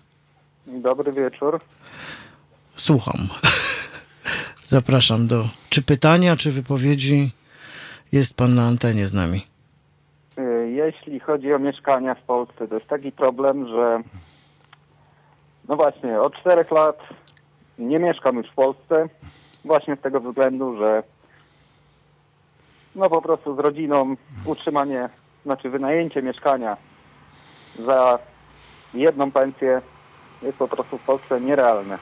Dobry 0.67 1.13
wieczór. 1.13 1.61
Słucham. 2.77 3.29
Zapraszam 4.71 5.27
do 5.27 5.45
czy 5.71 5.83
pytania, 5.83 6.37
czy 6.37 6.51
wypowiedzi. 6.51 7.31
Jest 8.13 8.37
pan 8.37 8.55
na 8.55 8.67
antenie 8.67 9.07
z 9.07 9.13
nami. 9.13 9.47
Y, 10.39 10.71
Jeśli 10.71 11.21
chodzi 11.21 11.55
o 11.55 11.59
mieszkania 11.59 12.15
w 12.15 12.23
Polsce, 12.23 12.69
to 12.69 12.75
jest 12.75 12.87
taki 12.87 13.13
problem, 13.13 13.69
że 13.69 14.03
no 15.69 15.77
właśnie, 15.77 16.21
od 16.21 16.35
czterech 16.35 16.71
lat 16.71 16.99
nie 17.79 17.99
mieszkam 17.99 18.37
już 18.37 18.47
w 18.47 18.55
Polsce, 18.55 19.09
właśnie 19.65 19.97
z 19.97 20.01
tego 20.01 20.21
względu, 20.21 20.77
że 20.79 21.03
no 22.95 23.11
po 23.11 23.23
prostu 23.23 23.57
z 23.57 23.59
rodziną 23.59 24.17
utrzymanie, 24.45 25.09
znaczy 25.45 25.71
wynajęcie 25.71 26.23
mieszkania 26.23 26.77
za 27.79 28.19
jedną 28.95 29.31
pensję 29.31 29.83
jest 30.43 30.59
po 30.59 30.69
prostu 30.69 30.99
w 30.99 31.03
Polsce 31.03 31.41
nierealne. 31.41 31.99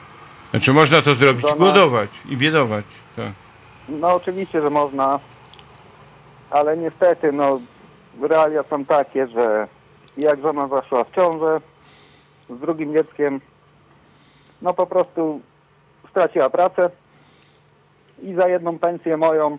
Znaczy 0.51 0.73
można 0.73 1.01
to 1.01 1.15
zrobić, 1.15 1.45
Żona- 1.45 1.57
głodować 1.57 2.09
i 2.29 2.37
biedować. 2.37 2.85
Tak. 3.15 3.31
No 3.89 4.15
oczywiście, 4.15 4.61
że 4.61 4.69
można, 4.69 5.19
ale 6.49 6.77
niestety 6.77 7.31
no 7.31 7.59
realia 8.21 8.63
są 8.63 8.85
takie, 8.85 9.27
że 9.27 9.67
jak 10.17 10.41
żona 10.41 10.67
zaszła 10.67 11.03
w 11.03 11.11
ciążę 11.11 11.61
z 12.49 12.59
drugim 12.59 12.93
dzieckiem, 12.93 13.41
no 14.61 14.73
po 14.73 14.85
prostu 14.87 15.41
straciła 16.09 16.49
pracę 16.49 16.89
i 18.21 18.33
za 18.33 18.47
jedną 18.47 18.79
pensję 18.79 19.17
moją 19.17 19.57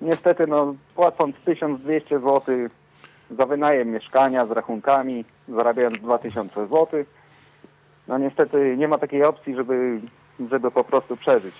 niestety 0.00 0.46
no 0.46 0.74
płacąc 0.94 1.36
1200 1.44 2.20
zł 2.20 2.42
za 3.30 3.46
wynajem 3.46 3.90
mieszkania 3.90 4.46
z 4.46 4.50
rachunkami, 4.50 5.24
zarabiając 5.48 5.98
2000 5.98 6.66
zł, 6.66 7.04
no 8.10 8.18
niestety 8.18 8.74
nie 8.78 8.88
ma 8.88 8.98
takiej 8.98 9.24
opcji, 9.24 9.54
żeby, 9.54 10.00
żeby 10.50 10.70
po 10.70 10.84
prostu 10.84 11.16
przeżyć. 11.16 11.54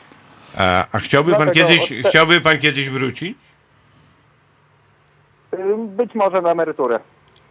A, 0.58 0.86
a 0.92 0.98
chciałby 0.98 1.32
pan 1.32 1.50
kiedyś, 1.50 1.92
od 1.92 2.08
chciałby 2.08 2.40
pan 2.40 2.58
kiedyś 2.58 2.90
wrócić? 2.90 3.38
Być 5.78 6.14
może 6.14 6.42
na 6.42 6.50
emeryturę. 6.50 7.00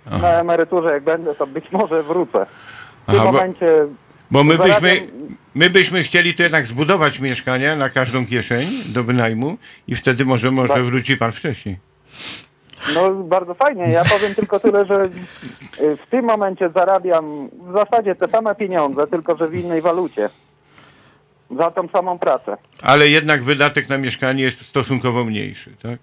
Aha. 0.07 0.17
Na 0.21 0.39
emeryturze 0.39 0.91
jak 0.91 1.03
będę, 1.03 1.35
to 1.35 1.47
być 1.47 1.71
może 1.71 2.03
wrócę. 2.03 2.45
W 3.03 3.11
tym 3.11 3.19
Aha, 3.19 3.31
momencie 3.31 3.87
Bo 4.31 4.43
my 4.43 4.57
byśmy, 4.57 5.07
my 5.55 5.69
byśmy 5.69 6.03
chcieli 6.03 6.33
tu 6.33 6.43
jednak 6.43 6.65
zbudować 6.65 7.19
mieszkania 7.19 7.75
na 7.75 7.89
każdą 7.89 8.25
kieszeń 8.25 8.67
do 8.85 9.03
wynajmu 9.03 9.57
i 9.87 9.95
wtedy 9.95 10.25
może, 10.25 10.51
może 10.51 10.73
Tak. 10.73 10.83
wróci 10.83 11.17
pan 11.17 11.31
wcześniej. 11.31 11.88
No 12.95 13.13
bardzo 13.13 13.53
fajnie. 13.53 13.89
Ja 13.89 14.03
powiem 14.03 14.35
tylko 14.35 14.59
tyle, 14.59 14.85
że 14.85 15.03
y, 15.03 15.97
w 15.97 16.09
tym 16.09 16.25
momencie 16.25 16.69
zarabiam 16.69 17.49
w 17.49 17.73
zasadzie 17.73 18.15
te 18.15 18.27
same 18.27 18.55
pieniądze, 18.55 19.07
tylko 19.07 19.37
że 19.37 19.47
w 19.47 19.55
innej 19.55 19.81
walucie. 19.81 20.29
Za 21.57 21.71
tą 21.71 21.87
samą 21.87 22.19
pracę. 22.19 22.57
Ale 22.81 23.07
jednak 23.07 23.43
wydatek 23.43 23.89
na 23.89 23.97
mieszkanie 23.97 24.43
jest 24.43 24.61
stosunkowo 24.61 25.23
mniejszy, 25.23 25.71
tak? 25.83 25.99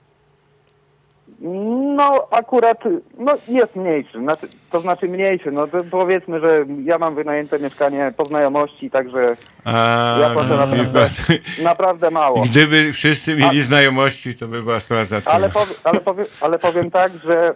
No 1.97 2.29
akurat, 2.31 2.79
no 3.19 3.35
jest 3.49 3.77
mniejszy, 3.77 4.19
znaczy, 4.19 4.49
to 4.71 4.81
znaczy 4.81 5.09
mniejszy, 5.09 5.53
no 5.53 5.67
to 5.67 5.79
powiedzmy, 5.91 6.41
że 6.41 6.65
ja 6.85 6.99
mam 6.99 7.15
wynajęte 7.15 7.59
mieszkanie 7.59 8.13
po 8.17 8.25
znajomości, 8.27 8.91
także 8.91 9.37
A, 9.65 10.17
Ja 10.21 10.31
płacę 10.31 10.49
naprawdę- 10.57 11.09
naprawdę 11.63 12.11
mało. 12.11 12.43
Gdyby 12.43 12.93
wszyscy 12.93 13.37
mieli 13.37 13.63
znajomości, 13.63 14.35
to 14.35 14.49
by 14.49 14.63
była 14.63 14.81
sprawa 14.81 15.05
załatwiona. 15.05 15.37
Ale, 15.37 15.49
powie, 15.51 15.75
ale, 15.85 16.01
powie, 16.01 16.25
ale 16.41 16.59
powiem 16.59 16.91
tak, 16.91 17.13
że 17.25 17.55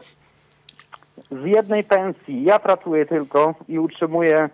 z 1.30 1.44
jednej 1.44 1.84
pensji 1.84 2.44
ja 2.44 2.58
pracuję 2.58 3.06
tylko 3.06 3.54
i 3.68 3.78
utrzymuję 3.78 4.48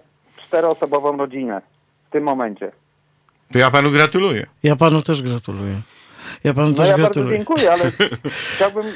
czteroosobową 0.46 1.16
rodzinę 1.16 1.62
w 2.08 2.10
tym 2.12 2.24
momencie. 2.24 2.72
To 3.52 3.58
ja 3.58 3.70
panu 3.70 3.90
gratuluję. 3.90 4.46
Ja 4.62 4.76
panu 4.76 5.02
też 5.02 5.22
gratuluję. 5.22 5.74
Ja 6.44 6.54
panu 6.54 6.68
No 6.68 6.74
też 6.76 6.88
ja 6.88 6.92
bardzo 6.92 7.04
gratuluję. 7.04 7.36
dziękuję, 7.36 7.72
ale 7.72 7.84
chciałbym, 8.54 8.86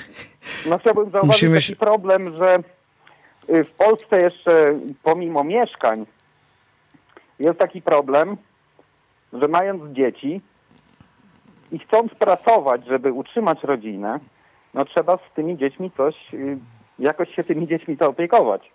no 0.66 0.78
chciałbym 0.78 1.10
zauważyć 1.10 1.26
Musimy 1.42 1.54
taki 1.56 1.66
się- 1.66 1.76
problem, 1.76 2.36
że 2.36 2.58
y, 3.50 3.64
w 3.64 3.70
Polsce 3.70 4.20
jeszcze 4.20 4.80
pomimo 5.02 5.44
mieszkań 5.44 6.06
jest 7.38 7.58
taki 7.58 7.82
problem, 7.82 8.36
że 9.32 9.48
mając 9.48 9.92
dzieci 9.96 10.40
i 11.72 11.78
chcąc 11.78 12.14
pracować, 12.14 12.86
żeby 12.86 13.12
utrzymać 13.12 13.58
rodzinę, 13.64 14.20
no 14.74 14.84
trzeba 14.84 15.16
z 15.16 15.20
tymi 15.34 15.56
dziećmi 15.58 15.90
coś, 15.96 16.14
y, 16.34 16.58
jakoś 16.98 17.34
się 17.34 17.44
tymi 17.44 17.68
dziećmi 17.68 17.96
zaopiekować. 17.96 18.70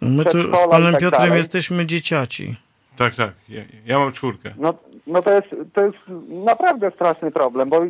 My 0.00 0.24
tu 0.24 0.56
z 0.56 0.70
panem 0.70 0.92
tak 0.92 1.00
Piotrem 1.00 1.22
dalej. 1.22 1.36
jesteśmy 1.36 1.86
dzieciaci. 1.86 2.54
Tak, 2.96 3.14
tak. 3.14 3.30
Ja, 3.48 3.62
ja 3.86 3.98
mam 3.98 4.12
czwórkę. 4.12 4.54
No, 4.58 4.74
no 5.06 5.22
to, 5.22 5.30
jest, 5.32 5.48
to 5.74 5.80
jest 5.84 5.96
naprawdę 6.28 6.90
straszny 6.90 7.30
problem, 7.30 7.68
bo 7.68 7.80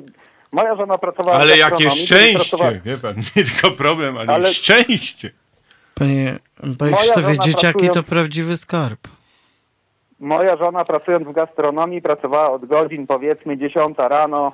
moja 0.53 0.77
żona 0.77 0.99
pracowała 0.99 1.39
w 1.39 1.41
Ale 1.41 1.59
jakie 1.59 1.91
szczęście, 1.91 2.35
pracowała- 2.39 2.81
wie 2.85 2.99
pan, 2.99 3.15
nie 3.37 3.45
tylko 3.45 3.71
problem, 3.71 4.17
ale, 4.17 4.33
Ale- 4.33 4.53
szczęście. 4.53 5.31
Panie, 5.95 6.39
panie 6.79 6.97
Krzysztofie, 6.97 7.39
dzieciaki 7.39 7.79
pracują- 7.79 7.93
to 7.95 8.03
prawdziwy 8.03 8.57
skarb. 8.57 9.09
Moja 10.21 10.57
żona 10.57 10.85
pracując 10.85 11.29
w 11.29 11.33
gastronomii 11.33 12.03
pracowała 12.03 12.51
od 12.51 12.65
godzin 12.67 13.07
powiedzmy 13.07 13.59
10 13.59 13.97
rano, 13.99 14.53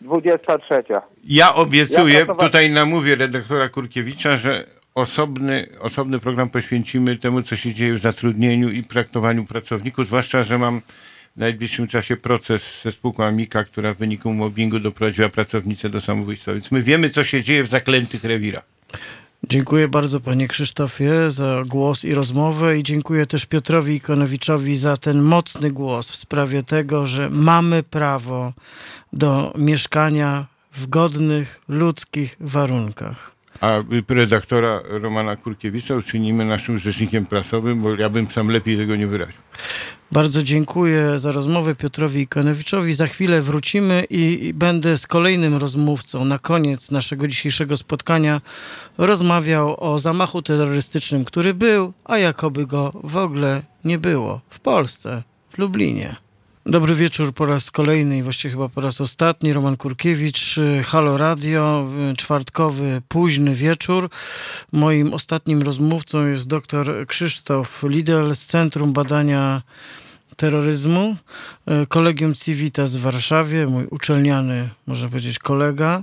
23. 0.00 0.82
Ja 1.24 1.54
obiecuję, 1.54 2.18
Ja 2.18 2.24
pracowa- 2.26 2.46
tutaj 2.46 2.70
namówię 2.70 3.14
redaktora 3.14 3.68
Kurkiewicza, 3.68 4.36
że 4.36 4.64
osobny, 4.94 5.66
osobny 5.80 6.18
program 6.18 6.48
poświęcimy 6.48 7.16
temu, 7.16 7.42
co 7.42 7.56
się 7.56 7.74
dzieje 7.74 7.94
w 7.94 7.98
zatrudnieniu 7.98 8.70
i 8.70 8.84
traktowaniu 8.84 9.44
pracowników, 9.46 10.06
zwłaszcza, 10.06 10.42
że 10.42 10.58
mam 10.58 10.80
w 11.36 11.38
najbliższym 11.38 11.86
czasie 11.86 12.16
proces 12.16 12.62
ze 12.82 12.92
spółką 12.92 13.24
Amika, 13.24 13.64
która 13.64 13.94
w 13.94 13.96
wyniku 13.96 14.32
mobbingu 14.32 14.80
doprowadziła 14.80 15.28
pracownicę 15.28 15.88
do 15.90 16.00
samobójstwa. 16.00 16.52
Więc 16.52 16.70
my 16.70 16.82
wiemy, 16.82 17.10
co 17.10 17.24
się 17.24 17.44
dzieje 17.44 17.64
w 17.64 17.68
zaklętych 17.68 18.24
rewirach. 18.24 18.64
Dziękuję 19.48 19.88
bardzo 19.88 20.20
panie 20.20 20.48
Krzysztofie 20.48 21.30
za 21.30 21.62
głos 21.66 22.04
i 22.04 22.14
rozmowę 22.14 22.78
i 22.78 22.82
dziękuję 22.82 23.26
też 23.26 23.46
Piotrowi 23.46 23.94
Ikonowiczowi 23.94 24.76
za 24.76 24.96
ten 24.96 25.22
mocny 25.22 25.72
głos 25.72 26.08
w 26.08 26.16
sprawie 26.16 26.62
tego, 26.62 27.06
że 27.06 27.30
mamy 27.30 27.82
prawo 27.82 28.52
do 29.12 29.54
mieszkania 29.58 30.46
w 30.72 30.86
godnych, 30.86 31.60
ludzkich 31.68 32.36
warunkach. 32.40 33.35
A 33.60 33.82
redaktora 34.08 34.80
Romana 34.84 35.36
Kurkiewicza 35.36 35.94
uczynimy 35.94 36.44
naszym 36.44 36.78
rzecznikiem 36.78 37.26
prasowym, 37.26 37.82
bo 37.82 37.94
ja 37.94 38.08
bym 38.08 38.30
sam 38.30 38.48
lepiej 38.48 38.76
tego 38.76 38.96
nie 38.96 39.06
wyraził. 39.06 39.40
Bardzo 40.12 40.42
dziękuję 40.42 41.18
za 41.18 41.32
rozmowę 41.32 41.74
Piotrowi 41.74 42.20
Ikonowiczowi. 42.20 42.92
Za 42.92 43.06
chwilę 43.06 43.42
wrócimy 43.42 44.04
i 44.10 44.26
i 44.46 44.54
będę 44.54 44.98
z 44.98 45.06
kolejnym 45.06 45.56
rozmówcą 45.56 46.24
na 46.24 46.38
koniec 46.38 46.90
naszego 46.90 47.28
dzisiejszego 47.28 47.76
spotkania 47.76 48.40
rozmawiał 48.98 49.76
o 49.78 49.98
zamachu 49.98 50.42
terrorystycznym, 50.42 51.24
który 51.24 51.54
był, 51.54 51.92
a 52.04 52.18
jakoby 52.18 52.66
go 52.66 52.92
w 53.04 53.16
ogóle 53.16 53.62
nie 53.84 53.98
było 53.98 54.40
w 54.50 54.60
Polsce, 54.60 55.22
w 55.50 55.58
Lublinie. 55.58 56.16
Dobry 56.68 56.94
wieczór 56.94 57.34
po 57.34 57.46
raz 57.46 57.70
kolejny 57.70 58.18
i 58.18 58.22
właściwie 58.22 58.52
chyba 58.52 58.68
po 58.68 58.80
raz 58.80 59.00
ostatni. 59.00 59.52
Roman 59.52 59.76
Kurkiewicz, 59.76 60.58
y, 60.58 60.82
Halo 60.82 61.18
Radio, 61.18 61.88
y, 62.12 62.16
czwartkowy, 62.16 63.02
późny 63.08 63.54
wieczór. 63.54 64.10
Moim 64.72 65.14
ostatnim 65.14 65.62
rozmówcą 65.62 66.26
jest 66.26 66.46
dr 66.46 67.06
Krzysztof 67.06 67.82
Lidel 67.88 68.34
z 68.34 68.46
Centrum 68.46 68.92
Badania 68.92 69.62
Terroryzmu, 70.36 71.16
y, 71.82 71.86
Kolegium 71.86 72.34
Civitas 72.34 72.96
w 72.96 73.00
Warszawie, 73.00 73.66
mój 73.66 73.86
uczelniany, 73.86 74.68
można 74.86 75.08
powiedzieć, 75.08 75.38
kolega. 75.38 76.02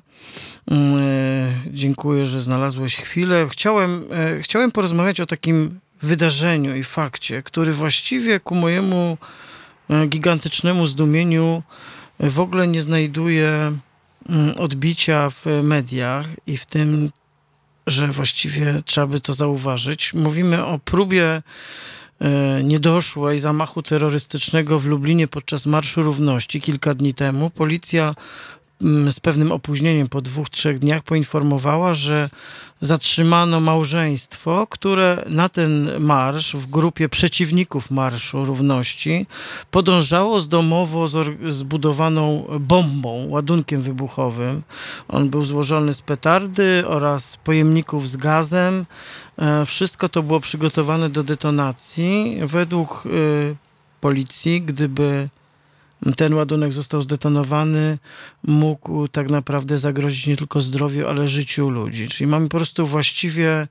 Dziękuję, 1.68 2.26
że 2.26 2.41
znalazłeś 2.41 2.95
chwilę. 2.95 3.48
Chciałem, 3.52 4.03
chciałem 4.41 4.72
porozmawiać 4.72 5.19
o 5.19 5.26
takim 5.26 5.80
wydarzeniu 6.02 6.76
i 6.76 6.84
fakcie, 6.84 7.44
który 7.44 7.73
właściwie 7.73 8.40
ku 8.40 8.56
mojemu 8.56 9.18
gigantycznemu 10.08 10.88
zdumieniu 10.88 11.64
e, 12.20 12.30
w 12.30 12.40
ogóle 12.40 12.68
nie 12.68 12.82
znajduje 12.82 13.78
mm, 14.30 14.58
odbicia 14.58 15.30
w 15.30 15.46
mediach 15.64 16.28
i 16.48 16.58
w 16.58 16.66
tym, 16.66 17.10
że 17.88 18.08
właściwie 18.08 18.82
trzeba 18.86 19.08
by 19.08 19.20
to 19.20 19.34
zauważyć. 19.34 20.14
Mówimy 20.14 20.66
o 20.66 20.80
próbie 20.80 21.42
e, 22.20 22.64
niedoszłej 22.64 23.40
zamachu 23.40 23.84
terrorystycznego 23.84 24.80
w 24.80 24.86
Lublinie 24.86 25.28
podczas 25.28 25.66
Marszu 25.66 26.02
Równości 26.02 26.62
kilka 26.62 26.94
dni 26.94 27.14
temu. 27.14 27.50
Policja 27.50 28.16
z 29.12 29.20
pewnym 29.20 29.52
opóźnieniem 29.52 30.08
po 30.08 30.22
dwóch, 30.22 30.50
trzech 30.50 30.80
dniach 30.80 31.04
poinformowała, 31.04 31.94
że 31.94 32.30
zatrzymano 32.82 33.60
małżeństwo, 33.60 34.68
które 34.70 35.26
na 35.30 35.50
ten 35.50 35.90
marsz 36.00 36.56
w 36.56 36.70
grupie 36.70 37.10
przeciwników 37.10 37.91
Marszu 37.91 38.45
Równości 38.45 39.26
podążało 39.72 40.40
z 40.40 40.48
domowo 40.48 41.08
zbudowaną 41.48 42.48
bombą, 42.60 43.28
ładunkiem 43.30 43.82
wybuchowym. 43.82 44.62
On 45.08 45.30
był 45.30 45.44
złożony 45.44 45.94
z 45.94 46.02
petardy 46.02 46.84
oraz 46.88 47.38
pojemników 47.44 48.10
z 48.10 48.18
gazem. 48.18 48.86
E, 49.38 49.66
wszystko 49.66 50.10
to 50.10 50.24
było 50.24 50.40
przygotowane 50.40 51.10
do 51.10 51.24
detonacji. 51.24 52.38
Według 52.44 53.04
y, 53.06 53.56
policji, 54.02 54.62
gdyby 54.62 55.30
ten 56.16 56.34
ładunek 56.34 56.74
został 56.74 57.02
zdetonowany, 57.02 57.98
mógł 58.44 59.08
tak 59.08 59.30
naprawdę 59.30 59.78
zagrozić 59.78 60.28
nie 60.28 60.38
tylko 60.38 60.62
zdrowiu, 60.62 61.08
ale 61.08 61.28
życiu 61.28 61.70
ludzi. 61.70 62.08
Czyli 62.08 62.28
mamy 62.28 62.50
po 62.50 62.58
prostu 62.58 62.86
właściwie 62.86 63.68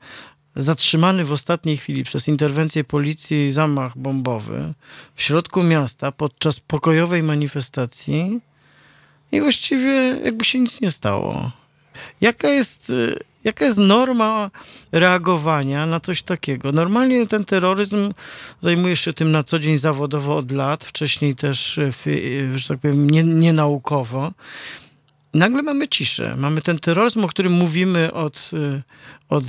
zatrzymany 0.56 1.24
w 1.24 1.32
ostatniej 1.32 1.76
chwili 1.76 2.04
przez 2.04 2.28
interwencję 2.28 2.84
policji 2.84 3.52
zamach 3.52 3.98
bombowy 3.98 4.74
w 5.14 5.22
środku 5.22 5.62
miasta 5.62 6.12
podczas 6.12 6.60
pokojowej 6.60 7.22
manifestacji 7.22 8.40
i 9.32 9.40
właściwie 9.40 10.16
jakby 10.24 10.44
się 10.44 10.58
nic 10.58 10.80
nie 10.80 10.90
stało. 10.90 11.50
Jaka 12.20 12.48
jest 12.48 12.92
Jaka 13.44 13.64
jest 13.64 13.78
norma 13.78 14.50
reagowania 14.92 15.86
na 15.86 16.00
coś 16.00 16.22
takiego? 16.22 16.72
Normalnie 16.72 17.26
ten 17.26 17.44
terroryzm 17.44 18.12
zajmujesz 18.60 19.00
się 19.00 19.12
tym 19.12 19.30
na 19.30 19.42
co 19.42 19.58
dzień 19.58 19.78
zawodowo 19.78 20.36
od 20.36 20.52
lat, 20.52 20.84
wcześniej 20.84 21.36
też, 21.36 21.78
e, 21.78 21.90
e, 22.06 22.58
że 22.58 22.68
tak 22.68 22.78
powiem, 22.78 23.10
nie. 23.10 23.52
Nagle 25.34 25.62
mamy 25.62 25.88
ciszę. 25.88 26.34
Mamy 26.38 26.60
ten 26.60 26.78
terroryzm, 26.78 27.24
o 27.24 27.28
którym 27.28 27.52
mówimy 27.52 28.12
od, 28.12 28.50
e, 28.52 28.82
od 29.28 29.44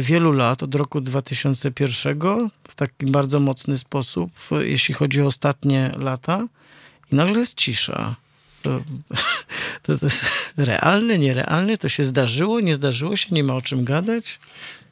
wielu 0.00 0.32
lat, 0.32 0.62
od 0.62 0.74
roku 0.74 1.00
2001, 1.00 2.48
w 2.68 2.74
taki 2.74 3.06
bardzo 3.06 3.40
mocny 3.40 3.78
sposób, 3.78 4.30
jeśli 4.60 4.94
chodzi 4.94 5.22
o 5.22 5.26
ostatnie 5.26 5.90
lata. 5.98 6.46
I 7.12 7.14
nagle 7.14 7.40
jest 7.40 7.54
cisza. 7.54 8.16
To, 8.64 8.80
to, 9.82 9.98
to 9.98 10.06
jest 10.06 10.24
realne, 10.56 11.18
nierealne? 11.18 11.78
To 11.78 11.88
się 11.88 12.04
zdarzyło, 12.04 12.60
nie 12.60 12.74
zdarzyło 12.74 13.16
się? 13.16 13.28
Nie 13.30 13.44
ma 13.44 13.54
o 13.54 13.62
czym 13.62 13.84
gadać? 13.84 14.38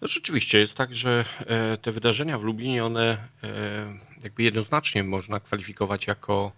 No 0.00 0.08
rzeczywiście 0.08 0.58
jest 0.58 0.74
tak, 0.74 0.94
że 0.94 1.24
e, 1.38 1.76
te 1.76 1.92
wydarzenia 1.92 2.38
w 2.38 2.42
Lublinie, 2.42 2.84
one 2.84 3.18
e, 3.42 3.48
jakby 4.22 4.42
jednoznacznie 4.42 5.04
można 5.04 5.40
kwalifikować 5.40 6.06
jako 6.06 6.52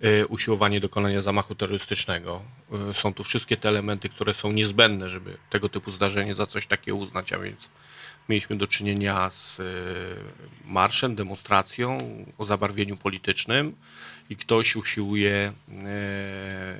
e, 0.00 0.26
usiłowanie 0.26 0.80
dokonania 0.80 1.20
zamachu 1.20 1.54
terrorystycznego. 1.54 2.42
Są 2.92 3.14
tu 3.14 3.24
wszystkie 3.24 3.56
te 3.56 3.68
elementy, 3.68 4.08
które 4.08 4.34
są 4.34 4.52
niezbędne, 4.52 5.10
żeby 5.10 5.36
tego 5.50 5.68
typu 5.68 5.90
zdarzenie 5.90 6.34
za 6.34 6.46
coś 6.46 6.66
takiego 6.66 6.96
uznać, 6.96 7.32
a 7.32 7.38
więc 7.38 7.68
mieliśmy 8.28 8.56
do 8.56 8.66
czynienia 8.66 9.30
z 9.30 9.60
marszem, 10.64 11.14
demonstracją 11.14 11.98
o 12.38 12.44
zabarwieniu 12.44 12.96
politycznym, 12.96 13.76
i 14.30 14.36
ktoś 14.36 14.76
usiłuje 14.76 15.52
e, 15.68 16.74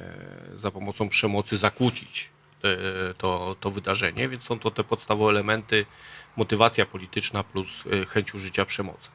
za 0.54 0.70
pomocą 0.70 1.08
przemocy 1.08 1.56
zakłócić 1.56 2.28
e, 2.64 3.14
to, 3.14 3.56
to 3.60 3.70
wydarzenie, 3.70 4.28
więc 4.28 4.44
są 4.44 4.58
to 4.58 4.70
te 4.70 4.84
podstawowe 4.84 5.30
elementy, 5.30 5.86
motywacja 6.36 6.86
polityczna 6.86 7.44
plus 7.44 7.68
e, 7.92 8.06
chęć 8.06 8.34
użycia 8.34 8.64
przemocy. 8.64 9.08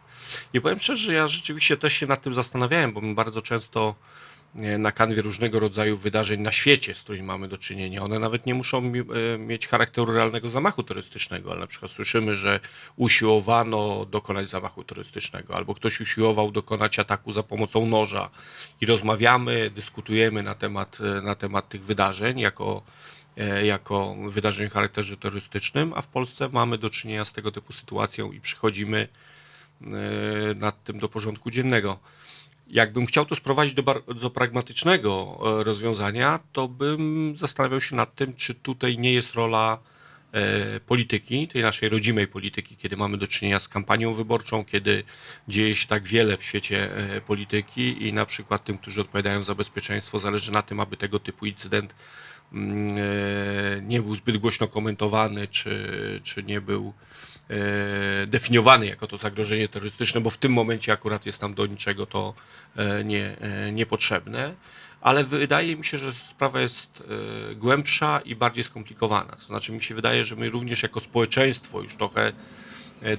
I 0.53 0.61
powiem 0.61 0.79
szczerze, 0.79 1.05
że 1.05 1.13
ja 1.13 1.27
rzeczywiście 1.27 1.77
też 1.77 1.93
się 1.93 2.07
nad 2.07 2.21
tym 2.21 2.33
zastanawiałem, 2.33 2.93
bo 2.93 3.01
my 3.01 3.15
bardzo 3.15 3.41
często 3.41 3.95
E, 4.36 4.36
na 4.57 4.91
kanwie 4.91 5.21
różnego 5.21 5.59
rodzaju 5.59 5.97
wydarzeń 5.97 6.41
na 6.41 6.51
świecie, 6.51 6.93
z 6.93 7.01
którymi 7.01 7.27
mamy 7.27 7.47
do 7.47 7.57
czynienia. 7.57 8.03
One 8.03 8.19
nawet 8.19 8.45
nie 8.45 8.53
muszą 8.53 8.93
e, 8.93 9.37
mieć 9.37 9.67
charakteru 9.67 10.13
realnego 10.13 10.49
zamachu 10.49 10.83
turystycznego, 10.83 11.51
ale 11.51 11.59
na 11.59 11.67
przykład 11.67 11.91
słyszymy, 11.91 12.35
że 12.35 12.59
usiłowano 12.95 14.05
dokonać 14.05 14.47
zamachu 14.47 14.83
turystycznego, 14.83 15.55
albo 15.55 15.75
ktoś 15.75 16.01
usiłował 16.01 16.51
dokonać 16.51 16.99
ataku 16.99 17.31
za 17.31 17.43
pomocą 17.43 17.85
noża 17.85 18.29
i 18.81 18.85
rozmawiamy, 18.85 19.71
dyskutujemy 19.75 20.43
na 20.43 20.55
temat, 20.55 20.97
e, 21.17 21.21
na 21.21 21.35
temat 21.35 21.69
tych 21.69 21.83
wydarzeń 21.83 22.39
jako 22.39 22.81
jako 23.63 24.15
wydarzeń 24.29 24.67
o 24.67 24.69
charakterze 24.69 25.17
turystycznym, 25.17 25.93
a 25.95 26.01
w 26.01 26.07
Polsce 26.07 26.49
mamy 26.49 26.77
do 26.77 26.89
czynienia 26.89 27.25
z 27.25 27.33
tego 27.33 27.51
typu 27.51 27.73
sytuacją 27.73 28.31
i 28.31 28.39
przychodzimy 28.39 29.07
nad 30.55 30.83
tym 30.83 30.99
do 30.99 31.09
porządku 31.09 31.51
dziennego. 31.51 31.99
Jakbym 32.69 33.05
chciał 33.05 33.25
to 33.25 33.35
sprowadzić 33.35 33.73
do 33.73 33.83
bardzo 33.83 34.29
pragmatycznego 34.29 35.39
e, 35.59 35.63
rozwiązania, 35.63 36.39
to 36.51 36.67
bym 36.67 37.33
zastanawiał 37.37 37.81
się 37.81 37.95
nad 37.95 38.15
tym, 38.15 38.33
czy 38.33 38.53
tutaj 38.53 38.97
nie 38.97 39.13
jest 39.13 39.33
rola 39.33 39.79
e, 40.31 40.79
polityki, 40.79 41.47
tej 41.47 41.61
naszej 41.61 41.89
rodzimej 41.89 42.27
polityki, 42.27 42.77
kiedy 42.77 42.97
mamy 42.97 43.17
do 43.17 43.27
czynienia 43.27 43.59
z 43.59 43.67
kampanią 43.67 44.13
wyborczą, 44.13 44.65
kiedy 44.65 45.03
dzieje 45.47 45.75
się 45.75 45.87
tak 45.87 46.07
wiele 46.07 46.37
w 46.37 46.43
świecie 46.43 46.91
e, 46.97 47.21
polityki 47.21 48.07
i 48.07 48.13
na 48.13 48.25
przykład 48.25 48.63
tym, 48.63 48.77
którzy 48.77 49.01
odpowiadają 49.01 49.41
za 49.41 49.55
bezpieczeństwo, 49.55 50.19
zależy 50.19 50.51
na 50.51 50.61
tym, 50.61 50.79
aby 50.79 50.97
tego 50.97 51.19
typu 51.19 51.45
incydent 51.45 51.95
mm, 52.53 52.97
nie 53.87 54.01
był 54.01 54.15
zbyt 54.15 54.37
głośno 54.37 54.67
komentowany, 54.67 55.47
czy, 55.47 55.89
czy 56.23 56.43
nie 56.43 56.61
był 56.61 56.93
definiowany 58.27 58.85
jako 58.85 59.07
to 59.07 59.17
zagrożenie 59.17 59.67
terrorystyczne, 59.67 60.21
bo 60.21 60.29
w 60.29 60.37
tym 60.37 60.53
momencie 60.53 60.93
akurat 60.93 61.25
jest 61.25 61.41
nam 61.41 61.53
do 61.53 61.65
niczego 61.65 62.05
to 62.05 62.33
e, 62.75 63.03
nie, 63.03 63.37
e, 63.39 63.71
niepotrzebne. 63.71 64.53
Ale 65.01 65.23
wydaje 65.23 65.75
mi 65.75 65.85
się, 65.85 65.97
że 65.97 66.13
sprawa 66.13 66.61
jest 66.61 67.03
głębsza 67.55 68.19
i 68.25 68.35
bardziej 68.35 68.63
skomplikowana. 68.63 69.35
To 69.35 69.45
znaczy, 69.45 69.71
mi 69.71 69.83
się 69.83 69.95
wydaje, 69.95 70.25
że 70.25 70.35
my 70.35 70.49
również 70.49 70.83
jako 70.83 70.99
społeczeństwo 70.99 71.81
już 71.81 71.95
trochę 71.95 72.31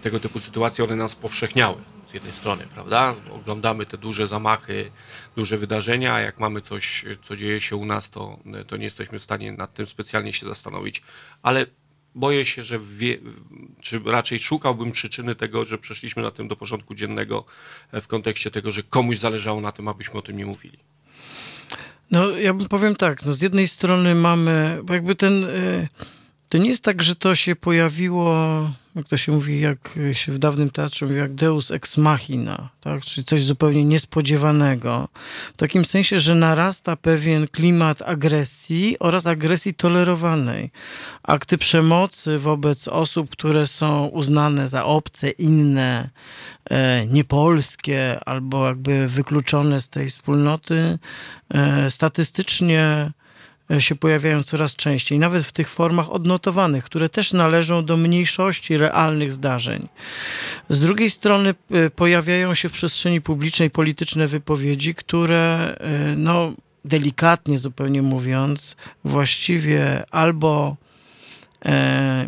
tego 0.03 0.21
typu 0.21 0.41
sytuacje 0.41 0.85
one 0.85 0.97
nas 0.97 1.15
powszechniały 1.15 1.77
z 2.11 2.15
jednej 2.15 2.33
strony, 2.33 2.67
prawda? 2.75 3.15
Oglądamy 3.31 3.87
te 3.87 3.99
duże 3.99 4.27
zamachy, 4.27 4.91
duże 5.37 5.57
wydarzenia, 5.57 6.15
a 6.15 6.21
jak 6.21 6.41
mamy 6.41 6.61
coś, 6.63 7.05
co 7.23 7.37
dzieje 7.37 7.61
się 7.61 7.77
u 7.77 7.85
nas, 7.85 8.11
to, 8.11 8.39
to 8.67 8.77
nie 8.77 8.85
jesteśmy 8.85 9.19
w 9.19 9.23
stanie 9.23 9.53
nad 9.53 9.75
tym 9.75 9.87
specjalnie 9.87 10.33
się 10.33 10.47
zastanowić. 10.47 11.03
Ale 11.43 11.67
boję 12.19 12.45
się, 12.45 12.63
że 12.63 12.79
wie, 12.79 13.19
czy 13.81 14.01
raczej 14.05 14.39
szukałbym 14.39 14.93
przyczyny 14.93 15.35
tego, 15.35 15.65
że 15.65 15.79
przeszliśmy 15.79 16.23
na 16.23 16.31
tym 16.31 16.49
do 16.49 16.57
porządku 16.57 16.95
dziennego 16.95 17.45
e, 17.93 18.01
w 18.01 18.07
kontekście 18.07 18.51
tego, 18.51 18.71
że 18.71 18.83
komuś 18.83 19.19
zależało 19.19 19.61
na 19.61 19.73
tym, 19.73 19.89
abyśmy 19.89 20.19
o 20.19 20.23
tym 20.23 20.37
nie 20.37 20.47
mówili. 20.47 20.79
No, 22.11 22.31
ja 22.31 22.55
bym 22.55 22.69
powiem 22.69 22.97
tak, 22.97 23.27
no 23.27 23.35
z 23.35 23.41
jednej 23.41 23.69
strony 23.69 24.15
mamy, 24.15 24.83
jakby 24.91 25.15
ten, 25.15 25.45
e, 25.45 25.89
to 26.49 26.59
nie 26.59 26.69
jest 26.69 26.85
tak, 26.85 27.03
że 27.03 27.17
to 27.17 27.35
się 27.35 27.57
pojawiło 27.57 28.35
jak 28.99 29.09
to 29.09 29.17
się 29.17 29.33
mówi, 29.33 29.61
jak 29.61 29.99
się 30.13 30.33
w 30.33 30.39
dawnym 30.39 30.71
teatrze 30.71 31.07
mówi, 31.07 31.19
jak 31.19 31.35
deus 31.35 31.71
ex 31.71 31.97
machina, 31.97 32.69
tak? 32.81 33.03
czyli 33.03 33.25
coś 33.25 33.45
zupełnie 33.45 33.85
niespodziewanego. 33.85 35.09
W 35.55 35.57
takim 35.57 35.85
sensie, 35.85 36.19
że 36.19 36.35
narasta 36.35 36.97
pewien 36.97 37.49
klimat 37.49 38.03
agresji 38.03 38.97
oraz 38.99 39.27
agresji 39.27 39.75
tolerowanej. 39.75 40.71
Akty 41.23 41.59
przemocy 41.59 42.39
wobec 42.39 42.89
osób, 42.89 43.31
które 43.31 43.67
są 43.67 44.07
uznane 44.07 44.69
za 44.69 44.85
obce, 44.85 45.31
inne, 45.31 46.11
e, 46.71 47.07
niepolskie 47.07 48.21
albo 48.27 48.67
jakby 48.67 49.09
wykluczone 49.09 49.81
z 49.81 49.89
tej 49.89 50.11
wspólnoty, 50.11 50.99
e, 51.55 51.91
statystycznie 51.91 53.11
się 53.79 53.95
pojawiają 53.95 54.43
coraz 54.43 54.77
częściej, 54.77 55.19
nawet 55.19 55.45
w 55.45 55.53
tych 55.53 55.71
formach 55.71 56.11
odnotowanych, 56.11 56.85
które 56.85 57.09
też 57.09 57.33
należą 57.33 57.85
do 57.85 57.97
mniejszości 57.97 58.77
realnych 58.77 59.33
zdarzeń. 59.33 59.89
Z 60.69 60.81
drugiej 60.81 61.11
strony 61.11 61.55
e, 61.71 61.91
pojawiają 61.91 62.55
się 62.55 62.69
w 62.69 62.73
przestrzeni 62.73 63.21
publicznej 63.21 63.71
polityczne 63.71 64.29
wypowiedzi, 64.29 64.95
które, 64.95 65.77
e, 65.81 66.15
no, 66.17 66.53
delikatnie 66.85 67.59
zupełnie 67.59 68.03
mówiąc, 68.03 68.77
właściwie 69.05 70.05
albo 70.11 70.77
E, 70.77 70.88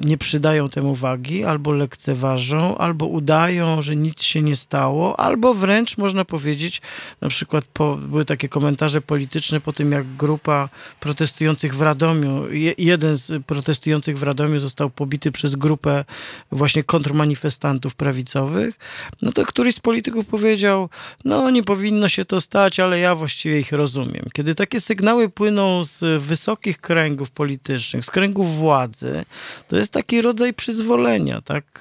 nie 0.05 0.19
przydają 0.19 0.69
temu 0.69 0.94
wagi, 0.94 1.44
albo 1.44 1.73
lekceważą, 1.73 2.78
albo 2.78 3.07
udają, 3.07 3.82
że 3.82 3.97
nic 3.97 4.23
się 4.23 4.43
nie 4.43 4.57
stało, 4.57 5.20
albo 5.20 5.55
wręcz 5.55 5.98
można 5.98 6.24
powiedzieć, 6.24 6.81
na 7.20 7.28
przykład 7.28 7.65
po, 7.65 7.97
były 7.97 8.24
takie 8.24 8.48
komentarze 8.48 9.01
polityczne 9.01 9.61
po 9.61 9.73
tym, 9.73 9.93
jak 9.93 10.16
grupa 10.16 10.69
protestujących 11.01 11.77
w 11.77 11.82
Radomiu, 11.82 12.52
je, 12.52 12.74
jeden 12.78 13.16
z 13.16 13.44
protestujących 13.44 14.19
w 14.19 14.23
Radomiu 14.23 14.59
został 14.59 14.90
pobity 14.90 15.32
przez 15.32 15.57
grupę 15.57 16.05
właśnie 16.52 16.85
kontrmanifestantów 16.85 17.94
prawicowych, 17.94 18.78
no 19.23 19.32
to 19.32 19.44
któryś 19.44 19.74
z 19.74 19.81
polityków 19.81 20.27
powiedział, 20.27 20.89
no 21.24 21.51
nie 21.51 21.62
powinno 21.62 22.09
się 22.09 22.24
to 22.24 22.40
stać, 22.40 22.81
ale 22.81 22.98
ja 22.98 23.15
właściwie 23.15 23.61
ich 23.61 23.73
rozumiem. 23.73 24.24
Kiedy 24.32 24.55
takie 24.55 24.81
sygnały 24.81 25.28
płyną 25.28 25.85
z 25.85 26.23
wysokich 26.23 26.81
kręgów 26.81 27.31
politycznych, 27.31 28.05
z 28.05 28.11
kręgów 28.11 28.57
władzy, 28.57 29.19
to 29.68 29.76
jest 29.76 29.92
taki 29.92 30.22
rodzaj 30.22 30.55
przyzwolenia, 30.55 31.40
tak? 31.40 31.80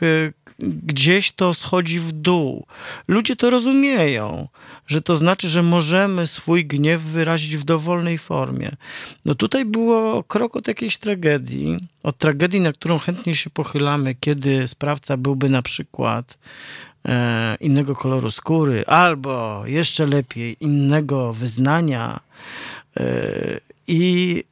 gdzieś 0.60 1.32
to 1.32 1.54
schodzi 1.54 2.00
w 2.00 2.12
dół. 2.12 2.66
Ludzie 3.08 3.36
to 3.36 3.50
rozumieją, 3.50 4.48
że 4.88 5.02
to 5.02 5.16
znaczy, 5.16 5.48
że 5.48 5.64
możemy 5.64 6.28
swój 6.28 6.66
gniew 6.66 7.02
wyrazić 7.02 7.58
w 7.58 7.64
dowolnej 7.64 8.18
formie. 8.18 8.72
No 9.26 9.36
tutaj 9.36 9.66
było 9.66 10.24
krok 10.24 10.56
od 10.56 10.68
jakiejś 10.68 10.98
tragedii, 10.98 11.88
od 12.04 12.18
tragedii, 12.18 12.60
na 12.60 12.74
którą 12.74 12.98
chętnie 12.98 13.36
się 13.36 13.50
pochylamy, 13.50 14.16
kiedy 14.16 14.68
sprawca 14.68 15.18
byłby 15.18 15.50
na 15.50 15.62
przykład 15.62 16.38
e, 17.08 17.56
innego 17.60 17.96
koloru 17.96 18.32
skóry, 18.32 18.86
albo 18.88 19.64
jeszcze 19.66 20.06
lepiej 20.06 20.58
innego 20.60 21.34
wyznania. 21.34 22.20
E, 22.98 23.60
i, 23.88 24.44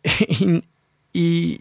i 1.13 1.59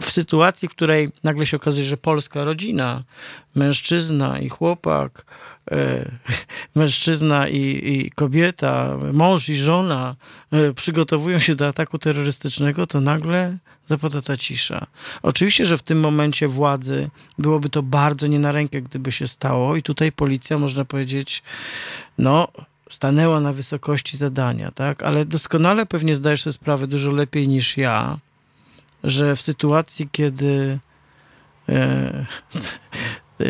w 0.00 0.10
sytuacji, 0.10 0.68
w 0.68 0.70
której 0.70 1.10
nagle 1.24 1.46
się 1.46 1.56
okazuje, 1.56 1.84
że 1.84 1.96
polska 1.96 2.44
rodzina, 2.44 3.02
mężczyzna 3.54 4.38
i 4.38 4.48
chłopak, 4.48 5.26
e, 5.70 6.10
mężczyzna 6.74 7.48
i, 7.48 7.60
i, 7.84 8.10
kobieta, 8.10 8.96
mąż 9.12 9.48
i 9.48 9.56
żona 9.56 10.16
e, 10.52 10.72
przygotowują 10.72 11.38
się 11.38 11.54
do 11.54 11.66
ataku 11.66 11.98
terrorystycznego, 11.98 12.86
to 12.86 13.00
nagle 13.00 13.58
zapada 13.84 14.20
ta 14.20 14.36
cisza. 14.36 14.86
Oczywiście, 15.22 15.66
że 15.66 15.76
w 15.76 15.82
tym 15.82 16.00
momencie 16.00 16.48
władzy 16.48 17.10
byłoby 17.38 17.68
to 17.68 17.82
bardzo 17.82 18.26
nie 18.26 18.38
na 18.38 18.52
rękę, 18.52 18.82
gdyby 18.82 19.12
się 19.12 19.26
stało 19.26 19.76
i 19.76 19.82
tutaj 19.82 20.12
policja, 20.12 20.58
można 20.58 20.84
powiedzieć, 20.84 21.42
no 22.18 22.48
stanęła 22.90 23.40
na 23.40 23.52
wysokości 23.52 24.16
zadania, 24.16 24.70
tak? 24.70 25.02
Ale 25.02 25.24
doskonale 25.24 25.86
pewnie 25.86 26.14
zdajesz 26.14 26.42
sobie 26.42 26.52
sprawę 26.54 26.86
dużo 26.86 27.10
lepiej 27.10 27.48
niż 27.48 27.76
ja, 27.76 28.18
że 29.06 29.36
w 29.36 29.42
sytuacji, 29.42 30.08
kiedy 30.12 30.78
e, 31.68 31.72
e, 33.40 33.46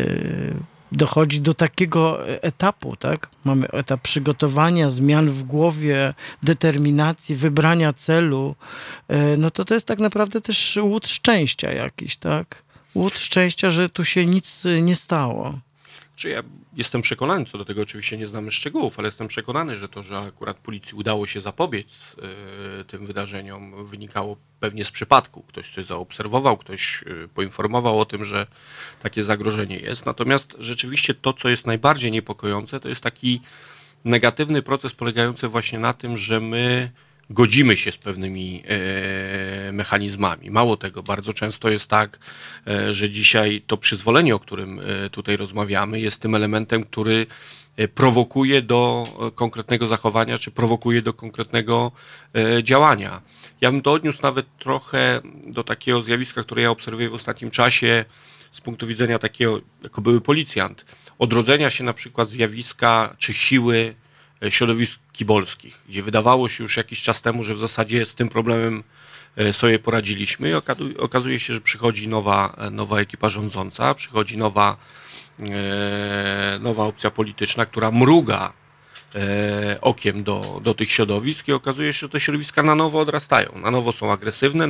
dochodzi 0.93 1.41
do 1.41 1.55
takiego 1.55 2.29
etapu, 2.29 2.97
tak? 2.97 3.31
Mamy 3.45 3.69
etap 3.69 4.01
przygotowania, 4.01 4.91
zmian 4.91 5.31
w 5.31 5.43
głowie, 5.45 6.15
determinacji, 6.43 7.35
wybrania 7.35 7.93
celu, 7.93 8.55
e, 9.09 9.37
no 9.37 9.51
to 9.51 9.65
to 9.65 9.75
jest 9.75 9.87
tak 9.87 9.99
naprawdę 9.99 10.41
też 10.41 10.79
łód 10.83 11.09
szczęścia 11.09 11.73
jakiś, 11.73 12.17
tak? 12.17 12.63
Łód 12.95 13.19
szczęścia, 13.19 13.71
że 13.71 13.89
tu 13.89 14.05
się 14.05 14.27
nic 14.27 14.65
nie 14.83 14.95
stało. 14.95 15.59
Czy 16.17 16.29
ja 16.29 16.43
jestem 16.73 17.03
przekonany, 17.03 17.45
co 17.45 17.59
do 17.59 17.65
tego 17.65 17.83
oczywiście 17.83 18.19
nie 18.19 18.27
znamy 18.27 18.51
szczegółów, 18.51 18.99
ale 18.99 19.09
jestem 19.09 19.29
przekonany, 19.29 19.77
że 19.77 19.89
to, 19.89 20.03
że 20.03 20.19
akurat 20.19 20.57
policji 20.57 20.95
udało 20.95 21.27
się 21.27 21.41
zapobiec 21.41 21.87
y, 22.81 22.85
tym 22.85 23.07
wydarzeniom, 23.07 23.87
wynikało 23.87 24.37
pewnie 24.61 24.85
z 24.85 24.91
przypadku. 24.91 25.43
Ktoś 25.43 25.71
coś 25.71 25.85
zaobserwował, 25.85 26.57
ktoś 26.57 27.03
y, 27.03 27.29
poinformował 27.35 28.01
o 28.01 28.05
tym, 28.05 28.25
że 28.25 28.47
takie 29.03 29.25
zagrożenie 29.25 29.79
jest. 29.79 30.07
Natomiast 30.07 30.57
rzeczywiście 30.59 31.15
to, 31.15 31.33
co 31.33 31.49
jest 31.49 31.67
najbardziej 31.67 32.13
niepokojące, 32.13 32.81
to 32.81 32.89
jest 32.89 33.01
taki 33.01 33.41
negatywny 34.05 34.63
proces 34.63 34.93
polegający 34.93 35.49
właśnie 35.49 35.79
na 35.79 35.95
tym, 35.95 36.17
że 36.17 36.41
my 36.41 36.91
godzimy 37.31 37.77
się 37.77 37.93
z 37.93 37.97
pewnymi 37.97 38.63
e, 39.69 39.73
mechanizmami. 39.73 40.51
Mało 40.51 40.77
tego, 40.77 41.03
bardzo 41.03 41.33
często 41.33 41.71
jest 41.71 41.89
tak, 41.89 42.19
e, 42.67 42.93
że 42.93 43.11
dzisiaj 43.11 43.63
to 43.67 43.77
przyzwolenie, 43.77 44.35
o 44.35 44.39
którym 44.39 44.81
e, 44.81 45.11
tutaj 45.11 45.37
rozmawiamy, 45.37 46.01
jest 46.01 46.21
tym 46.21 46.35
elementem, 46.35 46.85
który 46.85 47.27
prowokuje 47.95 48.63
do 48.63 49.05
konkretnego 49.35 49.87
zachowania, 49.87 50.39
czy 50.39 50.51
prowokuje 50.51 51.03
do 51.03 51.13
konkretnego 51.13 51.93
działania. 52.63 53.23
Ja 53.61 53.71
bym 53.71 53.83
to 53.83 53.93
odniósł 53.93 54.23
nawet 54.23 54.47
trochę 54.59 55.21
do 55.47 55.65
takiego 55.65 56.03
zjawiska, 56.03 56.43
które 56.43 56.63
ja 56.63 56.71
obserwuję 56.71 57.11
w 57.11 57.15
ostatnim 57.15 57.51
czasie 57.51 58.05
z 58.53 58.61
punktu 58.61 58.87
widzenia 58.87 59.19
takiego, 59.19 59.61
jako 59.83 60.01
były 60.01 60.21
policjant, 60.21 60.85
odrodzenia 61.19 61.71
się 61.71 61.85
na 61.85 61.93
przykład 61.93 62.31
zjawiska 62.31 63.17
czy 63.19 63.35
siły 63.35 63.95
środowisk 64.51 65.01
kibolskich, 65.13 65.79
gdzie 65.89 66.03
wydawało 66.03 66.49
się 66.49 66.65
już 66.65 66.77
jakiś 66.77 67.03
czas 67.03 67.23
temu, 67.23 67.45
że 67.45 67.55
w 67.55 67.59
zasadzie 67.59 68.07
z 68.07 68.15
tym 68.15 68.29
problemem 68.29 68.85
e, 69.37 69.53
sobie 69.53 69.79
poradziliśmy 69.79 70.51
i 70.51 70.55
okazuje 70.99 71.39
się, 71.39 71.55
że 71.55 71.61
przychodzi 71.61 72.09
nowa, 72.09 72.57
nowa 72.71 73.01
ekipa 73.01 73.29
rządząca, 73.29 73.95
przychodzi 73.95 74.39
nowa, 74.39 74.77
e, 75.41 76.59
nowa 76.61 76.85
opcja 76.85 77.11
polityczna, 77.11 77.67
która 77.67 77.91
mruga 77.91 78.53
e, 79.15 79.79
okiem 79.81 80.25
do, 80.25 80.61
do 80.63 80.75
tych 80.75 80.91
środowisk 80.91 81.49
i 81.49 81.53
okazuje 81.53 81.93
się, 81.93 82.01
że 82.01 82.09
te 82.09 82.21
środowiska 82.21 82.63
na 82.63 82.75
nowo 82.75 83.01
odrastają, 83.01 83.59
na 83.59 83.71
nowo 83.71 83.93
są 83.93 84.13
agresywne, 84.13 84.67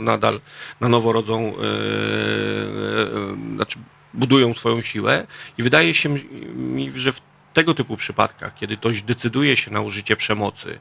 nadal 0.00 0.40
na 0.80 0.88
nowo 0.88 1.12
rodzą, 1.12 1.54
znaczy 3.54 3.78
budują 4.14 4.54
swoją 4.54 4.82
siłę 4.82 5.26
i 5.58 5.62
wydaje 5.62 5.94
się 5.94 6.08
mi, 6.54 6.92
że 6.94 7.12
w 7.12 7.29
tego 7.54 7.74
typu 7.74 7.96
przypadkach, 7.96 8.54
kiedy 8.54 8.76
ktoś 8.76 9.02
decyduje 9.02 9.56
się 9.56 9.70
na 9.70 9.80
użycie 9.80 10.16
przemocy, 10.16 10.78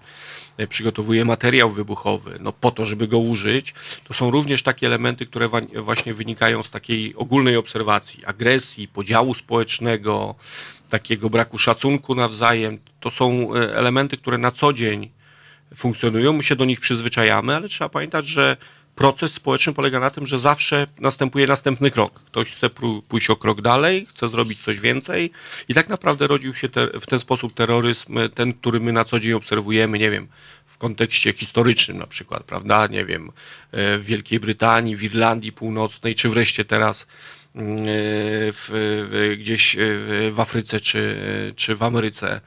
e, 0.58 0.68
przygotowuje 0.68 1.26
materiał 1.26 1.70
wybuchowy, 1.70 2.38
no 2.40 2.54
po 2.54 2.72
to, 2.72 2.86
żeby 2.86 3.08
go 3.08 3.20
użyć, 3.20 3.74
to 4.08 4.14
są 4.14 4.32
również 4.32 4.64
takie 4.64 4.88
elementy, 4.88 5.26
które 5.26 5.50
właśnie 5.76 6.14
wynikają 6.14 6.64
z 6.64 6.70
takiej 6.70 7.16
ogólnej 7.16 7.58
obserwacji, 7.58 8.26
agresji, 8.26 8.88
podziału 8.88 9.34
społecznego, 9.34 10.36
takiego 10.90 11.30
braku 11.30 11.58
szacunku 11.58 12.16
nawzajem. 12.16 12.80
To 13.00 13.12
są 13.12 13.56
e, 13.56 13.76
elementy, 13.76 14.18
które 14.18 14.38
na 14.38 14.52
co 14.52 14.74
dzień 14.74 15.10
funkcjonują, 15.76 16.34
my 16.34 16.44
się 16.44 16.56
do 16.56 16.66
nich 16.66 16.80
przyzwyczajamy, 16.80 17.56
ale 17.56 17.70
trzeba 17.70 17.90
pamiętać, 17.90 18.28
że 18.28 18.58
proces 19.00 19.34
społeczny 19.34 19.74
polega 19.74 20.00
na 20.00 20.10
tym, 20.10 20.26
że 20.26 20.40
zawsze 20.40 20.88
następuje 21.00 21.48
następny 21.48 21.92
krok. 21.92 22.20
Ktoś 22.20 22.52
chce 22.52 22.70
pójść 23.08 23.30
o 23.30 23.36
krok 23.36 23.62
dalej, 23.62 24.06
chce 24.10 24.30
zrobić 24.30 24.60
coś 24.60 24.80
więcej 24.80 25.32
i 25.68 25.74
tak 25.74 25.90
naprawdę 25.90 26.28
rodził 26.28 26.54
się 26.54 26.70
te, 26.70 26.88
w 27.00 27.06
ten 27.06 27.20
sposób 27.20 27.54
terroryzm, 27.54 28.20
ten, 28.36 28.54
który 28.54 28.80
my 28.80 28.94
na 28.94 29.04
co 29.04 29.20
dzień 29.20 29.34
obserwujemy, 29.34 30.00
nie 30.00 30.12
wiem, 30.12 30.28
w 30.66 30.78
kontekście 30.78 31.34
historycznym 31.34 31.98
na 31.98 32.08
przykład, 32.08 32.44
prawda, 32.44 32.88
nie 32.88 33.06
wiem, 33.06 33.30
e, 33.72 33.98
w 33.98 34.06
Wielkiej 34.06 34.40
Brytanii, 34.40 34.96
w 34.96 35.04
Irlandii 35.04 35.52
Północnej, 35.52 36.16
czy 36.16 36.30
wreszcie 36.30 36.66
teraz 36.66 37.08
mm, 37.56 37.78
e, 37.78 37.84
w, 38.54 38.70
w, 39.12 39.36
gdzieś 39.40 39.76
e, 39.76 39.80
w 40.32 40.40
Afryce 40.40 40.80
czy, 40.80 41.22
czy 41.56 41.76
w 41.76 41.84
Ameryce. 41.84 42.42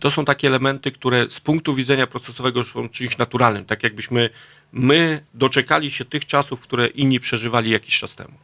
To 0.00 0.10
są 0.10 0.24
takie 0.24 0.48
elementy, 0.48 0.92
które 0.92 1.26
z 1.30 1.40
punktu 1.40 1.74
widzenia 1.74 2.06
procesowego 2.06 2.64
są 2.64 2.88
czymś 2.88 3.18
naturalnym, 3.18 3.64
tak 3.64 3.82
jakbyśmy 3.82 4.30
my 4.74 5.24
doczekali 5.34 5.90
się 5.90 6.04
tych 6.04 6.26
czasów, 6.26 6.60
które 6.60 6.86
inni 6.86 7.20
przeżywali 7.20 7.70
jakiś 7.70 7.98
czas 7.98 8.14
temu. 8.14 8.34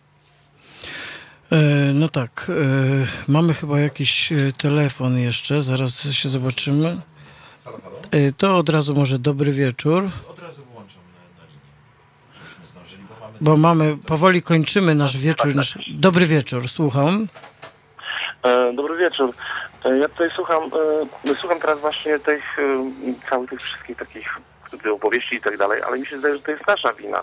E, 1.52 1.56
no 1.94 2.08
tak, 2.08 2.46
e, 2.48 3.32
mamy 3.32 3.54
chyba 3.54 3.80
jakiś 3.80 4.32
e, 4.32 4.36
telefon 4.58 5.18
jeszcze, 5.18 5.62
zaraz 5.62 6.12
się 6.12 6.28
zobaczymy. 6.28 6.96
To 8.36 8.56
od 8.56 8.68
razu 8.68 8.94
może 8.94 9.18
dobry 9.18 9.52
wieczór. 9.52 10.04
Od 10.28 10.38
razu 10.38 10.62
włączam 10.64 11.02
na, 11.38 11.44
linię, 11.46 11.60
zdążyli, 12.70 13.02
bo 13.08 13.16
mamy... 13.20 13.38
Bo 13.40 13.56
mamy, 13.56 13.96
powoli 14.06 14.42
kończymy 14.42 14.94
nasz 14.94 15.18
wieczór. 15.18 15.54
Nasz... 15.54 15.78
Dobry 15.94 16.26
wieczór, 16.26 16.68
słucham. 16.68 17.28
Dobry 18.74 18.96
wieczór. 18.96 19.34
Ja 20.00 20.08
tutaj 20.08 20.30
słucham, 20.36 20.70
słucham 21.40 21.60
teraz 21.60 21.80
właśnie 21.80 22.18
tych, 22.18 22.56
całych 23.30 23.50
tych 23.50 23.60
wszystkich 23.60 23.96
takich 23.96 24.38
te 24.78 24.92
opowieści 24.92 25.36
i 25.36 25.40
tak 25.40 25.56
dalej, 25.56 25.82
ale 25.82 25.98
mi 25.98 26.06
się 26.06 26.18
zdaje, 26.18 26.36
że 26.36 26.42
to 26.42 26.50
jest 26.50 26.66
nasza 26.66 26.92
wina. 26.92 27.22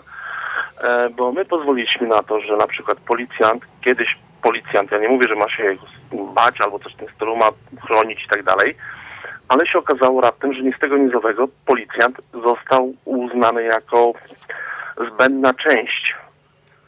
E, 0.80 1.10
bo 1.10 1.32
my 1.32 1.44
pozwoliliśmy 1.44 2.06
na 2.06 2.22
to, 2.22 2.40
że 2.40 2.56
na 2.56 2.66
przykład 2.66 2.98
policjant, 2.98 3.62
kiedyś 3.80 4.18
policjant, 4.42 4.90
ja 4.90 4.98
nie 4.98 5.08
mówię, 5.08 5.28
że 5.28 5.34
ma 5.34 5.48
się 5.48 5.76
bać 6.34 6.60
albo 6.60 6.78
coś 6.78 6.94
w 6.94 6.96
tym 6.96 7.08
stylu, 7.14 7.36
ma 7.36 7.50
chronić 7.86 8.24
i 8.24 8.28
tak 8.28 8.42
dalej, 8.42 8.76
ale 9.48 9.66
się 9.66 9.78
okazało 9.78 10.20
raptem, 10.20 10.52
że 10.52 10.62
nie 10.62 10.72
z 10.72 10.78
tego 10.78 10.96
nizowego 10.96 11.48
policjant 11.66 12.20
został 12.32 12.94
uznany 13.04 13.62
jako 13.62 14.12
zbędna 15.12 15.54
część 15.54 16.14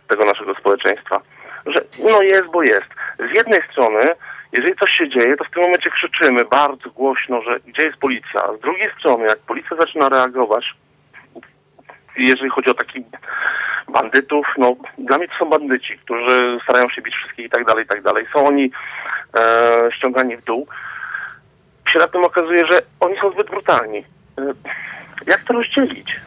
tego 0.08 0.24
naszego 0.24 0.54
społeczeństwa. 0.54 1.20
Że 1.66 1.84
no 2.04 2.22
jest, 2.22 2.48
bo 2.48 2.62
jest. 2.62 2.86
Z 3.18 3.34
jednej 3.34 3.62
strony 3.62 4.14
jeżeli 4.52 4.74
coś 4.74 4.90
się 4.90 5.08
dzieje, 5.08 5.36
to 5.36 5.44
w 5.44 5.50
tym 5.50 5.62
momencie 5.62 5.90
krzyczymy 5.90 6.44
bardzo 6.44 6.90
głośno, 6.90 7.42
że 7.42 7.60
gdzie 7.60 7.82
jest 7.82 7.98
policja. 7.98 8.42
A 8.42 8.56
z 8.56 8.60
drugiej 8.60 8.90
strony, 8.98 9.24
jak 9.24 9.38
policja 9.38 9.76
zaczyna 9.76 10.08
reagować, 10.08 10.74
jeżeli 12.16 12.50
chodzi 12.50 12.70
o 12.70 12.74
takich 12.74 13.06
bandytów, 13.88 14.46
no 14.58 14.76
dla 14.98 15.18
mnie 15.18 15.28
to 15.28 15.34
są 15.34 15.50
bandyci, 15.50 15.98
którzy 15.98 16.58
starają 16.62 16.88
się 16.88 17.02
bić 17.02 17.14
wszystkich 17.14 17.46
i 17.46 17.50
tak 17.50 17.64
dalej, 17.64 17.84
i 17.84 17.88
tak 17.88 18.02
dalej. 18.02 18.26
Są 18.32 18.46
oni 18.46 18.70
e, 19.34 19.88
ściągani 19.92 20.36
w 20.36 20.44
dół. 20.44 20.66
Się 21.88 21.98
na 21.98 22.08
tym 22.08 22.24
okazuje, 22.24 22.66
że 22.66 22.82
oni 23.00 23.18
są 23.18 23.30
zbyt 23.30 23.50
brutalni. 23.50 23.98
E, 23.98 24.42
jak 25.26 25.44
to 25.44 25.52
rozdzielić? 25.52 26.20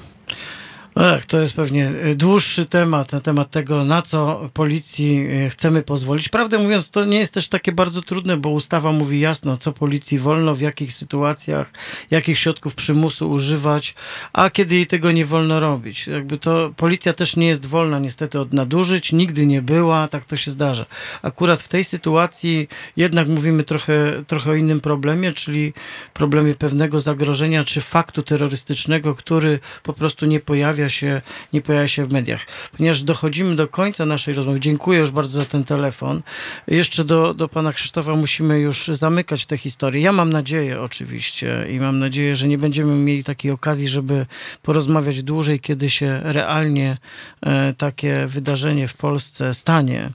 Tak, 0.93 1.25
to 1.25 1.39
jest 1.39 1.53
pewnie 1.53 1.89
y, 2.05 2.15
dłuższy 2.15 2.65
temat, 2.65 3.11
na 3.11 3.19
temat 3.19 3.51
tego, 3.51 3.85
na 3.85 4.01
co 4.01 4.49
policji 4.53 5.27
y, 5.45 5.49
chcemy 5.49 5.83
pozwolić. 5.83 6.29
Prawdę 6.29 6.57
mówiąc, 6.57 6.89
to 6.89 7.05
nie 7.05 7.19
jest 7.19 7.33
też 7.33 7.49
takie 7.49 7.71
bardzo 7.71 8.01
trudne, 8.01 8.37
bo 8.37 8.49
ustawa 8.49 8.91
mówi 8.91 9.19
jasno, 9.19 9.57
co 9.57 9.71
policji 9.71 10.19
wolno, 10.19 10.55
w 10.55 10.61
jakich 10.61 10.93
sytuacjach, 10.93 11.71
jakich 12.11 12.39
środków 12.39 12.75
przymusu 12.75 13.31
używać, 13.31 13.95
a 14.33 14.49
kiedy 14.49 14.75
jej 14.75 14.87
tego 14.87 15.11
nie 15.11 15.25
wolno 15.25 15.59
robić. 15.59 16.07
Jakby 16.07 16.37
to 16.37 16.71
policja 16.77 17.13
też 17.13 17.35
nie 17.35 17.47
jest 17.47 17.65
wolna 17.65 17.99
niestety 17.99 18.39
od 18.39 18.53
nadużyć, 18.53 19.11
nigdy 19.11 19.45
nie 19.45 19.61
była, 19.61 20.07
tak 20.07 20.25
to 20.25 20.35
się 20.35 20.51
zdarza. 20.51 20.85
Akurat 21.21 21.61
w 21.61 21.67
tej 21.67 21.83
sytuacji 21.83 22.67
jednak 22.97 23.27
mówimy 23.27 23.63
trochę, 23.63 24.23
trochę 24.27 24.51
o 24.51 24.55
innym 24.55 24.79
problemie, 24.79 25.31
czyli 25.31 25.73
problemie 26.13 26.55
pewnego 26.55 26.99
zagrożenia 26.99 27.63
czy 27.63 27.81
faktu 27.81 28.21
terrorystycznego, 28.21 29.15
który 29.15 29.59
po 29.83 29.93
prostu 29.93 30.25
nie 30.25 30.39
pojawia 30.39 30.82
się, 30.89 31.21
nie 31.53 31.61
pojawia 31.61 31.87
się 31.87 32.05
w 32.05 32.13
mediach. 32.13 32.45
Ponieważ 32.77 33.03
dochodzimy 33.03 33.55
do 33.55 33.67
końca 33.67 34.05
naszej 34.05 34.33
rozmowy. 34.33 34.59
Dziękuję 34.59 34.99
już 34.99 35.11
bardzo 35.11 35.39
za 35.39 35.45
ten 35.45 35.63
telefon. 35.63 36.21
Jeszcze 36.67 37.03
do, 37.03 37.33
do 37.33 37.47
pana 37.47 37.73
Krzysztofa 37.73 38.15
musimy 38.15 38.59
już 38.59 38.87
zamykać 38.87 39.45
tę 39.45 39.57
historię. 39.57 40.01
Ja 40.01 40.11
mam 40.11 40.29
nadzieję 40.29 40.81
oczywiście 40.81 41.67
i 41.69 41.79
mam 41.79 41.99
nadzieję, 41.99 42.35
że 42.35 42.47
nie 42.47 42.57
będziemy 42.57 42.95
mieli 42.95 43.23
takiej 43.23 43.51
okazji, 43.51 43.87
żeby 43.87 44.25
porozmawiać 44.61 45.23
dłużej, 45.23 45.59
kiedy 45.59 45.89
się 45.89 46.19
realnie 46.23 46.97
e, 47.41 47.73
takie 47.77 48.27
wydarzenie 48.27 48.87
w 48.87 48.93
Polsce 48.93 49.53
stanie. 49.53 50.09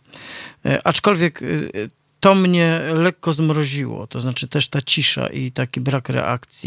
E, 0.67 0.87
aczkolwiek 0.87 1.43
e, 1.43 1.47
to 2.21 2.35
mnie 2.35 2.81
lekko 2.95 3.33
zmroziło, 3.33 4.07
to 4.07 4.21
znaczy 4.21 4.49
też 4.49 4.69
ta 4.69 4.83
cisza 4.83 5.27
i 5.27 5.53
taki 5.53 5.81
brak 5.81 6.09
reakcji 6.09 6.67